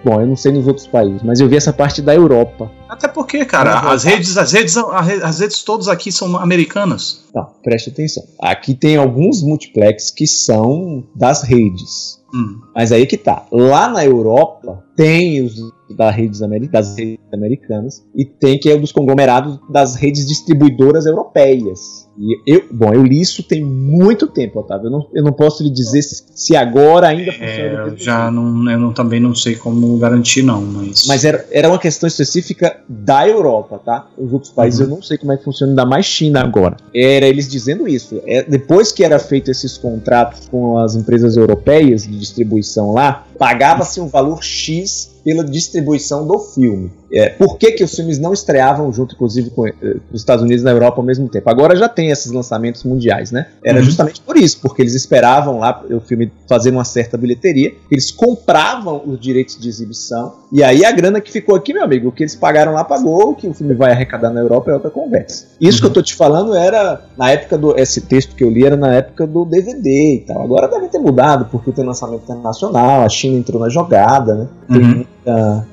Bom, 0.07 0.21
eu 0.21 0.27
não 0.29 0.37
sei 0.37 0.53
nos 0.53 0.69
outros 0.69 0.87
países, 0.87 1.21
mas 1.25 1.41
eu 1.41 1.49
vi 1.49 1.57
essa 1.57 1.73
parte 1.73 2.01
da 2.01 2.15
Europa. 2.15 2.71
até 2.89 3.09
porque, 3.09 3.45
cara, 3.45 3.91
as 3.91 4.05
redes, 4.05 4.39
as 4.39 4.53
redes, 4.53 4.77
as 4.77 5.41
redes 5.41 5.65
todas 5.65 5.89
aqui 5.89 6.13
são 6.13 6.37
americanas. 6.37 7.25
Não, 7.35 7.49
preste 7.61 7.91
atenção. 7.91 8.23
Aqui 8.41 8.73
tem 8.73 8.97
alguns 8.97 9.43
multiplex 9.43 10.13
que 10.13 10.25
são 10.25 11.03
das 11.13 11.43
redes. 11.43 12.23
Hum. 12.33 12.61
Mas 12.73 12.93
aí 12.93 13.05
que 13.05 13.17
tá. 13.17 13.47
Lá 13.51 13.89
na 13.89 14.05
Europa 14.05 14.81
tem 14.95 15.45
os 15.45 15.57
da 15.97 16.09
redes 16.09 16.39
das 16.71 16.97
redes 16.97 17.21
americanas 17.33 18.05
e 18.15 18.25
tem 18.25 18.61
que 18.61 18.71
é 18.71 18.77
dos 18.77 18.93
conglomerados 18.93 19.59
das 19.69 19.97
redes 19.97 20.25
distribuidoras 20.25 21.05
europeias. 21.05 22.06
E 22.19 22.41
eu, 22.47 22.65
bom, 22.71 22.93
eu 22.93 23.03
li 23.03 23.21
isso 23.21 23.43
tem 23.43 23.63
muito 23.65 24.27
tempo, 24.27 24.61
Otávio. 24.61 24.87
Eu 24.87 24.91
não, 24.91 25.07
eu 25.15 25.23
não 25.23 25.33
posso 25.33 25.63
lhe 25.63 25.71
dizer 25.71 26.03
se, 26.03 26.25
se 26.35 26.57
agora 26.57 27.09
ainda 27.09 27.33
funciona. 27.33 27.53
É, 27.53 27.75
eu 27.75 27.85
mesmo 27.85 27.99
já 27.99 28.31
não, 28.31 28.71
eu 28.71 28.79
não, 28.79 28.93
também 28.93 29.21
não 29.21 29.35
sei 29.35 29.55
como 29.55 29.97
garantir 29.99 30.43
não, 30.43 30.63
mas. 30.63 31.07
Mas 31.07 31.25
era, 31.25 31.47
era 31.51 31.69
uma 31.69 31.79
questão 31.79 32.07
específica 32.07 32.81
da 32.89 33.29
Europa, 33.29 33.81
tá? 33.85 34.09
Os 34.17 34.33
outros 34.33 34.53
países 34.53 34.77
Uhum. 34.81 34.87
eu 34.87 34.91
não 34.97 35.03
sei 35.03 35.17
como 35.19 35.33
é 35.33 35.37
que 35.37 35.45
funciona, 35.45 35.73
ainda 35.73 35.87
mais 35.87 36.07
China 36.07 36.41
agora. 36.41 36.77
Era 36.95 37.27
eles 37.27 37.49
dizendo 37.49 37.89
isso. 37.89 38.21
É, 38.27 38.43
depois 38.43 38.93
que 38.93 39.05
era 39.05 39.19
feito 39.19 39.51
esses 39.51 39.77
contratos 39.79 40.49
com 40.49 40.79
as 40.79 40.95
empresas 40.95 41.37
europeias 41.37 42.03
de 42.03 42.19
distribuição 42.19 42.93
lá, 42.93 43.27
pagava-se 43.39 44.01
um 44.01 44.09
valor 44.09 44.43
X 44.43 45.17
pela 45.25 45.43
distribuição 45.43 46.27
do 46.27 46.39
filme. 46.39 46.91
É, 47.13 47.29
por 47.31 47.57
que, 47.57 47.73
que 47.73 47.85
os 47.85 47.95
filmes 47.95 48.19
não 48.19 48.33
estreavam 48.33 48.93
junto, 48.93 49.15
inclusive, 49.15 49.51
com 49.51 49.67
eh, 49.67 49.73
os 50.13 50.21
Estados 50.21 50.43
Unidos 50.43 50.63
e 50.63 50.65
na 50.65 50.73
Europa 50.73 51.01
ao 51.01 51.05
mesmo 51.05 51.29
tempo? 51.29 51.49
Agora 51.49 51.77
já 51.77 51.89
tem 51.89 52.11
esses 52.11 52.33
lançamentos 52.33 52.83
mundiais, 52.85 53.31
né? 53.31 53.47
Era 53.65 53.79
Uhum. 53.79 53.85
justamente 53.85 54.21
por 54.21 54.37
isso, 54.37 54.59
porque 54.61 54.83
eles 54.83 54.95
esperavam 54.95 55.59
lá 55.61 55.85
o 55.91 56.01
filme 56.01 56.33
fazer 56.49 56.71
uma 56.71 56.85
certa 56.85 57.17
bilheteria, 57.17 57.73
eles 57.91 58.11
compravam 58.11 59.03
os 59.07 59.21
direitos 59.21 59.59
de 59.59 59.69
exibição, 59.69 60.35
e 60.53 60.63
aí 60.65 60.85
a 60.85 60.91
grana 60.93 61.21
que 61.21 61.31
ficou 61.31 61.55
aqui, 61.55 61.73
meu 61.73 61.85
amigo, 61.85 62.09
o 62.09 62.13
que 62.13 62.23
eles 62.23 62.35
pagaram 62.35 62.73
lá 62.73 62.83
pagou, 62.85 63.31
o 63.31 63.35
que 63.35 63.47
o 63.47 63.55
filme 63.55 63.75
vai 63.75 63.93
arrecadar 63.93 64.31
na 64.31 64.41
Europa 64.41 64.71
é 64.71 64.75
outra 64.75 64.91
conversa. 64.91 65.47
Isso 65.61 65.81
que 65.81 65.87
eu 65.87 65.93
tô 65.93 66.03
te 66.03 66.15
falando 66.15 66.55
era 66.55 67.03
na 67.17 67.31
época 67.31 67.57
do. 67.57 67.79
Esse 67.79 68.01
texto 68.01 68.35
que 68.35 68.43
eu 68.45 68.51
li 68.51 68.65
era 68.65 68.77
na 68.77 68.95
época 68.95 69.27
do 69.27 69.45
DVD 69.45 70.15
e 70.17 70.25
tal. 70.27 70.43
Agora 70.43 70.69
deve 70.69 70.89
ter 70.89 70.99
mudado, 70.99 71.47
porque 71.51 71.71
tem 71.73 71.85
lançamento 71.85 72.23
internacional, 72.25 73.03
a 73.03 73.09
China 73.09 73.37
entrou 73.39 73.61
na 73.61 73.69
jogada, 73.69 74.35
né? 74.35 74.49
Tem 74.69 74.77
Uhum. 74.83 74.95
muita, 74.97 75.67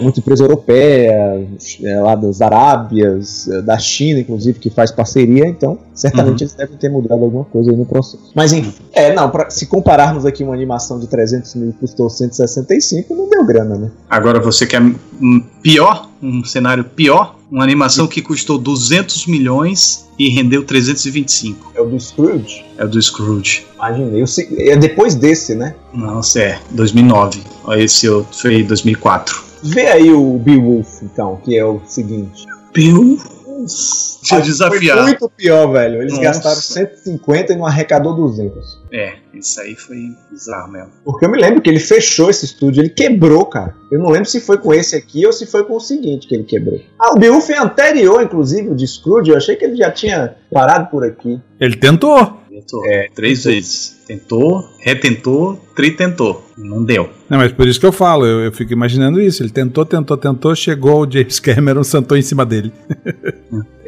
muita 0.00 0.20
empresa 0.20 0.44
europeia, 0.44 1.46
é, 1.82 2.00
lá 2.00 2.14
das 2.14 2.40
Arábias, 2.40 3.48
é, 3.48 3.62
da 3.62 3.78
China, 3.78 4.20
inclusive, 4.20 4.58
que 4.58 4.70
faz 4.70 4.90
parceria, 4.90 5.46
então 5.46 5.78
certamente 5.94 6.42
eles 6.42 6.54
devem 6.54 6.76
ter 6.76 6.88
mudado 6.88 7.22
alguma 7.22 7.44
coisa 7.44 7.70
aí 7.70 7.76
no 7.76 7.84
processo. 7.84 8.30
Mas 8.34 8.52
enfim, 8.52 8.72
é, 8.92 9.12
não, 9.12 9.30
pra, 9.30 9.50
se 9.50 9.66
compararmos 9.66 10.24
aqui 10.24 10.42
uma 10.42 10.54
animação 10.54 10.98
de 10.98 11.06
300 11.06 11.54
mil 11.56 11.72
que 11.72 11.80
custou 11.80 12.08
165, 12.08 13.14
não 13.14 13.28
deu 13.28 13.44
grana, 13.44 13.76
né? 13.76 13.90
Agora 14.08 14.40
você 14.40 14.66
quer 14.66 14.80
um 14.80 15.40
pior, 15.62 16.08
um 16.22 16.44
cenário 16.44 16.84
pior, 16.84 17.36
uma 17.50 17.64
animação 17.64 18.06
que 18.06 18.22
custou 18.22 18.56
200 18.58 19.26
milhões 19.26 20.08
e 20.18 20.28
rendeu 20.28 20.64
325. 20.64 21.72
É 21.74 21.80
o 21.80 21.86
do 21.86 21.98
Scrooge? 21.98 22.64
É 22.78 22.84
o 22.84 22.88
do 22.88 23.02
Scrooge. 23.02 23.66
Imaginei. 23.74 24.24
É 24.58 24.76
depois 24.76 25.14
desse, 25.14 25.54
né? 25.54 25.74
Nossa, 25.92 26.40
é, 26.40 26.58
2009. 26.70 27.42
Olha 27.64 27.82
esse 27.82 28.06
foi 28.32 28.62
2004. 28.62 29.49
Vê 29.62 29.86
aí 29.88 30.10
o 30.10 30.38
Beowulf, 30.38 31.02
então, 31.02 31.36
que 31.36 31.56
é 31.56 31.64
o 31.64 31.80
seguinte. 31.86 32.46
Bill, 32.72 33.18
te 33.66 34.28
Foi 34.28 34.42
desafiar. 34.42 35.02
muito 35.02 35.28
pior, 35.28 35.72
velho. 35.72 36.00
Eles 36.00 36.12
Nossa. 36.12 36.24
gastaram 36.24 36.56
150 36.60 37.52
e 37.52 37.56
não 37.56 37.66
arrecadou 37.66 38.14
200. 38.14 38.80
É, 38.92 39.14
isso 39.34 39.60
aí 39.60 39.74
foi 39.74 39.96
bizarro 40.30 40.72
mesmo. 40.72 40.90
Porque 41.04 41.24
eu 41.24 41.30
me 41.30 41.38
lembro 41.38 41.60
que 41.60 41.68
ele 41.68 41.80
fechou 41.80 42.30
esse 42.30 42.44
estúdio, 42.44 42.80
ele 42.82 42.90
quebrou, 42.90 43.44
cara. 43.46 43.74
Eu 43.90 43.98
não 43.98 44.10
lembro 44.10 44.28
se 44.28 44.40
foi 44.40 44.58
com 44.58 44.72
esse 44.72 44.96
aqui 44.96 45.26
ou 45.26 45.32
se 45.32 45.46
foi 45.46 45.64
com 45.64 45.76
o 45.76 45.80
seguinte 45.80 46.26
que 46.26 46.34
ele 46.34 46.44
quebrou. 46.44 46.80
Ah, 46.98 47.12
o 47.14 47.18
Beowulf 47.18 47.50
é 47.50 47.58
anterior, 47.58 48.22
inclusive, 48.22 48.68
o 48.68 48.74
de 48.74 48.86
Scrooge. 48.86 49.30
Eu 49.30 49.36
achei 49.36 49.56
que 49.56 49.64
ele 49.64 49.76
já 49.76 49.90
tinha 49.90 50.36
parado 50.52 50.90
por 50.90 51.04
aqui. 51.04 51.40
Ele 51.58 51.76
tentou. 51.76 52.39
Tentou. 52.60 52.86
É, 52.86 53.08
três 53.14 53.44
vezes. 53.44 53.98
Tentou, 54.06 54.64
retentou, 54.78 55.60
tritentou. 55.74 56.44
Não 56.58 56.84
deu. 56.84 57.08
Não, 57.28 57.38
mas 57.38 57.52
por 57.52 57.66
isso 57.66 57.78
que 57.78 57.86
eu 57.86 57.92
falo, 57.92 58.26
eu, 58.26 58.40
eu 58.40 58.52
fico 58.52 58.72
imaginando 58.72 59.20
isso. 59.20 59.42
Ele 59.42 59.50
tentou, 59.50 59.84
tentou, 59.86 60.16
tentou, 60.16 60.54
chegou 60.54 61.06
o 61.06 61.10
James 61.10 61.38
Cameron, 61.40 61.84
sentou 61.84 62.16
em 62.16 62.22
cima 62.22 62.44
dele. 62.44 62.72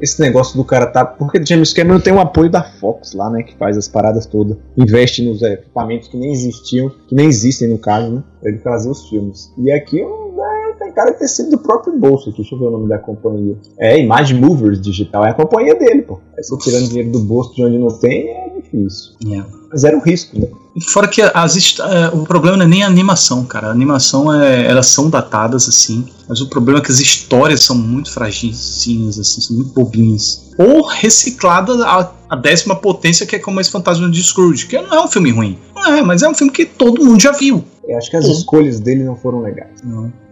Esse 0.00 0.20
negócio 0.20 0.56
do 0.56 0.64
cara 0.64 0.86
tá. 0.86 1.04
Porque 1.04 1.44
James 1.44 1.72
Cameron 1.72 2.00
tem 2.00 2.12
o 2.12 2.20
apoio 2.20 2.50
da 2.50 2.62
Fox 2.62 3.12
lá, 3.12 3.28
né? 3.30 3.42
Que 3.42 3.54
faz 3.56 3.76
as 3.76 3.86
paradas 3.86 4.24
todas. 4.24 4.56
Investe 4.76 5.22
nos 5.22 5.42
é, 5.42 5.54
equipamentos 5.54 6.08
que 6.08 6.16
nem 6.16 6.32
existiam, 6.32 6.90
que 7.08 7.14
nem 7.14 7.26
existem 7.26 7.68
no 7.68 7.78
caso, 7.78 8.10
né? 8.10 8.22
Pra 8.40 8.50
ele 8.50 8.58
trazer 8.58 8.88
os 8.88 9.08
filmes. 9.08 9.52
E 9.58 9.70
aqui 9.70 10.02
um, 10.02 10.42
é, 10.42 10.59
tem 10.80 10.92
cara 10.92 11.12
que 11.12 11.18
ter 11.18 11.28
sido 11.28 11.50
do 11.50 11.58
próprio 11.58 11.96
bolso 11.96 12.30
aqui. 12.30 12.38
Deixa 12.38 12.54
eu 12.54 12.58
ver 12.58 12.66
o 12.66 12.70
nome 12.70 12.88
da 12.88 12.98
companhia. 12.98 13.56
É, 13.78 14.00
Image 14.00 14.34
Movers 14.34 14.80
Digital. 14.80 15.26
É 15.26 15.30
a 15.30 15.34
companhia 15.34 15.74
dele, 15.74 16.02
pô. 16.02 16.18
Essa 16.38 16.56
tirando 16.56 16.88
dinheiro 16.88 17.12
do 17.12 17.20
bolso 17.20 17.54
de 17.54 17.62
onde 17.62 17.78
não 17.78 17.88
tem 17.88 18.30
é 18.30 18.48
difícil. 18.56 19.12
É. 19.30 19.44
Mas 19.70 19.84
era 19.84 19.96
o 19.96 20.00
risco, 20.00 20.38
né? 20.38 20.48
Fora 20.88 21.06
que 21.06 21.20
as, 21.20 21.78
é, 21.78 22.08
o 22.14 22.24
problema 22.24 22.56
não 22.56 22.64
é 22.64 22.68
nem 22.68 22.82
a 22.82 22.86
animação, 22.86 23.44
cara. 23.44 23.68
A 23.68 23.70
animação 23.70 24.32
é, 24.32 24.66
elas 24.66 24.86
são 24.86 25.10
datadas 25.10 25.68
assim, 25.68 26.06
mas 26.28 26.40
o 26.40 26.48
problema 26.48 26.80
é 26.80 26.82
que 26.82 26.90
as 26.90 26.98
histórias 26.98 27.62
são 27.62 27.76
muito 27.76 28.10
fragilzinhas, 28.10 29.18
assim, 29.18 29.40
são 29.40 29.56
muito 29.56 29.72
bobinhas. 29.72 30.50
Ou 30.56 30.86
reciclada 30.86 31.84
a, 31.84 32.10
a 32.30 32.36
décima 32.36 32.76
potência, 32.76 33.26
que 33.26 33.34
é 33.34 33.38
como 33.40 33.60
esse 33.60 33.70
fantasma 33.70 34.08
de 34.08 34.22
Scrooge, 34.22 34.66
que 34.66 34.80
não 34.80 34.94
é 34.94 35.04
um 35.04 35.08
filme 35.08 35.30
ruim. 35.32 35.58
Não 35.74 35.94
é, 35.96 36.02
mas 36.02 36.22
é 36.22 36.28
um 36.28 36.34
filme 36.34 36.52
que 36.52 36.64
todo 36.64 37.04
mundo 37.04 37.20
já 37.20 37.32
viu. 37.32 37.64
Eu 37.88 37.98
acho 37.98 38.08
que 38.08 38.16
as 38.16 38.24
escolhas 38.26 38.78
dele 38.78 39.02
não 39.02 39.16
foram 39.16 39.40
legais. 39.40 39.82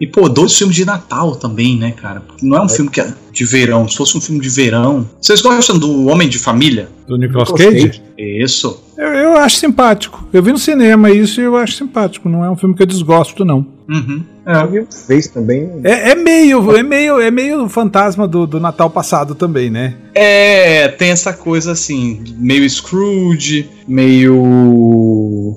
E, 0.00 0.06
pô, 0.06 0.28
dois 0.28 0.56
filmes 0.56 0.76
de 0.76 0.84
Natal 0.84 1.34
também, 1.34 1.76
né, 1.76 1.90
cara? 1.90 2.20
Porque 2.20 2.46
não 2.46 2.56
é 2.56 2.60
um 2.60 2.66
É. 2.66 2.68
filme 2.68 2.88
que 2.88 3.00
é 3.00 3.12
de 3.32 3.44
verão. 3.44 3.88
Se 3.88 3.96
fosse 3.96 4.16
um 4.16 4.20
filme 4.20 4.40
de 4.40 4.48
verão. 4.48 5.08
Vocês 5.20 5.42
gostam 5.42 5.76
do 5.76 6.06
Homem 6.06 6.28
de 6.28 6.38
Família? 6.38 6.88
Do 7.08 7.16
Nicolas 7.16 7.48
Gostei. 7.50 7.88
Cage? 7.88 8.02
Isso. 8.16 8.80
Eu, 8.96 9.08
eu 9.08 9.36
acho 9.36 9.56
simpático. 9.56 10.24
Eu 10.32 10.40
vi 10.42 10.52
no 10.52 10.58
cinema 10.58 11.10
isso 11.10 11.40
e 11.40 11.44
eu 11.44 11.56
acho 11.56 11.72
simpático. 11.74 12.28
Não 12.28 12.44
é 12.44 12.50
um 12.50 12.56
filme 12.56 12.76
que 12.76 12.82
eu 12.82 12.86
desgosto, 12.86 13.44
não. 13.44 13.66
Uhum. 13.88 14.22
É. 14.48 15.06
fez 15.06 15.28
também. 15.28 15.70
É, 15.84 16.12
é 16.12 16.14
meio, 16.14 16.74
é 16.74 16.82
meio, 16.82 17.20
é 17.20 17.30
meio 17.30 17.68
fantasma 17.68 18.26
do, 18.26 18.46
do 18.46 18.58
Natal 18.58 18.88
passado 18.88 19.34
também, 19.34 19.68
né? 19.68 19.94
É, 20.14 20.88
tem 20.88 21.10
essa 21.10 21.34
coisa 21.34 21.72
assim, 21.72 22.24
meio 22.38 22.68
Scrooge, 22.68 23.68
meio. 23.86 25.54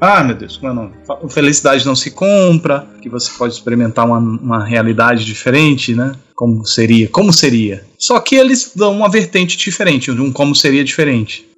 Ah, 0.00 0.22
meu 0.22 0.36
Deus, 0.36 0.56
como 0.56 0.68
é 0.68 0.72
o 0.72 0.74
nome? 0.76 0.92
Felicidade 1.28 1.84
não 1.84 1.96
se 1.96 2.12
compra, 2.12 2.86
que 3.02 3.08
você 3.08 3.32
pode 3.36 3.54
experimentar 3.54 4.06
uma, 4.06 4.18
uma 4.18 4.64
realidade 4.64 5.24
diferente, 5.24 5.92
né? 5.92 6.12
Como 6.36 6.64
seria? 6.64 7.08
Como 7.08 7.32
seria? 7.32 7.82
Só 7.98 8.20
que 8.20 8.36
eles 8.36 8.70
dão 8.76 8.92
uma 8.92 9.10
vertente 9.10 9.56
diferente, 9.56 10.12
um 10.12 10.30
como 10.30 10.54
seria 10.54 10.84
diferente. 10.84 11.48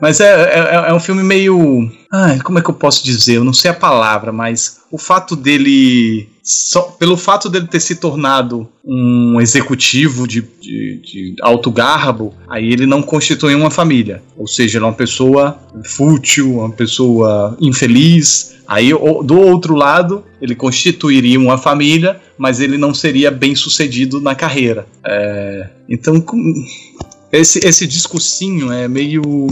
Mas 0.00 0.20
é, 0.20 0.26
é, 0.26 0.90
é 0.90 0.94
um 0.94 1.00
filme 1.00 1.24
meio. 1.24 1.90
Ai, 2.12 2.40
como 2.40 2.58
é 2.58 2.62
que 2.62 2.68
eu 2.68 2.74
posso 2.74 3.04
dizer? 3.04 3.36
Eu 3.36 3.44
não 3.44 3.52
sei 3.52 3.70
a 3.70 3.74
palavra, 3.74 4.32
mas 4.32 4.80
o 4.90 4.98
fato 4.98 5.36
dele. 5.36 6.28
Só, 6.42 6.82
pelo 6.82 7.16
fato 7.16 7.48
dele 7.48 7.68
ter 7.68 7.78
se 7.78 7.94
tornado 7.94 8.68
um 8.84 9.40
executivo 9.40 10.26
de, 10.26 10.42
de, 10.60 10.96
de 10.96 11.36
alto 11.40 11.70
garbo, 11.70 12.34
aí 12.48 12.72
ele 12.72 12.86
não 12.86 13.00
constitui 13.00 13.54
uma 13.54 13.70
família. 13.70 14.20
Ou 14.36 14.48
seja, 14.48 14.78
ele 14.78 14.84
é 14.84 14.88
uma 14.88 14.94
pessoa 14.94 15.56
fútil, 15.84 16.58
uma 16.58 16.70
pessoa 16.70 17.56
infeliz. 17.60 18.56
Aí, 18.66 18.90
do 18.90 19.38
outro 19.38 19.74
lado, 19.76 20.24
ele 20.42 20.56
constituiria 20.56 21.38
uma 21.38 21.58
família, 21.58 22.20
mas 22.36 22.58
ele 22.58 22.76
não 22.76 22.92
seria 22.92 23.30
bem 23.30 23.54
sucedido 23.54 24.20
na 24.20 24.34
carreira. 24.34 24.86
É, 25.04 25.68
então, 25.88 26.24
esse, 27.32 27.60
esse 27.64 27.86
discursinho 27.86 28.72
é 28.72 28.88
meio. 28.88 29.46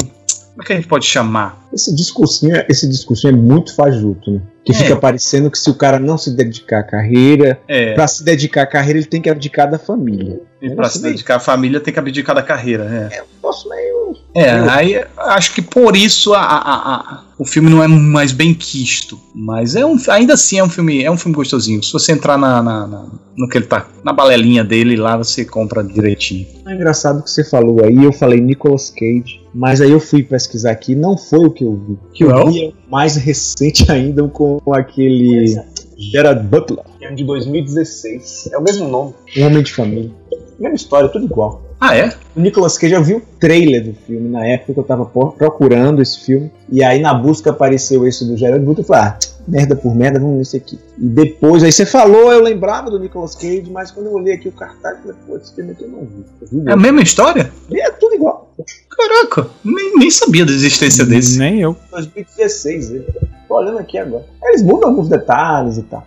Como 0.58 0.64
é 0.64 0.66
que 0.66 0.72
a 0.72 0.76
gente 0.76 0.88
pode 0.88 1.06
chamar? 1.06 1.56
Esse 1.72 1.94
discursinho, 1.94 2.64
esse 2.68 2.88
discursinho 2.88 3.32
é 3.32 3.36
muito 3.36 3.72
fajuto, 3.76 4.28
né? 4.32 4.40
Que 4.64 4.72
É. 4.72 4.74
fica 4.74 4.96
parecendo 4.96 5.48
que 5.52 5.56
se 5.56 5.70
o 5.70 5.74
cara 5.74 6.00
não 6.00 6.18
se 6.18 6.32
dedicar 6.32 6.80
à 6.80 6.82
carreira, 6.82 7.60
É, 7.68 7.94
pra 7.94 8.08
se 8.08 8.24
dedicar 8.24 8.62
à 8.62 8.66
carreira, 8.66 8.98
ele 8.98 9.06
tem 9.06 9.22
que 9.22 9.30
abdicar 9.30 9.70
da 9.70 9.78
família. 9.78 10.40
e 10.60 10.68
pra 10.70 10.88
se 10.88 11.00
dedicar 11.00 11.36
à 11.36 11.40
família 11.40 11.78
tem 11.78 11.94
que 11.94 12.00
abdicar 12.00 12.34
da 12.34 12.42
carreira. 12.42 13.08
É, 13.12 13.22
Posso 13.40 13.68
meio. 13.68 13.87
É 14.34 14.50
aí 14.50 15.04
acho 15.16 15.54
que 15.54 15.62
por 15.62 15.96
isso 15.96 16.34
a, 16.34 16.40
a- 16.40 16.90
a- 17.00 17.24
o 17.38 17.44
filme 17.44 17.70
não 17.70 17.82
é 17.82 17.86
mais 17.88 18.32
bem 18.32 18.52
quisto. 18.52 19.18
Mas 19.34 19.76
é 19.76 19.86
um, 19.86 19.96
ainda 20.08 20.34
assim 20.34 20.58
é 20.58 20.64
um 20.64 20.68
filme, 20.68 21.02
é 21.04 21.10
um 21.10 21.16
filme 21.16 21.34
gostosinho. 21.36 21.82
Se 21.82 21.92
você 21.92 22.12
entrar 22.12 22.36
na, 22.36 22.60
na- 22.62 22.86
na- 22.86 23.06
no 23.36 23.48
que 23.48 23.56
ele 23.58 23.66
tá, 23.66 23.86
na 24.02 24.12
balelinha 24.12 24.64
dele 24.64 24.96
lá, 24.96 25.16
você 25.16 25.44
compra 25.44 25.82
direitinho. 25.84 26.46
É 26.66 26.74
engraçado 26.74 27.22
que 27.22 27.30
você 27.30 27.44
falou 27.44 27.84
aí, 27.84 28.02
eu 28.04 28.12
falei 28.12 28.40
Nicolas 28.40 28.90
Cage, 28.90 29.40
mas 29.54 29.80
aí 29.80 29.92
eu 29.92 30.00
fui 30.00 30.22
pesquisar 30.24 30.72
aqui, 30.72 30.94
não 30.96 31.16
foi 31.16 31.46
o 31.46 31.50
que 31.50 31.62
eu 31.64 31.74
vi. 31.76 31.92
O 31.92 32.12
que 32.12 32.24
eu 32.24 32.50
vi 32.50 32.64
é 32.64 32.68
o 32.68 32.72
mais 32.90 33.14
recente 33.16 33.86
ainda 33.92 34.26
com 34.28 34.60
aquele 34.74 35.56
Gerard 35.96 36.44
Butler, 36.48 36.84
é 37.00 37.12
de 37.12 37.22
2016. 37.24 38.50
É 38.52 38.58
o 38.58 38.62
mesmo 38.62 38.88
nome. 38.88 39.14
Um 39.36 39.46
Homem 39.46 39.62
de 39.62 39.72
Família. 39.72 40.10
Mesma 40.58 40.76
história, 40.76 41.08
tudo 41.08 41.24
igual. 41.24 41.62
Ah, 41.80 41.96
é? 41.96 42.12
O 42.34 42.40
Nicolas 42.40 42.76
Cage, 42.76 42.94
eu 42.94 43.04
vi 43.04 43.14
o 43.14 43.22
trailer 43.38 43.84
do 43.84 43.94
filme 43.94 44.28
na 44.28 44.44
época 44.44 44.74
que 44.74 44.80
eu 44.80 44.84
tava 44.84 45.06
procurando 45.06 46.02
esse 46.02 46.24
filme. 46.24 46.50
E 46.68 46.82
aí 46.82 47.00
na 47.00 47.14
busca 47.14 47.50
apareceu 47.50 48.06
esse 48.06 48.24
do 48.24 48.36
Gerard 48.36 48.64
Butler. 48.64 48.84
Eu 48.84 48.88
falei, 48.88 49.02
ah, 49.04 49.18
merda 49.46 49.76
por 49.76 49.94
merda, 49.94 50.18
vamos 50.18 50.36
ver 50.36 50.42
esse 50.42 50.56
aqui. 50.56 50.78
E 50.98 51.06
depois, 51.06 51.62
aí 51.62 51.70
você 51.70 51.86
falou, 51.86 52.32
eu 52.32 52.42
lembrava 52.42 52.90
do 52.90 52.98
Nicolas 52.98 53.36
Cage, 53.36 53.70
mas 53.70 53.92
quando 53.92 54.06
eu 54.06 54.12
olhei 54.12 54.34
aqui 54.34 54.48
o 54.48 54.52
cartaz, 54.52 54.96
eu 54.96 55.02
falei, 55.02 55.16
pô, 55.26 55.36
esse 55.36 55.54
filme 55.54 55.70
aqui 55.70 55.84
eu 55.84 55.88
não 55.88 56.00
vi. 56.00 56.24
Eu 56.40 56.48
vi 56.50 56.68
É 56.68 56.72
a 56.72 56.76
mesma 56.76 57.02
história? 57.02 57.52
É 57.72 57.90
tudo 57.92 58.16
igual. 58.16 58.52
Caraca, 58.90 59.48
nem, 59.64 59.96
nem 59.96 60.10
sabia 60.10 60.44
da 60.44 60.50
existência 60.50 61.06
desse. 61.06 61.38
Nem 61.38 61.60
eu. 61.60 61.76
2016, 61.92 62.90
ele. 62.90 63.06
Tô 63.46 63.56
olhando 63.56 63.78
aqui 63.78 63.96
agora. 63.96 64.26
Eles 64.42 64.62
mudam 64.62 64.90
alguns 64.90 65.08
detalhes 65.08 65.78
e 65.78 65.82
tal. 65.84 66.04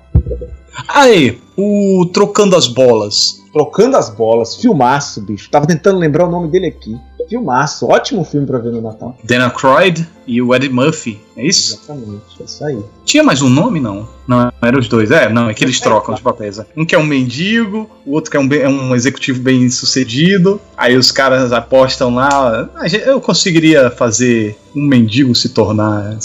Aí, 0.87 1.39
o 1.57 2.05
Trocando 2.13 2.55
as 2.55 2.67
Bolas. 2.67 3.39
Trocando 3.51 3.97
as 3.97 4.09
bolas, 4.09 4.55
filmaço, 4.55 5.19
bicho. 5.21 5.49
Tava 5.49 5.67
tentando 5.67 5.99
lembrar 5.99 6.25
o 6.25 6.31
nome 6.31 6.47
dele 6.47 6.67
aqui. 6.67 6.97
Filmaço, 7.27 7.85
ótimo 7.85 8.23
filme 8.23 8.47
pra 8.47 8.57
ver 8.59 8.71
no 8.71 8.81
Natal. 8.81 9.17
Dan 9.25 9.43
Aykroyd 9.43 10.07
e 10.25 10.41
o 10.41 10.55
Eddie 10.55 10.69
Murphy. 10.69 11.19
É 11.35 11.45
isso? 11.45 11.73
Exatamente, 11.75 12.21
é 12.39 12.43
isso 12.45 12.63
aí. 12.63 12.79
Tinha 13.05 13.23
mais 13.23 13.41
um 13.41 13.49
nome, 13.49 13.81
não? 13.81 14.07
Não, 14.25 14.51
eram 14.61 14.79
os 14.79 14.87
dois. 14.87 15.11
É, 15.11 15.27
não, 15.29 15.49
é 15.49 15.53
que 15.53 15.65
eles 15.65 15.81
trocam 15.81 16.15
de 16.15 16.21
papéis. 16.21 16.59
é. 16.59 16.65
Um 16.77 16.85
que 16.85 16.95
é 16.95 16.97
um 16.97 17.05
mendigo, 17.05 17.89
o 18.05 18.13
outro 18.13 18.31
que 18.31 18.37
é 18.37 18.39
um, 18.39 18.47
é 18.53 18.69
um 18.69 18.95
executivo 18.95 19.41
bem 19.41 19.69
sucedido. 19.69 20.59
Aí 20.77 20.95
os 20.95 21.11
caras 21.11 21.51
apostam 21.51 22.15
lá. 22.15 22.69
"A 22.75 22.87
gente- 22.87 23.05
Eu 23.05 23.19
conseguiria 23.19 23.89
fazer 23.91 24.57
um 24.73 24.85
mendigo 24.87 25.35
se 25.35 25.49
tornar. 25.49 26.17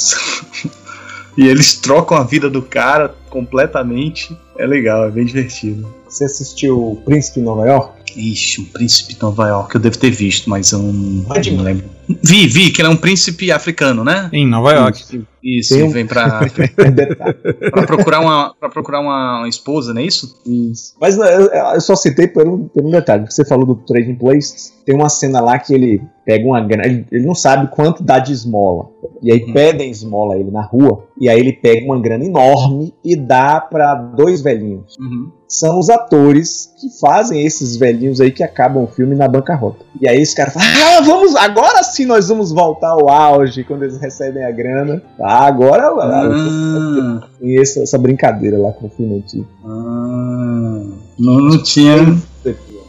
E 1.36 1.46
eles 1.46 1.74
trocam 1.74 2.16
a 2.16 2.24
vida 2.24 2.48
do 2.48 2.62
cara 2.62 3.14
completamente. 3.28 4.36
É 4.58 4.66
legal, 4.66 5.04
é 5.04 5.10
bem 5.10 5.24
divertido. 5.24 5.86
Você 6.08 6.24
assistiu 6.24 7.02
Príncipe 7.04 7.40
em 7.40 7.42
Nova 7.42 7.66
York? 7.66 7.96
Ixi, 8.16 8.62
um 8.62 8.64
príncipe 8.64 9.14
de 9.14 9.20
Nova 9.20 9.46
York, 9.46 9.74
eu 9.74 9.80
devo 9.80 9.98
ter 9.98 10.10
visto, 10.10 10.48
mas 10.48 10.72
eu 10.72 10.78
não, 10.78 11.40
de 11.40 11.50
não 11.50 11.62
lembro. 11.62 11.95
Vi, 12.22 12.46
vi, 12.46 12.70
que 12.70 12.80
ele 12.80 12.88
é 12.88 12.90
um 12.90 12.96
príncipe 12.96 13.50
africano, 13.50 14.04
né? 14.04 14.28
Em 14.32 14.46
Nova 14.46 14.72
York. 14.72 15.24
Isso, 15.42 15.74
Tem 15.74 15.80
e 15.80 15.82
um- 15.84 15.90
vem 15.90 16.06
pra, 16.06 16.40
pra 17.70 17.82
procurar, 17.86 18.20
uma, 18.20 18.54
pra 18.58 18.68
procurar 18.68 19.00
uma, 19.00 19.48
esposa, 19.48 19.92
não 19.94 20.00
é 20.00 20.04
isso? 20.04 20.40
Isso. 20.46 20.94
Mas 21.00 21.16
não, 21.16 21.24
eu, 21.26 21.80
só 21.80 21.94
citei 21.94 22.26
por 22.26 22.46
um, 22.46 22.66
por 22.68 22.84
um 22.84 22.90
detalhe. 22.90 23.22
porque 23.22 23.34
Você 23.34 23.44
falou 23.44 23.64
do 23.66 23.74
Trading 23.76 24.16
Places. 24.16 24.72
Tem 24.84 24.94
uma 24.94 25.08
cena 25.08 25.40
lá 25.40 25.58
que 25.58 25.72
ele 25.74 26.02
pega 26.24 26.44
uma 26.46 26.60
grana. 26.60 26.86
Ele, 26.86 27.06
ele 27.10 27.26
não 27.26 27.34
sabe 27.34 27.68
quanto 27.70 28.02
dá 28.02 28.18
de 28.18 28.32
esmola. 28.32 28.86
E 29.22 29.32
aí 29.32 29.42
Uhum. 29.44 29.52
pedem 29.52 29.90
esmola 29.90 30.34
a 30.34 30.38
ele 30.38 30.50
na 30.50 30.62
rua. 30.62 31.04
E 31.20 31.28
aí 31.28 31.38
ele 31.38 31.52
pega 31.52 31.84
uma 31.86 32.00
grana 32.00 32.24
enorme 32.24 32.92
e 33.04 33.14
dá 33.16 33.60
pra 33.60 33.94
dois 33.94 34.40
velhinhos. 34.42 34.96
Uhum. 35.00 35.30
São 35.48 35.78
os 35.78 35.88
atores 35.88 36.72
que 36.80 36.88
fazem 37.00 37.46
esses 37.46 37.76
velhinhos 37.76 38.20
aí 38.20 38.32
que 38.32 38.42
acabam 38.42 38.82
o 38.82 38.86
filme 38.88 39.14
na 39.14 39.28
bancarrota. 39.28 39.84
E 40.00 40.08
aí 40.08 40.20
esse 40.20 40.34
cara 40.34 40.50
fala: 40.50 40.64
Ah, 40.66 41.00
vamos, 41.02 41.36
agora 41.36 41.82
sim 41.84 42.04
nós 42.04 42.28
vamos 42.28 42.50
voltar 42.50 42.88
ao 42.90 43.08
auge 43.08 43.62
quando 43.62 43.84
eles 43.84 43.98
recebem 44.00 44.44
a 44.44 44.50
grana. 44.50 45.00
Ah, 45.20 45.46
agora 45.46 45.84
Ah, 45.88 47.20
e 47.40 47.60
essa, 47.60 47.80
essa 47.82 47.96
brincadeira 47.96 48.58
lá 48.58 48.72
com 48.72 48.86
o 48.86 48.90
filme 48.90 49.18
antigo. 49.18 49.46
ah, 49.64 50.82
não, 51.18 51.38
não 51.40 51.62
tinha, 51.62 51.96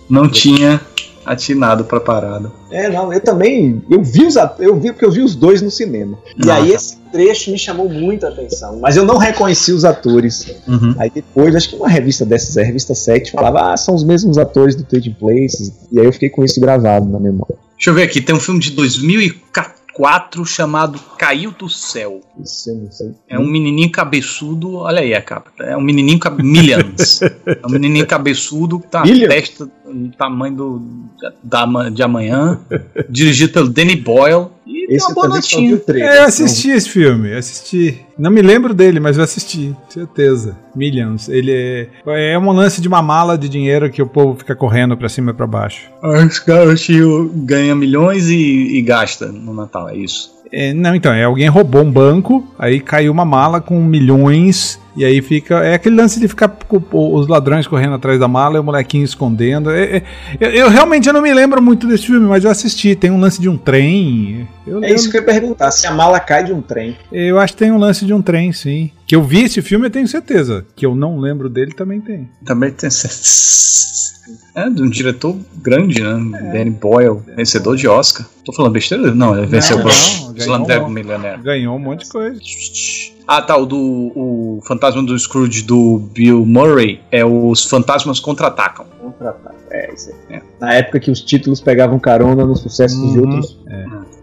não 0.10 0.28
tinha 0.30 0.82
atinado 1.28 1.84
pra 1.84 1.99
parada. 1.99 2.51
É, 2.71 2.89
não, 2.89 3.11
eu 3.13 3.19
também. 3.19 3.82
Eu 3.89 4.01
vi 4.01 4.25
os 4.25 4.36
eu 4.59 4.75
vi 4.80 4.91
porque 4.91 5.05
eu 5.05 5.11
vi 5.11 5.21
os 5.21 5.36
dois 5.36 5.61
no 5.61 5.69
cinema. 5.69 6.17
E 6.38 6.49
Ah, 6.49 6.55
aí 6.55 6.69
tá. 6.69 6.75
esse 6.75 6.97
trecho 7.11 7.51
me 7.51 7.57
chamou 7.57 7.89
muita 7.89 8.30
atenção. 8.30 8.80
Mas 8.82 8.97
eu 8.97 9.05
não 9.05 9.17
reconheci 9.17 9.71
os 9.71 9.86
atores. 9.86 10.55
Uhum. 10.67 10.95
Aí 10.97 11.11
depois, 11.13 11.55
acho 11.55 11.69
que 11.69 11.75
uma 11.75 11.88
revista 11.89 12.25
dessas, 12.25 12.57
a 12.57 12.63
revista 12.63 12.95
7, 12.95 13.32
falava, 13.32 13.73
ah, 13.73 13.78
são 13.78 13.93
os 13.93 14.03
mesmos 14.03 14.38
atores 14.38 14.75
do 14.75 14.84
Trading 14.84 15.13
Places. 15.19 15.71
E 15.91 15.99
aí 15.99 16.05
eu 16.05 16.13
fiquei 16.13 16.30
com 16.30 16.43
isso 16.43 16.59
gravado 16.59 17.05
na 17.07 17.19
memória. 17.19 17.55
Deixa 17.75 17.91
eu 17.91 17.93
ver 17.93 18.03
aqui, 18.03 18.21
tem 18.21 18.36
um 18.36 18.39
filme 18.39 18.59
de 18.59 18.71
2004 19.98 20.45
chamado 20.45 21.00
Caiu 21.18 21.52
do 21.52 21.68
Céu. 21.68 22.22
Isso 22.39 22.70
eu 22.70 22.76
não 22.76 22.91
sei. 22.91 23.12
É 23.28 23.39
um 23.39 23.48
menininho 23.48 23.91
cabeçudo, 23.91 24.76
olha 24.76 25.02
aí 25.02 25.14
a 25.14 25.22
capa. 25.22 25.52
É 25.60 25.76
um 25.76 25.82
menininho 25.82 26.20
cabe... 26.20 26.43
Millions. 26.43 27.22
É 27.22 27.66
um 27.66 27.70
menininho 27.70 28.06
cabeçudo 28.06 28.80
que 28.80 28.88
tá 28.88 29.02
Millions? 29.04 29.26
a 29.26 29.30
testa 29.30 29.72
do 29.86 30.10
tamanho 30.12 30.56
do, 30.56 30.82
da, 31.43 31.89
de 31.89 32.04
amanhã, 32.04 32.60
dirigido 33.10 33.54
pelo 33.54 33.70
Danny 33.70 33.95
Boyle. 33.95 34.48
E 34.66 34.76
Esse 34.88 35.06
uma 35.06 35.14
só 35.14 35.22
vi 35.22 35.28
notinha. 35.28 35.82
É, 35.90 36.20
eu 36.20 36.24
assisti 36.24 36.70
esse 36.70 36.90
filme, 36.90 37.32
eu 37.32 37.38
assisti. 37.38 38.06
Não 38.18 38.32
me 38.32 38.42
lembro 38.42 38.74
dele, 38.74 39.00
mas 39.00 39.18
eu 39.18 39.24
assisti, 39.24 39.76
certeza. 39.90 40.58
Millions. 40.76 41.28
Ele 41.30 41.52
é, 41.52 42.34
é 42.34 42.40
um 42.40 42.52
lance 42.52 42.82
de 42.82 42.88
uma 42.88 43.02
mala 43.02 43.38
de 43.38 43.50
dinheiro 43.50 43.90
que 43.90 44.02
o 44.02 44.08
povo 44.08 44.38
fica 44.38 44.56
correndo 44.56 44.98
pra 44.98 45.10
cima 45.10 45.32
e 45.32 45.34
pra 45.34 45.46
baixo. 45.46 45.90
Os 46.02 46.40
caras 46.40 46.88
ganham 47.34 47.76
milhões 47.76 48.30
e, 48.30 48.78
e 48.78 48.82
gasta 48.82 49.28
no 49.28 49.54
Natal, 49.54 49.90
é 49.90 49.98
isso. 49.98 50.37
É, 50.52 50.74
não, 50.74 50.95
então, 50.95 51.14
é 51.14 51.24
alguém 51.24 51.48
roubou 51.48 51.82
um 51.84 51.91
banco, 51.91 52.45
aí 52.58 52.80
caiu 52.80 53.12
uma 53.12 53.26
mala 53.26 53.60
com 53.62 53.80
milhões, 53.84 54.80
e 54.95 55.04
aí 55.06 55.22
fica. 55.22 55.56
É 55.64 55.76
aquele 55.76 55.95
lance 55.95 56.20
de 56.20 56.28
ficar 56.28 56.48
com 56.48 56.82
os 56.91 57.28
ladrões 57.28 57.68
correndo 57.68 57.95
atrás 57.95 58.20
da 58.20 58.28
mala 58.28 58.58
e 58.58 58.60
o 58.60 58.64
molequinho 58.64 59.04
escondendo. 59.04 59.70
É- 59.72 59.98
é- 59.98 60.04
eu, 60.39 60.50
eu 60.52 60.70
realmente 60.70 61.08
eu 61.08 61.14
não 61.14 61.22
me 61.22 61.34
lembro 61.34 61.62
muito 61.62 61.86
desse 61.88 62.08
filme, 62.08 62.26
mas 62.28 62.43
eu 62.43 62.50
assisti. 62.52 62.95
Tem 62.95 63.12
um 63.12 63.20
lance 63.20 63.39
de 63.39 63.48
um 63.50 63.58
trem. 63.58 64.48
Eu, 64.66 64.84
É 64.84 64.91
isso 64.93 65.10
que 65.12 65.18
eu 65.18 65.22
ia 65.22 65.26
perguntar, 65.26 65.70
se 65.72 65.86
a 65.86 65.91
mala 65.91 66.20
cai 66.20 66.43
de 66.43 66.54
um 66.54 66.62
trem. 66.62 66.98
eu, 67.12 67.26
eu 67.28 67.39
acho 67.39 67.54
que 67.54 67.60
tem 67.60 67.72
um 67.72 67.78
lance 67.78 68.06
de 68.06 68.14
um 68.14 68.22
trem, 68.22 68.52
sim. 68.52 68.89
Que 69.06 69.16
eu 69.16 69.24
vi 69.24 69.43
esse 69.43 69.62
filme, 69.62 69.86
eu 69.86 69.91
tenho 69.91 70.08
certeza. 70.08 70.66
Que 70.76 70.86
eu 70.86 70.95
não 70.95 71.20
lembro 71.20 71.48
dele 71.50 71.72
também 71.74 72.02
tem. 72.02 72.28
Também 72.45 72.72
tem. 72.72 72.89
É, 74.55 74.69
de 74.69 74.82
um 74.82 74.89
diretor 74.89 75.36
grande, 75.61 76.01
né? 76.01 76.51
Danny 76.53 76.69
Boyle, 76.71 77.19
vencedor 77.36 77.75
de 77.78 77.88
Oscar. 77.88 78.25
Tô 78.43 78.51
falando 78.53 78.71
besteira? 78.73 79.13
Não, 79.13 79.38
ele 79.38 79.45
venceu 79.47 79.78
Não, 79.78 79.86
o 79.86 80.86
um- 80.86 80.89
Millionaire. 80.89 81.41
Ganhou 81.41 81.75
um 81.75 81.80
monte 81.80 82.05
de 82.05 82.11
coisa. 82.11 82.39
Ah, 83.28 83.41
tá. 83.41 83.57
O 83.57 83.65
do 83.65 83.78
o 83.78 84.61
Fantasma 84.67 85.03
do 85.03 85.17
Scrooge 85.17 85.63
do 85.63 85.99
Bill 86.13 86.45
Murray 86.45 87.01
é 87.11 87.25
os 87.25 87.65
Fantasmas 87.65 88.19
Contra-Atacam. 88.19 88.86
Contratar. 89.01 89.53
É, 89.69 89.93
isso 89.93 90.09
aí. 90.30 90.38
É. 90.38 90.41
Na 90.61 90.73
época 90.75 90.99
que 90.99 91.11
os 91.11 91.21
títulos 91.21 91.59
pegavam 91.59 91.99
carona 91.99 92.45
nos 92.45 92.61
sucessos 92.61 92.97
de 93.11 93.19
Uhum. 93.19 93.30
outros. 93.36 93.57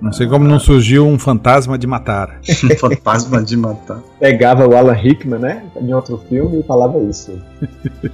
Não 0.00 0.12
sei 0.12 0.26
como 0.26 0.46
não 0.46 0.58
surgiu 0.58 1.06
um 1.06 1.18
fantasma 1.18 1.78
de 1.78 1.86
matar. 1.86 2.40
Fantasma 2.80 3.42
de 3.42 3.56
matar. 3.56 4.02
Pegava 4.20 4.66
o 4.66 4.76
Alan 4.76 4.92
Rickman, 4.92 5.38
né? 5.40 5.64
Em 5.80 5.92
outro 5.92 6.22
filme 6.28 6.60
e 6.60 6.62
falava 6.62 6.98
isso. 6.98 7.32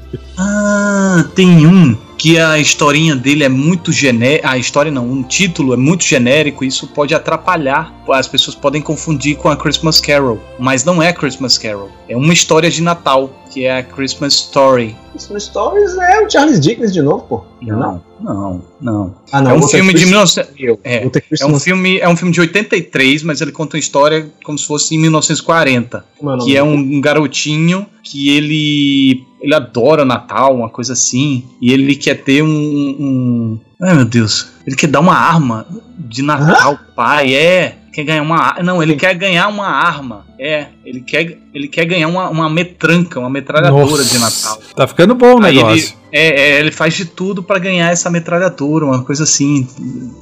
Ah, 0.42 1.24
tem 1.34 1.66
um 1.66 1.94
que 2.16 2.38
a 2.38 2.58
historinha 2.58 3.14
dele 3.14 3.44
é 3.44 3.48
muito 3.48 3.92
genérica. 3.92 4.48
A 4.50 4.56
história 4.58 4.90
não, 4.90 5.04
um 5.06 5.22
título 5.22 5.74
é 5.74 5.76
muito 5.76 6.02
genérico. 6.04 6.64
e 6.64 6.68
Isso 6.68 6.86
pode 6.86 7.14
atrapalhar. 7.14 7.94
As 8.10 8.26
pessoas 8.26 8.54
podem 8.56 8.80
confundir 8.80 9.36
com 9.36 9.48
a 9.50 9.56
Christmas 9.56 10.00
Carol. 10.00 10.38
Mas 10.58 10.82
não 10.84 11.02
é 11.02 11.12
Christmas 11.12 11.58
Carol. 11.58 11.90
É 12.08 12.16
uma 12.16 12.32
história 12.32 12.70
de 12.70 12.82
Natal, 12.82 13.30
que 13.50 13.64
é 13.66 13.78
a 13.78 13.82
Christmas 13.82 14.32
Story. 14.34 14.96
Christmas 15.12 15.42
Stories 15.44 15.94
é 15.98 16.20
o 16.24 16.30
Charles 16.30 16.58
Dickens 16.60 16.92
de 16.92 17.02
novo, 17.02 17.24
pô. 17.28 17.44
Não, 17.60 18.02
não, 18.20 18.62
não. 18.80 19.14
Ah, 19.30 19.40
É 19.40 19.52
um 19.52 19.62
filme 19.68 19.92
de 19.92 20.00
Christmas- 20.04 20.34
19... 20.36 20.78
É, 20.84 21.10
É 21.40 21.46
um, 21.46 21.58
filme, 21.60 21.98
é 21.98 22.08
um 22.08 22.16
filme 22.16 22.32
de 22.32 22.40
83, 22.40 23.22
mas 23.24 23.40
ele 23.42 23.52
conta 23.52 23.76
uma 23.76 23.80
história 23.80 24.26
como 24.44 24.56
se 24.58 24.66
fosse 24.66 24.94
em 24.94 24.98
1940. 24.98 25.99
É 26.22 26.44
Que 26.44 26.56
é 26.56 26.62
um, 26.62 26.74
um 26.74 27.00
garotinho 27.00 27.86
que 28.02 28.28
ele. 28.36 29.24
ele 29.40 29.54
adora 29.54 30.04
Natal, 30.04 30.54
uma 30.54 30.68
coisa 30.68 30.92
assim. 30.92 31.44
E 31.60 31.72
ele 31.72 31.94
quer 31.96 32.22
ter 32.22 32.42
um. 32.42 32.48
um 32.48 33.58
ai 33.80 33.94
meu 33.94 34.04
Deus. 34.04 34.48
Ele 34.66 34.76
quer 34.76 34.88
dar 34.88 35.00
uma 35.00 35.14
arma 35.16 35.66
de 35.98 36.22
Natal, 36.22 36.78
pai. 36.94 37.34
É. 37.34 37.76
Quer 37.92 38.04
ganhar 38.04 38.22
uma 38.22 38.54
Não, 38.62 38.80
ele 38.80 38.94
quer 38.94 39.14
ganhar 39.14 39.48
uma 39.48 39.66
arma. 39.66 40.24
É. 40.38 40.66
Ele 40.84 41.00
quer, 41.00 41.38
ele 41.52 41.66
quer 41.66 41.84
ganhar 41.84 42.06
uma, 42.06 42.28
uma 42.30 42.48
metranca, 42.48 43.18
uma 43.18 43.28
metralhadora 43.28 44.04
de 44.04 44.16
Natal. 44.16 44.60
Tá 44.76 44.86
ficando 44.86 45.14
bom 45.14 45.40
o 45.40 45.44
Aí 45.44 45.56
ele, 45.58 45.64
negócio. 45.64 45.94
é, 46.12 46.40
é, 46.40 46.60
ele 46.60 46.70
faz 46.70 46.94
de 46.94 47.04
tudo 47.04 47.42
pra 47.42 47.58
ganhar 47.58 47.90
essa 47.90 48.08
metralhadora, 48.08 48.84
uma 48.86 49.02
coisa 49.02 49.24
assim. 49.24 49.66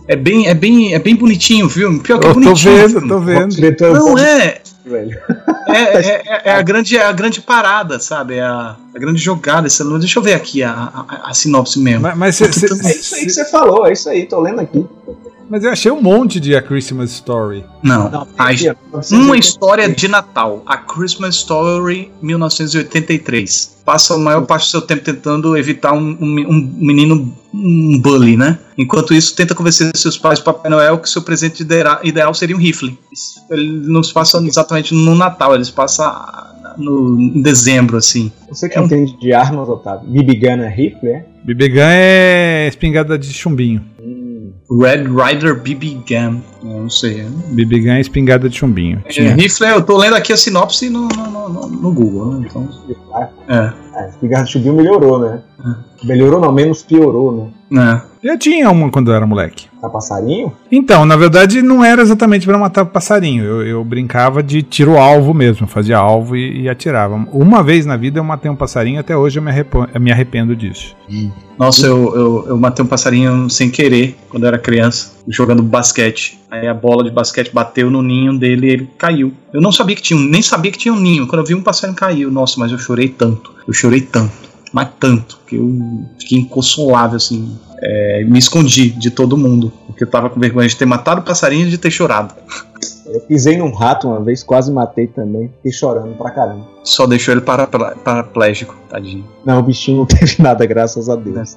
É 0.09 0.16
bem, 0.16 0.49
é 0.49 0.55
bem, 0.55 0.95
é 0.95 0.99
bem 0.99 1.14
bonitinho 1.14 1.66
o 1.66 1.68
filme. 1.70 2.01
Pior 2.01 2.18
que 2.18 2.26
é 2.26 2.31
Eu 2.31 2.35
tô 2.35 2.41
bonitinho. 2.41 2.72
o 2.72 2.89
vendo, 2.89 3.09
tô 3.09 3.20
vendo. 3.20 3.93
Não 3.93 4.18
é, 4.18 4.61
velho. 4.89 5.20
é, 5.68 5.78
é, 5.78 6.22
é- 6.26 6.43
é 6.47 6.51
a 6.53 6.62
grande, 6.62 6.97
é 6.97 7.03
a 7.05 7.12
grande 7.12 7.41
parada, 7.41 8.01
sabe? 8.01 8.34
É 8.36 8.43
a, 8.43 8.76
a 8.95 8.99
grande 8.99 9.20
jogada. 9.20 9.66
Esse, 9.66 9.84
deixa 9.99 10.18
eu 10.18 10.22
ver 10.22 10.34
aqui 10.34 10.62
a, 10.62 10.72
a, 10.72 11.30
a 11.30 11.34
sinopse 11.34 11.78
mesmo. 11.78 12.03
Mas, 12.03 12.16
mas, 12.16 12.36
cê- 12.36 12.53
cê- 12.53 12.66
É 12.66 12.91
isso 12.93 13.14
aí 13.14 13.24
que 13.26 13.30
você 13.30 13.45
falou, 13.45 13.86
é 13.86 13.93
isso 13.93 14.09
aí, 14.09 14.26
tô 14.26 14.41
lendo 14.41 14.61
aqui. 14.61 14.84
Mas 15.49 15.64
eu 15.64 15.70
achei 15.70 15.90
um 15.90 16.01
monte 16.03 16.38
de 16.40 16.55
A 16.55 16.62
Christmas 16.62 17.11
Story. 17.12 17.64
Não, 17.82 18.11
Não, 18.11 18.20
a, 18.38 18.44
uma 18.44 18.53
1983. 18.53 19.44
história 19.44 19.88
de 19.88 20.09
Natal, 20.09 20.62
a 20.66 20.76
Christmas 20.76 21.36
Story 21.36 22.11
1983. 22.22 23.78
Passa 23.84 24.14
a 24.14 24.18
maior 24.18 24.44
parte 24.46 24.66
do 24.66 24.70
seu 24.70 24.82
tempo 24.82 25.03
tentando 25.03 25.57
evitar 25.57 25.92
um, 25.94 26.16
um- 26.20 26.46
um 26.51 26.74
menino 26.78 27.34
um 27.55 27.99
bully, 28.01 28.36
né? 28.36 28.59
Enquanto 28.76 29.14
isso, 29.14 29.34
tenta 29.34 29.55
convencer 29.55 29.90
seus 29.96 30.18
pais, 30.18 30.38
Papai 30.38 30.70
Noel, 30.70 30.99
que 30.99 31.09
seu 31.09 31.22
presente 31.22 31.66
ideal 32.05 32.34
seria 32.34 32.55
um 32.55 32.59
rifle. 32.59 32.99
Isso- 33.11 33.40
Ele 33.51 33.80
não 33.88 34.03
se 34.03 34.12
passa 34.12 34.36
exatamente 34.46 34.94
no 34.94 35.14
Natal, 35.14 35.55
eles 35.55 35.70
passam 35.70 36.14
no, 36.76 37.18
em 37.18 37.40
dezembro, 37.40 37.96
assim. 37.96 38.30
Você 38.51 38.68
que 38.68 38.76
É 38.76 38.80
um- 38.80 38.84
entende 38.84 39.18
de 39.18 39.32
armas, 39.32 39.66
Otávio. 39.68 40.07
BB 40.11 40.34
Gun 40.34 40.62
é 40.62 40.68
rifle, 40.68 41.09
é? 41.09 41.24
BB 41.42 41.68
Gun 41.70 41.80
é 41.80 42.68
espingarda 42.68 43.18
de 43.18 43.32
chumbinho. 43.32 43.82
Red 44.70 45.04
Rider 45.04 45.54
BB 45.60 46.00
Gun. 46.08 46.40
Não 46.62 46.90
sei. 46.90 47.24
BB 47.52 47.80
Gun 47.80 47.90
é 47.92 48.00
espingarda 48.00 48.48
de 48.48 48.56
chumbinho. 48.56 49.02
É, 49.06 49.28
rifle, 49.34 49.66
eu 49.68 49.82
tô 49.82 49.96
lendo 49.96 50.14
aqui 50.14 50.32
a 50.32 50.36
sinopse 50.36 50.90
no, 50.90 51.08
no, 51.08 51.48
no- 51.48 51.68
no 51.68 51.92
Google, 51.92 52.34
né? 52.38 52.46
Então, 52.48 52.68
é. 53.48 53.72
Ah, 53.94 54.10
cigarro 54.20 54.44
de 54.44 54.52
chubinho 54.52 54.74
melhorou, 54.74 55.18
né? 55.20 55.40
Melhorou 56.04 56.40
não, 56.40 56.52
menos 56.52 56.82
piorou, 56.82 57.50
né? 57.70 58.02
é. 58.04 58.07
Eu 58.22 58.38
tinha 58.38 58.70
uma 58.70 58.90
quando 58.90 59.10
eu 59.10 59.14
era 59.14 59.26
moleque. 59.26 59.66
Tá 59.80 59.88
passarinho? 59.88 60.52
Então, 60.72 61.06
na 61.06 61.14
verdade, 61.16 61.62
não 61.62 61.84
era 61.84 62.02
exatamente 62.02 62.44
pra 62.44 62.58
matar 62.58 62.84
passarinho. 62.84 63.44
Eu, 63.44 63.62
eu 63.64 63.84
brincava 63.84 64.42
de 64.42 64.60
tiro-alvo 64.62 65.32
mesmo. 65.32 65.68
Fazia 65.68 65.98
alvo 65.98 66.34
e, 66.36 66.62
e 66.62 66.68
atirava. 66.68 67.14
Uma 67.32 67.62
vez 67.62 67.86
na 67.86 67.96
vida 67.96 68.18
eu 68.18 68.24
matei 68.24 68.50
um 68.50 68.56
passarinho. 68.56 68.98
Até 68.98 69.16
hoje 69.16 69.38
eu 69.38 69.42
me, 69.42 69.50
arrepo- 69.50 69.86
eu 69.94 70.00
me 70.00 70.10
arrependo 70.10 70.56
disso. 70.56 70.96
Nossa, 71.56 71.86
eu, 71.86 72.14
eu, 72.16 72.44
eu 72.48 72.58
matei 72.58 72.84
um 72.84 72.88
passarinho 72.88 73.48
sem 73.48 73.70
querer 73.70 74.16
quando 74.28 74.42
eu 74.44 74.48
era 74.48 74.58
criança, 74.58 75.12
jogando 75.28 75.62
basquete. 75.62 76.38
Aí 76.50 76.66
a 76.66 76.74
bola 76.74 77.04
de 77.04 77.10
basquete 77.10 77.52
bateu 77.52 77.88
no 77.90 78.02
ninho 78.02 78.36
dele 78.36 78.66
e 78.66 78.70
ele 78.70 78.90
caiu. 78.98 79.32
Eu 79.52 79.60
não 79.60 79.70
sabia 79.70 79.94
que 79.94 80.02
tinha 80.02 80.18
nem 80.20 80.42
sabia 80.42 80.72
que 80.72 80.78
tinha 80.78 80.92
um 80.92 80.98
ninho. 81.00 81.26
Quando 81.28 81.40
eu 81.42 81.46
vi 81.46 81.54
um 81.54 81.62
passarinho 81.62 81.96
caiu, 81.96 82.30
nossa, 82.32 82.58
mas 82.58 82.72
eu 82.72 82.78
chorei 82.78 83.08
tanto. 83.08 83.52
Eu 83.66 83.72
chorei 83.72 84.00
tanto. 84.00 84.47
Mas 84.72 84.88
tanto, 85.00 85.38
que 85.46 85.56
eu 85.56 86.04
fiquei 86.18 86.38
inconsolável, 86.40 87.16
assim. 87.16 87.56
É, 87.80 88.24
me 88.24 88.38
escondi 88.38 88.90
de 88.90 89.10
todo 89.10 89.36
mundo. 89.36 89.72
Porque 89.86 90.04
eu 90.04 90.08
tava 90.10 90.28
com 90.30 90.38
vergonha 90.40 90.68
de 90.68 90.76
ter 90.76 90.84
matado 90.86 91.20
o 91.20 91.24
passarinho 91.24 91.66
e 91.66 91.70
de 91.70 91.78
ter 91.78 91.90
chorado. 91.90 92.34
Eu 93.06 93.20
pisei 93.22 93.56
num 93.56 93.72
rato 93.72 94.06
uma 94.06 94.20
vez, 94.22 94.42
quase 94.42 94.70
matei 94.70 95.06
também. 95.06 95.48
Fiquei 95.56 95.72
chorando 95.72 96.14
pra 96.18 96.30
caramba. 96.30 96.66
Só 96.84 97.06
deixou 97.06 97.32
ele 97.32 97.40
para, 97.40 97.66
paraplégico, 97.66 98.76
tadinho. 98.88 99.24
Não, 99.44 99.58
o 99.60 99.62
bichinho 99.62 99.98
não 99.98 100.04
teve 100.06 100.42
nada, 100.42 100.66
graças 100.66 101.08
a 101.08 101.16
Deus. 101.16 101.56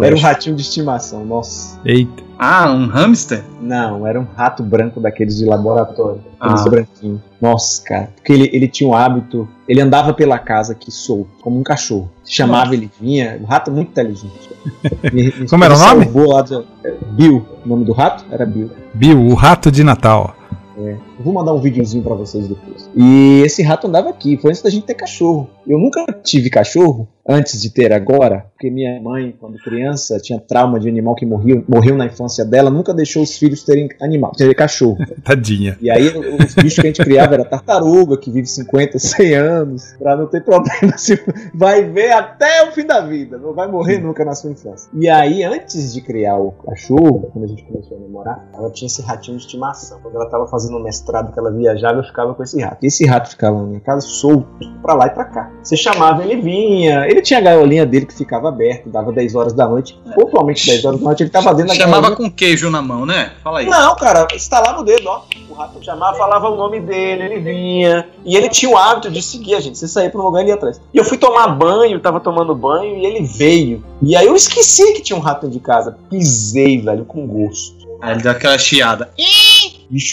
Era 0.00 0.14
um 0.14 0.18
ratinho 0.20 0.54
de 0.54 0.62
estimação, 0.62 1.24
nossa. 1.24 1.78
Eita. 1.84 2.22
Ah, 2.38 2.70
um 2.72 2.86
hamster? 2.86 3.42
Não, 3.60 4.06
era 4.06 4.20
um 4.20 4.26
rato 4.36 4.62
branco 4.62 5.00
daqueles 5.00 5.36
de 5.36 5.44
laboratório. 5.44 6.20
Aqueles 6.40 6.66
Ah. 6.66 6.70
branquinhos. 6.70 7.20
Nossa, 7.40 7.82
cara. 7.84 8.10
Porque 8.16 8.32
ele, 8.32 8.50
ele 8.52 8.68
tinha 8.68 8.88
um 8.88 8.94
hábito. 8.94 9.48
Ele 9.68 9.80
andava 9.80 10.12
pela 10.14 10.38
casa 10.38 10.72
aqui 10.72 10.90
solto, 10.90 11.30
como 11.40 11.58
um 11.58 11.62
cachorro. 11.62 12.10
Chamava, 12.34 12.74
ele 12.74 12.90
vinha. 13.00 13.38
Um 13.42 13.44
rato 13.46 13.70
muito 13.70 13.90
inteligente. 13.90 14.50
Me- 15.12 15.24
me- 15.24 15.48
Como 15.48 15.64
era 15.64 15.74
o 15.74 15.78
me 15.78 16.04
nome? 16.06 16.26
lá 16.26 16.42
do- 16.42 16.66
é, 16.84 16.94
Bill. 17.10 17.46
O 17.64 17.68
nome 17.68 17.84
do 17.84 17.92
rato 17.92 18.24
era 18.30 18.46
Bill. 18.46 18.70
Bill, 18.94 19.20
o 19.26 19.34
rato 19.34 19.70
de 19.70 19.82
Natal. 19.84 20.34
Eu 20.76 20.98
vou 21.22 21.32
mandar 21.32 21.52
um 21.54 21.60
videozinho 21.60 22.02
pra 22.02 22.14
vocês 22.14 22.46
depois. 22.48 22.88
E 22.96 23.42
esse 23.44 23.62
rato 23.62 23.86
andava 23.86 24.10
aqui, 24.10 24.36
foi 24.36 24.50
antes 24.50 24.62
da 24.62 24.70
gente 24.70 24.84
ter 24.86 24.94
cachorro. 24.94 25.48
Eu 25.66 25.78
nunca 25.78 26.04
tive 26.24 26.50
cachorro 26.50 27.08
antes 27.28 27.62
de 27.62 27.70
ter 27.70 27.92
agora, 27.92 28.46
porque 28.52 28.68
minha 28.68 29.00
mãe, 29.00 29.32
quando 29.38 29.56
criança, 29.58 30.18
tinha 30.18 30.40
trauma 30.40 30.80
de 30.80 30.88
animal 30.88 31.14
que 31.14 31.24
morreu, 31.24 31.64
morreu 31.68 31.96
na 31.96 32.06
infância 32.06 32.44
dela, 32.44 32.68
nunca 32.68 32.92
deixou 32.92 33.22
os 33.22 33.38
filhos 33.38 33.62
terem 33.62 33.88
animal, 34.00 34.32
ter 34.32 34.52
cachorro. 34.56 34.98
Tadinha. 35.22 35.78
E 35.80 35.88
aí 35.88 36.08
os 36.08 36.54
bichos 36.56 36.74
que 36.74 36.80
a 36.80 36.84
gente 36.90 37.02
criava 37.04 37.34
era 37.34 37.44
tartaruga, 37.44 38.16
que 38.16 38.28
vive 38.28 38.48
50, 38.48 38.98
100 38.98 39.34
anos, 39.34 39.94
pra 40.00 40.16
não 40.16 40.26
ter 40.26 40.42
problema. 40.44 40.98
se- 40.98 41.22
Vai 41.54 41.84
ver 41.84 42.10
até 42.10 42.68
o 42.68 42.72
fim 42.72 42.84
da 42.84 43.00
vida, 43.00 43.38
não 43.38 43.52
vai 43.54 43.70
morrer 43.70 43.98
nunca 43.98 44.24
na 44.24 44.34
sua 44.34 44.50
infância. 44.50 44.90
E 44.92 45.08
aí, 45.08 45.44
antes 45.44 45.92
de 45.94 46.00
criar 46.00 46.38
o 46.38 46.50
cachorro, 46.50 47.30
quando 47.32 47.44
a 47.44 47.48
gente 47.48 47.62
começou 47.62 47.96
a 47.96 48.00
namorar, 48.00 48.48
ela 48.52 48.70
tinha 48.70 48.88
esse 48.88 49.00
ratinho 49.00 49.36
de 49.36 49.44
estimação. 49.44 50.00
Quando 50.02 50.16
ela 50.16 50.28
tava 50.28 50.48
fazendo 50.48 50.80
mestrado 50.82 51.11
que 51.32 51.38
ela 51.38 51.50
viajava, 51.50 51.98
eu 51.98 52.04
ficava 52.04 52.34
com 52.34 52.42
esse 52.42 52.60
rato. 52.60 52.78
E 52.82 52.86
esse 52.86 53.04
rato 53.04 53.28
ficava 53.30 53.58
na 53.58 53.64
minha 53.64 53.80
casa 53.80 54.00
solto, 54.06 54.46
pra 54.80 54.94
lá 54.94 55.06
e 55.06 55.10
pra 55.10 55.24
cá. 55.24 55.50
Você 55.62 55.76
chamava, 55.76 56.24
ele 56.24 56.40
vinha. 56.40 57.06
Ele 57.06 57.20
tinha 57.20 57.38
a 57.38 57.42
gaiolinha 57.42 57.84
dele 57.84 58.06
que 58.06 58.14
ficava 58.14 58.48
aberta, 58.48 58.88
dava 58.88 59.12
10 59.12 59.34
horas 59.34 59.52
da 59.52 59.68
noite. 59.68 60.00
Pontualmente 60.14 60.66
10 60.66 60.84
horas 60.84 60.98
da 61.00 61.04
noite, 61.04 61.22
ele 61.22 61.30
tava 61.30 61.52
dentro 61.54 61.68
da 61.68 61.74
Chamava 61.74 62.02
gaiolinha. 62.08 62.30
com 62.30 62.34
queijo 62.34 62.70
na 62.70 62.80
mão, 62.80 63.04
né? 63.04 63.32
Fala 63.42 63.60
aí. 63.60 63.66
Não, 63.66 63.94
cara, 63.96 64.26
instalava 64.34 64.80
o 64.80 64.84
dedo, 64.84 65.06
ó. 65.08 65.22
O 65.50 65.54
rato 65.54 65.84
chamava, 65.84 66.16
falava 66.16 66.48
o 66.48 66.56
nome 66.56 66.80
dele, 66.80 67.24
ele 67.24 67.40
vinha. 67.40 68.08
E 68.24 68.36
ele 68.36 68.48
tinha 68.48 68.70
o 68.70 68.76
hábito 68.76 69.10
de 69.10 69.20
seguir 69.20 69.54
a 69.54 69.60
gente. 69.60 69.76
Você 69.76 69.86
saía 69.88 70.08
pra 70.10 70.20
um 70.20 70.24
lugar 70.24 70.40
e 70.40 70.42
ele 70.44 70.50
ia 70.50 70.54
atrás. 70.54 70.80
E 70.94 70.96
eu 70.96 71.04
fui 71.04 71.18
tomar 71.18 71.48
banho, 71.48 72.00
tava 72.00 72.20
tomando 72.20 72.54
banho 72.54 72.96
e 72.96 73.04
ele 73.04 73.26
veio. 73.26 73.84
E 74.00 74.16
aí 74.16 74.26
eu 74.26 74.34
esqueci 74.34 74.92
que 74.94 75.02
tinha 75.02 75.16
um 75.16 75.20
rato 75.20 75.48
de 75.48 75.60
casa. 75.60 75.96
Pisei, 76.08 76.80
velho, 76.80 77.04
com 77.04 77.26
gosto. 77.26 77.82
Aí 78.00 78.12
ele 78.14 78.22
deu 78.22 78.32
aquela 78.32 78.58
chiada. 78.58 79.10
Aí 79.18 79.24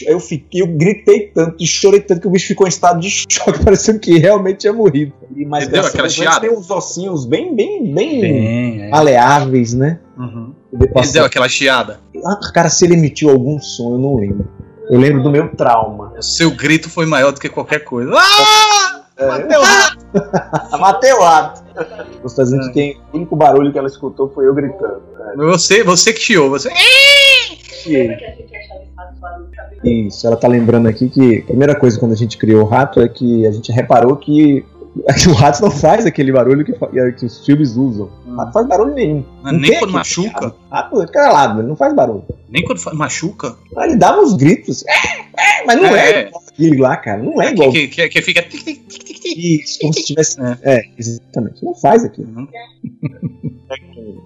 eu 0.06 0.20
fiquei, 0.20 0.62
eu 0.62 0.68
gritei 0.68 1.28
tanto 1.28 1.56
e 1.60 1.66
chorei 1.66 2.02
tanto 2.02 2.22
que 2.22 2.28
o 2.28 2.32
bicho 2.32 2.48
ficou 2.48 2.68
em 2.68 2.70
estado 2.70 3.00
de 3.00 3.10
choque, 3.30 3.64
parecendo 3.64 4.00
que 4.00 4.18
realmente 4.18 4.60
tinha 4.60 4.74
morrido. 4.74 5.14
E, 5.36 5.46
mas 5.46 5.64
Ele 5.64 5.72
deu 5.72 5.82
graças 5.82 5.86
a 5.86 5.94
aquela 5.94 6.10
chiada? 6.10 6.42
tem 6.42 6.52
uns 6.52 6.70
ossinhos 6.70 7.26
bem, 7.26 7.56
bem, 7.56 7.94
bem, 7.94 8.22
Bem, 8.22 8.82
é. 8.84 8.90
maleáveis, 8.90 9.74
né? 9.74 10.00
Uhum. 10.18 10.54
Ele 10.74 11.12
deu 11.12 11.26
aquela 11.26 11.48
chiada. 11.48 12.00
Ah, 12.26 12.40
cara, 12.54 12.70
se 12.70 12.86
ele 12.86 12.96
emitiu 12.96 13.30
algum 13.30 13.60
som, 13.60 13.94
eu 13.94 13.98
não 13.98 14.16
lembro. 14.18 14.48
Eu 14.90 15.00
lembro 15.00 15.22
do 15.22 15.32
meu 15.32 15.50
trauma. 15.56 16.14
Seu 16.20 16.52
grito 16.52 16.90
foi 16.90 17.06
maior 17.06 17.32
do 17.32 17.40
que 17.40 17.48
qualquer 17.48 17.80
coisa. 17.80 18.12
Ah! 18.16 19.02
Mateu 19.20 19.60
o 19.60 19.64
rato! 19.64 19.98
Matei 20.80 21.14
o 21.14 21.22
rato. 21.22 21.64
Você 22.24 22.36
tá 22.36 22.44
dizendo 22.44 22.68
que 22.68 22.74
quem, 22.74 23.02
o 23.14 23.18
único 23.18 23.36
barulho 23.36 23.72
que 23.72 23.78
ela 23.78 23.88
escutou 23.88 24.30
foi 24.30 24.48
eu 24.48 24.54
gritando. 24.54 25.02
Você, 25.38 25.84
você 25.84 26.12
que 26.14 26.22
chiou. 26.22 26.50
Você... 26.50 26.70
Isso, 29.84 30.26
ela 30.28 30.36
tá 30.36 30.48
lembrando 30.48 30.88
aqui 30.88 31.10
que 31.10 31.40
a 31.40 31.46
primeira 31.48 31.76
coisa 31.76 32.00
quando 32.00 32.12
a 32.12 32.16
gente 32.16 32.38
criou 32.38 32.64
o 32.64 32.68
rato 32.68 33.02
é 33.02 33.08
que 33.08 33.46
a 33.48 33.52
gente 33.52 33.72
reparou 33.72 34.16
que, 34.16 34.66
o 35.30 35.34
rato 35.34 35.62
não 35.62 35.72
faz 35.72 36.06
aquele 36.06 36.32
barulho 36.32 36.66
que, 36.66 36.74
fa- 36.74 36.90
que 37.18 37.26
os 37.26 37.46
filmes 37.46 37.76
usam. 37.76 38.10
O 38.28 38.36
rato 38.36 38.46
não 38.48 38.52
faz 38.54 38.68
barulho 38.68 38.94
nenhum. 38.94 39.24
Não 39.44 39.52
nem 39.54 39.78
quando 39.80 39.92
machuca. 39.92 40.30
Rato, 40.46 40.56
rato 40.70 41.00
fica 41.02 41.12
calado, 41.14 41.60
ele 41.62 41.68
não 41.70 41.76
faz 41.76 41.94
barulho. 41.94 42.24
Nem 42.50 42.64
quando 42.64 42.82
machuca. 42.94 43.56
Ele 43.78 43.96
dava 43.96 44.20
uns 44.22 44.34
gritos, 44.34 44.84
é, 44.88 44.92
é, 45.62 45.66
mas 45.66 45.76
não 45.82 45.96
é, 45.96 46.10
É. 46.24 46.32
aquele 46.50 46.78
lá, 46.78 46.98
cara. 46.98 47.22
Não 47.22 47.42
é 47.42 47.52
igual. 47.52 47.72
Que, 47.72 47.88
que, 47.88 48.10
que 48.10 48.22
fica. 48.22 48.42
tic, 48.42 48.64
tic, 48.64 48.88
tic, 48.88 48.88
tic, 48.90 49.04
tic, 49.04 49.09
Isso, 49.26 49.80
como 49.80 49.94
se 49.94 50.04
tivesse. 50.06 50.38
É. 50.42 50.58
É, 50.64 50.82
exatamente. 50.98 51.64
Não 51.64 51.74
faz 51.76 52.04
aquilo. 52.04 52.28
Uhum. 52.36 52.48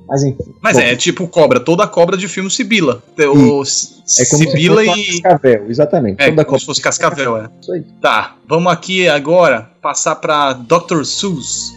Mas 0.07 0.23
enfim. 0.23 0.53
Mas 0.61 0.75
Bom, 0.77 0.83
é, 0.83 0.91
é 0.91 0.95
tipo 0.95 1.27
cobra, 1.27 1.59
toda 1.59 1.87
cobra 1.87 2.15
de 2.15 2.27
filme 2.27 2.49
Sibila. 2.49 3.01
O 3.17 3.21
É 3.21 3.25
como 3.25 3.63
Sibila 3.65 4.81
se 4.81 4.87
fosse 4.87 5.01
e. 5.17 5.21
cascavel, 5.21 5.69
exatamente. 5.69 6.21
É, 6.21 6.29
Toda 6.29 6.45
como 6.45 6.59
se 6.59 6.65
cobra- 6.65 6.73
fosse 6.75 6.81
cascavel, 6.81 7.37
é. 7.37 7.49
Isso 7.61 7.71
aí. 7.71 7.81
Tá, 8.01 8.35
vamos 8.47 8.71
aqui 8.71 9.07
agora 9.07 9.71
passar 9.81 10.15
pra 10.17 10.53
Dr. 10.53 11.03
Seuss. 11.03 11.73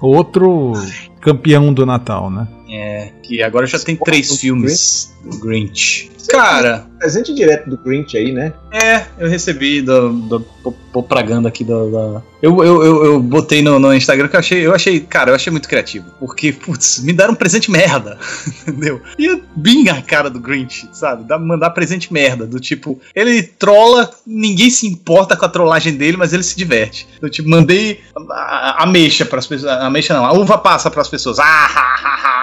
Outro 0.00 0.72
campeão 1.20 1.72
do 1.72 1.86
Natal, 1.86 2.30
né? 2.30 2.46
É, 2.68 3.10
que 3.22 3.42
agora 3.42 3.66
já 3.66 3.78
tem 3.78 3.94
três 3.96 4.40
filmes 4.40 5.14
do 5.24 5.38
Grinch. 5.38 6.10
Cara, 6.28 6.84
Presente 6.98 7.32
direto 7.32 7.70
do 7.70 7.76
Grinch 7.78 8.16
aí, 8.16 8.32
né? 8.32 8.52
é, 8.72 9.04
eu 9.18 9.28
recebi 9.28 9.80
da 9.80 10.00
do, 10.00 10.38
do- 10.40 10.72
propaganda 10.92 11.48
aqui 11.48 11.62
da. 11.62 11.74
da- 11.74 12.22
Eu, 12.42 12.64
eu, 12.64 12.82
eu, 12.82 13.04
eu 13.04 13.20
botei 13.22 13.62
no, 13.62 13.78
no 13.78 13.94
Instagram 13.94 14.26
que 14.26 14.34
eu 14.34 14.40
achei, 14.40 14.66
eu 14.66 14.74
achei, 14.74 14.98
cara, 15.00 15.30
eu 15.30 15.34
achei 15.36 15.50
muito 15.52 15.68
criativo. 15.68 16.06
Porque, 16.18 16.52
putz, 16.52 16.98
me 17.00 17.12
deram 17.12 17.34
um 17.34 17.36
presente 17.36 17.70
merda. 17.70 18.18
Entendeu? 18.66 19.00
E 19.16 19.28
é 19.28 19.40
bem 19.54 19.88
a 19.88 20.02
cara 20.02 20.28
do 20.28 20.40
Grinch, 20.40 20.88
sabe? 20.92 21.22
Dá 21.24 21.38
mandar 21.38 21.70
presente 21.70 22.12
merda. 22.12 22.44
Do 22.46 22.58
tipo, 22.58 22.98
ele 23.14 23.42
trola, 23.42 24.10
ninguém 24.26 24.70
se 24.70 24.86
importa 24.88 25.36
com 25.36 25.44
a 25.44 25.48
trollagem 25.48 25.94
dele, 25.94 26.16
mas 26.16 26.32
ele 26.32 26.42
se 26.42 26.56
diverte. 26.56 27.06
Do 27.20 27.30
tipo, 27.30 27.48
mandei 27.48 28.00
a, 28.30 28.80
a, 28.80 28.82
ameixa 28.82 29.24
pras 29.24 29.46
pessoas. 29.46 29.70
A 29.70 29.86
ameixa 29.86 30.12
não, 30.14 30.24
a 30.24 30.32
uva 30.32 30.58
passa 30.58 30.90
pras 30.90 31.08
pessoas. 31.08 31.38
Ah, 31.38 31.44
ha, 31.44 31.80
ha, 31.80 32.20
ha, 32.24 32.35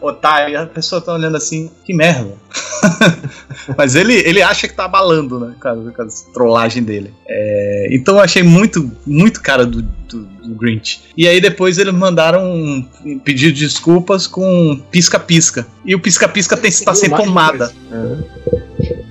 otário. 0.00 0.52
E 0.52 0.56
a 0.56 0.66
pessoa 0.66 1.00
tá 1.00 1.12
olhando 1.12 1.36
assim, 1.36 1.70
que 1.84 1.94
merda. 1.94 2.34
Mas 3.76 3.94
ele, 3.94 4.14
ele 4.14 4.42
acha 4.42 4.68
que 4.68 4.74
tá 4.74 4.84
abalando, 4.84 5.38
né? 5.38 5.54
Com 5.60 5.68
a, 5.68 5.74
com 5.74 6.02
a 6.02 6.06
trollagem 6.32 6.82
dele. 6.82 7.12
É, 7.26 7.88
então 7.90 8.16
eu 8.16 8.22
achei 8.22 8.42
muito, 8.42 8.90
muito 9.06 9.40
cara 9.42 9.66
do, 9.66 9.82
do, 9.82 10.22
do 10.22 10.54
Grinch. 10.54 11.02
E 11.16 11.28
aí 11.28 11.40
depois 11.40 11.78
eles 11.78 11.94
mandaram 11.94 12.44
um 12.52 13.18
pedido 13.18 13.52
de 13.52 13.66
desculpas 13.66 14.26
com 14.26 14.80
pisca-pisca. 14.90 15.66
E 15.84 15.94
o 15.94 16.00
pisca-pisca 16.00 16.56
tem 16.56 16.70
tá 16.70 16.94
sem 16.94 17.10
tomada. 17.10 17.72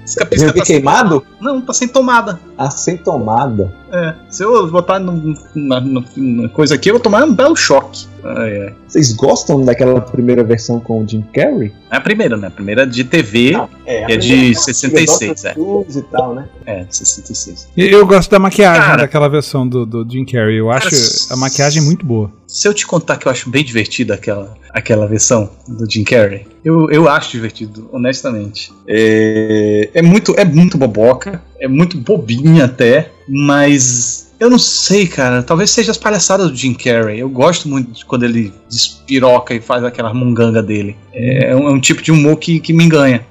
Pisca-pisca 0.03 0.45
Vem 0.45 0.49
o 0.49 0.53
que 0.53 0.59
tá 0.59 0.65
sem, 0.65 0.75
queimado? 0.75 1.25
não, 1.41 1.61
tá 1.61 1.73
sem 1.73 1.87
tomada. 1.87 2.39
Ah, 2.57 2.69
sem 2.69 2.97
tomada. 2.97 3.73
É, 3.91 4.15
se 4.29 4.43
eu 4.43 4.67
botar 4.67 4.99
na 4.99 6.49
coisa 6.49 6.75
aqui, 6.75 6.89
eu 6.89 6.93
vou 6.93 7.01
tomar 7.01 7.23
um 7.23 7.33
belo 7.33 7.55
choque. 7.55 8.07
Ai, 8.35 8.61
ai. 8.61 8.75
Vocês 8.87 9.13
gostam 9.13 9.63
daquela 9.63 10.01
primeira 10.01 10.43
versão 10.43 10.79
com 10.79 11.03
o 11.03 11.07
Jim 11.07 11.23
Carrey? 11.33 11.71
É 11.91 11.97
a 11.97 12.01
primeira, 12.01 12.35
né? 12.35 12.47
A 12.47 12.51
primeira 12.51 12.85
de 12.85 13.03
TV 13.03 13.53
é, 13.85 14.13
é 14.13 14.17
de 14.17 14.53
66, 14.53 15.45
é. 15.45 15.55
e 15.55 16.01
tal, 16.03 16.35
né? 16.35 16.47
é, 16.67 16.85
66. 16.89 17.69
E 17.77 17.85
Eu 17.85 18.05
gosto 18.05 18.29
da 18.29 18.37
maquiagem 18.37 18.81
Cara. 18.81 18.97
daquela 19.03 19.29
versão 19.29 19.65
do, 19.65 19.85
do 19.85 20.05
Jim 20.07 20.25
Carrey. 20.25 20.57
Eu 20.57 20.69
acho 20.69 20.89
Cara, 20.89 21.33
a 21.33 21.37
maquiagem 21.37 21.81
muito 21.81 22.05
boa. 22.05 22.29
Se 22.45 22.67
eu 22.67 22.73
te 22.73 22.85
contar 22.85 23.17
que 23.17 23.27
eu 23.27 23.31
acho 23.31 23.49
bem 23.49 23.63
divertida 23.63 24.13
aquela, 24.15 24.53
aquela 24.71 25.07
versão 25.07 25.49
do 25.65 25.89
Jim 25.89 26.03
Carrey, 26.03 26.45
eu, 26.63 26.89
eu 26.91 27.07
acho 27.07 27.31
divertido, 27.31 27.89
honestamente. 27.91 28.73
É, 28.85 29.89
é 29.93 30.01
muito 30.01 30.35
é 30.37 30.43
muito 30.43 30.77
boboca, 30.77 31.41
é 31.57 31.67
muito 31.67 31.97
bobinha 31.97 32.65
até, 32.65 33.11
mas 33.27 34.26
eu 34.39 34.49
não 34.49 34.59
sei, 34.59 35.07
cara. 35.07 35.41
Talvez 35.41 35.71
seja 35.71 35.91
as 35.91 35.97
palhaçadas 35.97 36.49
do 36.49 36.55
Jim 36.55 36.73
Carrey. 36.73 37.19
Eu 37.19 37.29
gosto 37.29 37.67
muito 37.67 37.91
de 37.91 38.05
quando 38.05 38.23
ele 38.23 38.53
despiroca 38.69 39.53
e 39.53 39.59
faz 39.59 39.83
aquela 39.83 40.13
munganga 40.13 40.61
dele. 40.61 40.95
É 41.13 41.55
um, 41.55 41.67
é 41.67 41.71
um 41.71 41.79
tipo 41.79 42.01
de 42.01 42.11
humor 42.11 42.37
que, 42.37 42.59
que 42.59 42.73
me 42.73 42.83
enganha. 42.83 43.25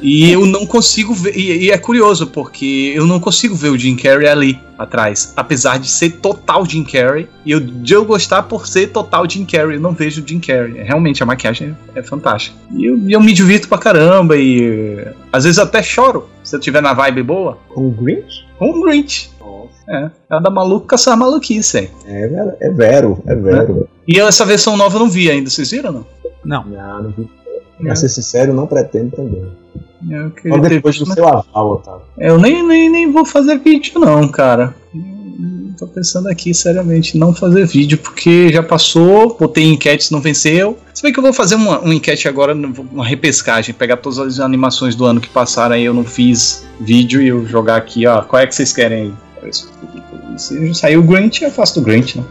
E 0.00 0.30
eu 0.30 0.46
não 0.46 0.64
consigo 0.64 1.12
ver. 1.12 1.36
E, 1.36 1.66
e 1.66 1.70
é 1.70 1.78
curioso, 1.78 2.26
porque 2.26 2.92
eu 2.94 3.06
não 3.06 3.18
consigo 3.18 3.54
ver 3.54 3.70
o 3.70 3.78
Jim 3.78 3.96
Carrey 3.96 4.28
ali 4.28 4.58
atrás. 4.76 5.32
Apesar 5.36 5.78
de 5.78 5.88
ser 5.88 6.10
total 6.18 6.64
Jim 6.64 6.84
Carrey. 6.84 7.28
E 7.44 7.50
eu, 7.50 7.60
de 7.60 7.94
eu 7.94 8.04
gostar 8.04 8.44
por 8.44 8.66
ser 8.66 8.88
total 8.88 9.28
Jim 9.28 9.44
Carrey. 9.44 9.76
Eu 9.76 9.80
não 9.80 9.92
vejo 9.92 10.22
o 10.22 10.28
Jim 10.28 10.40
Carrey. 10.40 10.82
Realmente, 10.82 11.22
a 11.22 11.26
maquiagem 11.26 11.76
é, 11.94 12.00
é 12.00 12.02
fantástica. 12.02 12.56
E 12.72 12.84
eu, 12.84 12.98
eu 13.08 13.20
me 13.20 13.32
divirto 13.32 13.68
pra 13.68 13.78
caramba. 13.78 14.36
E 14.36 15.04
às 15.32 15.44
vezes 15.44 15.58
até 15.58 15.82
choro. 15.82 16.28
Se 16.42 16.56
eu 16.56 16.60
tiver 16.60 16.80
na 16.80 16.92
vibe 16.92 17.22
boa. 17.22 17.58
Com 17.68 17.88
o 17.88 17.90
Grinch? 17.90 18.46
Com 18.58 18.70
o 18.70 18.82
Grinch. 18.82 19.30
É, 19.88 20.10
é 20.30 20.40
da 20.40 20.50
maluca 20.50 20.94
essa 20.96 21.16
maluquice 21.16 21.78
aí. 21.78 21.90
É, 22.06 22.28
vero, 22.28 22.52
é 22.60 22.70
vero, 22.70 23.22
é 23.26 23.34
vero. 23.34 23.88
E 24.06 24.20
essa 24.20 24.44
versão 24.44 24.76
nova 24.76 24.96
eu 24.96 25.00
não 25.00 25.08
vi 25.10 25.30
ainda, 25.30 25.48
vocês 25.48 25.70
viram 25.70 25.92
não? 25.92 26.06
Não. 26.44 26.64
Não, 26.64 27.02
não 27.04 27.10
vi. 27.10 27.28
Pra 27.80 27.94
ser 27.96 28.08
sincero, 28.08 28.52
não 28.52 28.66
pretendo 28.66 29.14
também. 29.16 29.46
Eu, 30.10 30.30
Só 30.30 30.60
ter 30.60 30.68
depois 30.70 30.94
visto, 30.96 31.04
do 31.04 31.08
mas- 31.08 31.14
seu 31.16 31.28
aval, 31.28 31.70
Otávio. 31.72 32.02
eu 32.18 32.38
nem, 32.38 32.66
nem, 32.66 32.90
nem 32.90 33.10
vou 33.12 33.24
fazer 33.24 33.58
vídeo 33.58 33.98
não, 34.00 34.28
cara. 34.28 34.74
Tô 35.78 35.86
pensando 35.86 36.28
aqui, 36.28 36.52
seriamente, 36.52 37.16
não 37.16 37.32
fazer 37.32 37.64
vídeo, 37.64 37.98
porque 37.98 38.52
já 38.52 38.64
passou, 38.64 39.36
botei 39.38 39.64
enquete, 39.64 40.10
não 40.10 40.20
venceu. 40.20 40.76
Se 40.92 41.02
bem 41.04 41.12
que 41.12 41.18
eu 41.20 41.22
vou 41.22 41.32
fazer 41.32 41.54
uma, 41.54 41.78
uma 41.78 41.94
enquete 41.94 42.26
agora, 42.26 42.52
uma 42.52 43.06
repescagem, 43.06 43.72
pegar 43.72 43.96
todas 43.98 44.18
as 44.18 44.40
animações 44.40 44.96
do 44.96 45.04
ano 45.04 45.20
que 45.20 45.28
passaram 45.28 45.76
aí, 45.76 45.84
eu 45.84 45.94
não 45.94 46.02
fiz 46.04 46.66
vídeo 46.80 47.22
e 47.22 47.28
eu 47.28 47.46
jogar 47.46 47.76
aqui, 47.76 48.04
ó, 48.08 48.22
qual 48.22 48.42
é 48.42 48.46
que 48.48 48.54
vocês 48.56 48.72
querem 48.72 49.02
aí? 49.02 49.12
Se 50.36 50.74
saiu 50.74 51.00
o 51.00 51.02
Grinch, 51.02 51.42
eu 51.42 51.50
faço 51.50 51.80
do 51.80 51.84
Grinch, 51.84 52.18
né? 52.18 52.24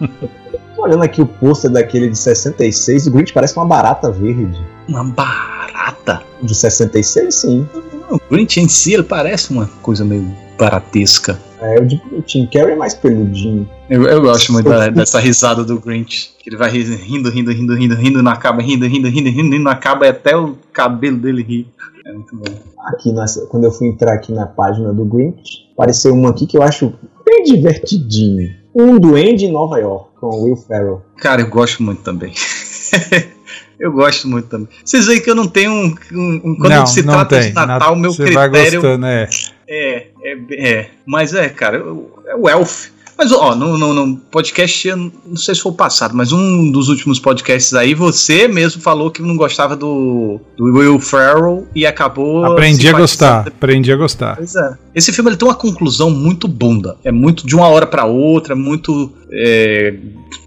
Tô 0.76 0.82
olhando 0.82 1.02
aqui 1.02 1.20
o 1.20 1.26
pôster 1.26 1.70
daquele 1.70 2.08
de 2.08 2.16
66, 2.16 3.06
o 3.06 3.10
Grinch 3.10 3.32
parece 3.32 3.56
uma 3.56 3.66
barata 3.66 4.10
verde. 4.10 4.58
Uma 4.88 5.04
barata. 5.04 6.22
De 6.42 6.54
66, 6.54 7.34
sim. 7.34 7.68
O 8.10 8.20
Grinch 8.30 8.60
em 8.60 8.68
si, 8.68 8.94
ele 8.94 9.02
parece 9.02 9.50
uma 9.50 9.66
coisa 9.82 10.04
meio 10.04 10.34
baratesca. 10.58 11.38
É, 11.62 11.78
o 11.78 11.84
de 11.86 12.00
o 12.12 12.22
Tim 12.22 12.46
Carrey 12.46 12.72
é 12.72 12.76
mais 12.76 12.94
peludinho. 12.94 13.68
Eu, 13.88 14.04
eu 14.04 14.20
gosto 14.22 14.52
muito 14.52 14.68
da- 14.68 14.88
dessa 14.90 15.18
risada 15.20 15.62
do 15.64 15.78
Grinch. 15.78 16.30
Que 16.42 16.48
ele 16.50 16.56
vai 16.56 16.70
ri- 16.70 16.82
rindo, 16.96 17.28
rindo, 17.30 17.50
rindo, 17.52 17.74
rindo, 17.74 17.94
rindo, 17.94 18.22
não 18.22 18.32
acaba, 18.32 18.62
rindo, 18.62 18.86
rindo, 18.86 19.08
rindo, 19.08 19.28
rindo, 19.28 19.54
e 19.56 19.58
não 19.58 19.70
acaba, 19.70 20.06
e 20.06 20.08
até 20.08 20.36
o 20.36 20.56
cabelo 20.72 21.18
dele 21.18 21.42
ri. 21.42 21.66
É 22.06 22.12
muito 22.12 22.34
bom. 22.34 22.44
Aqui 22.86 23.12
nessa, 23.12 23.44
quando 23.46 23.64
eu 23.64 23.70
fui 23.70 23.88
entrar 23.88 24.14
aqui 24.14 24.32
na 24.32 24.46
página 24.46 24.90
do 24.92 25.04
Grinch, 25.04 25.68
apareceu 25.74 26.14
um 26.14 26.26
aqui 26.26 26.46
que 26.46 26.56
eu 26.56 26.62
acho 26.62 26.94
bem 27.26 27.42
divertidinho. 27.44 28.58
Um 28.74 28.98
duende 28.98 29.44
em 29.44 29.52
Nova 29.52 29.78
York, 29.78 30.10
com 30.18 30.26
o 30.28 30.44
Will 30.44 30.56
Ferrell. 30.56 31.02
Cara, 31.18 31.42
eu 31.42 31.50
gosto 31.50 31.82
muito 31.82 32.00
também. 32.02 32.32
eu 33.78 33.92
gosto 33.92 34.28
muito 34.28 34.48
também. 34.48 34.68
Vocês 34.84 35.06
veem 35.06 35.20
que 35.20 35.30
eu 35.30 35.34
não 35.34 35.46
tenho 35.46 35.70
um. 35.70 35.94
um- 36.12 36.40
um- 36.44 36.56
quando 36.56 36.72
não, 36.72 36.86
se 36.86 37.02
não 37.02 37.14
trata 37.14 37.38
tem. 37.40 37.48
de 37.48 37.54
Natal, 37.54 37.94
Na- 37.96 38.00
meu 38.02 38.12
Você 38.12 38.30
vai 38.30 38.48
critério 38.50 38.80
gostando, 38.80 39.06
é. 39.06 39.28
é, 39.68 40.06
é, 40.32 40.70
é. 40.70 40.90
Mas 41.06 41.34
é, 41.34 41.48
cara, 41.48 41.84
é 42.26 42.34
o 42.34 42.48
Elf. 42.48 42.88
Mas, 43.20 43.32
ó, 43.32 43.54
no, 43.54 43.76
no, 43.76 43.92
no 43.92 44.16
podcast, 44.16 44.88
não 44.94 45.36
sei 45.36 45.54
se 45.54 45.60
foi 45.60 45.72
o 45.72 45.74
passado, 45.74 46.16
mas 46.16 46.32
um 46.32 46.70
dos 46.72 46.88
últimos 46.88 47.20
podcasts 47.20 47.74
aí, 47.74 47.92
você 47.92 48.48
mesmo 48.48 48.80
falou 48.80 49.10
que 49.10 49.20
não 49.20 49.36
gostava 49.36 49.76
do, 49.76 50.40
do 50.56 50.64
Will 50.64 50.98
Ferrell 50.98 51.68
e 51.74 51.84
acabou. 51.84 52.46
Aprendi 52.46 52.88
a 52.88 52.92
gostar. 52.92 53.46
Aprendi 53.46 53.92
a 53.92 53.96
gostar. 53.96 54.36
Pois 54.36 54.56
é. 54.56 54.72
Esse 54.94 55.12
filme 55.12 55.28
ele 55.28 55.36
tem 55.36 55.46
uma 55.46 55.54
conclusão 55.54 56.10
muito 56.10 56.48
bunda. 56.48 56.96
É 57.04 57.12
muito 57.12 57.46
de 57.46 57.54
uma 57.54 57.68
hora 57.68 57.86
pra 57.86 58.06
outra, 58.06 58.54
é 58.54 58.56
muito. 58.56 59.12
é, 59.30 59.98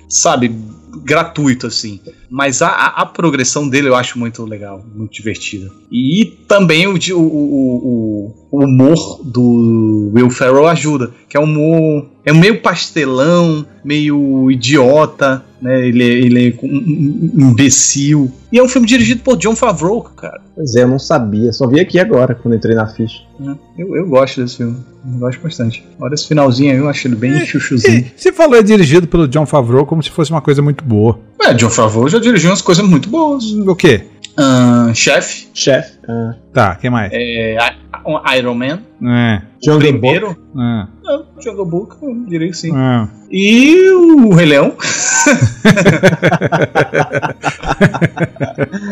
sabe, 0.10 0.56
gratuito, 1.03 1.68
assim. 1.68 1.99
Mas 2.30 2.61
a, 2.61 2.68
a, 2.68 2.88
a 3.02 3.06
progressão 3.06 3.68
dele 3.68 3.88
eu 3.90 3.95
acho 3.95 4.18
muito 4.20 4.44
legal, 4.45 4.84
muito 4.95 5.14
divertida. 5.14 5.70
E 5.91 6.26
também 6.48 6.88
o, 6.88 6.94
o, 6.94 7.18
o- 7.20 8.48
o 8.52 8.64
humor 8.65 9.20
do 9.24 10.11
Will 10.14 10.30
Ferrell 10.30 10.68
ajuda, 10.68 11.11
que 11.28 11.36
é 11.38 11.40
um 11.40 11.44
humor. 11.44 12.06
É 12.26 12.32
meio 12.32 12.61
pastelão, 12.61 13.65
meio 13.84 14.49
idiota, 14.52 15.44
né? 15.64 15.88
Ele, 15.88 16.03
é- 16.03 16.14
ele 16.19 16.49
é 16.49 16.53
um, 16.65 17.49
imbecil. 17.49 18.31
E 18.52 18.60
é 18.60 18.64
um 18.64 18.68
filme 18.68 18.85
dirigido 18.88 19.22
por 19.23 19.38
John 19.38 19.56
Favreau, 19.56 20.02
cara. 20.02 20.40
Pois 20.56 20.76
é, 20.76 20.84
eu 20.84 20.88
não 20.88 20.99
sabia, 20.99 21.52
só 21.52 21.68
vi 21.68 21.80
aqui 21.80 21.98
agora, 21.98 22.35
quando 22.35 22.56
entrei 22.56 22.76
na 22.76 22.85
ficha. 22.88 23.22
né? 23.40 23.56
Eu, 23.77 23.95
eu 23.95 24.07
gosto 24.07 24.41
desse 24.41 24.57
filme. 24.57 24.77
Eu 25.06 25.19
gosto 25.19 25.41
bastante. 25.41 25.84
Olha 25.99 26.14
esse 26.14 26.27
finalzinho 26.27 26.72
aí, 26.72 26.77
eu 26.77 26.88
achei 26.90 27.10
ele 27.10 27.15
bem 27.15 27.45
chuchuzinho. 27.45 27.99
E, 27.99 28.11
você 28.15 28.31
falou 28.31 28.56
é 28.57 28.61
dirigido 28.64 29.07
pelo 29.07 29.27
John 29.27 29.45
Favreau 29.45 29.85
como 29.85 30.03
se 30.03 30.10
fosse 30.10 30.31
uma 30.31 30.41
coisa 30.41 30.61
muito 30.61 30.84
boa. 30.84 31.19
É, 31.41 31.53
John 31.53 31.69
Favreau 31.69 32.07
já 32.07 32.19
dirigiu 32.19 32.49
umas 32.52 32.61
coisas 32.61 32.85
muito 32.88 33.10
boas. 33.10 33.44
O 33.45 33.76
quê? 33.76 34.03
Ahn, 34.38 34.94
Chef, 34.94 35.48
Chefe. 35.53 35.93
Ah, 36.08 36.36
Tá, 36.54 36.76
quem 36.76 36.90
mais? 36.90 37.12
é, 37.14 37.58
Iron 38.38 38.54
Man, 38.56 38.82
É. 39.02 39.42
Jungle 39.64 39.80
Book. 39.94 40.00
primeiro. 40.02 40.28
é, 40.32 40.88
Não, 41.04 41.26
Jungle 41.42 41.66
Book, 41.66 41.96
eu 42.02 42.14
diria 42.28 42.50
que 42.50 42.58
sim. 42.58 42.72
é. 42.76 43.08
E 43.32 43.90
o 43.92 44.34
Rei 44.34 44.46
Leão. 44.48 44.74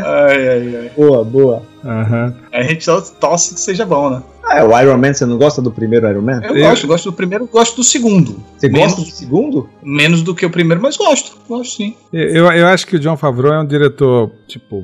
ai, 0.06 0.48
ai, 0.50 0.76
ai. 0.78 0.92
Boa, 0.96 1.24
boa. 1.24 1.64
Aham. 1.84 2.36
A 2.52 2.62
gente 2.64 2.84
só 2.84 3.02
torce 3.02 3.54
que 3.56 3.60
seja 3.60 3.86
bom, 3.86 4.10
né? 4.10 4.24
Ah, 4.44 4.58
é 4.60 4.64
o 4.64 4.80
Iron 4.82 4.98
Man, 4.98 5.14
você 5.14 5.26
não 5.26 5.38
gosta 5.38 5.62
do 5.62 5.72
primeiro 5.72 6.10
Iron 6.10 6.22
Man? 6.22 6.42
Eu, 6.44 6.56
Eu- 6.56 6.70
gosto, 6.70 6.88
gosto 6.88 7.12
do 7.12 7.14
primeiro, 7.16 7.46
gosto 7.48 7.76
do 7.78 7.84
segundo. 7.84 8.42
Você 8.58 8.68
menos, 8.70 8.94
gosta 8.96 9.02
do 9.12 9.16
segundo? 9.16 9.70
menos 9.84 10.22
do 10.24 10.34
que 10.36 10.46
o 10.46 10.50
primeiro, 10.50 10.82
mas 10.82 10.98
gosto. 10.98 11.38
Gosto 11.48 11.76
sim. 11.78 11.96
Eu, 12.12 12.46
eu 12.52 12.68
acho 12.68 12.86
que 12.88 12.96
o 12.96 13.00
John 13.00 13.18
Favreau 13.18 13.54
é 13.54 13.60
um 13.62 13.66
diretor, 13.66 14.32
tipo, 14.48 14.84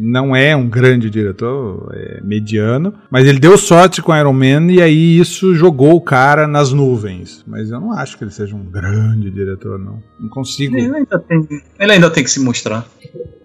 não 0.00 0.34
é 0.34 0.56
um 0.56 0.66
grande 0.66 1.10
diretor, 1.10 1.92
é 1.94 2.20
mediano, 2.22 2.94
mas 3.10 3.26
ele 3.26 3.38
deu 3.38 3.58
sorte 3.58 4.00
com 4.00 4.16
Iron 4.16 4.32
Man 4.32 4.72
e 4.72 4.80
aí 4.80 5.18
isso 5.18 5.54
jogou 5.54 5.94
o 5.94 6.00
cara 6.00 6.46
nas 6.46 6.72
nuvens. 6.72 7.44
Mas 7.46 7.70
eu 7.70 7.78
não 7.78 7.92
acho 7.92 8.16
que 8.16 8.24
ele 8.24 8.30
seja 8.30 8.56
um 8.56 8.64
grande 8.64 9.30
diretor, 9.30 9.78
não. 9.78 10.02
Não 10.18 10.28
consigo. 10.28 10.76
Ele 10.76 10.96
ainda 10.96 11.18
tem, 11.18 11.46
ele 11.78 11.92
ainda 11.92 12.10
tem 12.10 12.24
que 12.24 12.30
se 12.30 12.40
mostrar. 12.40 12.86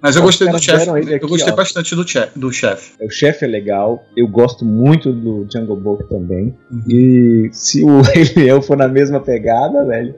Mas 0.06 0.16
eu 0.16 0.22
Os 0.22 0.26
gostei 0.28 0.48
do 0.50 0.60
chefe. 0.62 0.88
Eu 0.88 0.94
aqui, 0.96 1.20
gostei 1.28 1.52
ó. 1.52 1.56
bastante 1.56 1.96
do 1.96 2.08
chefe. 2.08 2.38
Do 2.40 2.52
chefe. 2.52 2.92
O 3.04 3.10
chefe 3.10 3.44
é 3.44 3.48
legal, 3.48 4.06
eu 4.16 4.28
gosto 4.28 4.64
muito 4.64 5.12
do 5.12 5.48
Jungle 5.52 5.76
Book 5.78 6.08
também. 6.08 6.56
E 6.88 7.50
se 7.52 7.84
o 7.84 8.02
Rei 8.14 8.32
Leão 8.36 8.62
for 8.62 8.78
na 8.78 8.88
mesma 8.88 9.20
pegada, 9.20 9.84
velho, 9.84 10.14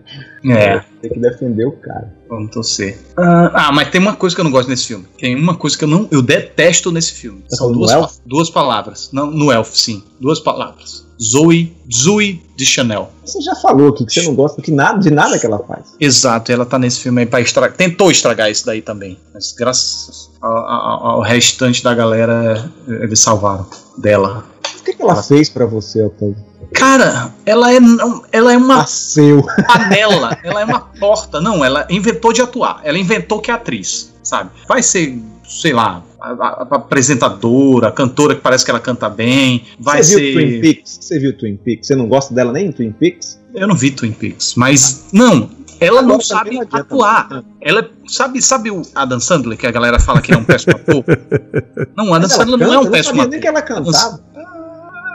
É. 0.45 0.81
tem 1.01 1.09
que 1.11 1.19
defender 1.19 1.65
o 1.65 1.71
cara. 1.71 2.13
Vamos 2.27 2.51
torcer. 2.51 2.97
Ah, 3.17 3.67
ah, 3.67 3.71
mas 3.71 3.89
tem 3.89 4.01
uma 4.01 4.13
coisa 4.15 4.35
que 4.35 4.41
eu 4.41 4.43
não 4.43 4.51
gosto 4.51 4.67
nesse 4.67 4.87
filme. 4.87 5.05
Tem 5.17 5.33
uma 5.33 5.55
coisa 5.55 5.77
que 5.77 5.85
eu 5.85 5.87
não, 5.87 6.05
eu 6.11 6.21
detesto 6.21 6.91
nesse 6.91 7.13
filme. 7.13 7.41
São 7.47 7.71
duas, 7.71 8.21
duas 8.25 8.49
palavras. 8.49 9.09
Não, 9.13 9.31
no 9.31 9.49
Elf, 9.53 9.69
sim. 9.73 10.03
Duas 10.19 10.41
palavras. 10.41 11.06
Zoe, 11.21 11.75
Zoe 11.93 12.41
de 12.55 12.65
Chanel. 12.65 13.09
Você 13.25 13.41
já 13.41 13.55
falou 13.55 13.89
aqui 13.89 14.05
que 14.05 14.13
você 14.13 14.23
não 14.23 14.35
gosta 14.35 14.61
de 14.61 14.71
nada, 14.71 14.99
de 14.99 15.11
nada 15.11 15.37
que 15.39 15.45
ela 15.45 15.59
faz. 15.59 15.81
Exato, 15.99 16.51
ela 16.51 16.65
tá 16.65 16.77
nesse 16.79 16.99
filme 17.01 17.21
aí 17.21 17.25
pra 17.27 17.41
estragar. 17.41 17.75
Tentou 17.75 18.09
estragar 18.11 18.49
isso 18.51 18.65
daí 18.65 18.81
também. 18.81 19.17
Mas 19.33 19.51
graças 19.51 20.29
ao, 20.41 20.57
ao- 20.57 21.05
ao 21.07 21.21
restante 21.21 21.83
da 21.83 21.93
galera, 21.93 22.71
eles 22.87 23.19
salvaram 23.19 23.65
dela. 23.97 24.45
O 24.79 24.83
que, 24.83 24.93
que 24.93 25.01
ela 25.01 25.21
fez 25.21 25.49
pra 25.49 25.65
você, 25.65 26.01
Otávio? 26.03 26.35
Cara, 26.73 27.33
ela 27.45 27.73
é, 27.73 27.77
ela 28.31 28.53
é 28.53 28.57
uma 28.57 28.77
Nasceu. 28.77 29.41
panela, 29.67 30.37
ela 30.43 30.61
é 30.61 30.65
uma 30.65 30.79
porta. 30.81 31.39
Não, 31.39 31.63
ela 31.63 31.87
inventou 31.89 32.33
de 32.33 32.41
atuar. 32.41 32.81
Ela 32.83 32.97
inventou 32.97 33.39
que 33.39 33.49
é 33.49 33.53
atriz, 33.53 34.13
sabe? 34.23 34.49
Vai 34.67 34.83
ser, 34.83 35.17
sei 35.47 35.71
lá, 35.73 36.01
a, 36.19 36.31
a- 36.31 36.67
a 36.71 36.75
apresentadora, 36.75 37.87
a 37.87 37.91
cantora 37.91 38.35
que 38.35 38.41
parece 38.41 38.63
que 38.65 38.71
ela 38.71 38.79
canta 38.79 39.09
bem. 39.09 39.63
Vai 39.79 40.03
Você 40.03 40.15
viu 40.19 40.33
Twin 40.33 40.49
ser. 40.51 40.61
Peaks? 40.61 40.97
Você 41.01 41.19
viu 41.19 41.37
Twin 41.37 41.57
Peaks? 41.57 41.87
Você 41.87 41.95
não 41.95 42.07
gosta 42.07 42.33
dela 42.33 42.51
nem 42.51 42.67
em 42.67 42.71
Twin 42.71 42.91
Peaks? 42.91 43.39
Eu 43.53 43.67
não 43.67 43.75
vi 43.75 43.91
Twin 43.91 44.11
Peaks, 44.11 44.55
mas 44.55 45.05
não. 45.13 45.49
Ela 45.79 46.01
não 46.01 46.19
sabe 46.19 46.55
não 46.55 46.61
atuar. 46.71 47.43
Ela 47.61 47.87
sabe, 48.07 48.41
sabe 48.41 48.71
o 48.71 48.81
Adam 48.95 49.19
Sandler 49.19 49.57
que 49.57 49.67
a 49.67 49.71
galera 49.71 49.99
fala 49.99 50.21
que 50.21 50.33
é 50.33 50.37
um 50.37 50.43
péssimo 50.43 50.75
ator? 50.75 51.03
Não, 51.95 52.13
Adam 52.13 52.27
ela 52.27 52.29
Sandler 52.29 52.57
não 52.59 52.65
é 52.65 52.69
canta? 52.69 52.79
um 52.81 52.85
Eu 52.85 52.91
péssimo 52.91 53.09
sabia 53.15 53.21
ator. 53.21 53.31
nem 53.31 53.39
que 53.39 53.47
ela 53.47 53.61
cantava. 53.61 54.23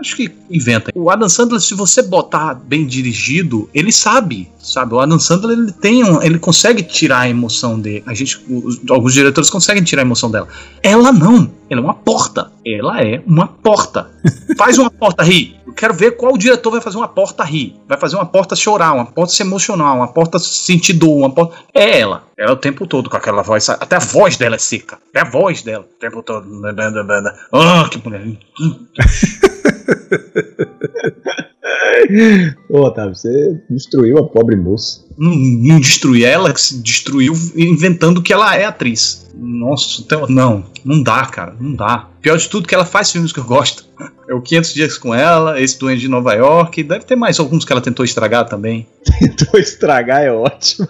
Acho 0.03 0.17
que 0.17 0.31
inventa. 0.51 0.91
O 0.95 1.09
Adam 1.11 1.29
Sandler, 1.29 1.61
se 1.61 1.75
você 1.75 2.03
botar 2.03 2.55
bem 2.55 2.85
dirigido, 2.87 3.71
ele 3.73 3.93
sabe, 3.93 4.49
sabe? 4.61 4.95
O 4.95 4.99
Adam 4.99 5.19
Sandler 5.19 5.57
ele 5.57 5.71
tem, 5.73 6.03
um, 6.05 6.21
ele 6.21 6.39
consegue 6.41 6.83
tirar 6.83 7.21
a 7.21 7.29
emoção 7.29 7.79
dele. 7.79 8.03
A 8.05 8.13
gente, 8.13 8.41
os- 8.51 8.81
alguns 8.91 9.15
diretores 9.15 9.49
conseguem 9.49 9.83
tirar 9.85 10.03
a 10.03 10.05
emoção 10.05 10.29
dela. 10.31 10.49
Ela 10.83 11.13
não. 11.13 11.51
Ela 11.71 11.81
é 11.81 11.85
uma 11.85 11.95
porta. 11.95 12.51
Ela 12.65 13.03
é 13.03 13.23
uma 13.27 13.49
porta. 13.49 14.11
Faz 14.57 14.79
uma 14.79 14.91
porta 14.91 15.25
rir. 15.25 15.61
Eu 15.67 15.73
quero 15.73 15.95
ver 15.95 16.13
qual 16.13 16.37
diretor 16.37 16.71
vai 16.71 16.81
fazer 16.81 16.97
uma 16.97 17.09
porta 17.09 17.43
rir. 17.43 17.75
Vai 17.89 17.99
fazer 17.99 18.17
uma 18.17 18.27
porta 18.27 18.55
chorar, 18.55 18.93
uma 18.93 19.07
porta 19.07 19.33
se 19.33 19.43
emocionar, 19.43 19.97
uma 19.97 20.09
porta 20.09 20.39
sentir 20.39 20.93
dor, 20.93 21.17
uma 21.17 21.31
porta. 21.31 21.57
É 21.75 22.01
ela. 22.01 22.25
Ela 22.39 22.53
o 22.53 22.57
tempo 22.57 22.87
todo 22.87 23.11
com 23.11 23.17
aquela 23.17 23.43
voz. 23.43 23.69
Até 23.69 23.97
a 23.97 24.01
voz 24.01 24.37
dela 24.37 24.55
é 24.55 24.59
seca. 24.59 24.99
É 25.13 25.21
a 25.21 25.25
voz 25.25 25.63
dela 25.63 25.85
o 25.85 25.99
tempo 25.99 26.23
todo. 26.23 26.47
Ah, 27.53 27.89
que 27.91 27.99
mulher. 28.03 28.23
Ô, 32.69 32.81
Otávio, 32.81 33.15
você 33.15 33.61
destruiu 33.71 34.19
a 34.19 34.29
pobre 34.29 34.57
moça. 34.57 35.05
não, 35.19 35.35
não 35.35 35.81
ela, 36.25 36.53
que 36.53 36.61
se 36.61 36.83
destruiu 36.83 37.33
inventando 37.57 38.23
que 38.23 38.33
ela 38.33 38.57
é 38.57 38.65
atriz. 38.65 39.22
Nossa, 39.35 40.01
então, 40.03 40.27
não, 40.29 40.65
não 40.85 41.03
dá, 41.03 41.25
cara, 41.27 41.55
não 41.59 41.75
dá. 41.75 42.09
Pior 42.21 42.37
de 42.37 42.49
tudo 42.49 42.69
que 42.69 42.75
ela 42.75 42.85
faz 42.85 43.11
filmes 43.11 43.33
que 43.33 43.41
eu 43.41 43.45
gosto. 43.45 43.85
É 44.29 44.35
o 44.35 44.41
500 44.41 44.73
Dias 44.73 44.97
com 44.99 45.13
Ela, 45.13 45.61
esse 45.61 45.77
Duende 45.79 46.01
de 46.03 46.09
Nova 46.09 46.33
York, 46.33 46.83
deve 46.85 47.05
ter 47.05 47.17
mais 47.17 47.39
alguns 47.41 47.65
que 47.65 47.73
ela 47.73 47.81
tentou 47.83 48.05
estragar 48.05 48.49
também. 48.49 48.87
Tentou 49.19 49.61
estragar, 49.61 50.23
é 50.23 50.31
ótimo. 50.33 50.87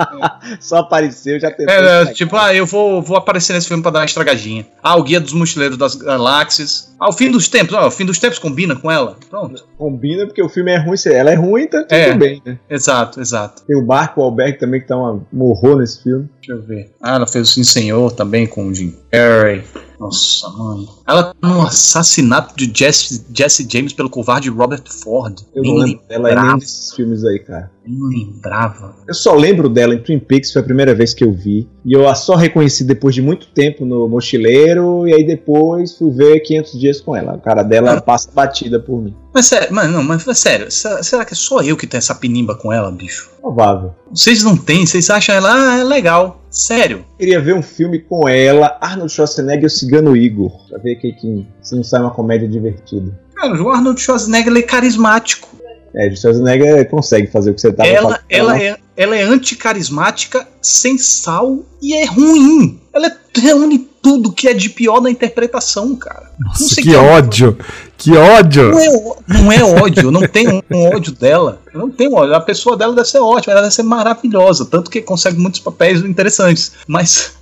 Só 0.58 0.78
apareceu, 0.78 1.38
já 1.38 1.50
tentou 1.50 1.72
É, 1.72 2.02
é, 2.02 2.06
tipo, 2.06 2.34
ah, 2.34 2.52
eu 2.54 2.64
vou, 2.66 3.02
vou 3.02 3.16
aparecer 3.16 3.52
nesse 3.52 3.68
filme 3.68 3.82
pra 3.82 3.92
dar 3.92 3.98
uma 4.00 4.04
estragadinha. 4.06 4.66
Ah, 4.82 4.96
o 4.96 5.02
Guia 5.02 5.20
dos 5.20 5.34
Mochileiros 5.34 5.76
das 5.76 5.94
Galáxias. 5.94 6.92
Ah, 6.98 7.10
o 7.10 7.12
Fim 7.12 7.30
dos 7.30 7.46
Tempos, 7.46 7.74
ah, 7.74 7.86
o 7.86 7.90
Fim 7.90 8.06
dos 8.06 8.18
Tempos 8.18 8.38
combina 8.38 8.74
com 8.74 8.90
ela. 8.90 9.16
Pronto. 9.28 9.64
Combina 9.76 10.26
porque 10.26 10.42
o 10.42 10.48
filme 10.48 10.72
é 10.72 10.78
ruim, 10.78 10.96
se 10.96 11.12
ela 11.12 11.30
é 11.30 11.34
ruim, 11.34 11.66
tá 11.66 11.82
tudo 11.82 11.92
É. 11.94 12.14
bem, 12.14 12.42
né? 12.44 12.58
Exato, 12.70 13.20
exato. 13.20 13.62
Tem 13.66 13.76
o 13.76 13.86
Marco 13.86 14.22
Alberg 14.22 14.58
também 14.58 14.80
que 14.80 14.86
tá 14.88 14.96
uma 14.96 15.20
morrou 15.32 15.76
nesse 15.76 16.02
filme. 16.02 16.28
Deixa 16.40 16.52
eu 16.52 16.62
ver. 16.66 16.90
Ah, 17.02 17.16
ela 17.16 17.26
fez 17.26 17.48
o 17.48 17.52
Senhor 17.72 18.12
também 18.12 18.46
com 18.46 18.66
o 18.66 18.74
Jim 18.74 18.94
Carrey. 19.10 19.62
Nossa, 20.02 20.48
mano. 20.48 20.88
Ela 21.06 21.22
tá 21.22 21.48
no 21.48 21.62
assassinato 21.62 22.56
de 22.56 22.72
Jesse, 22.76 23.24
Jesse 23.32 23.66
James 23.70 23.92
pelo 23.92 24.10
covarde 24.10 24.50
Robert 24.50 24.82
Ford. 24.88 25.38
Eu 25.54 25.62
Nem 25.62 25.74
não 25.74 25.84
lembro 25.84 26.02
dela 26.08 26.54
em 26.54 26.58
desses 26.58 26.92
filmes 26.92 27.24
aí, 27.24 27.38
cara. 27.38 27.70
nem 27.86 28.26
lembrava. 28.26 28.96
Eu 29.06 29.14
só 29.14 29.32
lembro 29.34 29.68
dela 29.68 29.94
em 29.94 30.02
Twin 30.02 30.18
Peaks, 30.18 30.52
foi 30.52 30.60
a 30.60 30.64
primeira 30.64 30.92
vez 30.92 31.14
que 31.14 31.22
eu 31.22 31.32
vi. 31.32 31.68
E 31.84 31.92
eu 31.92 32.08
a 32.08 32.16
só 32.16 32.34
reconheci 32.34 32.82
depois 32.82 33.14
de 33.14 33.22
muito 33.22 33.46
tempo 33.48 33.84
no 33.84 34.08
Mochileiro. 34.08 35.06
E 35.06 35.14
aí 35.14 35.24
depois 35.24 35.96
fui 35.96 36.10
ver 36.10 36.40
500 36.40 36.80
Dias 36.80 37.00
com 37.00 37.14
ela. 37.14 37.34
A 37.34 37.38
cara 37.38 37.62
dela 37.62 38.00
passa 38.00 38.28
batida 38.32 38.80
por 38.80 39.00
mim. 39.00 39.14
Mas 39.32 39.46
sério, 39.46 39.72
mano, 39.72 39.92
não, 39.92 40.02
mas 40.02 40.24
sério, 40.36 40.70
será, 40.70 41.24
que 41.24 41.32
é 41.32 41.36
só 41.36 41.62
eu 41.62 41.76
que 41.76 41.86
tenho 41.86 42.00
essa 42.00 42.14
pinimba 42.14 42.54
com 42.54 42.72
ela, 42.72 42.90
bicho? 42.90 43.30
Provável. 43.40 43.94
Vocês 44.10 44.42
não 44.42 44.56
têm, 44.56 44.84
vocês 44.84 45.08
acham 45.08 45.34
ela, 45.34 45.54
ah, 45.54 45.78
é 45.78 45.84
legal. 45.84 46.42
Sério. 46.50 47.02
Queria 47.18 47.40
ver 47.40 47.54
um 47.54 47.62
filme 47.62 47.98
com 47.98 48.28
ela, 48.28 48.76
Arnold 48.78 49.10
Schwarzenegger 49.10 49.62
e 49.62 49.66
o 49.66 49.70
Cigano 49.92 50.16
Igor. 50.16 50.50
Pra 50.70 50.78
ver 50.78 50.96
que, 50.96 51.12
que 51.12 51.46
se 51.60 51.76
não 51.76 51.84
sai 51.84 52.00
uma 52.00 52.10
comédia 52.10 52.48
divertida. 52.48 53.12
Cara, 53.34 53.62
o 53.62 53.68
Arnold 53.70 54.00
Schwarzenegger 54.00 54.56
é 54.56 54.62
carismático. 54.62 55.48
É, 55.94 56.08
o 56.08 56.16
Schwarzenegger 56.16 56.88
consegue 56.88 57.26
fazer 57.26 57.50
o 57.50 57.54
que 57.54 57.60
você 57.60 57.70
tava 57.70 57.88
ela, 57.90 58.08
fazendo. 58.12 58.24
ela, 58.30 58.62
é, 58.62 58.76
ela 58.96 59.16
é 59.16 59.22
anticarismática, 59.22 60.48
sem 60.62 60.96
sal 60.96 61.58
e 61.82 61.94
é 61.94 62.06
ruim. 62.06 62.80
Ela 62.94 63.08
é- 63.08 63.16
reúne 63.38 63.78
tudo 64.00 64.32
que 64.32 64.48
é 64.48 64.54
de 64.54 64.68
pior 64.70 65.00
na 65.00 65.10
interpretação, 65.10 65.94
cara. 65.94 66.30
Não 66.38 66.48
Nossa, 66.48 66.74
sei 66.74 66.84
que 66.84 66.90
que 66.90 66.96
é- 66.96 66.98
ódio! 66.98 67.58
Que 67.98 68.16
ódio! 68.16 68.70
Não 68.70 68.80
é, 68.80 68.88
não 69.28 69.52
é 69.52 69.82
ódio, 69.82 70.04
eu 70.04 70.10
não 70.10 70.26
tenho 70.26 70.62
um 70.70 70.86
ódio 70.86 71.12
dela. 71.12 71.60
Eu 71.72 71.80
não 71.80 71.90
tenho 71.90 72.14
ódio. 72.14 72.34
A 72.34 72.40
pessoa 72.40 72.76
dela 72.76 72.94
deve 72.94 73.08
ser 73.08 73.20
ótima, 73.20 73.52
ela 73.52 73.62
deve 73.62 73.74
ser 73.74 73.82
maravilhosa. 73.84 74.64
Tanto 74.64 74.90
que 74.90 75.00
consegue 75.02 75.38
muitos 75.38 75.60
papéis 75.60 76.00
interessantes. 76.02 76.72
Mas 76.88 77.34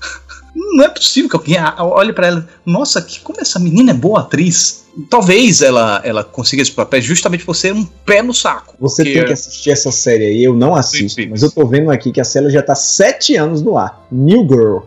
não 0.54 0.84
é 0.84 0.88
possível 0.88 1.28
que 1.30 1.36
alguém 1.36 1.56
olhe 1.78 2.12
pra 2.12 2.26
ela. 2.26 2.48
Nossa, 2.66 3.00
que, 3.02 3.20
como 3.20 3.40
essa 3.40 3.58
menina 3.58 3.90
é 3.90 3.94
boa 3.94 4.20
atriz. 4.20 4.80
Talvez 5.08 5.62
ela, 5.62 6.00
ela 6.04 6.24
consiga 6.24 6.60
esse 6.62 6.72
papel 6.72 7.00
justamente 7.00 7.44
por 7.44 7.54
ser 7.54 7.72
um 7.72 7.84
pé 7.84 8.22
no 8.22 8.34
saco. 8.34 8.74
Você 8.80 9.04
Porque- 9.04 9.18
tem 9.18 9.26
que 9.26 9.32
assistir 9.32 9.70
essa 9.70 9.92
série 9.92 10.24
aí, 10.24 10.42
eu 10.42 10.52
não 10.52 10.74
assisto, 10.74 11.14
Peaks. 11.16 11.30
mas 11.30 11.42
eu 11.44 11.50
tô 11.52 11.64
vendo 11.64 11.92
aqui 11.92 12.10
que 12.10 12.20
a 12.20 12.24
série 12.24 12.50
já 12.50 12.60
tá 12.60 12.74
sete 12.74 13.36
anos 13.36 13.62
no 13.62 13.78
ar. 13.78 14.04
New 14.10 14.42
Girl. 14.48 14.78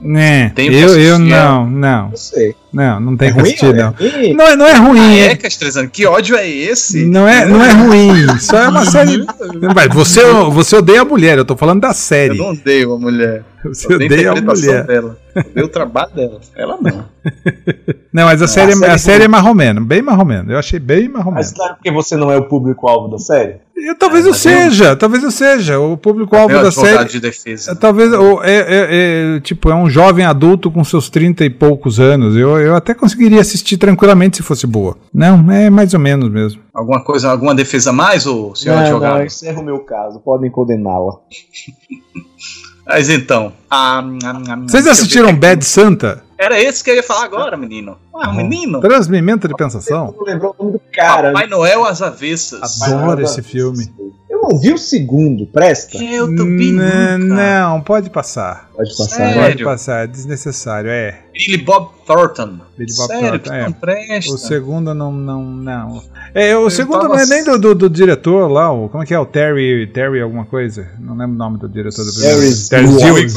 Né? 0.00 0.50
Tenho 0.50 0.72
que 0.72 0.76
Eu, 0.78 0.80
eu 0.98 1.14
assistir 1.14 1.18
não, 1.30 1.70
não, 1.70 2.08
Não 2.10 2.16
sei. 2.16 2.54
não, 2.72 3.00
não 3.00 3.16
tem 3.16 3.28
é 3.28 3.32
que 3.32 3.38
ruim, 3.38 3.48
assistir, 3.50 3.74
não. 3.74 3.94
Ih, 4.00 4.34
Não, 4.34 4.44
é- 4.46 4.56
não 4.56 4.66
é 4.66 4.74
ruim, 4.74 4.98
Ah, 5.00 5.14
é, 5.14 5.26
é, 5.30 5.36
Castrezano, 5.36 5.88
que 5.88 6.04
ódio 6.04 6.36
é 6.36 6.46
esse? 6.48 7.06
não 7.06 7.26
é, 7.26 7.46
não 7.46 7.64
é 7.64 7.70
ruim, 7.72 8.38
só 8.40 8.58
é 8.58 8.68
uma 8.68 8.84
série. 8.84 9.24
Vai, 9.72 9.88
você, 9.88 10.20
você 10.50 10.76
odeia 10.76 11.02
a 11.02 11.04
mulher, 11.04 11.38
eu 11.38 11.44
tô 11.44 11.56
falando 11.56 11.80
da 11.80 11.88
Eu 11.90 11.94
série. 11.94 12.36
não 12.36 12.50
odeio 12.50 12.92
a 12.92 12.98
mulher. 12.98 13.44
Você 13.64 13.86
Eu 13.90 13.96
odeio 13.96 14.12
odeia 14.12 14.28
a 14.28 14.32
interpretação 14.32 14.66
mulher. 14.68 14.86
dela. 14.86 15.18
Eu 15.34 15.42
odeio 15.42 15.66
o 15.66 15.68
trabalho 15.68 16.14
dela. 16.14 16.40
Ela 16.54 16.78
não. 16.80 17.04
Não, 18.12 18.26
mas 18.26 18.40
a 18.42 18.46
série, 18.46 18.72
a 18.72 18.76
série 18.76 18.92
a 18.92 18.98
série 18.98 19.24
é 19.24 19.28
marromeno, 19.28 19.80
bem 19.84 20.00
marromeno. 20.00 20.52
Eu 20.52 20.58
achei 20.58 20.78
bem 20.78 21.08
marromeno. 21.08 21.36
mas 21.36 21.52
claro 21.52 21.74
porque 21.74 21.90
você 21.90 22.14
não 22.14 22.30
é 22.30 22.36
o 22.36 22.44
público-alvo 22.44 23.08
da 23.08 23.18
série? 23.18 23.56
Eu, 23.76 23.98
talvez 23.98 24.24
É, 24.24 24.28
eu 24.28 24.32
mas 24.32 24.44
eu- 24.46 24.50
seja, 24.52 24.94
talvez 24.94 25.24
eu 25.24 25.30
seja. 25.32 25.80
O 25.80 25.96
público-alvo 25.96 26.54
É 26.54 26.62
da 26.62 26.70
série. 26.70 27.08
de 27.08 27.18
defesa. 27.18 27.72
é, 27.72 27.74
Talvez 27.74 28.12
o- 28.12 28.40
é, 28.44 28.52
é- 28.54 29.36
é, 29.36 29.40
tipo, 29.40 29.68
é 29.68 29.74
um 29.74 29.90
jovem 29.90 30.24
adulto 30.24 30.70
com 30.70 30.84
seus 30.84 31.08
30 31.10 31.44
e 31.44 31.50
poucos 31.50 31.98
anos. 31.98 32.36
Eu, 32.36 32.56
eu 32.60 32.76
até 32.76 32.94
conseguiria 32.94 33.40
assistir 33.40 33.78
tranquilamente 33.78 34.36
se 34.36 34.42
fosse 34.44 34.64
boa. 34.66 34.96
Não, 35.12 35.50
é 35.50 35.68
mais 35.68 35.92
ou 35.92 35.98
menos 35.98 36.30
mesmo. 36.30 36.60
Alguma 36.72 37.02
coisa, 37.02 37.30
alguma 37.30 37.54
defesa 37.54 37.90
a 37.90 37.92
mais, 37.92 38.26
ô 38.26 38.54
senhor 38.54 38.76
não, 38.76 38.82
advogado? 38.84 39.18
não, 39.18 39.24
encerra 39.24 39.60
o 39.60 39.64
meu 39.64 39.80
caso. 39.80 40.20
Podem 40.20 40.50
condená-la. 40.52 41.14
Mas 42.86 43.08
então. 43.08 43.52
ah, 43.70 44.02
ah, 44.24 44.42
ah, 44.50 44.56
Vocês 44.68 44.86
assistiram. 44.86 45.34
Bad 45.34 45.64
Santa? 45.64 46.22
Era 46.36 46.60
esse 46.60 46.82
que 46.82 46.90
eu 46.90 46.96
ia 46.96 47.02
falar 47.02 47.24
agora, 47.24 47.56
menino. 47.56 47.96
Ah, 48.14 48.32
menino. 48.32 48.80
Transmimento 48.80 49.46
de 49.48 49.54
pensação? 49.54 50.14
Não 50.16 50.24
lembrou 50.24 50.54
o 50.58 50.62
nome 50.64 50.78
do 50.78 50.82
cara. 50.92 51.32
Papai 51.32 51.46
Noel 51.46 51.84
às 51.84 52.02
avessas. 52.02 52.82
Adoro 52.82 53.22
esse 53.22 53.40
filme. 53.40 53.90
Eu 54.28 54.42
não 54.42 54.58
vi 54.58 54.72
o 54.72 54.78
segundo, 54.78 55.46
presta? 55.46 55.96
Eu 55.96 56.26
também 56.36 56.70
N- 56.72 57.18
nunca. 57.18 57.34
Não, 57.34 57.80
pode 57.80 58.10
passar. 58.10 58.68
Pode 58.74 58.90
passar. 58.96 59.14
Sério? 59.16 59.36
né? 59.40 59.48
Pode 59.48 59.64
passar, 59.64 60.04
é 60.04 60.06
desnecessário, 60.08 60.90
é. 60.90 61.20
Billy 61.34 61.58
Bob 61.58 61.90
Thornton. 62.06 62.60
Billy 62.78 62.92
Bob 62.96 63.06
Sério, 63.08 63.28
Thornton, 63.30 63.50
que 63.50 63.56
é. 63.56 63.64
não 63.64 63.72
presta. 63.72 64.34
O 64.34 64.38
segundo 64.38 64.94
não, 64.94 65.12
não, 65.12 65.42
não. 65.44 66.02
É, 66.32 66.56
o 66.56 66.70
segundo 66.70 67.00
tava 67.02 67.14
não 67.14 67.20
é 67.20 67.26
nem 67.26 67.44
do, 67.44 67.58
do, 67.58 67.74
do 67.74 67.90
diretor 67.90 68.48
lá, 68.48 68.72
o, 68.72 68.88
como 68.88 69.02
é 69.02 69.06
que 69.06 69.12
é? 69.12 69.18
O 69.18 69.26
Terry, 69.26 69.86
Terry 69.88 70.20
alguma 70.20 70.44
coisa? 70.44 70.88
Não 71.00 71.16
lembro 71.16 71.34
o 71.34 71.38
nome 71.38 71.58
do 71.58 71.68
diretor 71.68 72.04
do 72.04 72.12
primeiro. 72.12 72.40
Terry. 72.68 73.28
Zwick. 73.28 73.34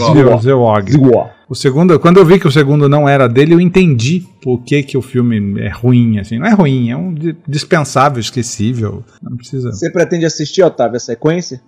O 1.49 1.55
segundo, 1.55 1.97
quando 1.99 2.17
eu 2.17 2.25
vi 2.25 2.39
que 2.39 2.47
o 2.47 2.51
segundo 2.51 2.89
não 2.89 3.07
era 3.07 3.27
dele, 3.27 3.53
eu 3.53 3.61
entendi 3.61 4.25
por 4.43 4.61
que, 4.63 4.83
que 4.83 4.97
o 4.97 5.01
filme 5.01 5.61
é 5.61 5.69
ruim, 5.69 6.19
assim. 6.19 6.37
Não 6.37 6.45
é 6.45 6.53
ruim, 6.53 6.91
é 6.91 6.97
um 6.97 7.13
di- 7.13 7.37
dispensável, 7.47 8.19
esquecível. 8.19 9.03
Não 9.21 9.37
precisa. 9.37 9.71
Você 9.71 9.89
pretende 9.89 10.25
assistir, 10.25 10.61
Otávio, 10.61 10.97
a 10.97 10.99
sequência? 10.99 11.61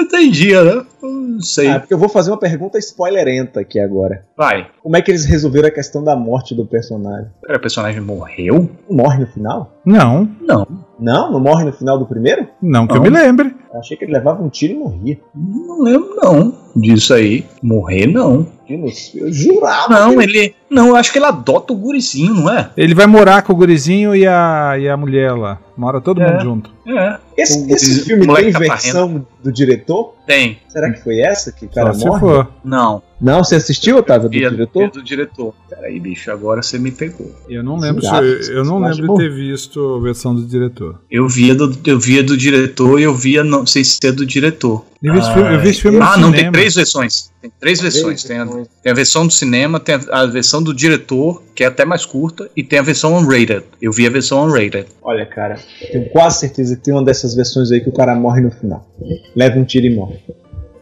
Eu 0.00 0.08
pretendia, 0.08 0.64
né? 0.64 0.82
Eu 1.02 1.10
Não 1.10 1.40
sei. 1.40 1.68
Ah, 1.68 1.80
porque 1.80 1.92
eu 1.94 1.98
vou 1.98 2.08
fazer 2.08 2.30
uma 2.30 2.38
pergunta 2.38 2.78
spoilerenta 2.78 3.60
aqui 3.60 3.78
agora. 3.78 4.24
Vai. 4.36 4.66
Como 4.82 4.96
é 4.96 5.02
que 5.02 5.10
eles 5.10 5.24
resolveram 5.24 5.68
a 5.68 5.70
questão 5.70 6.02
da 6.02 6.16
morte 6.16 6.54
do 6.54 6.64
personagem? 6.66 7.30
Pera, 7.42 7.58
o 7.58 7.60
personagem 7.60 8.00
morreu? 8.00 8.68
Morre 8.90 9.18
no 9.18 9.26
final? 9.26 9.72
Não, 9.84 10.28
Não. 10.40 10.66
Não? 10.98 11.32
Não 11.32 11.40
morre 11.40 11.64
no 11.64 11.72
final 11.72 11.98
do 11.98 12.06
primeiro? 12.06 12.46
não 12.60 12.86
que 12.86 12.92
eu 12.92 12.96
Não. 12.96 13.04
me 13.04 13.10
lembre. 13.10 13.54
Eu 13.72 13.80
achei 13.80 13.96
que 13.96 14.04
ele 14.04 14.12
levava 14.12 14.42
um 14.42 14.48
tiro 14.50 14.74
e 14.74 14.76
morria. 14.76 15.18
Não 15.34 15.82
lembro, 15.82 16.14
não. 16.16 16.54
Disso 16.76 17.14
aí. 17.14 17.44
Morrer, 17.62 18.06
não. 18.06 18.46
Eu 18.68 18.86
jurava. 19.32 19.88
Não, 19.92 20.16
que 20.16 20.22
ele. 20.22 20.54
Não, 20.70 20.88
eu 20.88 20.96
acho 20.96 21.10
que 21.10 21.18
ele 21.18 21.24
adota 21.26 21.72
o 21.72 21.76
gurizinho, 21.76 22.32
não 22.34 22.48
é? 22.52 22.70
Ele 22.76 22.94
vai 22.94 23.06
morar 23.08 23.42
com 23.42 23.52
o 23.52 23.56
gurizinho 23.56 24.14
e 24.14 24.24
a, 24.24 24.76
e 24.78 24.88
a 24.88 24.96
mulher 24.96 25.32
lá. 25.32 25.58
Mora 25.76 26.00
todo 26.00 26.22
É. 26.22 26.30
mundo 26.30 26.42
junto. 26.42 26.70
É. 26.86 27.18
Esse, 27.36 27.58
o- 27.58 27.74
esse 27.74 28.04
filme 28.04 28.24
tem 28.26 28.52
catarrento. 28.52 28.58
versão 28.58 29.26
do 29.42 29.50
diretor? 29.52 30.14
Tem. 30.24 30.58
Será 30.68 30.92
que 30.92 31.02
foi 31.02 31.18
essa 31.20 31.50
que 31.50 31.64
o 31.64 31.68
cara 31.68 31.92
Só 31.92 31.98
se 31.98 32.06
morre? 32.06 32.20
for. 32.20 32.48
Não. 32.64 33.02
Não, 33.20 33.42
você 33.42 33.56
assistiu, 33.56 33.96
Otávio, 33.98 34.28
do 34.28 34.32
Via, 34.38 34.48
diretor? 34.50 34.88
do 34.90 35.02
diretor. 35.02 35.52
Peraí, 35.68 35.98
bicho, 35.98 36.30
agora 36.30 36.62
você 36.62 36.78
me 36.78 36.92
pegou. 36.92 37.30
Eu 37.48 37.62
não 37.64 37.76
lembro, 37.76 38.02
Jurava, 38.02 38.42
se, 38.42 38.52
eu 38.52 38.64
não 38.64 38.78
lembro 38.78 39.14
de 39.14 39.16
ter 39.16 39.34
visto 39.34 39.96
a 39.96 40.00
versão 40.00 40.34
do 40.34 40.46
diretor. 40.46 41.00
Eu 41.10 41.26
via 41.28 41.54
do, 41.54 41.76
eu 41.86 41.98
via 41.98 42.22
do 42.22 42.36
diretor 42.36 43.00
e 43.00 43.02
eu 43.02 43.14
via 43.14 43.42
não 43.42 43.66
sei 43.66 43.82
se 43.82 43.98
é 44.04 44.12
do 44.12 44.24
diretor. 44.24 44.84
Eu 45.02 45.14
vi 45.14 45.18
esse 45.18 45.32
filme, 45.32 45.54
eu 45.54 45.60
vi 45.60 45.68
esse 45.70 45.80
filme 45.82 45.98
no 45.98 46.04
Ah, 46.04 46.16
não, 46.16 46.30
tem 46.30 46.40
cinema. 46.40 46.52
Três 46.60 46.74
versões. 46.74 47.30
Tem 47.40 47.52
três 47.58 47.80
versões. 47.80 48.22
Tem 48.22 48.38
a, 48.38 48.46
tem 48.46 48.92
a 48.92 48.94
versão 48.94 49.26
do 49.26 49.32
cinema, 49.32 49.80
tem 49.80 49.94
a, 49.94 50.20
a 50.20 50.26
versão 50.26 50.62
do 50.62 50.74
diretor, 50.74 51.42
que 51.54 51.64
é 51.64 51.66
até 51.66 51.84
mais 51.84 52.04
curta, 52.04 52.50
e 52.56 52.62
tem 52.62 52.78
a 52.78 52.82
versão 52.82 53.16
unrated. 53.16 53.64
Eu 53.80 53.92
vi 53.92 54.06
a 54.06 54.10
versão 54.10 54.44
unrated. 54.44 54.86
Olha, 55.02 55.26
cara, 55.26 55.58
tenho 55.90 56.08
quase 56.10 56.40
certeza 56.40 56.76
que 56.76 56.82
tem 56.82 56.94
uma 56.94 57.04
dessas 57.04 57.34
versões 57.34 57.70
aí 57.70 57.80
que 57.80 57.88
o 57.88 57.92
cara 57.92 58.14
morre 58.14 58.40
no 58.40 58.50
final. 58.50 58.86
Leva 59.34 59.58
um 59.58 59.64
tiro 59.64 59.86
e 59.86 59.94
morre. 59.94 60.18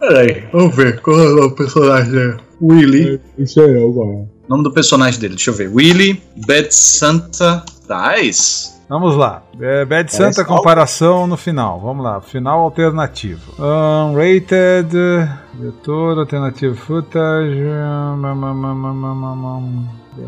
Peraí, 0.01 0.45
vamos 0.53 0.77
ver 0.77 1.01
qual 1.01 1.19
é 1.19 1.45
o 1.45 1.51
personagem 1.51 2.13
dele. 2.13 2.37
Willy. 2.61 3.21
Isso 3.39 3.61
aí, 3.61 3.75
eu 3.75 3.93
gosto. 3.93 4.11
O 4.11 4.49
nome 4.49 4.63
do 4.63 4.73
personagem 4.73 5.21
dele, 5.21 5.35
deixa 5.35 5.51
eu 5.51 5.55
ver. 5.55 5.69
Willy 5.69 6.23
Bad 6.47 6.75
Santa 6.75 7.65
Dice. 7.89 8.78
Vamos 8.89 9.17
lá. 9.17 9.43
É, 9.61 9.85
Bad 9.85 10.11
Parece 10.11 10.17
Santa 10.17 10.45
comparação 10.45 11.27
no 11.27 11.37
final. 11.37 11.79
Vamos 11.79 12.03
lá. 12.03 12.21
Final 12.21 12.61
alternativo. 12.61 13.55
Unrated. 13.59 14.91
Diretor, 15.55 16.19
alternativo 16.19 16.75
footage. 16.75 17.65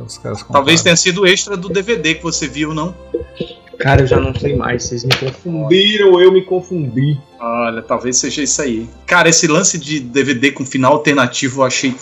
Os 0.06 0.18
caras 0.18 0.42
Talvez 0.42 0.82
tenha 0.82 0.96
sido 0.96 1.26
extra 1.26 1.56
do 1.56 1.68
DVD 1.68 2.14
que 2.14 2.22
você 2.22 2.46
viu, 2.46 2.74
não? 2.74 2.94
Cara, 3.78 4.02
eu 4.02 4.06
já 4.06 4.20
não 4.20 4.34
sei 4.34 4.54
mais, 4.54 4.84
vocês 4.84 5.04
me 5.04 5.10
confundiram, 5.16 6.20
eu 6.20 6.30
me 6.30 6.42
confundi. 6.42 7.18
Olha, 7.40 7.80
talvez 7.80 8.18
seja 8.18 8.42
isso 8.42 8.60
aí. 8.60 8.86
Cara, 9.06 9.30
esse 9.30 9.46
lance 9.46 9.78
de 9.78 10.00
DVD 10.00 10.52
com 10.52 10.66
final 10.66 10.92
alternativo 10.92 11.62
eu 11.62 11.64
achei 11.64 11.94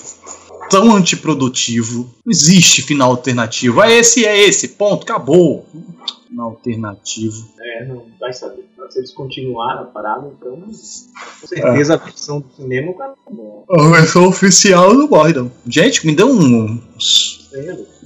tão 0.69 0.97
antiprodutivo. 0.97 2.13
Não 2.27 2.33
existe 2.33 2.83
final 2.83 3.11
alternativo. 3.11 3.81
É 3.81 3.93
esse, 3.93 4.27
é 4.27 4.37
esse. 4.37 4.69
Ponto, 4.69 5.05
acabou. 5.05 5.65
Final 6.39 6.51
alternativo. 6.51 7.48
É, 7.60 7.85
não 7.85 8.05
vai 8.20 8.32
saber. 8.32 8.65
Se 8.90 9.01
eles 9.01 9.10
continuaram 9.10 9.82
a 9.82 9.85
parada, 9.86 10.31
então. 10.39 10.56
Com 10.60 11.47
certeza 11.47 11.94
a 11.94 11.97
versão 11.97 12.40
do 12.40 12.47
cinema 12.56 12.90
o 12.93 12.94
cara 12.94 13.10
tá 13.10 13.31
bom. 13.31 13.65
A 13.70 13.89
versão 13.89 14.27
oficial 14.28 14.94
não 14.94 15.09
morre, 15.09 15.35
não. 15.35 15.51
Gente, 15.66 16.06
me 16.06 16.15
deu 16.15 16.28
um, 16.31 16.81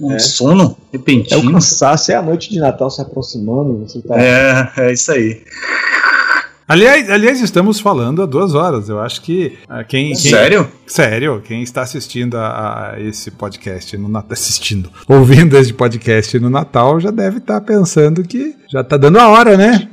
um 0.01 0.11
É. 0.11 0.19
sono 0.19 0.63
É 0.63 0.65
o 0.65 0.77
repentino. 0.93 1.51
cansaço, 1.53 2.11
é 2.11 2.15
a 2.15 2.21
noite 2.21 2.49
de 2.49 2.59
Natal 2.59 2.89
se 2.89 3.01
aproximando, 3.01 3.87
você 3.87 4.01
tá. 4.01 4.19
É, 4.19 4.71
é 4.77 4.93
isso 4.93 5.11
aí. 5.11 5.41
Aliás, 6.73 7.07
aliás, 7.07 7.39
estamos 7.39 7.79
falando 7.79 8.23
há 8.23 8.25
duas 8.25 8.55
horas. 8.55 8.89
Eu 8.89 8.99
acho 8.99 9.21
que 9.21 9.59
ah, 9.69 9.83
quem, 9.83 10.07
quem- 10.07 10.15
Sério? 10.15 10.67
Sério, 10.87 11.39
quem 11.45 11.61
está 11.61 11.83
assistindo 11.83 12.35
a, 12.35 12.93
a 12.93 12.99
esse 12.99 13.29
podcast 13.29 13.95
no 13.95 14.09
Natal, 14.09 14.31
assistindo, 14.31 14.89
ouvindo 15.07 15.55
esse 15.55 15.71
podcast 15.71 16.39
no 16.39 16.49
Natal, 16.49 16.99
já 16.99 17.11
deve 17.11 17.37
estar 17.37 17.61
pensando 17.61 18.23
que 18.23 18.55
já 18.71 18.81
está 18.81 18.97
dando 18.97 19.19
a 19.19 19.27
hora, 19.27 19.55
né? 19.55 19.87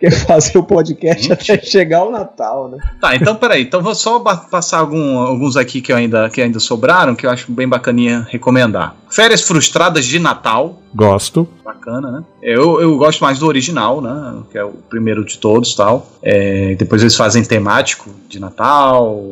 Quer 0.00 0.10
fazer 0.10 0.58
o 0.58 0.62
podcast 0.62 1.32
até 1.32 1.58
chegar 1.62 2.04
o 2.04 2.10
Natal, 2.10 2.68
né? 2.68 2.78
Tá, 3.00 3.14
então 3.14 3.34
peraí. 3.36 3.62
Então 3.62 3.80
vou 3.82 3.94
só 3.94 4.18
passar 4.20 4.78
algum- 4.78 5.18
alguns 5.18 5.56
aqui 5.56 5.80
que, 5.80 5.92
eu 5.92 5.96
ainda, 5.96 6.28
que 6.28 6.42
ainda 6.42 6.58
sobraram, 6.60 7.14
que 7.14 7.24
eu 7.26 7.30
acho 7.30 7.50
bem 7.52 7.66
bacaninha 7.68 8.26
recomendar. 8.30 8.94
Férias 9.08 9.42
Frustradas 9.42 10.04
de 10.04 10.18
Natal. 10.18 10.78
Gosto. 10.94 11.48
Bacana, 11.64 12.10
né? 12.10 12.24
Eu, 12.42 12.80
eu 12.80 12.96
gosto 12.98 13.20
mais 13.22 13.38
do 13.38 13.46
original, 13.46 14.00
né? 14.00 14.42
Que 14.50 14.58
é 14.58 14.64
o 14.64 14.70
primeiro 14.90 15.24
de 15.24 15.38
todos 15.38 15.74
tal. 15.74 16.06
É, 16.22 16.74
depois 16.74 17.00
eles 17.00 17.14
fazem 17.16 17.42
temático 17.44 18.10
de 18.28 18.38
Natal, 18.40 19.22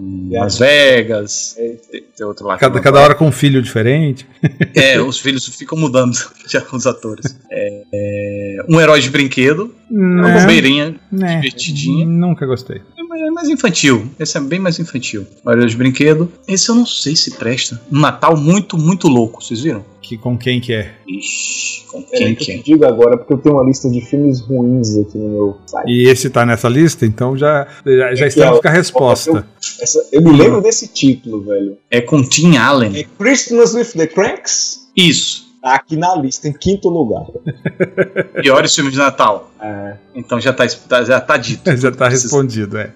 em 0.00 0.30
Las 0.38 0.58
Vegas. 0.58 1.54
Tem, 1.90 2.02
tem 2.16 2.26
outro 2.26 2.46
lá. 2.46 2.56
Cada, 2.58 2.74
não 2.76 2.82
cada 2.82 3.00
hora 3.00 3.14
com 3.14 3.26
um 3.26 3.32
filho 3.32 3.60
diferente. 3.62 4.26
É, 4.74 5.00
os 5.00 5.18
filhos 5.18 5.46
ficam 5.46 5.76
mudando 5.78 6.16
já 6.48 6.64
os 6.72 6.86
atores. 6.86 7.36
É, 7.50 7.82
é, 7.92 8.56
um 8.68 8.80
herói 8.80 9.00
de 9.00 9.10
brinquedo. 9.10 9.74
É 9.90 9.94
uma 9.94 10.28
Né, 10.28 10.40
bobeirinha. 10.40 10.94
né, 11.10 11.36
divertidinha. 11.36 12.06
Nunca 12.06 12.46
gostei. 12.46 12.80
É 13.22 13.30
mais 13.30 13.48
infantil. 13.48 14.10
Esse 14.18 14.38
é 14.38 14.40
bem 14.40 14.58
mais 14.58 14.78
infantil. 14.78 15.26
Herói 15.46 15.66
de 15.66 15.76
brinquedo. 15.76 16.32
Esse 16.48 16.70
eu 16.70 16.74
não 16.74 16.86
sei 16.86 17.14
se 17.14 17.32
presta. 17.32 17.80
Um 17.92 18.00
Natal 18.00 18.36
muito, 18.36 18.78
muito 18.78 19.08
louco. 19.08 19.42
Vocês 19.44 19.60
viram? 19.60 19.84
Que, 20.00 20.16
com 20.16 20.36
quem 20.38 20.60
que 20.60 20.72
é? 20.72 20.94
Ixi, 21.06 21.69
com 21.90 21.98
É, 22.12 22.18
quem 22.18 22.34
que 22.34 22.44
que 22.44 22.50
eu 22.52 22.54
é? 22.54 22.58
te 22.58 22.64
digo 22.64 22.86
agora, 22.86 23.16
porque 23.18 23.32
eu 23.34 23.38
tenho 23.38 23.56
uma 23.56 23.64
lista 23.64 23.90
de 23.90 24.00
filmes 24.00 24.40
ruins 24.40 24.96
aqui 24.98 25.18
no 25.18 25.28
meu 25.28 25.56
site. 25.66 25.88
E 25.90 26.08
esse 26.08 26.30
tá 26.30 26.46
nessa 26.46 26.68
lista, 26.68 27.04
então 27.04 27.36
já, 27.36 27.66
já, 27.84 28.14
já 28.14 28.26
estamos 28.26 28.60
com 28.60 28.68
a 28.68 28.70
resposta. 28.70 29.46
Essa- 29.80 30.08
eu 30.12 30.22
me 30.22 30.30
lembro 30.36 30.60
desse 30.62 30.88
título, 30.88 31.42
velho. 31.44 31.76
É 31.90 32.00
com 32.00 32.22
Tim 32.22 32.56
Allen. 32.56 32.96
É 32.98 33.04
Christmas 33.18 33.74
with 33.74 33.92
the 33.96 34.06
Cranks? 34.06 34.88
Isso. 34.96 35.49
Tá 35.62 35.74
aqui 35.74 35.94
na 35.94 36.14
lista, 36.16 36.48
em 36.48 36.52
quinto 36.54 36.88
lugar. 36.88 37.26
Piores 38.40 38.74
filmes 38.74 38.92
de 38.94 38.98
Natal. 38.98 39.50
É. 39.60 39.94
Então 40.14 40.40
já 40.40 40.52
tá, 40.54 40.66
tá- 40.88 41.04
já 41.04 41.20
tá 41.20 41.36
dito. 41.36 41.60
Já 41.76 41.90
tá 41.92 42.08
respondido, 42.08 42.78
é. 42.78 42.90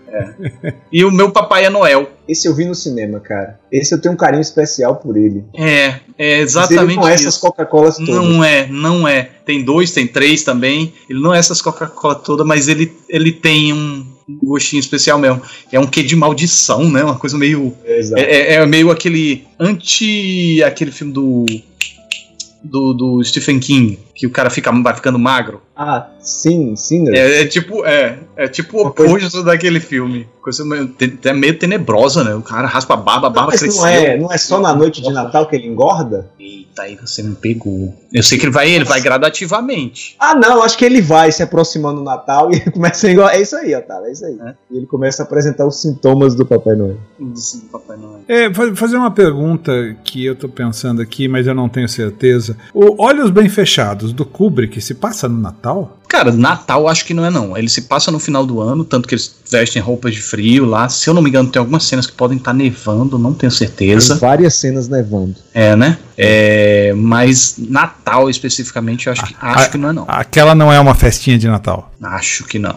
E 0.91 1.05
o 1.05 1.11
meu 1.11 1.31
Papai 1.31 1.65
é 1.67 1.71
Noel. 1.71 2.09
Esse 2.27 2.49
eu 2.49 2.55
vi 2.55 2.65
no 2.65 2.75
cinema, 2.75 3.21
cara. 3.21 3.61
Esse 3.71 3.95
eu 3.95 4.01
tenho 4.01 4.15
um 4.15 4.17
carinho 4.17 4.41
especial 4.41 4.97
por 4.97 5.17
ele. 5.17 5.45
É, 5.55 5.61
é 5.67 5.91
Mas 5.91 6.01
ele 6.19 6.41
exatamente 6.43 6.97
não 6.97 7.09
é 7.09 7.13
essas. 7.15 7.37
Coca-Colas 7.37 7.97
todas. 7.97 8.15
Não 8.15 8.43
é, 8.43 8.67
não 8.67 9.07
é. 9.07 9.23
Tem 9.45 9.63
dois, 9.63 9.93
tem 9.93 10.07
três 10.07 10.43
também. 10.43 10.93
Ele 11.09 11.21
não 11.21 11.35
é 11.35 11.39
essas 11.39 11.61
Coca-Cola 11.61 12.15
toda, 12.15 12.45
mas 12.45 12.69
ele, 12.69 12.91
ele 13.11 13.31
tem 13.33 13.73
um 13.75 14.07
gostinho 14.43 14.81
especial 14.81 15.19
mesmo. 15.19 15.43
É 15.71 15.79
um 15.79 15.87
quê 15.87 16.03
de 16.03 16.17
maldição, 16.17 16.91
né? 16.91 17.05
Uma 17.05 17.19
coisa 17.19 17.37
meio. 17.37 17.75
É, 17.85 18.01
é- 18.17 18.55
é 18.55 18.67
meio 18.67 18.91
aquele. 18.91 19.47
Anti. 19.61 20.63
aquele 20.65 20.91
filme 20.91 21.13
do. 21.13 21.45
Do, 22.65 22.95
do 22.95 23.23
Stephen 23.23 23.61
King, 23.61 23.99
que 24.15 24.27
o 24.27 24.31
cara 24.31 24.49
fica, 24.49 24.73
vai 24.73 24.95
ficando 24.95 25.19
magro. 25.19 25.61
Ah, 25.77 26.09
sim, 26.19 26.75
sim. 26.75 27.05
né? 27.05 27.19
É, 27.19 27.43
é 27.43 27.47
tipo, 27.47 27.85
é, 27.85 28.19
é 28.37 28.49
tipo 28.49 28.79
o 28.79 28.83
Uma 28.85 28.91
coisa- 28.91 29.15
oposto 29.17 29.43
daquele 29.45 29.81
filme. 29.81 30.27
Coisa 30.41 30.65
meio, 30.65 30.89
te- 30.89 31.05
até 31.19 31.33
meio 31.35 31.59
tenebrosa, 31.59 32.25
né? 32.25 32.35
O 32.35 32.41
cara 32.41 32.67
raspa 32.67 32.95
a 32.95 32.97
barba, 32.97 33.27
a 33.27 33.31
barba 33.31 33.51
Mas 33.53 33.61
cresceu. 33.61 33.83
não 33.83 33.87
é, 33.89 34.17
não 34.17 34.33
é 34.33 34.39
só 34.39 34.59
na 34.61 34.75
noite 34.75 35.03
de 35.03 35.11
Natal 35.13 35.47
que 35.47 35.57
ele 35.57 35.67
engorda? 35.69 36.31
Eita, 36.75 36.83
aí 36.83 36.97
você 36.97 37.23
me 37.23 37.35
pegou. 37.37 37.95
Eu 38.13 38.23
sei 38.23 38.37
que 38.39 38.45
ele 38.45 38.53
vai, 38.53 38.69
ele 38.71 38.85
vai 38.85 39.01
gradativamente. 39.01 40.17
Ah, 40.19 40.35
não, 40.35 40.63
acho 40.63 40.77
que 40.77 40.85
ele 40.85 41.01
vai 41.01 41.31
se 41.31 41.43
aproximando 41.43 41.99
do 41.99 42.05
Natal 42.05 42.51
e 42.53 42.57
ele 42.57 42.71
começa 42.73 43.07
a 43.07 43.13
engordar. 43.13 43.35
É 43.37 43.41
isso 43.43 43.57
aí, 43.57 43.75
Otávio, 43.75 44.07
é 44.07 44.13
isso 44.13 44.25
aí. 44.25 44.39
É. 44.41 44.55
E 44.71 44.77
ele 44.79 44.87
começa 44.87 45.23
a 45.23 45.27
apresentar 45.27 45.67
os 45.67 45.81
sintomas 45.81 46.35
do 46.35 46.45
Papai 46.45 46.75
Noel. 46.75 46.97
Do 47.19 47.41
Papai 47.71 47.97
Noel. 47.97 48.21
É, 48.29 48.53
fa- 48.53 48.75
fazer 48.75 48.97
uma 48.97 49.11
pergunta 49.11 49.73
que 50.05 50.25
eu 50.25 50.35
tô 50.35 50.49
pensando 50.49 51.01
aqui, 51.01 51.29
mas 51.29 51.47
eu 51.47 51.55
não 51.55 51.69
tenho 51.69 51.89
certeza. 51.89 52.57
O 52.73 53.03
Olhos 53.03 53.31
Bem 53.31 53.49
Fechados, 53.49 54.13
do 54.13 54.25
Kubrick, 54.25 54.81
se 54.81 54.95
passa 54.95 55.29
no 55.29 55.41
Natal? 55.41 55.99
Cara, 56.15 56.31
Natal 56.31 56.87
acho 56.87 57.05
que 57.05 57.13
não 57.13 57.25
é 57.25 57.31
não. 57.31 57.59
Ele 57.59 57.69
se 57.69 57.83
passa 57.83 58.09
no 58.13 58.21
final 58.21 58.47
do 58.47 58.61
ano, 58.61 58.85
tanto 58.85 59.09
que 59.09 59.17
eles 59.17 59.35
vestem 59.51 59.83
roupas 59.83 60.15
de 60.15 60.23
frio 60.23 60.65
lá. 60.65 60.89
Se 60.89 61.11
eu 61.11 61.13
não 61.13 61.21
me 61.21 61.29
engano, 61.29 61.51
tem 61.51 61.59
algumas 61.59 61.83
cenas 61.83 62.07
que 62.07 62.13
podem 62.13 62.39
estar 62.39 62.53
nevando, 62.53 63.19
não 63.19 63.35
tenho 63.35 63.51
Tem 63.51 63.59
certeza. 63.59 64.15
várias 64.15 64.55
cenas 64.55 64.87
nevando. 64.87 65.35
É, 65.53 65.75
né? 65.75 65.99
É, 66.17 66.93
mas 66.97 67.57
Natal 67.59 68.31
especificamente, 68.31 69.09
eu 69.09 69.13
acho 69.13 69.27
que, 69.27 69.35
acho 69.41 69.65
ah, 69.65 69.69
que 69.69 69.77
não 69.77 69.89
é 69.89 69.93
não. 69.93 70.05
Aquela 70.07 70.55
não 70.55 70.73
é 70.73 70.79
uma 70.79 70.95
festinha 70.95 71.37
de 71.37 71.49
Natal. 71.49 71.93
Acho 72.01 72.45
que 72.45 72.61
não. 72.61 72.77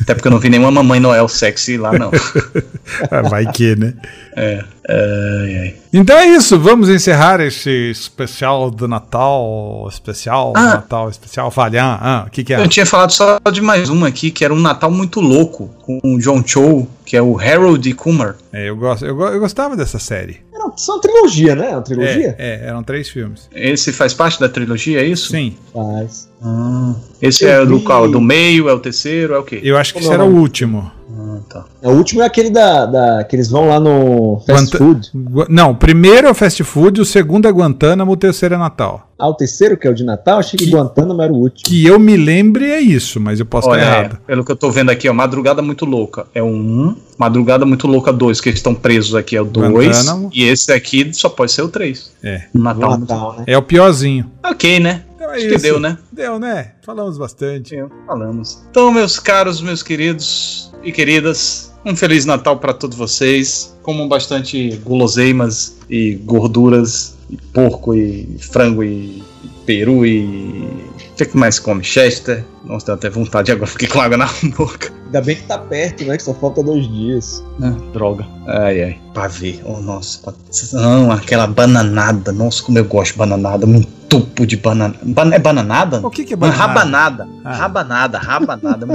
Até 0.00 0.14
porque 0.14 0.28
eu 0.28 0.32
não 0.32 0.38
vi 0.38 0.48
nenhuma 0.48 0.70
Mamãe 0.70 1.00
Noel 1.00 1.28
sexy 1.28 1.76
lá, 1.76 1.92
não. 1.92 2.10
Ah, 3.10 3.22
Vai 3.22 3.46
que, 3.52 3.76
né? 3.76 3.94
É. 4.36 4.64
Ai, 4.88 5.58
ai. 5.58 5.74
Então 5.92 6.16
é 6.16 6.26
isso, 6.28 6.58
vamos 6.58 6.88
encerrar 6.88 7.40
esse 7.40 7.90
especial 7.90 8.70
do 8.70 8.88
Natal, 8.88 9.86
especial 9.90 10.52
Ah. 10.56 10.74
Natal, 10.74 11.08
especial 11.10 11.50
Falhar. 11.50 11.98
Ah, 12.00 12.24
o 12.26 12.30
que 12.30 12.42
que 12.44 12.54
é? 12.54 12.60
Eu 12.60 12.68
tinha 12.68 12.86
falado 12.86 13.10
só 13.12 13.38
de 13.52 13.60
mais 13.60 13.88
uma 13.90 14.08
aqui, 14.08 14.30
que 14.30 14.44
era 14.44 14.54
um 14.54 14.58
Natal 14.60 14.90
muito 14.90 15.20
louco, 15.20 15.68
com 15.82 16.00
o 16.02 16.18
John 16.18 16.42
Cho, 16.46 16.86
que 17.04 17.16
é 17.16 17.22
o 17.22 17.38
Harold 17.38 17.88
e 17.88 17.92
Kumar. 17.92 18.36
É, 18.52 18.68
eu, 18.68 18.76
gosto, 18.76 19.04
eu, 19.04 19.20
eu 19.20 19.40
gostava 19.40 19.76
dessa 19.76 19.98
série. 19.98 20.40
Uma, 20.68 20.94
uma 20.94 21.00
trilogia, 21.00 21.54
né? 21.54 21.70
Uma 21.70 21.82
trilogia? 21.82 22.34
É, 22.38 22.64
é, 22.64 22.68
eram 22.68 22.82
três 22.82 23.08
filmes. 23.08 23.48
Esse 23.54 23.92
faz 23.92 24.12
parte 24.14 24.38
da 24.40 24.48
trilogia, 24.48 25.00
é 25.00 25.04
isso? 25.06 25.30
Sim. 25.30 25.56
Faz. 25.72 26.28
Ah, 26.42 26.94
esse 27.20 27.44
Eu 27.44 27.50
é 27.50 27.66
do 27.66 27.78
vi- 27.78 27.84
qual? 27.84 28.08
Do 28.10 28.20
meio, 28.20 28.68
é 28.68 28.72
o 28.72 28.78
terceiro, 28.78 29.34
é 29.34 29.38
o 29.38 29.42
quê? 29.42 29.60
Eu 29.62 29.76
acho 29.76 29.92
que 29.92 29.98
esse 30.00 30.08
é 30.08 30.10
o 30.10 30.14
era 30.14 30.24
o 30.24 30.34
último. 30.36 30.90
Ah, 31.38 31.64
tá. 31.82 31.88
O 31.88 31.92
último 31.92 32.22
é 32.22 32.26
aquele 32.26 32.50
da, 32.50 32.86
da- 32.86 33.24
que 33.24 33.36
eles 33.36 33.48
vão 33.50 33.68
lá 33.68 33.78
no 33.80 34.40
fast 34.46 34.64
Guanta- 34.66 34.78
food. 34.78 35.10
Gua- 35.14 35.46
Não, 35.48 35.70
o 35.70 35.74
primeiro 35.76 36.26
é 36.26 36.30
o 36.30 36.34
fast 36.34 36.62
food, 36.64 37.00
o 37.00 37.04
segundo 37.04 37.46
é 37.46 37.50
Guantánamo, 37.50 38.12
o 38.12 38.16
terceiro 38.16 38.54
é 38.54 38.58
Natal. 38.58 39.04
Ah, 39.18 39.28
o 39.28 39.34
terceiro, 39.34 39.76
que 39.76 39.86
é 39.86 39.90
o 39.90 39.94
de 39.94 40.04
Natal, 40.04 40.38
achei 40.38 40.56
que, 40.56 40.66
Que- 40.66 40.70
Guantánamo 40.70 41.20
era 41.22 41.32
o 41.32 41.36
último. 41.36 41.62
Que 41.64 41.84
eu 41.86 41.98
me 41.98 42.16
lembre 42.16 42.66
é 42.70 42.80
isso, 42.80 43.18
mas 43.20 43.40
eu 43.40 43.46
posso 43.46 43.68
Olha, 43.68 43.80
estar 43.80 43.92
é, 43.96 43.98
errado. 44.00 44.18
pelo 44.26 44.44
que 44.44 44.52
eu 44.52 44.56
tô 44.56 44.70
vendo 44.70 44.90
aqui, 44.90 45.08
ó, 45.08 45.12
Madrugada 45.12 45.60
Muito 45.60 45.84
Louca 45.84 46.26
é 46.34 46.42
o 46.42 46.46
1, 46.46 46.96
Madrugada 47.18 47.66
Muito 47.66 47.86
Louca 47.88 48.12
2, 48.12 48.40
que 48.40 48.48
eles 48.48 48.58
estão 48.60 48.74
presos 48.74 49.14
aqui 49.16 49.36
é 49.36 49.42
o 49.42 49.44
2, 49.44 49.72
Guantánamo. 49.72 50.30
e 50.32 50.44
esse 50.44 50.72
aqui 50.72 51.12
só 51.12 51.28
pode 51.28 51.50
ser 51.52 51.62
o 51.62 51.68
3. 51.68 52.12
É. 52.22 52.42
Natal. 52.54 52.90
No 52.92 52.98
Natal, 52.98 53.34
né? 53.38 53.44
É 53.48 53.58
o 53.58 53.62
piorzinho. 53.62 54.30
Ok, 54.44 54.78
né? 54.78 55.02
Então 55.16 55.32
é 55.32 55.36
Acho 55.36 55.48
que 55.48 55.54
isso. 55.56 55.62
deu, 55.62 55.80
né? 55.80 55.98
Deu, 56.12 56.38
né? 56.38 56.72
Falamos 56.86 57.18
bastante. 57.18 57.70
Sim, 57.70 57.86
falamos. 58.06 58.62
Então, 58.70 58.90
meus 58.92 59.18
caros, 59.18 59.60
meus 59.60 59.82
queridos 59.82 60.67
e 60.82 60.92
queridas, 60.92 61.72
um 61.84 61.94
Feliz 61.96 62.24
Natal 62.24 62.58
para 62.58 62.72
todos 62.72 62.96
vocês. 62.96 63.76
Comam 63.82 64.08
bastante 64.08 64.76
guloseimas 64.84 65.76
e 65.88 66.14
gorduras, 66.24 67.16
e 67.30 67.36
porco 67.52 67.94
e 67.94 68.36
frango 68.38 68.82
e, 68.82 69.22
e 69.44 69.48
peru 69.66 70.04
e. 70.04 70.22
O 71.10 71.14
que 71.18 71.24
que 71.26 71.36
mais 71.36 71.58
come? 71.58 71.82
Chester. 71.82 72.44
Nossa, 72.64 72.86
deu 72.86 72.94
até 72.94 73.10
vontade 73.10 73.50
agora, 73.50 73.66
fiquei 73.66 73.88
com 73.88 74.00
água 74.00 74.16
na 74.16 74.28
boca. 74.56 74.92
Ainda 75.06 75.20
bem 75.22 75.36
que 75.36 75.42
tá 75.44 75.58
perto, 75.58 76.04
né? 76.04 76.16
Que 76.16 76.22
só 76.22 76.34
falta 76.34 76.62
dois 76.62 76.86
dias. 76.86 77.42
Ah, 77.62 77.70
droga. 77.92 78.26
Ai, 78.46 78.82
ai. 78.82 79.00
Pavê. 79.14 79.58
Oh, 79.64 79.80
nossa. 79.80 80.20
Não, 80.74 81.10
aquela 81.10 81.46
bananada. 81.46 82.30
Nossa, 82.30 82.62
como 82.62 82.78
eu 82.78 82.84
gosto 82.84 83.12
de 83.12 83.18
bananada. 83.18 83.66
Um 83.66 83.82
tupo 84.08 84.46
de 84.46 84.56
banana. 84.56 84.94
Ban 85.02 85.32
é 85.32 85.38
bananada? 85.38 86.06
O 86.06 86.10
que, 86.10 86.24
que 86.24 86.34
é 86.34 86.36
Uma 86.36 86.48
banana? 86.48 86.66
rabanada. 86.66 87.28
Ah. 87.44 87.54
Rabanada, 87.56 88.18
rabanada. 88.18 88.86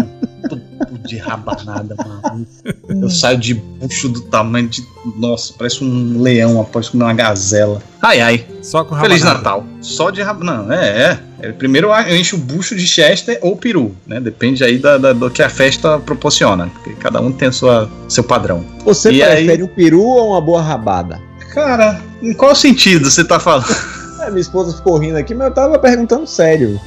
De 1.05 1.17
rabanada, 1.17 1.95
mano. 1.97 2.45
Eu 2.89 3.09
saio 3.09 3.37
de 3.37 3.53
bucho 3.53 4.09
do 4.09 4.21
tamanho 4.21 4.67
de. 4.67 4.83
Nossa, 5.17 5.53
parece 5.57 5.83
um 5.83 6.21
leão 6.21 6.59
após 6.61 6.89
comer 6.89 7.03
uma 7.03 7.13
gazela. 7.13 7.81
Ai, 8.01 8.21
ai. 8.21 8.45
Só 8.61 8.83
com 8.83 8.95
Feliz 8.99 9.21
rabanada. 9.21 9.37
Natal. 9.43 9.65
Só 9.81 10.09
de 10.09 10.21
rabanada. 10.21 10.63
Não, 10.63 10.73
é, 10.73 10.87
é. 10.87 11.19
É, 11.47 11.51
Primeiro 11.51 11.89
eu 11.93 12.15
encho 12.17 12.35
o 12.37 12.39
bucho 12.39 12.75
de 12.75 12.87
Chester 12.87 13.37
ou 13.41 13.55
peru, 13.57 13.93
né? 14.07 14.19
Depende 14.21 14.63
aí 14.63 14.77
da, 14.77 14.97
da- 14.97 15.13
do 15.13 15.29
que 15.29 15.41
a 15.43 15.49
festa 15.49 15.99
proporciona. 15.99 16.67
Porque 16.67 16.93
cada 16.93 17.19
um 17.21 17.31
tem 17.31 17.51
sua, 17.51 17.89
seu 18.07 18.23
padrão. 18.23 18.63
Você 18.85 19.11
E 19.11 19.19
prefere 19.19 19.51
aí? 19.51 19.63
um 19.63 19.67
peru 19.67 20.01
ou 20.01 20.29
uma 20.31 20.39
boa 20.41 20.61
rabada? 20.61 21.19
Cara, 21.53 21.99
em 22.21 22.33
qual 22.33 22.55
sentido 22.55 23.09
você 23.11 23.23
tá 23.23 23.39
falando? 23.39 23.65
É, 24.23 24.29
minha 24.29 24.39
esposa 24.39 24.73
ficou 24.77 24.97
rindo 24.97 25.17
aqui, 25.17 25.35
mas 25.35 25.47
eu 25.49 25.53
tava 25.53 25.77
perguntando 25.77 26.25
sério. 26.25 26.79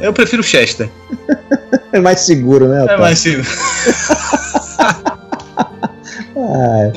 Eu 0.00 0.12
prefiro 0.12 0.42
Chester. 0.42 0.88
É 1.92 1.98
mais 1.98 2.20
seguro, 2.20 2.68
né? 2.68 2.86
É 2.88 2.96
mais 2.96 3.18
sim. 3.18 3.36
Ah, 6.36 6.92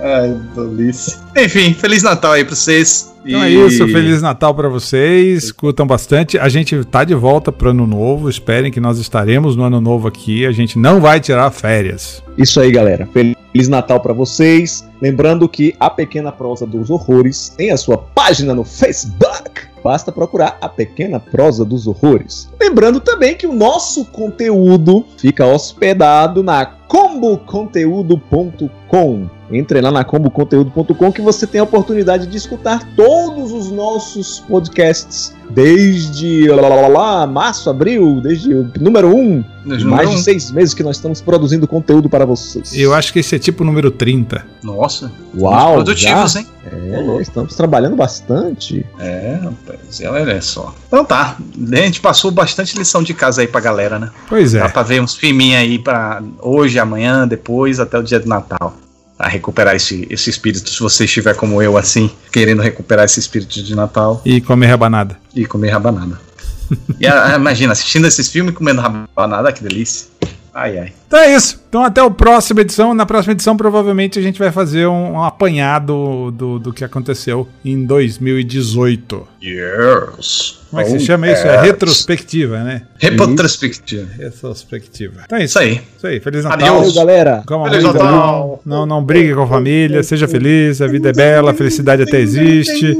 Ai, 0.00 0.36
dolice. 0.54 1.18
Enfim, 1.36 1.74
Feliz 1.74 2.02
Natal 2.02 2.32
aí 2.32 2.44
pra 2.44 2.54
vocês. 2.54 3.12
Então 3.24 3.42
é 3.42 3.50
E- 3.50 3.66
isso, 3.66 3.86
Feliz 3.88 4.22
Natal 4.22 4.54
pra 4.54 4.68
vocês, 4.68 5.50
curtam 5.52 5.86
bastante. 5.86 6.38
A 6.38 6.48
gente 6.48 6.82
tá 6.84 7.04
de 7.04 7.14
volta 7.14 7.50
pro 7.52 7.70
Ano 7.70 7.86
Novo, 7.86 8.28
esperem 8.30 8.70
que 8.70 8.80
nós 8.80 8.98
estaremos 8.98 9.56
no 9.56 9.64
Ano 9.64 9.80
Novo 9.80 10.08
aqui. 10.08 10.46
A 10.46 10.52
gente 10.52 10.78
não 10.78 11.00
vai 11.00 11.20
tirar 11.20 11.50
férias. 11.50 12.22
Isso 12.38 12.60
aí, 12.60 12.70
galera. 12.70 13.08
Feliz 13.12 13.68
Natal 13.68 14.00
pra 14.00 14.12
vocês. 14.12 14.86
Lembrando 15.02 15.48
que 15.48 15.74
a 15.80 15.90
Pequena 15.90 16.30
Prosa 16.32 16.66
dos 16.66 16.88
Horrores 16.90 17.50
tem 17.56 17.70
a 17.70 17.76
sua 17.76 17.98
página 17.98 18.54
no 18.54 18.64
Facebook. 18.64 19.62
Basta 19.86 20.10
procurar 20.10 20.58
a 20.60 20.68
Pequena 20.68 21.20
Prosa 21.20 21.64
dos 21.64 21.86
Horrores. 21.86 22.50
Lembrando 22.60 22.98
também 22.98 23.36
que 23.36 23.46
o 23.46 23.52
nosso 23.52 24.04
conteúdo 24.06 25.04
fica 25.16 25.46
hospedado 25.46 26.42
na 26.42 26.66
comboconteúdo.com. 26.66 29.30
Entre 29.48 29.80
lá 29.80 29.92
na 29.92 30.02
comboconteúdo.com 30.02 31.12
que 31.12 31.22
você 31.22 31.46
tem 31.46 31.60
a 31.60 31.64
oportunidade 31.64 32.26
de 32.26 32.36
escutar 32.36 32.82
todos 32.96 33.52
os 33.52 33.70
nossos 33.70 34.40
podcasts 34.40 35.32
desde 35.50 36.48
lá, 36.48 36.68
lá, 36.68 36.74
lá, 36.82 36.88
lá, 36.88 37.26
março, 37.26 37.68
abril, 37.70 38.20
desde 38.22 38.52
o 38.52 38.70
número 38.80 39.08
1, 39.08 39.14
um, 39.18 39.44
mais 39.84 40.08
um. 40.08 40.14
de 40.14 40.22
seis 40.22 40.50
meses 40.50 40.74
que 40.74 40.82
nós 40.82 40.96
estamos 40.96 41.20
produzindo 41.20 41.66
conteúdo 41.66 42.08
para 42.08 42.24
vocês. 42.24 42.74
Eu 42.74 42.94
acho 42.94 43.12
que 43.12 43.18
esse 43.20 43.34
é 43.34 43.38
tipo 43.38 43.62
o 43.62 43.66
número 43.66 43.90
30. 43.90 44.44
Nossa, 44.62 45.10
Uau, 45.36 45.74
produtivos, 45.74 46.32
já? 46.32 46.40
hein? 46.40 46.46
É, 46.72 47.22
estamos 47.22 47.54
trabalhando 47.54 47.96
bastante. 47.96 48.84
É, 48.98 49.38
rapaz, 49.42 50.00
olha 50.04 50.40
só. 50.42 50.74
Então 50.88 51.04
tá, 51.04 51.36
a 51.72 51.76
gente 51.76 52.00
passou 52.00 52.30
bastante 52.30 52.76
lição 52.76 53.02
de 53.02 53.14
casa 53.14 53.40
aí 53.40 53.46
pra 53.46 53.60
galera, 53.60 53.98
né? 53.98 54.10
Pois 54.28 54.52
Dá 54.52 54.66
é. 54.66 54.68
pra 54.68 54.82
ver 54.82 55.00
uns 55.00 55.14
filminhos 55.14 55.60
aí 55.60 55.78
pra 55.78 56.22
hoje, 56.40 56.78
amanhã, 56.78 57.26
depois, 57.26 57.78
até 57.78 57.98
o 57.98 58.02
dia 58.02 58.18
do 58.20 58.28
Natal. 58.28 58.74
Pra 59.16 59.28
recuperar 59.28 59.74
esse, 59.74 60.06
esse 60.10 60.28
espírito, 60.28 60.68
se 60.68 60.78
você 60.80 61.04
estiver 61.04 61.34
como 61.34 61.62
eu, 61.62 61.78
assim, 61.78 62.10
querendo 62.30 62.60
recuperar 62.60 63.04
esse 63.06 63.18
espírito 63.18 63.62
de 63.62 63.74
Natal 63.74 64.20
E 64.24 64.40
comer 64.42 64.66
rabanada. 64.66 65.18
e 65.34 65.46
comer 65.46 65.70
rabanada. 65.70 66.20
e 67.00 67.06
ah, 67.06 67.34
imagina, 67.36 67.72
assistindo 67.72 68.06
esses 68.06 68.28
filmes 68.28 68.52
e 68.52 68.56
comendo 68.56 68.80
rabanada, 68.80 69.52
que 69.52 69.62
delícia. 69.62 70.08
Ai, 70.56 70.78
ai. 70.78 70.92
Então 71.06 71.18
é 71.18 71.36
isso. 71.36 71.62
Então 71.68 71.84
até 71.84 72.00
a 72.00 72.08
próxima 72.08 72.62
edição. 72.62 72.94
Na 72.94 73.04
próxima 73.04 73.32
edição, 73.32 73.58
provavelmente, 73.58 74.18
a 74.18 74.22
gente 74.22 74.38
vai 74.38 74.50
fazer 74.50 74.86
um, 74.86 75.12
um 75.12 75.22
apanhado 75.22 76.30
do, 76.30 76.58
do 76.58 76.72
que 76.72 76.82
aconteceu 76.82 77.46
em 77.62 77.84
2018. 77.84 79.28
Yes. 79.44 80.60
Como 80.70 80.80
é 80.80 80.84
que 80.84 80.90
se 80.92 80.96
Oh, 80.96 81.00
chama 81.00 81.30
isso? 81.30 81.46
É 81.46 81.56
yes. 81.56 81.62
retrospectiva, 81.62 82.64
né? 82.64 82.82
Retrospectiva. 82.98 84.08
Retrospectiva. 84.16 85.20
Então 85.26 85.38
é 85.38 85.44
isso. 85.44 85.58
Isso 85.58 85.58
aí. 85.58 85.80
Isso 85.94 86.06
aí. 86.06 86.20
Feliz 86.20 86.44
Natal. 86.44 86.78
Adeus. 86.78 86.94
Valeu, 86.94 87.06
galera. 87.06 87.42
Coma 87.46 87.68
Feliz 87.68 87.84
Natal. 87.84 88.62
Não, 88.64 88.86
não 88.86 89.04
brigue 89.04 89.34
com 89.34 89.42
a 89.42 89.46
família, 89.46 90.02
seja 90.02 90.26
feliz, 90.26 90.80
a 90.80 90.86
vida 90.86 91.10
é 91.10 91.12
bela, 91.12 91.50
a 91.50 91.54
felicidade 91.54 92.02
até 92.02 92.18
existe. 92.18 92.96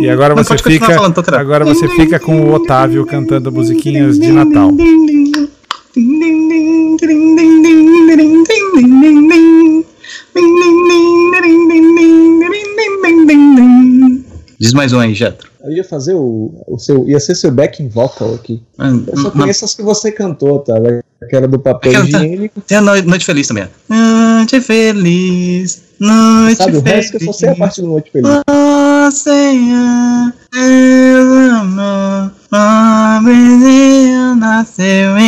E 0.00 0.08
agora 0.10 0.34
você 0.34 0.58
fica, 0.58 0.86
falando, 0.86 1.24
agora 1.34 1.64
você 1.64 1.88
fica 1.88 2.18
com 2.18 2.40
o 2.40 2.52
Otávio 2.52 3.06
cantando 3.06 3.52
musiquinhas 3.52 4.18
de 4.18 4.32
Natal. 4.32 4.72
Diz 14.60 14.72
mais 14.72 14.92
um 14.92 14.98
aí, 14.98 15.14
Jetro. 15.14 15.48
Eu 15.62 15.72
ia 15.72 15.84
fazer 15.84 16.14
o, 16.14 16.64
o 16.66 16.78
seu. 16.78 17.08
Ia 17.08 17.20
ser 17.20 17.34
seu 17.34 17.50
backing 17.50 17.88
vocal 17.88 18.34
aqui. 18.34 18.62
Eu 19.06 19.16
só 19.18 19.30
conheço 19.30 19.64
as 19.64 19.74
que 19.74 19.82
você 19.82 20.10
cantou, 20.10 20.58
tá? 20.60 20.74
Aquela 21.22 21.46
do 21.48 21.58
papel 21.58 21.90
Aquela 21.92 22.10
tá- 22.10 22.24
higiênico. 22.24 22.60
Tem 22.60 22.78
a 22.78 22.80
Noite, 22.80 23.24
Feliz 23.24 23.46
também. 23.48 23.68
Noite 23.88 24.60
Feliz, 24.60 25.82
Noite 25.98 26.56
Sabe 26.58 26.76
o 26.76 26.82
Feliz. 26.82 26.92
resto 26.96 27.18
que 27.18 27.24
eu 27.24 27.32
só 27.32 27.38
sei 27.38 27.48
a 27.50 27.54
parte 27.56 27.80
do 27.80 27.88
Noite 27.88 28.10
Feliz. 28.10 28.28
Você 29.10 29.30
é 29.30 31.12
amor, 31.60 32.32
uma 32.52 33.20
bebezinha 33.24 34.34
nasceu 34.36 35.18
em 35.18 35.27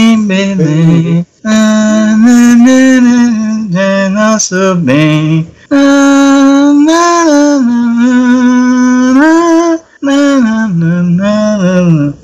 isso 4.51 4.75
bem. 4.77 5.47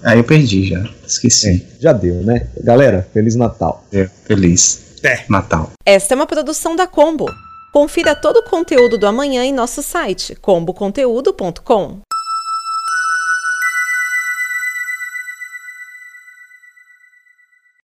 Aí 0.02 0.18
eu 0.18 0.24
perdi 0.24 0.68
já, 0.68 0.84
esqueci. 1.06 1.48
É, 1.48 1.82
já 1.82 1.92
deu, 1.92 2.16
né? 2.16 2.48
Galera, 2.62 3.08
Feliz 3.12 3.36
Natal. 3.36 3.84
É, 3.92 4.08
feliz 4.24 4.98
é. 5.04 5.24
Natal. 5.28 5.70
Esta 5.84 6.14
é 6.14 6.16
uma 6.16 6.26
produção 6.26 6.74
da 6.74 6.86
Combo. 6.86 7.26
Confira 7.72 8.14
todo 8.14 8.38
o 8.38 8.50
conteúdo 8.50 8.98
do 8.98 9.06
amanhã 9.06 9.44
em 9.44 9.52
nosso 9.52 9.82
site 9.82 10.34
comboconteúdo.com. 10.36 12.05